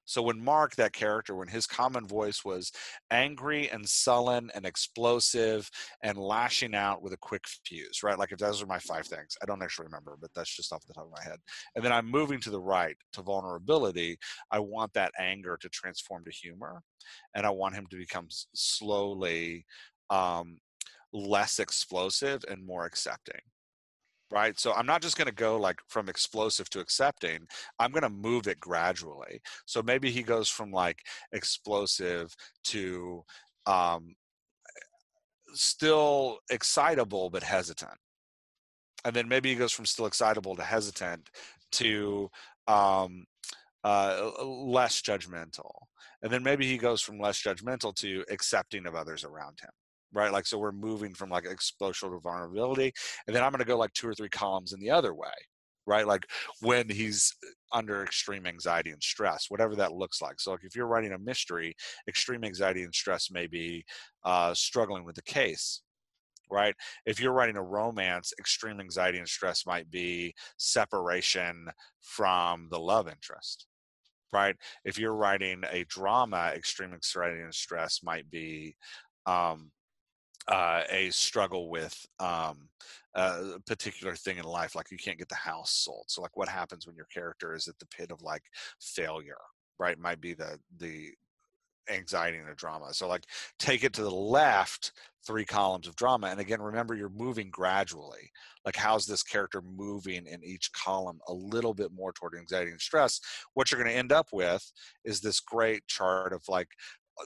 So 0.06 0.22
when 0.22 0.44
Mark, 0.44 0.76
that 0.76 0.94
character, 0.94 1.36
when 1.36 1.48
his 1.48 1.66
common 1.66 2.08
voice 2.08 2.44
was 2.44 2.72
angry 3.12 3.70
and 3.70 3.88
sullen 3.88 4.52
and 4.54 4.66
explosive 4.66 5.70
and 6.02 6.18
lashing 6.18 6.76
out 6.76 7.02
with 7.02 7.14
a 7.14 7.18
quick 7.18 7.46
fuse, 7.66 8.04
right? 8.04 8.18
Like 8.18 8.32
if 8.32 8.40
those 8.40 8.62
are 8.62 8.68
my 8.68 8.80
five 8.80 9.08
things, 9.08 9.38
I 9.42 9.46
don't 9.46 9.64
actually 9.64 9.86
remember, 9.86 10.18
but 10.20 10.32
that's 10.36 10.56
just 10.56 10.74
off 10.74 10.86
the 10.86 10.94
top 10.94 11.06
of 11.06 11.12
my 11.12 11.24
head. 11.24 11.40
And 11.76 11.84
then 11.84 11.92
I'm 11.92 12.10
moving 12.10 12.40
to 12.42 12.50
the 12.50 12.62
right 12.62 12.98
to 13.14 13.22
vulnerability. 13.22 14.18
I 14.52 14.60
want 14.60 14.94
that 14.94 15.14
anger 15.20 15.58
to 15.62 15.70
transform 15.70 16.26
to 16.26 16.32
humor, 16.32 16.82
and 17.36 17.46
I 17.46 17.50
want 17.50 17.76
him 17.76 17.88
to 17.90 17.98
become 17.98 18.28
slowly 18.30 19.66
um, 20.10 20.60
less 21.14 21.60
explosive 21.60 22.44
and 22.50 22.66
more 22.66 22.86
accepting 22.86 23.42
right? 24.34 24.60
So 24.60 24.74
I'm 24.74 24.88
not 24.88 25.02
just 25.02 25.16
going 25.16 25.28
to 25.28 25.34
go 25.34 25.58
like 25.58 25.80
from 25.88 26.10
explosive 26.10 26.70
to 26.72 26.80
accepting. 26.80 27.48
I'm 27.80 27.92
going 27.92 28.04
to 28.04 28.10
move 28.10 28.48
it 28.48 28.60
gradually. 28.60 29.42
So 29.66 29.84
maybe 29.84 30.10
he 30.10 30.24
goes 30.24 30.50
from 30.50 30.72
like 30.72 30.98
explosive 31.32 32.36
to 32.66 33.24
um, 33.68 34.16
still 35.54 36.40
excitable 36.50 37.30
but 37.30 37.44
hesitant. 37.44 37.98
And 39.06 39.16
then 39.16 39.28
maybe 39.28 39.50
he 39.50 39.56
goes 39.56 39.72
from 39.72 39.86
still 39.86 40.08
excitable 40.08 40.56
to 40.56 40.64
hesitant 40.64 41.30
to 41.74 42.30
um, 42.68 43.26
uh, 43.84 44.32
less 44.44 45.02
judgmental. 45.02 45.72
And 46.24 46.32
then 46.32 46.42
maybe 46.42 46.66
he 46.66 46.78
goes 46.78 47.02
from 47.02 47.20
less 47.20 47.42
judgmental 47.42 47.94
to 47.98 48.24
accepting 48.32 48.88
of 48.88 48.96
others 48.96 49.24
around 49.24 49.60
him 49.62 49.70
right? 50.14 50.32
Like, 50.32 50.46
so 50.46 50.58
we're 50.58 50.72
moving 50.72 51.14
from 51.14 51.30
like 51.30 51.46
exposure 51.46 52.10
to 52.10 52.20
vulnerability. 52.20 52.94
And 53.28 53.36
then 53.36 53.44
I'm 53.44 53.52
going 53.52 53.60
to 53.60 53.66
go 53.66 53.78
like 53.78 53.94
two 53.94 54.08
or 54.08 54.14
three 54.14 54.30
columns 54.30 54.74
in 54.74 54.80
the 54.80 54.92
other 54.92 55.14
way, 55.14 55.32
right? 55.86 56.08
Like 56.08 56.26
when 56.62 56.90
he's 56.90 57.34
under 57.74 58.04
extreme 58.04 58.46
anxiety 58.46 58.92
and 58.92 59.02
stress, 59.02 59.46
whatever 59.50 59.76
that 59.76 59.94
looks 59.94 60.22
like. 60.22 60.40
So, 60.40 60.52
like 60.52 60.64
if 60.64 60.76
you're 60.76 60.88
writing 60.88 61.14
a 61.14 61.18
mystery, 61.18 61.76
extreme 62.08 62.44
anxiety 62.44 62.84
and 62.84 62.94
stress 62.94 63.32
may 63.32 63.48
be 63.48 63.84
uh, 64.24 64.54
struggling 64.54 65.04
with 65.04 65.16
the 65.16 65.24
case, 65.24 65.82
right? 66.52 66.76
If 67.06 67.20
you're 67.20 67.34
writing 67.34 67.58
a 67.58 67.64
romance, 67.64 68.34
extreme 68.40 68.80
anxiety 68.80 69.18
and 69.18 69.28
stress 69.28 69.66
might 69.66 69.90
be 69.90 70.34
separation 70.58 71.68
from 72.02 72.68
the 72.70 72.80
love 72.80 73.08
interest, 73.08 73.66
right? 74.32 74.56
If 74.86 75.00
you're 75.00 75.16
writing 75.16 75.64
a 75.72 75.84
drama, 75.86 76.52
extreme 76.56 76.94
anxiety 76.94 77.42
and 77.42 77.54
stress 77.54 78.02
might 78.04 78.30
be 78.30 78.76
um, 79.26 79.72
uh, 80.48 80.84
a 80.90 81.10
struggle 81.12 81.70
with 81.70 82.06
um, 82.20 82.70
a 83.16 83.60
particular 83.66 84.16
thing 84.16 84.38
in 84.38 84.44
life, 84.44 84.76
like 84.76 84.92
you 84.92 84.98
can't 84.98 85.18
get 85.18 85.30
the 85.30 85.36
house 85.36 85.72
sold. 85.72 86.06
So, 86.08 86.22
like, 86.22 86.36
what 86.36 86.50
happens 86.50 86.88
when 86.88 86.96
your 86.96 87.08
character 87.14 87.54
is 87.54 87.68
at 87.68 87.78
the 87.80 87.88
pit 87.88 88.12
of 88.12 88.22
like 88.22 88.44
failure? 88.80 89.38
Right, 89.80 89.98
might 90.00 90.22
be 90.22 90.34
the 90.34 90.60
the 90.78 91.12
anxiety 91.90 92.38
and 92.38 92.50
a 92.50 92.56
drama. 92.56 92.94
So 92.94 93.08
like 93.08 93.26
take 93.60 93.84
it 93.84 93.94
to 93.94 94.04
the 94.04 94.12
left, 94.12 94.92
three 95.26 95.46
columns 95.46 95.88
of 95.88 95.96
drama. 95.96 96.28
And 96.28 96.40
again, 96.40 96.62
remember 96.62 96.96
you're 96.96 97.10
moving 97.10 97.50
gradually. 97.50 98.32
Like 98.66 98.76
how's 98.76 99.06
this 99.06 99.24
character 99.24 99.62
moving 99.62 100.26
in 100.26 100.44
each 100.44 100.72
column 100.74 101.20
a 101.28 101.34
little 101.34 101.74
bit 101.74 101.92
more 101.94 102.14
toward 102.14 102.36
anxiety 102.36 102.72
and 102.72 102.82
stress? 102.82 103.20
What 103.54 103.72
you're 103.72 103.82
going 103.82 103.92
to 103.92 103.98
end 103.98 104.12
up 104.12 104.28
with 104.32 104.64
is 105.04 105.20
this 105.20 105.40
great 105.40 105.86
chart 105.88 106.34
of 106.34 106.44
like 106.48 106.70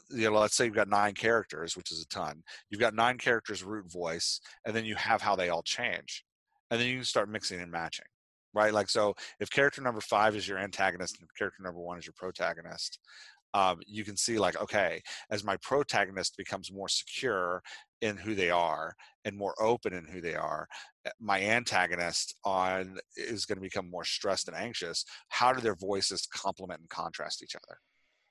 you 0.09 0.29
know, 0.29 0.39
let's 0.39 0.55
say 0.55 0.65
you've 0.65 0.73
got 0.73 0.89
nine 0.89 1.13
characters, 1.13 1.77
which 1.77 1.91
is 1.91 2.01
a 2.01 2.07
ton. 2.07 2.43
You've 2.69 2.81
got 2.81 2.93
nine 2.93 3.17
characters 3.17 3.63
root 3.63 3.91
voice, 3.91 4.39
and 4.65 4.75
then 4.75 4.85
you 4.85 4.95
have 4.95 5.21
how 5.21 5.35
they 5.35 5.49
all 5.49 5.63
change. 5.63 6.23
And 6.69 6.79
then 6.79 6.87
you 6.87 6.95
can 6.95 7.05
start 7.05 7.29
mixing 7.29 7.61
and 7.61 7.71
matching. 7.71 8.05
Right? 8.53 8.73
Like 8.73 8.89
so 8.89 9.13
if 9.39 9.49
character 9.51 9.81
number 9.81 10.01
five 10.01 10.35
is 10.35 10.47
your 10.47 10.57
antagonist 10.57 11.19
and 11.19 11.29
character 11.37 11.61
number 11.61 11.79
one 11.79 11.99
is 11.99 12.05
your 12.05 12.13
protagonist, 12.17 12.99
um, 13.53 13.79
you 13.87 14.03
can 14.03 14.17
see 14.17 14.37
like 14.37 14.59
okay 14.61 15.01
as 15.31 15.43
my 15.43 15.57
protagonist 15.57 16.37
becomes 16.37 16.71
more 16.71 16.89
secure 16.89 17.61
in 18.01 18.17
who 18.17 18.35
they 18.35 18.49
are 18.49 18.93
and 19.25 19.35
more 19.35 19.55
open 19.59 19.93
in 19.93 20.05
who 20.05 20.21
they 20.21 20.35
are 20.35 20.67
eh, 21.05 21.11
my 21.19 21.41
antagonist 21.41 22.35
on 22.43 22.97
is 23.15 23.45
going 23.45 23.55
to 23.55 23.61
become 23.61 23.89
more 23.89 24.03
stressed 24.03 24.47
and 24.47 24.57
anxious 24.57 25.05
how 25.29 25.53
do 25.53 25.61
their 25.61 25.75
voices 25.75 26.27
complement 26.31 26.79
and 26.79 26.89
contrast 26.89 27.43
each 27.43 27.55
other 27.55 27.79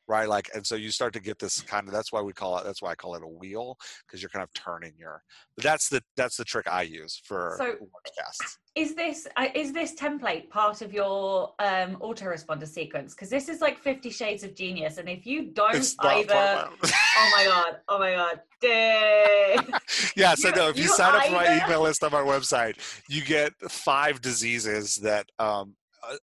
right 0.08 0.28
like 0.28 0.48
and 0.54 0.66
so 0.66 0.74
you 0.74 0.90
start 0.90 1.12
to 1.12 1.20
get 1.20 1.38
this 1.38 1.60
kind 1.60 1.86
of 1.86 1.92
that's 1.92 2.12
why 2.12 2.20
we 2.20 2.32
call 2.32 2.58
it 2.58 2.64
that's 2.64 2.82
why 2.82 2.90
i 2.90 2.94
call 2.94 3.14
it 3.14 3.22
a 3.22 3.28
wheel 3.28 3.76
because 4.06 4.22
you're 4.22 4.30
kind 4.30 4.42
of 4.42 4.52
turning 4.52 4.92
your 4.98 5.22
but 5.56 5.64
that's 5.64 5.88
the 5.88 6.02
that's 6.16 6.36
the 6.36 6.44
trick 6.44 6.66
i 6.68 6.82
use 6.82 7.20
for 7.24 7.56
so 7.58 7.72
podcasts 7.74 8.58
is 8.76 8.94
this 8.94 9.26
uh, 9.36 9.46
is 9.54 9.72
this 9.72 9.94
template 9.94 10.50
part 10.50 10.82
of 10.82 10.92
your 10.92 11.54
um 11.58 11.96
autoresponder 11.96 12.68
sequence? 12.68 13.14
Because 13.14 13.30
this 13.30 13.48
is 13.48 13.62
like 13.62 13.78
50 13.78 14.10
shades 14.10 14.44
of 14.44 14.54
genius 14.54 14.98
and 14.98 15.08
if 15.08 15.26
you 15.26 15.46
don't 15.46 15.74
either 16.00 16.34
oh 16.34 17.32
my 17.34 17.44
god 17.46 17.76
oh 17.88 17.98
my 17.98 18.14
god 18.14 18.40
yeah 20.16 20.34
so 20.34 20.48
you, 20.48 20.54
no 20.54 20.68
if 20.68 20.76
you, 20.76 20.84
you 20.84 20.88
sign 20.88 21.14
up 21.14 21.24
for 21.24 21.32
my 21.32 21.64
email 21.64 21.82
list 21.82 22.04
on 22.04 22.12
my 22.12 22.20
website 22.20 22.76
you 23.08 23.24
get 23.24 23.52
five 23.70 24.20
diseases 24.20 24.96
that 24.96 25.26
um 25.38 25.74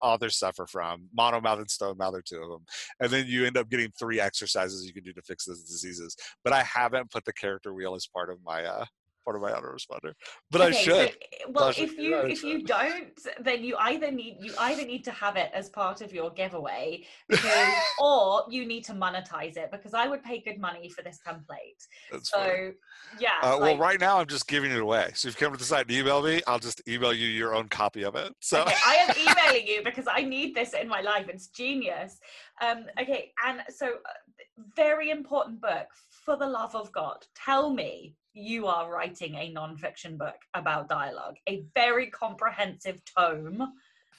authors 0.01 0.37
suffer 0.37 0.65
from 0.65 1.07
monomouth 1.17 1.59
and 1.59 1.69
stone 1.69 1.97
mouth 1.97 2.15
are 2.15 2.21
two 2.21 2.41
of 2.41 2.49
them 2.49 2.63
and 2.99 3.09
then 3.09 3.25
you 3.27 3.45
end 3.45 3.57
up 3.57 3.69
getting 3.69 3.91
three 3.97 4.19
exercises 4.19 4.85
you 4.85 4.93
can 4.93 5.03
do 5.03 5.13
to 5.13 5.21
fix 5.21 5.45
those 5.45 5.63
diseases 5.63 6.15
but 6.43 6.53
i 6.53 6.63
haven't 6.63 7.11
put 7.11 7.25
the 7.25 7.33
character 7.33 7.73
wheel 7.73 7.95
as 7.95 8.07
part 8.07 8.29
of 8.29 8.37
my 8.45 8.63
uh 8.63 8.85
part 9.23 9.35
of 9.35 9.41
my 9.41 9.51
autoresponder 9.51 10.13
but 10.49 10.61
okay, 10.61 10.69
i 10.69 10.71
should 10.71 10.93
so, 10.93 10.99
eh, 10.99 11.45
well 11.49 11.69
if 11.69 11.97
you 11.97 12.17
if 12.17 12.43
you 12.43 12.63
don't 12.63 13.19
then 13.41 13.63
you 13.63 13.75
either 13.79 14.11
need 14.11 14.37
you 14.39 14.53
either 14.59 14.85
need 14.85 15.03
to 15.03 15.11
have 15.11 15.35
it 15.35 15.49
as 15.53 15.69
part 15.69 16.01
of 16.01 16.13
your 16.13 16.29
giveaway 16.31 17.03
because, 17.27 17.73
or 17.99 18.43
you 18.49 18.65
need 18.65 18.83
to 18.83 18.93
monetize 18.93 19.57
it 19.57 19.69
because 19.71 19.93
i 19.93 20.07
would 20.07 20.23
pay 20.23 20.39
good 20.39 20.59
money 20.59 20.89
for 20.89 21.01
this 21.01 21.19
template. 21.25 21.85
That's 22.11 22.29
so 22.29 22.39
funny. 22.39 22.71
yeah 23.19 23.29
uh, 23.43 23.51
like, 23.51 23.61
well 23.61 23.77
right 23.77 23.99
now 23.99 24.19
i'm 24.19 24.27
just 24.27 24.47
giving 24.47 24.71
it 24.71 24.79
away 24.79 25.11
so 25.13 25.27
if 25.27 25.39
you 25.39 25.45
come 25.45 25.53
to 25.53 25.59
the 25.59 25.65
site 25.65 25.87
and 25.87 25.91
email 25.91 26.21
me 26.21 26.41
i'll 26.47 26.59
just 26.59 26.81
email 26.87 27.13
you 27.13 27.27
your 27.27 27.55
own 27.55 27.67
copy 27.69 28.03
of 28.03 28.15
it 28.15 28.33
so 28.39 28.61
okay, 28.61 28.75
i 28.85 28.95
am 28.95 29.15
emailing 29.21 29.67
you 29.67 29.83
because 29.83 30.05
i 30.09 30.21
need 30.21 30.55
this 30.55 30.73
in 30.73 30.87
my 30.87 31.01
life 31.01 31.27
it's 31.29 31.47
genius. 31.47 32.19
Um 32.61 32.85
okay 32.99 33.31
and 33.45 33.61
so 33.69 33.87
uh, 33.87 34.63
very 34.75 35.09
important 35.09 35.61
book 35.61 35.87
for 36.25 36.35
the 36.35 36.47
love 36.47 36.75
of 36.75 36.91
god 36.91 37.25
tell 37.35 37.73
me 37.73 38.15
you 38.33 38.67
are 38.67 38.91
writing 38.91 39.35
a 39.35 39.49
non-fiction 39.51 40.17
book 40.17 40.35
about 40.53 40.87
dialogue, 40.87 41.35
a 41.47 41.63
very 41.75 42.07
comprehensive 42.07 43.01
tome 43.17 43.73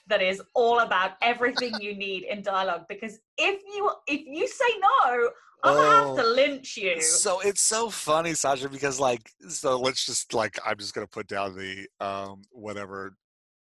that 0.09 0.21
is 0.21 0.43
all 0.55 0.81
about 0.81 1.13
everything 1.23 1.73
you 1.81 1.95
need 1.95 2.25
in 2.25 2.43
dialogue. 2.43 2.85
Because 2.89 3.19
if 3.39 3.63
you 3.75 3.91
if 4.07 4.27
you 4.27 4.47
say 4.47 4.65
no, 4.81 5.31
I'm 5.65 5.75
gonna 5.75 5.91
have 5.91 6.17
to 6.17 6.25
oh, 6.25 6.35
lynch 6.35 6.77
you. 6.77 7.01
So 7.01 7.41
it's 7.41 7.61
so 7.61 7.89
funny, 7.89 8.35
Sasha, 8.35 8.69
because 8.69 8.99
like 8.99 9.31
so 9.49 9.79
let's 9.79 10.05
just 10.05 10.35
like 10.35 10.59
I'm 10.67 10.77
just 10.79 10.95
gonna 10.95 11.07
put 11.07 11.29
down 11.29 11.57
the 11.57 11.87
um 12.05 12.43
whatever 12.51 13.17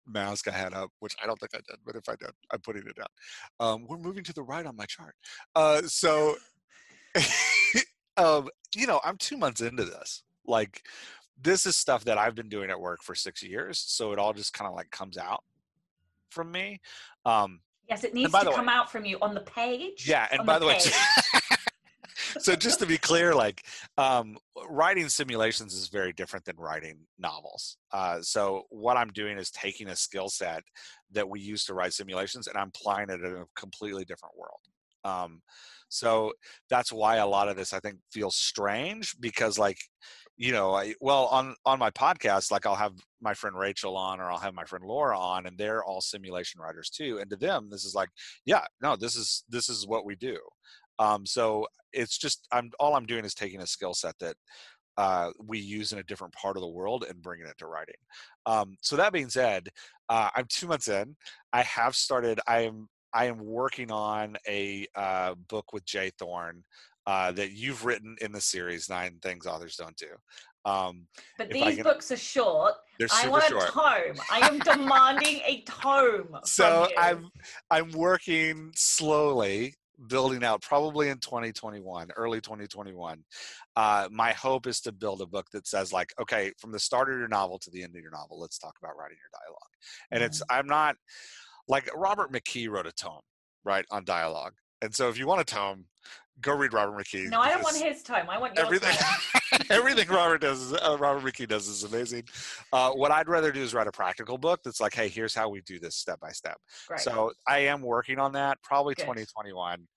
mask 0.07 0.47
I 0.47 0.51
had 0.51 0.73
up, 0.73 0.89
which 0.99 1.15
I 1.23 1.27
don't 1.27 1.39
think 1.39 1.51
I 1.53 1.59
did, 1.69 1.79
but 1.85 1.95
if 1.95 2.09
I 2.09 2.15
did, 2.15 2.31
I'm 2.51 2.59
putting 2.59 2.83
it 2.87 2.95
down. 2.95 3.07
Um, 3.59 3.85
we're 3.87 3.97
moving 3.97 4.23
to 4.25 4.33
the 4.33 4.43
right 4.43 4.65
on 4.65 4.75
my 4.75 4.85
chart. 4.85 5.13
Uh, 5.55 5.83
so, 5.85 6.35
um, 8.17 8.49
you 8.75 8.87
know, 8.87 8.99
I'm 9.05 9.17
two 9.17 9.37
months 9.37 9.61
into 9.61 9.85
this 9.85 10.23
like 10.51 10.83
this 11.41 11.65
is 11.65 11.75
stuff 11.75 12.05
that 12.05 12.17
I've 12.17 12.35
been 12.35 12.49
doing 12.49 12.69
at 12.69 12.79
work 12.79 13.01
for 13.01 13.15
six 13.15 13.41
years, 13.41 13.79
so 13.79 14.11
it 14.11 14.19
all 14.19 14.33
just 14.33 14.53
kind 14.53 14.69
of 14.69 14.75
like 14.75 14.91
comes 14.91 15.17
out 15.17 15.43
from 16.29 16.51
me. 16.51 16.79
Um, 17.25 17.61
yes, 17.89 18.03
it 18.03 18.13
needs 18.13 18.31
to 18.31 18.51
come 18.53 18.67
way, 18.67 18.73
out 18.73 18.91
from 18.91 19.05
you 19.05 19.17
on 19.21 19.33
the 19.33 19.41
page. 19.41 20.07
Yeah, 20.07 20.27
and 20.31 20.45
by 20.45 20.59
the, 20.59 20.65
the 20.65 20.67
way, 20.67 20.79
so 22.39 22.55
just 22.55 22.79
to 22.79 22.85
be 22.85 22.97
clear, 22.97 23.33
like 23.33 23.65
um, 23.97 24.37
writing 24.69 25.09
simulations 25.09 25.73
is 25.73 25.87
very 25.87 26.13
different 26.13 26.45
than 26.45 26.55
writing 26.57 26.99
novels. 27.19 27.77
Uh, 27.91 28.21
so 28.21 28.63
what 28.69 28.97
I'm 28.97 29.09
doing 29.09 29.37
is 29.37 29.51
taking 29.51 29.87
a 29.87 29.95
skill 29.95 30.29
set 30.29 30.63
that 31.11 31.27
we 31.27 31.39
use 31.39 31.65
to 31.65 31.73
write 31.73 31.93
simulations 31.93 32.47
and 32.47 32.57
I'm 32.57 32.69
applying 32.69 33.09
it 33.09 33.21
in 33.21 33.35
a 33.37 33.45
completely 33.55 34.05
different 34.05 34.35
world. 34.37 34.59
Um, 35.03 35.41
so 35.89 36.31
that's 36.69 36.91
why 36.91 37.17
a 37.17 37.27
lot 37.27 37.49
of 37.49 37.57
this 37.57 37.73
I 37.73 37.79
think 37.79 37.97
feels 38.11 38.35
strange 38.35 39.15
because 39.19 39.59
like 39.59 39.77
you 40.37 40.51
know 40.51 40.73
I, 40.73 40.95
well 40.99 41.25
on 41.27 41.55
on 41.65 41.79
my 41.79 41.91
podcast 41.91 42.51
like 42.51 42.65
i'll 42.65 42.75
have 42.75 42.93
my 43.21 43.33
friend 43.33 43.55
rachel 43.55 43.95
on 43.97 44.19
or 44.19 44.31
i'll 44.31 44.39
have 44.39 44.53
my 44.53 44.63
friend 44.63 44.83
laura 44.85 45.17
on 45.17 45.45
and 45.45 45.57
they're 45.57 45.83
all 45.83 46.01
simulation 46.01 46.61
writers 46.61 46.89
too 46.89 47.19
and 47.19 47.29
to 47.29 47.35
them 47.35 47.69
this 47.69 47.85
is 47.85 47.93
like 47.93 48.09
yeah 48.45 48.65
no 48.81 48.95
this 48.95 49.15
is 49.15 49.43
this 49.49 49.69
is 49.69 49.87
what 49.87 50.05
we 50.05 50.15
do. 50.15 50.37
Um, 50.99 51.25
so 51.25 51.65
it's 51.93 52.17
just 52.17 52.47
i'm 52.51 52.71
all 52.79 52.95
i'm 52.95 53.05
doing 53.05 53.25
is 53.25 53.33
taking 53.33 53.61
a 53.61 53.67
skill 53.67 53.93
set 53.93 54.15
that 54.19 54.35
uh, 54.97 55.31
we 55.43 55.57
use 55.57 55.93
in 55.93 55.99
a 55.99 56.03
different 56.03 56.33
part 56.33 56.57
of 56.57 56.61
the 56.61 56.67
world 56.67 57.05
and 57.09 57.21
bringing 57.21 57.47
it 57.47 57.57
to 57.57 57.65
writing. 57.65 57.95
Um, 58.45 58.75
so 58.81 58.95
that 58.97 59.13
being 59.13 59.29
said 59.29 59.69
uh, 60.09 60.29
i'm 60.35 60.45
two 60.49 60.67
months 60.67 60.87
in. 60.87 61.15
I 61.53 61.63
have 61.63 61.95
started 61.95 62.39
i 62.47 62.61
am 62.61 62.87
i 63.13 63.25
am 63.25 63.39
working 63.39 63.91
on 63.91 64.37
a 64.47 64.85
uh, 64.95 65.35
book 65.49 65.73
with 65.73 65.85
J 65.85 66.11
Thorn 66.17 66.63
uh, 67.07 67.31
that 67.31 67.51
you've 67.51 67.85
written 67.85 68.15
in 68.21 68.31
the 68.31 68.41
series 68.41 68.89
Nine 68.89 69.17
Things 69.21 69.45
Authors 69.45 69.75
Don't 69.75 69.95
Do. 69.97 70.07
Um, 70.65 71.07
but 71.37 71.49
these 71.49 71.75
can, 71.75 71.83
books 71.83 72.11
are 72.11 72.17
short. 72.17 72.73
They're 72.99 73.07
super 73.07 73.27
I 73.27 73.29
want 73.29 73.43
a 73.45 73.71
tome. 73.71 74.23
I 74.31 74.47
am 74.47 74.59
demanding 74.59 75.41
a 75.45 75.63
tome. 75.67 76.37
So 76.43 76.87
I'm 76.97 77.29
I'm 77.71 77.91
working 77.91 78.71
slowly, 78.75 79.73
building 80.07 80.43
out 80.43 80.61
probably 80.61 81.09
in 81.09 81.17
2021, 81.17 82.09
early 82.15 82.41
2021. 82.41 83.23
Uh, 83.75 84.07
my 84.11 84.33
hope 84.33 84.67
is 84.67 84.81
to 84.81 84.91
build 84.91 85.21
a 85.21 85.25
book 85.25 85.47
that 85.53 85.65
says 85.65 85.91
like, 85.91 86.13
okay, 86.21 86.51
from 86.59 86.71
the 86.71 86.79
start 86.79 87.11
of 87.11 87.17
your 87.17 87.27
novel 87.27 87.57
to 87.59 87.71
the 87.71 87.81
end 87.81 87.95
of 87.95 88.01
your 88.01 88.11
novel, 88.11 88.39
let's 88.39 88.59
talk 88.59 88.75
about 88.81 88.95
writing 88.97 89.17
your 89.17 89.41
dialogue. 89.41 89.57
And 90.11 90.21
mm 90.21 90.25
it's 90.27 90.43
I'm 90.51 90.67
not 90.67 90.95
like 91.67 91.89
Robert 91.95 92.31
McKee 92.31 92.69
wrote 92.69 92.85
a 92.85 92.91
tome, 92.91 93.21
right, 93.63 93.85
on 93.89 94.05
dialogue. 94.05 94.53
And 94.83 94.93
so 94.93 95.09
if 95.09 95.17
you 95.17 95.25
want 95.25 95.41
a 95.41 95.45
tome, 95.45 95.85
go 96.39 96.55
read 96.55 96.73
Robert 96.73 96.97
McKee. 96.97 97.29
No, 97.29 97.39
I 97.39 97.49
don't 97.49 97.63
want 97.63 97.77
his 97.77 98.03
time. 98.03 98.29
I 98.29 98.37
want 98.37 98.55
your 98.55 98.65
everything. 98.65 98.95
everything 99.69 100.07
Robert 100.07 100.41
does, 100.41 100.73
uh, 100.73 100.97
Robert 100.99 101.23
McKee 101.23 101.47
does, 101.47 101.67
is 101.67 101.83
amazing. 101.83 102.23
Uh, 102.71 102.91
what 102.91 103.11
I'd 103.11 103.27
rather 103.27 103.51
do 103.51 103.61
is 103.61 103.73
write 103.73 103.87
a 103.87 103.91
practical 103.91 104.37
book 104.37 104.61
that's 104.63 104.79
like, 104.79 104.93
hey, 104.93 105.07
here's 105.07 105.35
how 105.35 105.49
we 105.49 105.61
do 105.61 105.79
this 105.79 105.95
step 105.95 106.19
by 106.19 106.31
step. 106.31 106.57
Great. 106.87 106.99
So 107.01 107.31
I 107.47 107.59
am 107.59 107.81
working 107.81 108.19
on 108.19 108.31
that. 108.33 108.61
Probably 108.63 108.95
Good. 108.95 109.03
2021. 109.03 109.87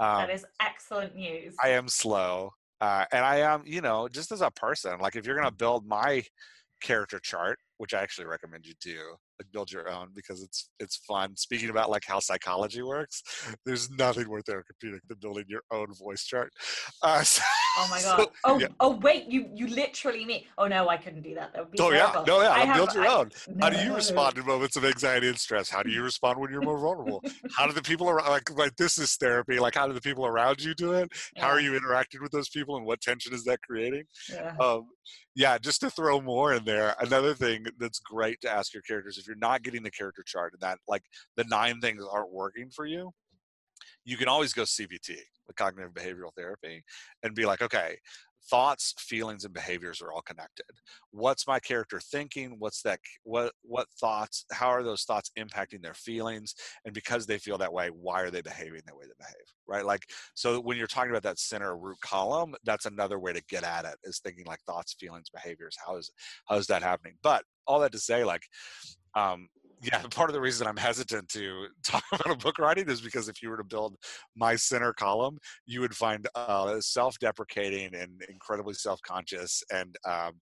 Um, 0.00 0.18
that 0.18 0.30
is 0.30 0.44
excellent 0.60 1.14
news. 1.14 1.54
I 1.62 1.70
am 1.70 1.88
slow, 1.88 2.50
uh, 2.80 3.04
and 3.12 3.24
I 3.24 3.36
am, 3.36 3.62
you 3.64 3.80
know, 3.80 4.08
just 4.08 4.32
as 4.32 4.40
a 4.40 4.50
person. 4.50 4.98
Like, 5.00 5.14
if 5.16 5.26
you're 5.26 5.36
gonna 5.36 5.52
build 5.52 5.86
my 5.86 6.24
character 6.82 7.20
chart, 7.20 7.58
which 7.78 7.94
I 7.94 8.02
actually 8.02 8.26
recommend 8.26 8.66
you 8.66 8.74
do, 8.80 9.16
build 9.52 9.70
your 9.70 9.88
own 9.88 10.08
because 10.14 10.42
it's 10.42 10.70
it's 10.78 10.96
fun. 10.96 11.36
Speaking 11.36 11.70
about 11.70 11.90
like 11.90 12.04
how 12.06 12.20
psychology 12.20 12.82
works, 12.82 13.22
there's 13.66 13.90
nothing 13.90 14.26
more 14.26 14.42
therapeutic 14.42 15.02
than 15.08 15.18
building 15.20 15.44
your 15.48 15.62
own 15.70 15.86
voice 15.94 16.24
chart. 16.24 16.52
Uh, 17.02 17.22
so, 17.22 17.42
oh 17.78 17.88
my 17.90 18.02
god! 18.02 18.18
So, 18.18 18.32
oh 18.44 18.58
yeah. 18.58 18.68
oh 18.80 18.96
wait, 18.96 19.26
you 19.26 19.48
you 19.52 19.66
literally 19.66 20.24
mean? 20.24 20.44
Oh 20.58 20.66
no, 20.66 20.88
I 20.88 20.96
couldn't 20.96 21.22
do 21.22 21.34
that. 21.34 21.52
That 21.52 21.62
would 21.62 21.72
be 21.72 21.78
oh 21.80 21.90
terrible. 21.90 22.20
yeah, 22.20 22.24
no 22.26 22.42
yeah, 22.42 22.64
have, 22.64 22.76
build 22.76 22.94
your 22.94 23.06
I, 23.06 23.14
own. 23.14 23.30
No, 23.48 23.66
how 23.66 23.70
do 23.70 23.84
you 23.84 23.94
respond 23.94 24.38
in 24.38 24.46
moments 24.46 24.76
of 24.76 24.84
anxiety 24.84 25.28
and 25.28 25.38
stress? 25.38 25.68
How 25.68 25.82
do 25.82 25.90
you 25.90 26.02
respond 26.02 26.38
when 26.38 26.50
you're 26.50 26.62
more 26.62 26.78
vulnerable? 26.78 27.22
how 27.56 27.66
do 27.66 27.72
the 27.72 27.82
people 27.82 28.08
around 28.08 28.28
like 28.28 28.50
like 28.56 28.76
this 28.76 28.98
is 28.98 29.16
therapy? 29.16 29.58
Like 29.58 29.74
how 29.74 29.86
do 29.86 29.92
the 29.92 30.00
people 30.00 30.26
around 30.26 30.62
you 30.62 30.74
do 30.74 30.92
it? 30.92 31.10
How 31.36 31.48
are 31.48 31.60
you 31.60 31.76
interacting 31.76 32.22
with 32.22 32.32
those 32.32 32.48
people, 32.48 32.76
and 32.76 32.86
what 32.86 33.00
tension 33.00 33.32
is 33.34 33.44
that 33.44 33.60
creating? 33.62 34.04
Yeah. 34.30 34.54
Um, 34.60 34.86
yeah, 35.36 35.58
just 35.58 35.80
to 35.80 35.90
throw 35.90 36.20
more 36.20 36.54
in 36.54 36.64
there, 36.64 36.94
another 37.00 37.34
thing 37.34 37.66
that's 37.78 37.98
great 37.98 38.40
to 38.42 38.50
ask 38.50 38.72
your 38.72 38.82
characters 38.82 39.18
if 39.24 39.28
you're 39.28 39.36
not 39.36 39.62
getting 39.62 39.82
the 39.82 39.90
character 39.90 40.22
chart 40.22 40.52
and 40.52 40.60
that 40.60 40.78
like 40.86 41.02
the 41.36 41.44
nine 41.44 41.80
things 41.80 42.04
aren't 42.10 42.32
working 42.32 42.70
for 42.70 42.84
you, 42.84 43.10
you 44.04 44.16
can 44.16 44.28
always 44.28 44.52
go 44.52 44.62
CBT, 44.62 45.16
the 45.46 45.54
cognitive 45.54 45.94
behavioral 45.94 46.34
therapy, 46.36 46.82
and 47.22 47.34
be 47.34 47.46
like, 47.46 47.62
okay, 47.62 47.96
thoughts 48.50 48.94
feelings 48.98 49.44
and 49.44 49.54
behaviors 49.54 50.02
are 50.02 50.12
all 50.12 50.20
connected. 50.22 50.66
What's 51.12 51.46
my 51.46 51.58
character 51.58 52.00
thinking? 52.00 52.56
What's 52.58 52.82
that 52.82 53.00
what 53.22 53.52
what 53.62 53.88
thoughts 53.98 54.44
how 54.52 54.68
are 54.68 54.82
those 54.82 55.04
thoughts 55.04 55.30
impacting 55.38 55.82
their 55.82 55.94
feelings? 55.94 56.54
And 56.84 56.92
because 56.92 57.26
they 57.26 57.38
feel 57.38 57.58
that 57.58 57.72
way 57.72 57.88
why 57.88 58.22
are 58.22 58.30
they 58.30 58.42
behaving 58.42 58.82
the 58.86 58.94
way 58.94 59.04
they 59.04 59.14
behave? 59.18 59.46
Right? 59.66 59.84
Like 59.84 60.02
so 60.34 60.60
when 60.60 60.76
you're 60.76 60.86
talking 60.86 61.10
about 61.10 61.22
that 61.22 61.38
center 61.38 61.76
root 61.76 61.98
column 62.02 62.54
that's 62.64 62.86
another 62.86 63.18
way 63.18 63.32
to 63.32 63.42
get 63.48 63.64
at 63.64 63.86
it 63.86 63.96
is 64.04 64.18
thinking 64.18 64.44
like 64.46 64.60
thoughts 64.66 64.94
feelings 64.98 65.30
behaviors 65.30 65.76
how 65.84 65.96
is 65.96 66.10
how 66.46 66.56
is 66.56 66.66
that 66.66 66.82
happening? 66.82 67.14
But 67.22 67.44
all 67.66 67.80
that 67.80 67.92
to 67.92 67.98
say 67.98 68.24
like 68.24 68.42
um 69.16 69.48
yeah, 69.84 70.02
part 70.10 70.30
of 70.30 70.34
the 70.34 70.40
reason 70.40 70.66
I'm 70.66 70.76
hesitant 70.76 71.28
to 71.30 71.66
talk 71.84 72.04
about 72.12 72.30
a 72.30 72.36
book 72.36 72.58
writing 72.58 72.88
is 72.88 73.00
because 73.00 73.28
if 73.28 73.42
you 73.42 73.50
were 73.50 73.56
to 73.56 73.64
build 73.64 73.96
my 74.36 74.56
center 74.56 74.92
column, 74.92 75.38
you 75.66 75.80
would 75.80 75.94
find 75.94 76.26
uh, 76.34 76.80
self-deprecating 76.80 77.94
and 77.94 78.22
incredibly 78.28 78.74
self-conscious 78.74 79.62
and 79.72 79.94
um, 80.08 80.40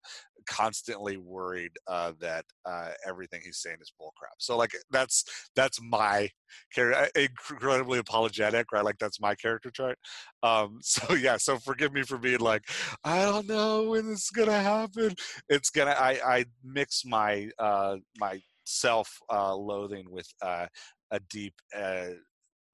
constantly 0.49 1.17
worried 1.17 1.73
uh, 1.87 2.13
that 2.21 2.45
uh, 2.67 2.91
everything 3.07 3.41
he's 3.45 3.59
saying 3.59 3.77
is 3.81 3.93
bullcrap. 4.01 4.37
So 4.39 4.57
like 4.57 4.73
that's 4.91 5.25
that's 5.57 5.81
my 5.83 6.29
character, 6.75 7.09
incredibly 7.17 7.99
apologetic, 7.99 8.73
right? 8.73 8.85
Like 8.85 8.99
that's 8.99 9.21
my 9.21 9.35
character 9.35 9.71
trait. 9.71 9.97
Um, 10.43 10.79
so 10.83 11.15
yeah, 11.15 11.37
so 11.37 11.59
forgive 11.59 11.93
me 11.93 12.03
for 12.03 12.19
being 12.19 12.41
like, 12.41 12.63
I 13.05 13.23
don't 13.23 13.49
know 13.49 13.91
when 13.91 14.09
this 14.09 14.25
is 14.25 14.31
gonna 14.31 14.61
happen. 14.61 15.15
It's 15.49 15.71
gonna. 15.71 15.97
I 15.99 16.21
I 16.25 16.45
mix 16.65 17.05
my 17.05 17.49
uh, 17.59 17.97
my 18.19 18.41
self 18.65 19.11
uh, 19.33 19.55
loathing 19.55 20.07
with 20.11 20.27
uh, 20.43 20.67
a 21.11 21.21
deep 21.31 21.55
uh, 21.77 22.11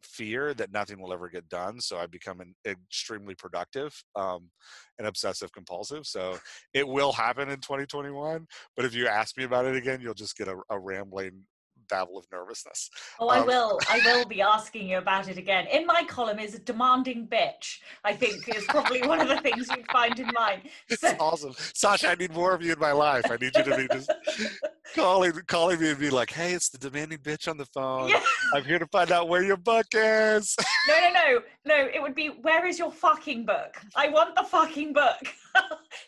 fear 0.02 0.54
that 0.54 0.72
nothing 0.72 1.00
will 1.00 1.12
ever 1.12 1.28
get 1.28 1.48
done. 1.48 1.80
So 1.80 1.98
I 1.98 2.06
become 2.06 2.40
an 2.40 2.54
extremely 2.66 3.34
productive 3.34 3.94
um, 4.16 4.50
and 4.98 5.06
obsessive 5.06 5.52
compulsive. 5.52 6.06
So 6.06 6.38
it 6.74 6.86
will 6.86 7.12
happen 7.12 7.48
in 7.48 7.56
2021. 7.56 8.46
But 8.76 8.84
if 8.84 8.94
you 8.94 9.06
ask 9.06 9.36
me 9.36 9.44
about 9.44 9.66
it 9.66 9.76
again, 9.76 10.00
you'll 10.00 10.14
just 10.14 10.36
get 10.36 10.48
a, 10.48 10.56
a 10.70 10.78
rambling 10.78 11.44
babble 11.88 12.18
of 12.18 12.26
nervousness. 12.32 12.90
Oh, 13.18 13.28
I 13.28 13.40
um, 13.40 13.46
will. 13.46 13.78
I 13.88 14.00
will 14.04 14.24
be 14.28 14.42
asking 14.42 14.88
you 14.88 14.98
about 14.98 15.28
it 15.28 15.38
again. 15.38 15.66
In 15.72 15.86
my 15.86 16.04
column 16.06 16.38
is 16.38 16.54
a 16.54 16.58
demanding 16.58 17.26
bitch. 17.26 17.78
I 18.04 18.12
think 18.12 18.48
is 18.48 18.64
probably 18.64 19.02
one 19.02 19.20
of 19.20 19.28
the 19.28 19.38
things 19.38 19.68
you'd 19.74 19.90
find 19.90 20.18
in 20.18 20.30
mine. 20.34 20.62
So. 20.98 21.08
It's 21.08 21.20
awesome, 21.20 21.54
Sasha. 21.74 22.10
I 22.10 22.14
need 22.14 22.32
more 22.32 22.54
of 22.54 22.62
you 22.62 22.72
in 22.72 22.78
my 22.78 22.92
life. 22.92 23.30
I 23.30 23.36
need 23.36 23.52
you 23.56 23.62
to 23.62 23.76
be 23.76 23.88
just 23.92 24.10
calling, 24.96 25.32
calling 25.46 25.80
me 25.80 25.90
and 25.90 25.98
be 25.98 26.10
like, 26.10 26.30
"Hey, 26.30 26.52
it's 26.54 26.70
the 26.70 26.78
demanding 26.78 27.18
bitch 27.18 27.46
on 27.46 27.56
the 27.56 27.66
phone. 27.66 28.08
Yeah. 28.08 28.22
I'm 28.54 28.64
here 28.64 28.78
to 28.78 28.86
find 28.86 29.12
out 29.12 29.28
where 29.28 29.44
your 29.44 29.56
book 29.56 29.86
is." 29.92 30.56
no, 30.88 30.98
no, 30.98 31.10
no, 31.12 31.40
no. 31.66 31.88
It 31.94 32.00
would 32.00 32.14
be, 32.14 32.28
"Where 32.28 32.66
is 32.66 32.78
your 32.78 32.90
fucking 32.90 33.44
book? 33.44 33.76
I 33.94 34.08
want 34.08 34.34
the 34.34 34.42
fucking 34.44 34.92
book." 34.92 35.18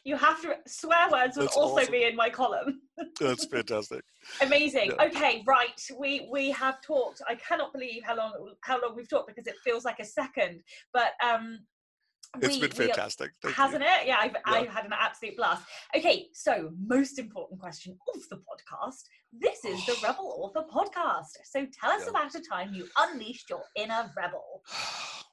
you 0.05 0.17
have 0.17 0.41
to 0.43 0.57
swear 0.67 1.09
words 1.11 1.37
will 1.37 1.49
also 1.49 1.81
awesome. 1.81 1.93
be 1.93 2.05
in 2.05 2.17
my 2.17 2.31
column. 2.31 2.81
That's 3.21 3.47
fantastic. 3.47 4.03
Amazing. 4.41 4.93
Yeah. 4.99 5.07
Okay, 5.07 5.43
right. 5.47 5.81
We 5.99 6.29
we 6.31 6.51
have 6.51 6.81
talked. 6.83 7.23
I 7.29 7.35
cannot 7.37 7.73
believe 7.73 8.03
how 8.05 8.17
long 8.17 8.55
how 8.63 8.81
long 8.81 8.97
we've 8.97 9.09
talked 9.09 9.29
because 9.29 9.47
it 9.47 9.57
feels 9.65 9.85
like 9.85 9.99
a 10.01 10.05
second. 10.05 10.63
But 10.93 11.13
um 11.25 11.61
it's 12.41 12.57
we, 12.57 12.61
been 12.61 12.71
fantastic. 12.71 13.33
We, 13.43 13.53
hasn't 13.53 13.83
you. 13.83 13.89
it? 13.89 14.07
Yeah 14.07 14.17
I've, 14.21 14.33
yeah. 14.33 14.41
I've 14.47 14.69
had 14.69 14.85
an 14.85 14.93
absolute 14.99 15.37
blast. 15.37 15.65
Okay, 15.97 16.27
so 16.33 16.71
most 16.87 17.19
important 17.19 17.61
question 17.61 17.97
of 18.15 18.21
the 18.29 18.37
podcast. 18.37 19.03
This 19.33 19.65
is 19.65 19.85
the 19.87 19.97
Rebel 20.07 20.35
Author 20.39 20.67
podcast. 20.73 21.37
So 21.45 21.67
tell 21.81 21.91
us 21.91 22.03
yeah. 22.05 22.11
about 22.11 22.35
a 22.35 22.41
time 22.41 22.73
you 22.73 22.87
unleashed 22.99 23.51
your 23.51 23.63
inner 23.77 24.11
rebel. 24.17 24.63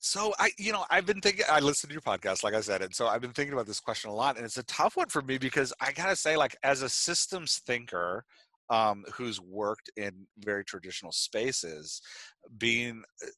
So 0.00 0.32
I, 0.38 0.50
you 0.58 0.72
know, 0.72 0.84
I've 0.90 1.04
been 1.04 1.20
thinking. 1.20 1.44
I 1.48 1.60
listened 1.60 1.90
to 1.90 1.94
your 1.94 2.00
podcast, 2.00 2.42
like 2.42 2.54
I 2.54 2.62
said, 2.62 2.80
and 2.80 2.94
so 2.94 3.06
I've 3.06 3.20
been 3.20 3.32
thinking 3.32 3.52
about 3.52 3.66
this 3.66 3.80
question 3.80 4.10
a 4.10 4.14
lot, 4.14 4.36
and 4.36 4.46
it's 4.46 4.56
a 4.56 4.62
tough 4.64 4.96
one 4.96 5.08
for 5.08 5.20
me 5.20 5.36
because 5.36 5.74
I 5.80 5.92
gotta 5.92 6.16
say, 6.16 6.36
like, 6.38 6.56
as 6.62 6.80
a 6.80 6.88
systems 6.88 7.60
thinker, 7.66 8.24
um, 8.70 9.04
who's 9.12 9.40
worked 9.42 9.90
in 9.98 10.26
very 10.38 10.64
traditional 10.64 11.12
spaces, 11.12 12.00
being 12.56 13.02
uh, 13.22 13.28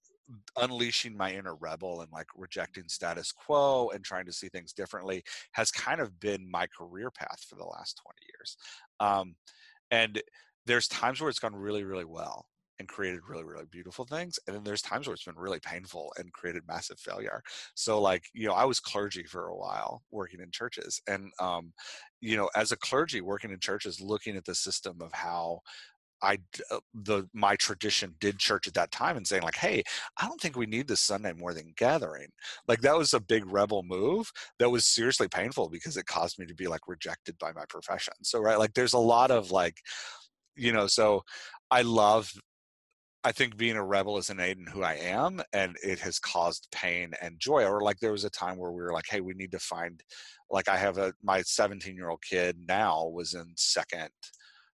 unleashing 0.62 1.16
my 1.16 1.32
inner 1.32 1.56
rebel 1.56 2.00
and 2.00 2.12
like 2.12 2.28
rejecting 2.36 2.84
status 2.88 3.32
quo 3.32 3.90
and 3.92 4.04
trying 4.04 4.24
to 4.24 4.32
see 4.32 4.48
things 4.48 4.72
differently 4.72 5.22
has 5.52 5.70
kind 5.72 6.00
of 6.00 6.18
been 6.20 6.48
my 6.48 6.66
career 6.78 7.10
path 7.10 7.44
for 7.48 7.56
the 7.56 7.64
last 7.64 8.00
20 8.04 8.18
years 8.38 8.56
um, 9.00 9.34
and 9.90 10.22
there's 10.64 10.86
times 10.86 11.20
where 11.20 11.28
it's 11.28 11.40
gone 11.40 11.54
really 11.54 11.82
really 11.82 12.04
well 12.04 12.46
and 12.82 12.88
created 12.88 13.20
really 13.28 13.44
really 13.44 13.64
beautiful 13.70 14.04
things 14.04 14.38
and 14.46 14.56
then 14.56 14.64
there's 14.64 14.82
times 14.82 15.06
where 15.06 15.14
it's 15.14 15.24
been 15.24 15.36
really 15.36 15.60
painful 15.60 16.12
and 16.18 16.32
created 16.32 16.62
massive 16.66 16.98
failure 16.98 17.40
so 17.74 18.00
like 18.00 18.24
you 18.34 18.46
know 18.46 18.54
i 18.54 18.64
was 18.64 18.80
clergy 18.80 19.22
for 19.22 19.46
a 19.46 19.56
while 19.56 20.02
working 20.10 20.40
in 20.40 20.50
churches 20.50 21.00
and 21.06 21.30
um 21.40 21.72
you 22.20 22.36
know 22.36 22.50
as 22.56 22.72
a 22.72 22.76
clergy 22.76 23.20
working 23.20 23.52
in 23.52 23.60
churches 23.60 24.00
looking 24.00 24.36
at 24.36 24.44
the 24.44 24.54
system 24.54 24.98
of 25.00 25.12
how 25.12 25.60
I 26.24 26.38
uh, 26.70 26.78
the 26.94 27.28
my 27.34 27.56
tradition 27.56 28.14
did 28.20 28.38
church 28.38 28.68
at 28.68 28.74
that 28.74 28.92
time 28.92 29.16
and 29.16 29.26
saying 29.26 29.42
like, 29.42 29.56
hey, 29.56 29.82
I 30.18 30.26
don't 30.28 30.40
think 30.40 30.56
we 30.56 30.66
need 30.66 30.86
this 30.86 31.00
Sunday 31.00 31.32
more 31.32 31.52
than 31.52 31.74
gathering. 31.76 32.28
Like 32.68 32.80
that 32.82 32.96
was 32.96 33.12
a 33.12 33.20
big 33.20 33.44
rebel 33.44 33.82
move 33.82 34.30
that 34.60 34.70
was 34.70 34.86
seriously 34.86 35.26
painful 35.26 35.68
because 35.68 35.96
it 35.96 36.06
caused 36.06 36.38
me 36.38 36.46
to 36.46 36.54
be 36.54 36.68
like 36.68 36.86
rejected 36.86 37.36
by 37.38 37.52
my 37.52 37.64
profession. 37.68 38.14
So 38.22 38.38
right, 38.40 38.58
like 38.58 38.74
there's 38.74 38.92
a 38.92 38.98
lot 38.98 39.32
of 39.32 39.50
like, 39.50 39.78
you 40.54 40.72
know, 40.72 40.86
so 40.86 41.22
I 41.72 41.82
love 41.82 42.30
I 43.24 43.30
think 43.30 43.56
being 43.56 43.76
a 43.76 43.84
rebel 43.84 44.18
is 44.18 44.30
innate 44.30 44.58
in 44.58 44.66
who 44.66 44.82
I 44.82 44.94
am, 44.94 45.40
and 45.52 45.76
it 45.82 46.00
has 46.00 46.18
caused 46.18 46.68
pain 46.72 47.12
and 47.22 47.38
joy. 47.38 47.64
Or 47.64 47.80
like 47.80 48.00
there 48.00 48.12
was 48.12 48.24
a 48.24 48.30
time 48.30 48.56
where 48.58 48.72
we 48.72 48.82
were 48.82 48.92
like, 48.92 49.06
"Hey, 49.08 49.20
we 49.20 49.34
need 49.34 49.52
to 49.52 49.60
find." 49.60 50.02
Like 50.50 50.68
I 50.68 50.76
have 50.76 50.98
a 50.98 51.14
my 51.22 51.42
17 51.42 51.94
year 51.96 52.10
old 52.10 52.22
kid 52.22 52.58
now 52.66 53.06
was 53.06 53.34
in 53.34 53.54
second, 53.56 54.10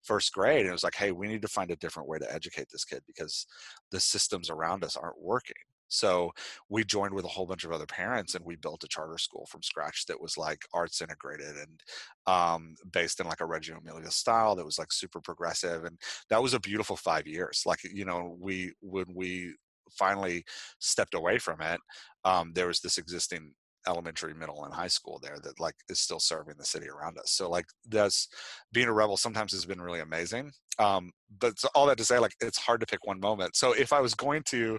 first 0.05 0.33
grade, 0.33 0.61
and 0.61 0.69
it 0.69 0.73
was 0.73 0.85
like, 0.85 0.95
"Hey, 0.95 1.13
we 1.13 1.27
need 1.29 1.43
to 1.43 1.49
find 1.49 1.71
a 1.73 1.77
different 1.77 2.09
way 2.09 2.19
to 2.19 2.33
educate 2.33 2.69
this 2.71 2.85
kid 2.85 3.03
because 3.07 3.47
the 3.91 4.01
systems 4.01 4.49
around 4.51 4.85
us 4.85 4.97
aren't 4.97 5.21
working." 5.21 5.57
So 5.89 6.33
we 6.69 6.85
joined 6.85 7.15
with 7.15 7.25
a 7.25 7.29
whole 7.29 7.47
bunch 7.47 7.65
of 7.65 7.73
other 7.73 7.87
parents 7.87 8.35
and 8.35 8.45
we 8.45 8.57
built 8.57 8.85
a 8.85 8.89
charter 8.89 9.19
school 9.19 9.47
from 9.51 9.63
scratch 9.63 10.07
that 10.07 10.21
was 10.21 10.37
like 10.37 10.63
arts 10.73 11.01
integrated 11.01 11.57
and 11.57 11.81
um, 12.27 12.75
based 12.93 13.21
in 13.21 13.27
like 13.27 13.41
a 13.41 13.47
Reggio 13.47 13.79
Emilia 13.79 14.11
style 14.11 14.57
that 14.57 14.65
was 14.65 14.79
like 14.79 14.93
super 14.93 15.21
progressive. 15.21 15.85
And 15.85 15.99
that 16.31 16.43
was 16.43 16.55
a 16.55 16.61
beautiful 16.61 16.97
five 16.97 17.27
years. 17.27 17.63
Like, 17.67 17.81
you 17.85 18.05
know, 18.05 18.37
we, 18.41 18.73
when 18.81 19.07
we 19.15 19.55
finally 19.91 20.45
stepped 20.79 21.15
away 21.15 21.39
from 21.39 21.61
it, 21.61 21.81
um, 22.25 22.53
there 22.55 22.67
was 22.67 22.81
this 22.81 22.99
existing 22.99 23.53
elementary, 23.89 24.35
middle, 24.35 24.65
and 24.65 24.75
high 24.75 24.89
school 24.89 25.19
there 25.23 25.39
that 25.43 25.61
like 25.61 25.75
is 25.89 26.01
still 26.01 26.21
serving 26.21 26.55
the 26.59 26.65
city 26.65 26.89
around 26.89 27.19
us. 27.19 27.33
So 27.33 27.49
like 27.49 27.67
that's 27.89 28.29
being 28.73 28.89
a 28.89 28.93
rebel 28.93 29.17
sometimes 29.17 29.53
has 29.53 29.67
been 29.67 29.81
really 29.81 30.01
amazing. 30.01 30.53
Um, 30.79 31.13
but 31.39 31.55
all 31.75 31.87
that 31.87 31.99
to 31.99 32.05
say, 32.05 32.19
like 32.19 32.35
it's 32.41 32.59
hard 32.59 32.81
to 32.81 32.87
pick 32.87 33.07
one 33.07 33.21
moment. 33.21 33.57
So 33.57 33.73
if 33.73 33.93
I 33.93 34.01
was 34.01 34.15
going 34.15 34.43
to 34.47 34.79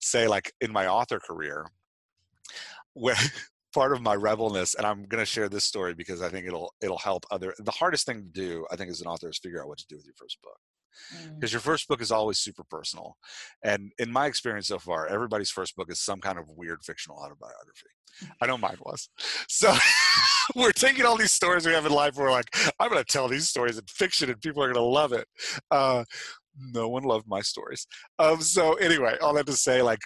say 0.00 0.26
like 0.26 0.52
in 0.60 0.72
my 0.72 0.86
author 0.86 1.20
career, 1.20 1.66
where 2.94 3.16
part 3.74 3.92
of 3.92 4.00
my 4.02 4.14
rebelness, 4.14 4.74
and 4.74 4.86
I'm 4.86 5.04
going 5.04 5.20
to 5.22 5.26
share 5.26 5.48
this 5.48 5.64
story 5.64 5.94
because 5.94 6.22
I 6.22 6.28
think 6.28 6.46
it'll 6.46 6.72
it'll 6.80 6.98
help 6.98 7.26
other. 7.30 7.54
The 7.58 7.70
hardest 7.70 8.06
thing 8.06 8.22
to 8.22 8.40
do, 8.40 8.66
I 8.70 8.76
think, 8.76 8.90
as 8.90 9.00
an 9.00 9.06
author 9.06 9.28
is 9.28 9.38
figure 9.38 9.62
out 9.62 9.68
what 9.68 9.78
to 9.78 9.86
do 9.88 9.96
with 9.96 10.06
your 10.06 10.14
first 10.16 10.40
book 10.42 10.58
because 11.34 11.50
mm. 11.50 11.52
your 11.52 11.60
first 11.60 11.88
book 11.88 12.00
is 12.00 12.10
always 12.10 12.38
super 12.38 12.64
personal 12.64 13.16
and 13.64 13.92
in 13.98 14.10
my 14.10 14.26
experience 14.26 14.68
so 14.68 14.78
far 14.78 15.06
everybody's 15.06 15.50
first 15.50 15.76
book 15.76 15.90
is 15.90 16.00
some 16.00 16.20
kind 16.20 16.38
of 16.38 16.44
weird 16.56 16.82
fictional 16.84 17.18
autobiography 17.18 17.88
i 18.40 18.46
know 18.46 18.58
mine 18.58 18.76
was 18.80 19.08
so 19.48 19.74
we're 20.56 20.72
taking 20.72 21.04
all 21.04 21.16
these 21.16 21.32
stories 21.32 21.66
we 21.66 21.72
have 21.72 21.86
in 21.86 21.92
life 21.92 22.16
we're 22.16 22.30
like 22.30 22.54
i'm 22.80 22.90
going 22.90 23.02
to 23.02 23.12
tell 23.12 23.28
these 23.28 23.48
stories 23.48 23.78
in 23.78 23.84
fiction 23.86 24.30
and 24.30 24.40
people 24.40 24.62
are 24.62 24.72
going 24.72 24.74
to 24.74 24.80
love 24.82 25.12
it 25.12 25.26
uh, 25.70 26.04
no 26.58 26.88
one 26.88 27.02
loved 27.02 27.26
my 27.28 27.40
stories 27.40 27.86
um, 28.18 28.40
so 28.40 28.74
anyway 28.74 29.16
all 29.20 29.34
that 29.34 29.46
to 29.46 29.52
say 29.52 29.82
like 29.82 30.00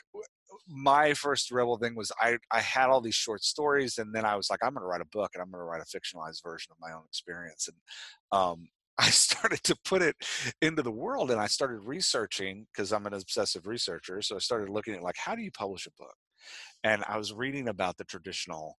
my 0.70 1.12
first 1.14 1.50
rebel 1.50 1.76
thing 1.76 1.96
was 1.96 2.12
I, 2.20 2.38
I 2.52 2.60
had 2.60 2.90
all 2.90 3.00
these 3.00 3.14
short 3.14 3.42
stories 3.42 3.98
and 3.98 4.14
then 4.14 4.24
I 4.24 4.36
was 4.36 4.48
like, 4.50 4.60
I'm 4.62 4.72
going 4.72 4.82
to 4.82 4.86
write 4.86 5.00
a 5.00 5.06
book 5.06 5.30
and 5.34 5.42
I'm 5.42 5.50
going 5.50 5.60
to 5.60 5.64
write 5.64 5.82
a 5.82 5.84
fictionalized 5.84 6.42
version 6.44 6.70
of 6.70 6.76
my 6.80 6.92
own 6.92 7.02
experience. 7.08 7.68
And 7.68 7.76
um, 8.40 8.68
I 9.00 9.08
started 9.08 9.62
to 9.64 9.76
put 9.82 10.02
it 10.02 10.14
into 10.60 10.82
the 10.82 10.90
world 10.90 11.30
and 11.30 11.40
I 11.40 11.46
started 11.46 11.80
researching 11.80 12.66
because 12.70 12.92
I'm 12.92 13.06
an 13.06 13.14
obsessive 13.14 13.66
researcher. 13.66 14.20
So 14.20 14.36
I 14.36 14.40
started 14.40 14.68
looking 14.68 14.94
at 14.94 15.02
like, 15.02 15.16
how 15.16 15.34
do 15.34 15.42
you 15.42 15.50
publish 15.50 15.86
a 15.86 15.90
book? 15.98 16.14
And 16.84 17.02
I 17.08 17.16
was 17.16 17.32
reading 17.32 17.68
about 17.68 17.96
the 17.96 18.04
traditional 18.04 18.76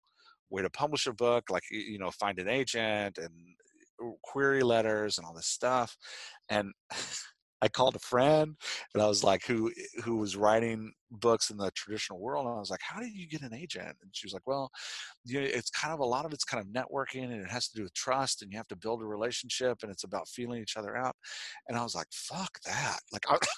way 0.51 0.61
to 0.61 0.69
publish 0.69 1.07
a 1.07 1.15
book, 1.15 1.49
like, 1.49 1.63
you 1.71 1.99
know, 1.99 2.11
find 2.11 2.39
an 2.39 2.49
agent 2.49 3.17
and 3.17 3.33
uh, 4.03 4.11
query 4.23 4.63
letters 4.63 5.17
and 5.17 5.27
all 5.27 5.33
this 5.33 5.47
stuff. 5.47 5.97
And 6.51 6.73
I 7.63 7.69
called 7.69 7.97
a 7.97 8.01
friend 8.01 8.57
and 8.95 9.03
I 9.03 9.07
was 9.07 9.23
like, 9.23 9.45
who 9.45 9.71
eh, 9.71 10.01
who 10.03 10.17
was 10.17 10.37
writing 10.37 10.93
books 11.11 11.51
in 11.51 11.57
the 11.57 11.71
traditional 11.73 12.21
world, 12.21 12.47
and 12.47 12.55
I 12.55 12.59
was 12.59 12.71
like, 12.71 12.81
how 12.83 13.01
do 13.01 13.07
you 13.07 13.29
get 13.29 13.43
an 13.43 13.55
agent? 13.55 13.97
And 14.03 14.11
she 14.13 14.27
was 14.27 14.33
like, 14.33 14.47
well, 14.47 14.71
you 15.25 15.41
know, 15.41 15.47
it's 15.47 15.71
kind 15.71 15.93
of 15.93 16.01
a 16.01 16.05
lot 16.05 16.25
of 16.25 16.33
it's 16.33 16.45
kind 16.45 16.63
of 16.65 16.73
networking 16.73 17.25
and 17.25 17.43
it 17.43 17.51
has 17.51 17.69
to 17.69 17.77
do 17.77 17.83
with 17.83 17.95
trust, 17.95 18.43
and 18.43 18.53
you 18.53 18.59
have 18.59 18.69
to 18.69 18.77
build 18.77 19.03
a 19.03 19.07
relationship, 19.07 19.79
and 19.83 19.91
it's 19.91 20.05
about 20.05 20.29
feeling 20.29 20.61
each 20.61 20.77
other 20.77 20.97
out. 20.97 21.17
And 21.69 21.77
I 21.77 21.83
was 21.83 21.95
like, 21.95 22.09
fuck 22.13 22.61
that, 22.65 23.01
like. 23.13 23.25
I, 23.29 23.37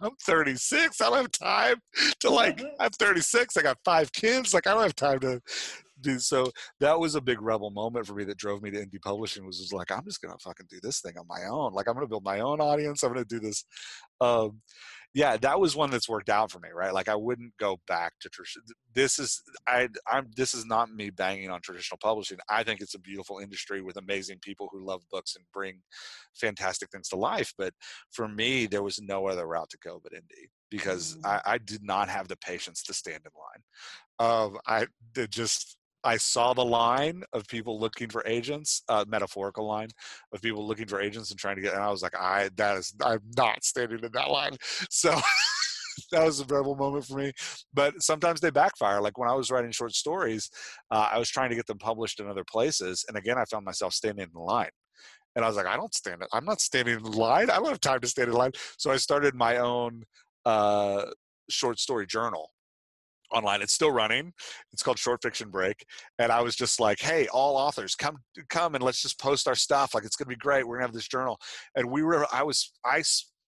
I'm 0.00 0.12
36. 0.22 1.00
I 1.00 1.04
don't 1.06 1.16
have 1.16 1.32
time 1.32 1.76
to 2.20 2.30
like. 2.30 2.62
I'm 2.80 2.90
36. 2.90 3.56
I 3.56 3.62
got 3.62 3.78
five 3.84 4.12
kids. 4.12 4.54
Like 4.54 4.68
I 4.68 4.74
don't 4.74 4.82
have 4.82 4.94
time 4.94 5.18
to 5.20 5.40
dude, 6.00 6.22
so 6.22 6.50
that 6.80 6.98
was 6.98 7.14
a 7.14 7.20
big 7.20 7.40
rebel 7.40 7.70
moment 7.70 8.06
for 8.06 8.14
me 8.14 8.24
that 8.24 8.38
drove 8.38 8.62
me 8.62 8.70
to 8.70 8.84
indie 8.84 9.00
publishing. 9.02 9.44
Was 9.46 9.58
just 9.58 9.72
like, 9.72 9.90
I'm 9.90 10.04
just 10.04 10.20
gonna 10.20 10.38
fucking 10.38 10.66
do 10.68 10.78
this 10.82 11.00
thing 11.00 11.14
on 11.18 11.26
my 11.28 11.44
own. 11.48 11.72
Like, 11.72 11.88
I'm 11.88 11.94
gonna 11.94 12.06
build 12.06 12.24
my 12.24 12.40
own 12.40 12.60
audience. 12.60 13.02
I'm 13.02 13.12
gonna 13.12 13.24
do 13.24 13.40
this. 13.40 13.64
Um, 14.20 14.60
yeah, 15.14 15.36
that 15.38 15.58
was 15.58 15.74
one 15.74 15.90
that's 15.90 16.08
worked 16.08 16.28
out 16.28 16.50
for 16.50 16.58
me, 16.58 16.68
right? 16.74 16.92
Like 16.92 17.08
I 17.08 17.16
wouldn't 17.16 17.56
go 17.58 17.80
back 17.86 18.12
to 18.20 18.28
tradition. 18.28 18.62
This 18.94 19.18
is 19.18 19.42
I 19.66 19.88
I'm 20.06 20.28
this 20.36 20.54
is 20.54 20.66
not 20.66 20.92
me 20.92 21.10
banging 21.10 21.50
on 21.50 21.60
traditional 21.62 21.98
publishing. 22.02 22.38
I 22.48 22.62
think 22.62 22.80
it's 22.80 22.94
a 22.94 23.00
beautiful 23.00 23.38
industry 23.38 23.80
with 23.80 23.96
amazing 23.96 24.38
people 24.42 24.68
who 24.70 24.84
love 24.84 25.02
books 25.10 25.34
and 25.34 25.44
bring 25.52 25.80
fantastic 26.34 26.90
things 26.90 27.08
to 27.08 27.16
life. 27.16 27.54
But 27.56 27.72
for 28.12 28.28
me, 28.28 28.66
there 28.66 28.82
was 28.82 29.00
no 29.00 29.26
other 29.26 29.46
route 29.46 29.70
to 29.70 29.78
go 29.78 29.98
but 30.02 30.12
indie 30.12 30.48
because 30.70 31.16
mm. 31.16 31.26
I, 31.26 31.54
I 31.54 31.58
did 31.58 31.82
not 31.82 32.08
have 32.10 32.28
the 32.28 32.36
patience 32.36 32.82
to 32.84 32.92
stand 32.92 33.22
in 33.24 33.32
line. 33.34 33.62
Um, 34.20 34.58
I 34.66 34.86
did 35.14 35.32
just 35.32 35.77
I 36.04 36.16
saw 36.16 36.54
the 36.54 36.64
line 36.64 37.24
of 37.32 37.46
people 37.48 37.78
looking 37.80 38.08
for 38.08 38.22
agents, 38.26 38.82
uh, 38.88 39.04
metaphorical 39.08 39.66
line 39.66 39.88
of 40.32 40.40
people 40.40 40.66
looking 40.66 40.86
for 40.86 41.00
agents 41.00 41.30
and 41.30 41.38
trying 41.38 41.56
to 41.56 41.62
get, 41.62 41.74
and 41.74 41.82
I 41.82 41.90
was 41.90 42.02
like, 42.02 42.16
I 42.16 42.50
that 42.56 42.76
is 42.76 42.94
I'm 43.02 43.20
not 43.36 43.64
standing 43.64 44.04
in 44.04 44.12
that 44.12 44.30
line. 44.30 44.56
So 44.90 45.14
that 46.12 46.24
was 46.24 46.40
a 46.40 46.44
rebel 46.44 46.76
moment 46.76 47.04
for 47.04 47.18
me. 47.18 47.32
But 47.74 48.02
sometimes 48.02 48.40
they 48.40 48.50
backfire. 48.50 49.00
Like 49.00 49.18
when 49.18 49.28
I 49.28 49.34
was 49.34 49.50
writing 49.50 49.72
short 49.72 49.92
stories, 49.94 50.48
uh, 50.90 51.08
I 51.12 51.18
was 51.18 51.28
trying 51.28 51.50
to 51.50 51.56
get 51.56 51.66
them 51.66 51.78
published 51.78 52.20
in 52.20 52.28
other 52.28 52.44
places, 52.44 53.04
and 53.08 53.16
again, 53.16 53.38
I 53.38 53.44
found 53.44 53.64
myself 53.64 53.92
standing 53.94 54.28
in 54.32 54.40
line. 54.40 54.70
And 55.36 55.44
I 55.44 55.48
was 55.48 55.56
like, 55.56 55.66
I 55.66 55.76
don't 55.76 55.94
stand 55.94 56.22
it. 56.22 56.28
I'm 56.32 56.44
not 56.44 56.60
standing 56.60 56.96
in 56.96 57.02
line. 57.02 57.50
I 57.50 57.56
don't 57.56 57.68
have 57.68 57.80
time 57.80 58.00
to 58.00 58.08
stand 58.08 58.28
in 58.28 58.34
line. 58.34 58.52
So 58.76 58.90
I 58.90 58.96
started 58.96 59.34
my 59.34 59.58
own 59.58 60.02
uh, 60.44 61.04
short 61.48 61.78
story 61.78 62.06
journal 62.06 62.50
online 63.32 63.62
it's 63.62 63.74
still 63.74 63.90
running 63.90 64.32
it's 64.72 64.82
called 64.82 64.98
short 64.98 65.20
fiction 65.22 65.50
break 65.50 65.84
and 66.18 66.32
i 66.32 66.40
was 66.40 66.56
just 66.56 66.80
like 66.80 67.00
hey 67.00 67.26
all 67.28 67.56
authors 67.56 67.94
come 67.94 68.16
come 68.48 68.74
and 68.74 68.82
let's 68.82 69.02
just 69.02 69.20
post 69.20 69.46
our 69.46 69.54
stuff 69.54 69.94
like 69.94 70.04
it's 70.04 70.16
gonna 70.16 70.28
be 70.28 70.36
great 70.36 70.66
we're 70.66 70.76
gonna 70.76 70.86
have 70.86 70.94
this 70.94 71.08
journal 71.08 71.38
and 71.76 71.88
we 71.88 72.02
were 72.02 72.26
i 72.32 72.42
was 72.42 72.72
i 72.84 73.02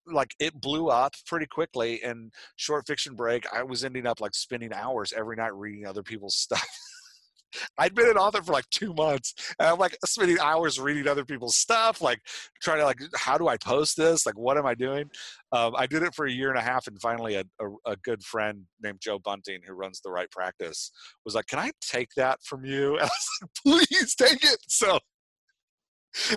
like 0.07 0.35
it 0.39 0.59
blew 0.61 0.89
up 0.89 1.15
pretty 1.27 1.47
quickly 1.47 2.03
and 2.03 2.33
short 2.57 2.87
fiction 2.87 3.15
break 3.15 3.47
i 3.53 3.63
was 3.63 3.85
ending 3.85 4.07
up 4.07 4.21
like 4.21 4.35
spending 4.35 4.73
hours 4.73 5.13
every 5.17 5.37
night 5.37 5.55
reading 5.55 5.87
other 5.87 6.03
people's 6.03 6.35
stuff 6.37 6.67
I'd 7.79 7.95
been 7.95 8.09
an 8.09 8.17
author 8.17 8.43
for 8.43 8.53
like 8.53 8.69
two 8.71 8.93
months, 8.95 9.35
and 9.59 9.69
I'm 9.69 9.79
like 9.79 9.97
spending 10.05 10.39
hours 10.41 10.79
reading 10.79 11.09
other 11.09 11.25
people's 11.25 11.57
stuff, 11.57 12.01
like 12.01 12.21
trying 12.63 12.79
to 12.79 12.85
like, 12.85 13.01
how 13.17 13.39
do 13.39 13.49
I 13.49 13.57
post 13.57 13.97
this? 13.97 14.27
Like, 14.27 14.39
what 14.39 14.57
am 14.57 14.67
I 14.67 14.75
doing? 14.75 15.11
Um, 15.53 15.75
I 15.77 15.87
did 15.87 16.03
it 16.03 16.15
for 16.15 16.27
a 16.27 16.31
year 16.31 16.51
and 16.51 16.59
a 16.59 16.63
half, 16.63 16.87
and 16.87 17.01
finally, 17.01 17.35
a, 17.35 17.45
a, 17.61 17.93
a, 17.93 17.97
good 17.97 18.23
friend 18.23 18.65
named 18.83 19.01
Joe 19.03 19.19
Bunting, 19.19 19.61
who 19.67 19.73
runs 19.75 20.01
the 20.01 20.11
Write 20.11 20.31
Practice, 20.31 20.93
was 21.25 21.35
like, 21.35 21.47
"Can 21.47 21.59
I 21.59 21.73
take 21.81 22.11
that 22.17 22.39
from 22.45 22.65
you?" 22.65 22.99
And 23.01 23.03
I 23.03 23.05
was 23.05 23.29
like, 23.67 23.87
"Please 23.89 24.15
take 24.15 24.45
it." 24.45 24.59
So 24.69 24.99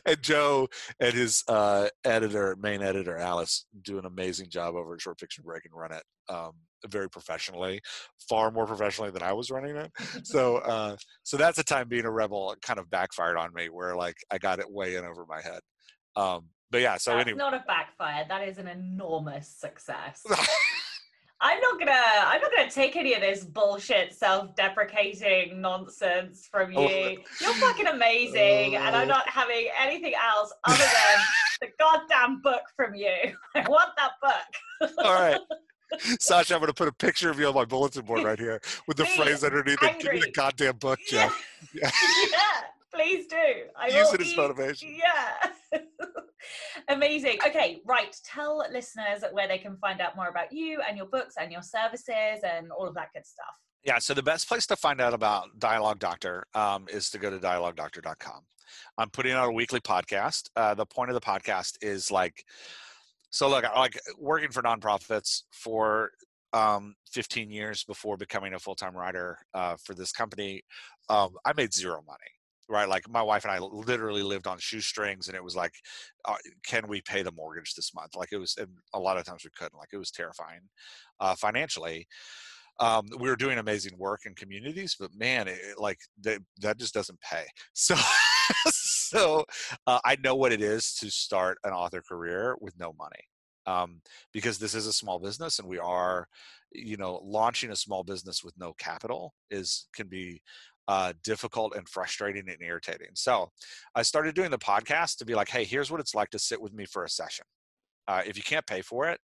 and 0.06 0.22
Joe 0.22 0.68
and 0.99 1.14
his 1.14 1.44
uh, 1.48 1.88
editor, 2.06 2.56
main 2.60 2.81
editor 2.81 3.18
Alice, 3.18 3.65
do 3.81 3.98
an 3.98 4.06
amazing 4.06 4.49
job 4.49 4.76
over 4.76 4.94
at 4.94 5.02
Short 5.02 5.19
Fiction 5.19 5.44
Break 5.45 5.65
and 5.65 5.73
run 5.73 5.91
it 5.91 6.03
um, 6.30 6.53
very 6.90 7.10
professionally, 7.10 7.82
far 8.30 8.52
more 8.52 8.66
professionally 8.66 9.12
than 9.12 9.24
I 9.24 9.34
was 9.34 9.52
running 9.52 9.76
it. 9.76 9.92
So, 10.26 10.58
uh, 10.58 10.96
so 11.24 11.38
that's 11.38 11.58
a 11.58 11.64
time 11.64 11.88
being 11.90 12.06
a 12.06 12.12
rebel 12.12 12.56
kind 12.62 12.80
of 12.80 12.90
backfired 12.90 13.38
on 13.38 13.54
me, 13.54 13.70
where 13.70 13.96
like 13.96 14.16
I 14.32 14.38
got 14.38 14.60
it 14.60 14.72
way 14.72 14.96
in 14.96 15.06
over 15.06 15.26
my 15.28 15.42
head. 15.42 15.60
Um, 16.16 16.48
but 16.72 16.82
yeah, 16.82 16.98
so 16.98 17.12
that's 17.12 17.28
anyway, 17.28 17.38
not 17.38 17.54
a 17.54 17.64
backfire. 17.68 18.26
That 18.28 18.48
is 18.48 18.58
an 18.58 18.68
enormous 18.68 19.48
success. 19.48 20.24
I'm 21.44 21.60
not 21.60 21.78
gonna 21.78 21.92
I'm 21.92 22.42
not 22.42 22.52
gonna 22.56 22.72
take 22.72 22.96
any 22.96 23.14
of 23.14 23.22
this 23.22 23.44
bullshit 23.44 24.14
self-deprecating 24.14 25.60
nonsense 25.60 26.48
from 26.50 26.74
oh, 26.76 26.90
you. 26.90 27.18
Oh. 27.20 27.24
You're 27.42 27.54
fucking 27.56 27.88
amazing, 27.88 28.78
and 28.78 28.96
I'm 28.96 29.10
oh. 29.10 29.12
not 29.12 29.28
having 29.28 29.68
anything 29.80 30.14
else 30.16 30.54
other 30.64 30.78
than 30.78 31.20
the 31.62 31.68
goddamn 31.78 32.42
book 32.42 32.62
from 32.78 32.96
you. 32.96 33.14
I 33.56 33.68
want 33.68 33.90
that 33.98 34.12
book. 34.22 34.94
All 35.00 35.14
right. 35.14 35.40
Sasha, 36.20 36.56
I'm 36.56 36.60
going 36.60 36.68
to 36.68 36.74
put 36.74 36.88
a 36.88 36.94
picture 36.94 37.30
of 37.30 37.40
you 37.40 37.48
on 37.48 37.53
my 37.53 37.65
bulletin 37.65 38.06
board 38.06 38.24
right 38.24 38.40
here 38.40 38.61
with 38.88 38.98
the 38.98 39.06
phrase 39.06 39.44
underneath 39.44 39.82
it. 39.82 39.99
Give 39.99 40.14
me 40.14 40.20
the 40.20 40.32
goddamn 40.32 40.78
book, 40.78 40.99
Jeff. 41.07 41.34
Yeah. 41.74 41.90
yeah. 42.32 42.38
Please 42.94 43.26
do. 43.28 43.38
I 43.76 43.88
Use 43.88 44.14
it 44.14 44.22
as 44.22 44.36
motivation. 44.36 44.95
Yeah. 44.99 45.80
Amazing. 46.90 47.40
Okay, 47.48 47.82
right. 47.86 48.15
Tell 48.24 48.64
listeners 48.72 49.24
where 49.32 49.48
they 49.48 49.57
can 49.57 49.78
find 49.78 50.02
out 50.02 50.15
more 50.15 50.28
about 50.28 50.52
you 50.52 50.82
and 50.88 50.98
your 50.98 51.07
books 51.07 51.36
and 51.40 51.52
your 51.52 51.61
services 51.61 52.44
and 52.44 52.72
all 52.72 52.88
of 52.88 52.94
that 52.95 53.07
good 53.14 53.26
stuff. 53.26 53.56
Yeah, 53.84 53.98
so 53.99 54.14
the 54.14 54.24
best 54.24 54.48
place 54.48 54.65
to 54.68 54.76
find 54.76 55.02
out 55.02 55.14
about 55.14 55.60
Dialogue 55.60 55.99
Doctor 55.99 56.45
um, 56.53 56.86
is 56.90 57.10
to 57.11 57.18
go 57.18 57.30
to 57.30 57.38
dialoguedoctor.com. 57.38 58.41
I'm 58.98 59.10
putting 59.10 59.34
out 59.34 59.49
a 59.49 59.52
weekly 59.52 59.80
podcast. 59.80 60.49
Uh, 60.56 60.74
the 60.74 60.86
point 60.86 61.10
of 61.10 61.15
the 61.15 61.22
podcast 61.22 61.78
is 61.82 62.11
like, 62.11 62.45
so 63.34 63.50
look, 63.50 63.66
like 63.76 64.00
working 64.20 64.52
for 64.52 64.62
nonprofits 64.62 65.42
for 65.52 66.12
um, 66.54 66.94
15 67.12 67.50
years 67.50 67.84
before 67.84 68.16
becoming 68.16 68.54
a 68.54 68.60
full-time 68.60 68.96
writer 68.96 69.40
uh, 69.56 69.76
for 69.84 69.96
this 69.96 70.12
company, 70.12 70.62
um, 71.10 71.32
I 71.44 71.54
made 71.54 71.74
zero 71.74 72.04
money 72.06 72.20
right? 72.70 72.88
Like 72.88 73.10
my 73.10 73.22
wife 73.22 73.44
and 73.44 73.52
i 73.52 73.60
literally 73.60 74.24
lived 74.24 74.48
on 74.48 74.58
shoestrings 74.58 75.28
and 75.28 75.36
it 75.36 75.44
was 75.44 75.54
like 75.56 75.74
uh, 76.26 76.36
can 76.66 76.88
we 76.88 77.02
pay 77.02 77.22
the 77.22 77.32
mortgage 77.34 77.74
this 77.74 77.94
month? 77.94 78.16
Like 78.16 78.32
it 78.32 78.38
was 78.38 78.56
and 78.58 78.70
a 78.94 79.00
lot 79.00 79.18
of 79.18 79.26
times 79.26 79.44
we 79.44 79.50
couldn't. 79.56 79.78
Like 79.78 79.90
it 79.92 79.98
was 79.98 80.12
terrifying 80.12 80.62
uh, 81.20 81.36
financially. 81.36 82.08
Um, 82.80 83.06
we 83.20 83.28
were 83.28 83.36
doing 83.36 83.58
amazing 83.60 83.98
work 83.98 84.22
in 84.26 84.34
communities 84.34 84.96
but 84.98 85.14
man 85.14 85.48
it, 85.48 85.60
like 85.78 86.00
they, 86.20 86.40
that 86.62 86.80
just 86.80 86.94
doesn't 86.94 87.20
pay. 87.20 87.44
So 87.74 87.96
so 89.14 89.45
uh, 89.88 89.99
i 90.06 90.15
know 90.23 90.35
what 90.35 90.52
it 90.52 90.61
is 90.61 90.94
to 90.95 91.10
start 91.10 91.57
an 91.64 91.72
author 91.72 92.02
career 92.02 92.56
with 92.60 92.77
no 92.80 92.94
money 92.98 93.23
um, 93.65 94.02
because 94.34 94.57
this 94.57 94.76
is 94.76 94.88
a 94.88 94.94
small 94.94 95.19
business 95.19 95.60
and 95.60 95.68
we 95.68 95.80
are 95.80 96.27
you 96.73 96.98
know 96.98 97.22
launching 97.23 97.72
a 97.72 97.76
small 97.76 98.03
business 98.03 98.44
with 98.44 98.53
no 98.57 98.73
capital 98.73 99.34
is 99.52 99.88
can 99.95 100.07
be 100.07 100.41
uh, 100.88 101.14
difficult 101.23 101.76
and 101.76 101.88
frustrating 101.88 102.49
and 102.49 102.61
irritating. 102.61 103.07
So 103.14 103.52
I 103.95 104.02
started 104.02 104.35
doing 104.35 104.52
the 104.52 104.57
podcast 104.57 105.18
to 105.18 105.26
be 105.26 105.35
like, 105.35 105.49
hey, 105.49 105.64
here's 105.64 105.90
what 105.90 105.99
it's 105.99 106.15
like 106.15 106.30
to 106.31 106.40
sit 106.40 106.61
with 106.61 106.73
me 106.73 106.85
for 106.85 107.03
a 107.03 107.10
session. 107.10 107.45
Uh, 108.07 108.22
if 108.26 108.35
you 108.35 108.44
can't 108.44 108.68
pay 108.68 108.81
for 108.81 109.07
it, 109.07 109.19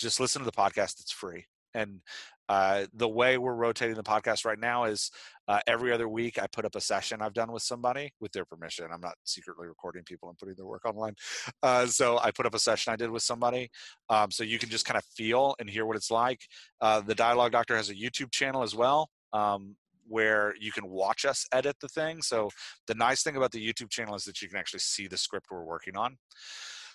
just 0.00 0.18
listen 0.20 0.40
to 0.40 0.46
the 0.46 0.52
podcast. 0.52 1.00
It's 1.00 1.12
free. 1.12 1.46
And 1.76 2.00
uh, 2.48 2.86
the 2.94 3.08
way 3.08 3.38
we're 3.38 3.54
rotating 3.54 3.96
the 3.96 4.02
podcast 4.02 4.44
right 4.44 4.58
now 4.58 4.84
is 4.84 5.10
uh, 5.48 5.60
every 5.66 5.92
other 5.92 6.08
week 6.08 6.40
I 6.40 6.46
put 6.46 6.64
up 6.64 6.76
a 6.76 6.80
session 6.80 7.20
I've 7.20 7.34
done 7.34 7.52
with 7.52 7.62
somebody 7.62 8.12
with 8.20 8.32
their 8.32 8.44
permission. 8.44 8.86
I'm 8.92 9.00
not 9.00 9.14
secretly 9.24 9.66
recording 9.66 10.04
people 10.04 10.28
and 10.28 10.38
putting 10.38 10.54
their 10.54 10.66
work 10.66 10.84
online. 10.84 11.14
Uh, 11.62 11.86
so 11.86 12.18
I 12.18 12.30
put 12.30 12.46
up 12.46 12.54
a 12.54 12.58
session 12.58 12.92
I 12.92 12.96
did 12.96 13.10
with 13.10 13.22
somebody. 13.22 13.68
Um, 14.08 14.30
so 14.30 14.44
you 14.44 14.58
can 14.58 14.68
just 14.68 14.86
kind 14.86 14.98
of 14.98 15.04
feel 15.04 15.54
and 15.58 15.68
hear 15.68 15.86
what 15.86 15.96
it's 15.96 16.10
like. 16.10 16.40
Uh, 16.80 17.00
the 17.00 17.14
Dialogue 17.14 17.52
Doctor 17.52 17.76
has 17.76 17.90
a 17.90 17.94
YouTube 17.94 18.30
channel 18.30 18.62
as 18.62 18.74
well. 18.74 19.10
Um, 19.32 19.76
where 20.08 20.54
you 20.60 20.70
can 20.70 20.88
watch 20.88 21.24
us 21.24 21.44
edit 21.52 21.76
the 21.80 21.88
thing. 21.88 22.22
So 22.22 22.48
the 22.86 22.94
nice 22.94 23.24
thing 23.24 23.34
about 23.34 23.50
the 23.50 23.66
YouTube 23.66 23.90
channel 23.90 24.14
is 24.14 24.24
that 24.24 24.40
you 24.40 24.48
can 24.48 24.56
actually 24.56 24.78
see 24.78 25.08
the 25.08 25.16
script 25.16 25.46
we're 25.50 25.64
working 25.64 25.96
on. 25.96 26.16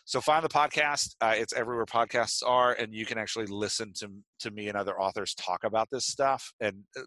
So 0.05 0.19
find 0.19 0.43
the 0.43 0.49
podcast. 0.49 1.15
Uh, 1.21 1.33
it's 1.35 1.53
everywhere 1.53 1.85
podcasts 1.85 2.41
are, 2.45 2.73
and 2.73 2.93
you 2.93 3.05
can 3.05 3.17
actually 3.17 3.45
listen 3.45 3.93
to 3.97 4.09
to 4.39 4.51
me 4.51 4.67
and 4.67 4.77
other 4.77 4.99
authors 4.99 5.35
talk 5.35 5.63
about 5.63 5.87
this 5.91 6.05
stuff 6.05 6.51
and 6.59 6.83
uh, 6.97 7.01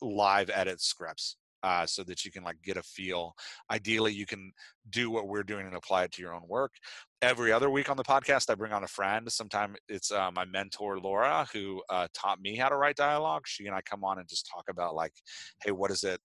live 0.00 0.50
edit 0.52 0.80
scripts 0.80 1.36
uh, 1.62 1.86
so 1.86 2.02
that 2.04 2.24
you 2.24 2.30
can 2.30 2.44
like 2.44 2.56
get 2.62 2.76
a 2.76 2.82
feel. 2.82 3.34
Ideally, 3.70 4.12
you 4.12 4.26
can 4.26 4.52
do 4.90 5.10
what 5.10 5.28
we're 5.28 5.42
doing 5.42 5.66
and 5.66 5.76
apply 5.76 6.04
it 6.04 6.12
to 6.12 6.22
your 6.22 6.34
own 6.34 6.42
work. 6.46 6.72
Every 7.20 7.52
other 7.52 7.68
week 7.68 7.90
on 7.90 7.96
the 7.96 8.04
podcast, 8.04 8.48
I 8.48 8.54
bring 8.54 8.72
on 8.72 8.84
a 8.84 8.88
friend. 8.88 9.30
Sometimes 9.30 9.76
it's 9.88 10.12
uh, 10.12 10.30
my 10.34 10.44
mentor 10.44 11.00
Laura, 11.00 11.46
who 11.52 11.82
uh, 11.90 12.06
taught 12.14 12.40
me 12.40 12.56
how 12.56 12.68
to 12.68 12.76
write 12.76 12.96
dialogue. 12.96 13.42
She 13.46 13.66
and 13.66 13.74
I 13.74 13.80
come 13.82 14.04
on 14.04 14.18
and 14.18 14.28
just 14.28 14.48
talk 14.52 14.64
about 14.70 14.94
like, 14.94 15.12
hey, 15.64 15.72
what 15.72 15.90
is 15.90 16.04
it? 16.04 16.20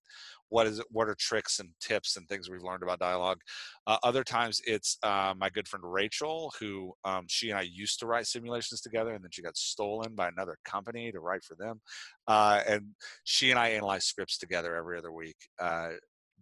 What 0.53 0.67
is 0.67 0.77
it, 0.77 0.85
what 0.91 1.09
are 1.09 1.15
tricks 1.15 1.59
and 1.59 1.69
tips 1.81 2.15
and 2.15 2.27
things 2.27 2.47
we've 2.47 2.61
learned 2.61 2.83
about 2.83 2.99
dialogue. 2.99 3.39
Uh, 3.87 3.97
other 4.03 4.23
times 4.23 4.61
it's 4.67 4.99
uh, 5.01 5.33
my 5.35 5.49
good 5.49 5.67
friend 5.67 5.83
Rachel, 5.83 6.53
who 6.59 6.93
um, 7.03 7.25
she 7.27 7.49
and 7.49 7.57
I 7.57 7.63
used 7.63 7.99
to 8.01 8.05
write 8.05 8.27
simulations 8.27 8.79
together, 8.79 9.15
and 9.15 9.23
then 9.23 9.31
she 9.31 9.41
got 9.41 9.57
stolen 9.57 10.13
by 10.13 10.27
another 10.27 10.59
company 10.63 11.11
to 11.11 11.19
write 11.19 11.43
for 11.43 11.55
them. 11.55 11.81
Uh, 12.27 12.61
and 12.67 12.91
she 13.23 13.49
and 13.49 13.59
I 13.59 13.69
analyze 13.69 14.05
scripts 14.05 14.37
together 14.37 14.75
every 14.75 14.95
other 14.95 15.11
week, 15.11 15.37
uh, 15.59 15.89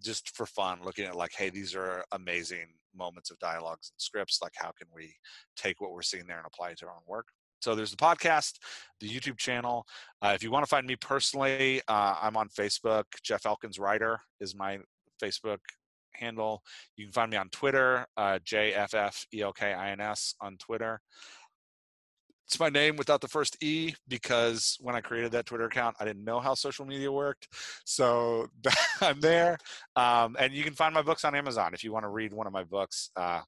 just 0.04 0.36
for 0.36 0.46
fun, 0.46 0.80
looking 0.84 1.06
at 1.06 1.16
like, 1.16 1.32
hey, 1.38 1.50
these 1.50 1.74
are 1.74 2.04
amazing 2.12 2.68
moments 2.94 3.32
of 3.32 3.40
dialogues 3.40 3.92
and 3.94 4.02
scripts. 4.02 4.40
Like, 4.42 4.54
how 4.56 4.74
can 4.78 4.88
we 4.94 5.16
take 5.56 5.80
what 5.80 5.94
we're 5.94 6.02
seeing 6.02 6.28
there 6.28 6.38
and 6.38 6.46
apply 6.46 6.72
it 6.72 6.80
to 6.80 6.88
our 6.88 6.92
own 6.92 7.08
work? 7.08 7.28
So 7.62 7.76
there's 7.76 7.92
the 7.92 7.98
podcast, 7.98 8.54
the 9.00 9.08
YouTube 9.08 9.38
channel. 9.38 9.86
Uh, 10.22 10.34
if 10.36 10.44
you 10.44 10.52
want 10.52 10.66
to 10.66 10.70
find 10.70 10.88
me 10.88 10.96
personally, 10.96 11.82
uh, 11.88 12.16
I'm 12.22 12.36
on 12.36 12.50
Facebook. 12.50 13.04
Jeff 13.24 13.46
Elkins 13.46 13.78
Writer 13.80 14.20
is 14.40 14.56
my 14.56 14.80
Facebook 15.22 15.60
handle. 16.14 16.64
You 16.98 17.06
can 17.06 17.14
find 17.14 17.30
me 17.32 17.38
on 17.38 17.50
Twitter, 17.50 18.06
uh, 18.18 18.40
JFFELKINS 18.46 20.34
on 20.42 20.58
Twitter. 20.58 21.00
it's 22.48 22.60
my 22.60 22.70
name 22.70 22.96
without 22.98 23.22
the 23.22 23.28
first 23.28 23.64
E 23.64 23.94
because 24.08 24.78
when 24.82 24.96
I 24.96 25.02
created 25.02 25.32
that 25.34 25.46
Twitter 25.46 25.66
account, 25.66 25.96
I 26.00 26.06
didn't 26.06 26.24
know 26.24 26.40
how 26.40 26.56
social 26.56 26.86
media 26.86 27.12
worked. 27.12 27.48
So 27.86 28.48
I'm 29.02 29.20
there. 29.20 29.60
Um, 29.96 30.36
and 30.40 30.52
you 30.52 30.64
can 30.64 30.74
find 30.74 30.96
my 30.96 31.04
books 31.04 31.24
on 31.26 31.36
Amazon 31.36 31.76
if 31.76 31.84
you 31.84 31.94
want 31.94 32.06
to 32.06 32.10
read 32.10 32.34
one 32.34 32.48
of 32.48 32.54
my 32.54 32.64
books. 32.64 33.12
Uh, 33.16 33.42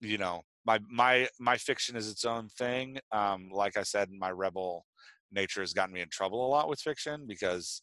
you 0.00 0.18
know, 0.18 0.42
my 0.66 0.78
my 0.90 1.28
my 1.38 1.56
fiction 1.56 1.96
is 1.96 2.10
its 2.10 2.24
own 2.24 2.48
thing. 2.48 2.98
Um, 3.12 3.48
like 3.52 3.76
I 3.76 3.82
said, 3.82 4.10
my 4.10 4.30
rebel 4.30 4.84
nature 5.32 5.60
has 5.60 5.72
gotten 5.72 5.94
me 5.94 6.00
in 6.00 6.08
trouble 6.08 6.46
a 6.46 6.48
lot 6.48 6.68
with 6.68 6.80
fiction 6.80 7.24
because 7.26 7.82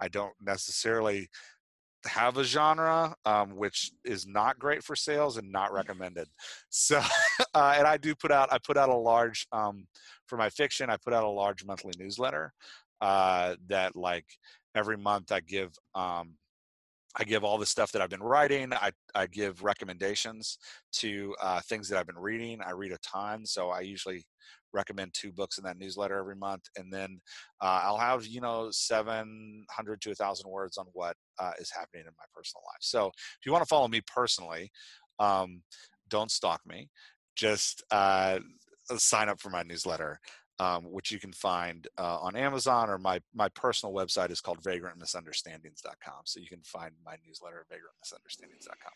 I 0.00 0.08
don't 0.08 0.34
necessarily 0.40 1.28
have 2.06 2.36
a 2.36 2.44
genre, 2.44 3.14
um, 3.24 3.56
which 3.56 3.92
is 4.04 4.26
not 4.26 4.58
great 4.58 4.82
for 4.82 4.96
sales 4.96 5.36
and 5.36 5.50
not 5.50 5.72
recommended. 5.72 6.28
So, 6.70 6.98
uh, 7.54 7.74
and 7.76 7.86
I 7.86 7.96
do 7.96 8.14
put 8.14 8.30
out, 8.30 8.52
I 8.52 8.58
put 8.58 8.76
out 8.76 8.88
a 8.88 8.96
large, 8.96 9.46
um, 9.52 9.86
for 10.26 10.36
my 10.36 10.50
fiction, 10.50 10.90
I 10.90 10.96
put 10.96 11.12
out 11.12 11.24
a 11.24 11.28
large 11.28 11.64
monthly 11.64 11.92
newsletter 11.98 12.52
uh, 13.00 13.56
that 13.68 13.96
like 13.96 14.26
every 14.74 14.96
month 14.96 15.32
I 15.32 15.40
give, 15.40 15.72
um, 15.94 16.34
I 17.18 17.24
give 17.24 17.44
all 17.44 17.58
the 17.58 17.66
stuff 17.66 17.92
that 17.92 18.02
I've 18.02 18.10
been 18.10 18.22
writing. 18.22 18.72
I, 18.72 18.90
I 19.14 19.26
give 19.26 19.62
recommendations 19.62 20.58
to 20.94 21.34
uh, 21.40 21.60
things 21.60 21.88
that 21.88 21.98
I've 21.98 22.06
been 22.06 22.18
reading. 22.18 22.60
I 22.64 22.72
read 22.72 22.92
a 22.92 22.98
ton, 22.98 23.46
so 23.46 23.70
I 23.70 23.80
usually 23.80 24.26
recommend 24.72 25.14
two 25.14 25.32
books 25.32 25.56
in 25.58 25.64
that 25.64 25.78
newsletter 25.78 26.18
every 26.18 26.36
month, 26.36 26.62
and 26.76 26.92
then 26.92 27.20
uh, 27.62 27.80
I'll 27.82 27.98
have 27.98 28.26
you 28.26 28.40
know 28.40 28.68
700 28.70 30.00
to 30.02 30.08
1,000 30.10 30.50
words 30.50 30.76
on 30.76 30.86
what 30.92 31.16
uh, 31.38 31.52
is 31.58 31.70
happening 31.70 32.04
in 32.06 32.12
my 32.18 32.24
personal 32.34 32.62
life. 32.66 32.80
So 32.80 33.06
if 33.06 33.46
you 33.46 33.52
want 33.52 33.62
to 33.62 33.68
follow 33.68 33.88
me 33.88 34.02
personally, 34.06 34.70
um, 35.18 35.62
don't 36.08 36.30
stalk 36.30 36.60
me. 36.66 36.90
Just 37.34 37.82
uh, 37.90 38.38
sign 38.96 39.28
up 39.28 39.40
for 39.40 39.50
my 39.50 39.62
newsletter. 39.62 40.20
Um, 40.58 40.84
which 40.84 41.12
you 41.12 41.20
can 41.20 41.34
find 41.34 41.86
uh, 41.98 42.18
on 42.18 42.34
Amazon 42.34 42.88
or 42.88 42.96
my 42.96 43.20
my 43.34 43.50
personal 43.50 43.94
website 43.94 44.30
is 44.30 44.40
called 44.40 44.62
vagrantmisunderstandings.com. 44.62 46.22
So 46.24 46.40
you 46.40 46.48
can 46.48 46.62
find 46.62 46.92
my 47.04 47.16
newsletter 47.26 47.60
at 47.60 47.76
vagrantmisunderstandings.com. 47.76 48.92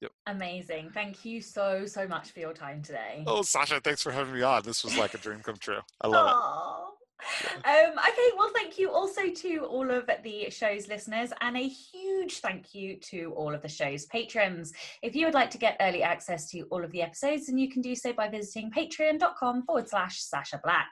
Yep. 0.00 0.10
Amazing. 0.26 0.90
Thank 0.92 1.24
you 1.24 1.40
so, 1.40 1.86
so 1.86 2.06
much 2.06 2.30
for 2.30 2.40
your 2.40 2.52
time 2.52 2.82
today. 2.82 3.22
Oh, 3.26 3.42
Sasha, 3.42 3.80
thanks 3.80 4.02
for 4.02 4.12
having 4.12 4.34
me 4.34 4.42
on. 4.42 4.62
This 4.62 4.84
was 4.84 4.98
like 4.98 5.14
a 5.14 5.18
dream 5.18 5.40
come 5.40 5.56
true. 5.56 5.80
I 6.00 6.08
love 6.08 6.26
Aww. 6.26 6.90
it. 6.90 7.05
Um, 7.64 7.92
okay, 7.98 8.30
well, 8.36 8.50
thank 8.54 8.78
you 8.78 8.90
also 8.90 9.28
to 9.28 9.64
all 9.64 9.90
of 9.90 10.08
the 10.22 10.48
show's 10.50 10.88
listeners, 10.88 11.30
and 11.40 11.56
a 11.56 11.68
huge 11.68 12.38
thank 12.38 12.74
you 12.74 12.96
to 13.10 13.32
all 13.36 13.54
of 13.54 13.62
the 13.62 13.68
show's 13.68 14.06
patrons. 14.06 14.72
If 15.02 15.16
you 15.16 15.26
would 15.26 15.34
like 15.34 15.50
to 15.50 15.58
get 15.58 15.76
early 15.80 16.02
access 16.02 16.48
to 16.50 16.62
all 16.70 16.84
of 16.84 16.92
the 16.92 17.02
episodes, 17.02 17.46
then 17.46 17.58
you 17.58 17.70
can 17.70 17.82
do 17.82 17.94
so 17.96 18.12
by 18.12 18.28
visiting 18.28 18.70
patreon.com 18.70 19.64
forward 19.64 19.88
slash 19.88 20.20
Sasha 20.20 20.60
Black. 20.62 20.90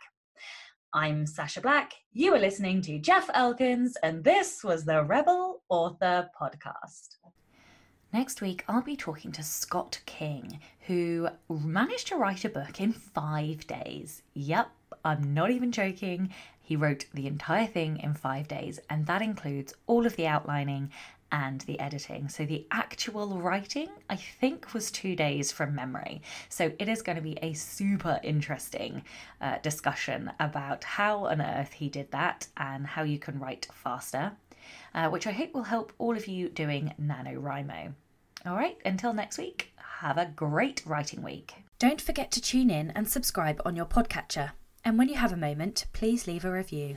I'm 0.92 1.26
Sasha 1.26 1.60
Black. 1.60 1.92
You 2.12 2.34
are 2.34 2.40
listening 2.40 2.80
to 2.82 2.98
Jeff 2.98 3.28
Elkins, 3.34 3.96
and 4.02 4.22
this 4.22 4.62
was 4.64 4.84
the 4.84 5.04
Rebel 5.04 5.62
Author 5.68 6.28
Podcast. 6.40 7.16
Next 8.12 8.40
week, 8.40 8.64
I'll 8.68 8.80
be 8.80 8.94
talking 8.94 9.32
to 9.32 9.42
Scott 9.42 10.00
King, 10.06 10.60
who 10.86 11.28
managed 11.50 12.06
to 12.08 12.16
write 12.16 12.44
a 12.44 12.48
book 12.48 12.80
in 12.80 12.92
five 12.92 13.66
days. 13.66 14.22
Yep, 14.34 14.68
I'm 15.04 15.34
not 15.34 15.50
even 15.50 15.72
joking. 15.72 16.32
He 16.60 16.76
wrote 16.76 17.04
the 17.12 17.26
entire 17.26 17.66
thing 17.66 17.98
in 17.98 18.14
five 18.14 18.48
days, 18.48 18.80
and 18.88 19.06
that 19.06 19.20
includes 19.20 19.74
all 19.86 20.06
of 20.06 20.16
the 20.16 20.26
outlining 20.26 20.90
and 21.30 21.60
the 21.62 21.78
editing. 21.80 22.28
So 22.28 22.46
the 22.46 22.66
actual 22.70 23.40
writing, 23.40 23.88
I 24.08 24.16
think, 24.16 24.72
was 24.72 24.90
two 24.90 25.16
days 25.16 25.50
from 25.50 25.74
memory. 25.74 26.22
So 26.48 26.72
it 26.78 26.88
is 26.88 27.02
going 27.02 27.16
to 27.16 27.22
be 27.22 27.38
a 27.42 27.52
super 27.54 28.20
interesting 28.22 29.02
uh, 29.40 29.58
discussion 29.58 30.30
about 30.38 30.84
how 30.84 31.26
on 31.26 31.42
earth 31.42 31.72
he 31.72 31.88
did 31.88 32.10
that 32.12 32.46
and 32.56 32.86
how 32.86 33.02
you 33.02 33.18
can 33.18 33.40
write 33.40 33.66
faster, 33.72 34.32
uh, 34.94 35.10
which 35.10 35.26
I 35.26 35.32
hope 35.32 35.54
will 35.54 35.64
help 35.64 35.92
all 35.98 36.16
of 36.16 36.28
you 36.28 36.48
doing 36.48 36.94
NaNoWriMo. 37.02 37.92
All 38.46 38.56
right, 38.56 38.78
until 38.84 39.12
next 39.12 39.38
week, 39.38 39.72
have 40.00 40.18
a 40.18 40.32
great 40.36 40.82
writing 40.86 41.22
week. 41.22 41.54
Don't 41.78 42.00
forget 42.00 42.30
to 42.32 42.40
tune 42.40 42.70
in 42.70 42.90
and 42.92 43.08
subscribe 43.08 43.60
on 43.64 43.74
your 43.74 43.86
podcatcher. 43.86 44.52
And 44.84 44.98
when 44.98 45.08
you 45.08 45.16
have 45.16 45.32
a 45.32 45.36
moment, 45.36 45.86
please 45.92 46.26
leave 46.26 46.44
a 46.44 46.50
review. 46.50 46.96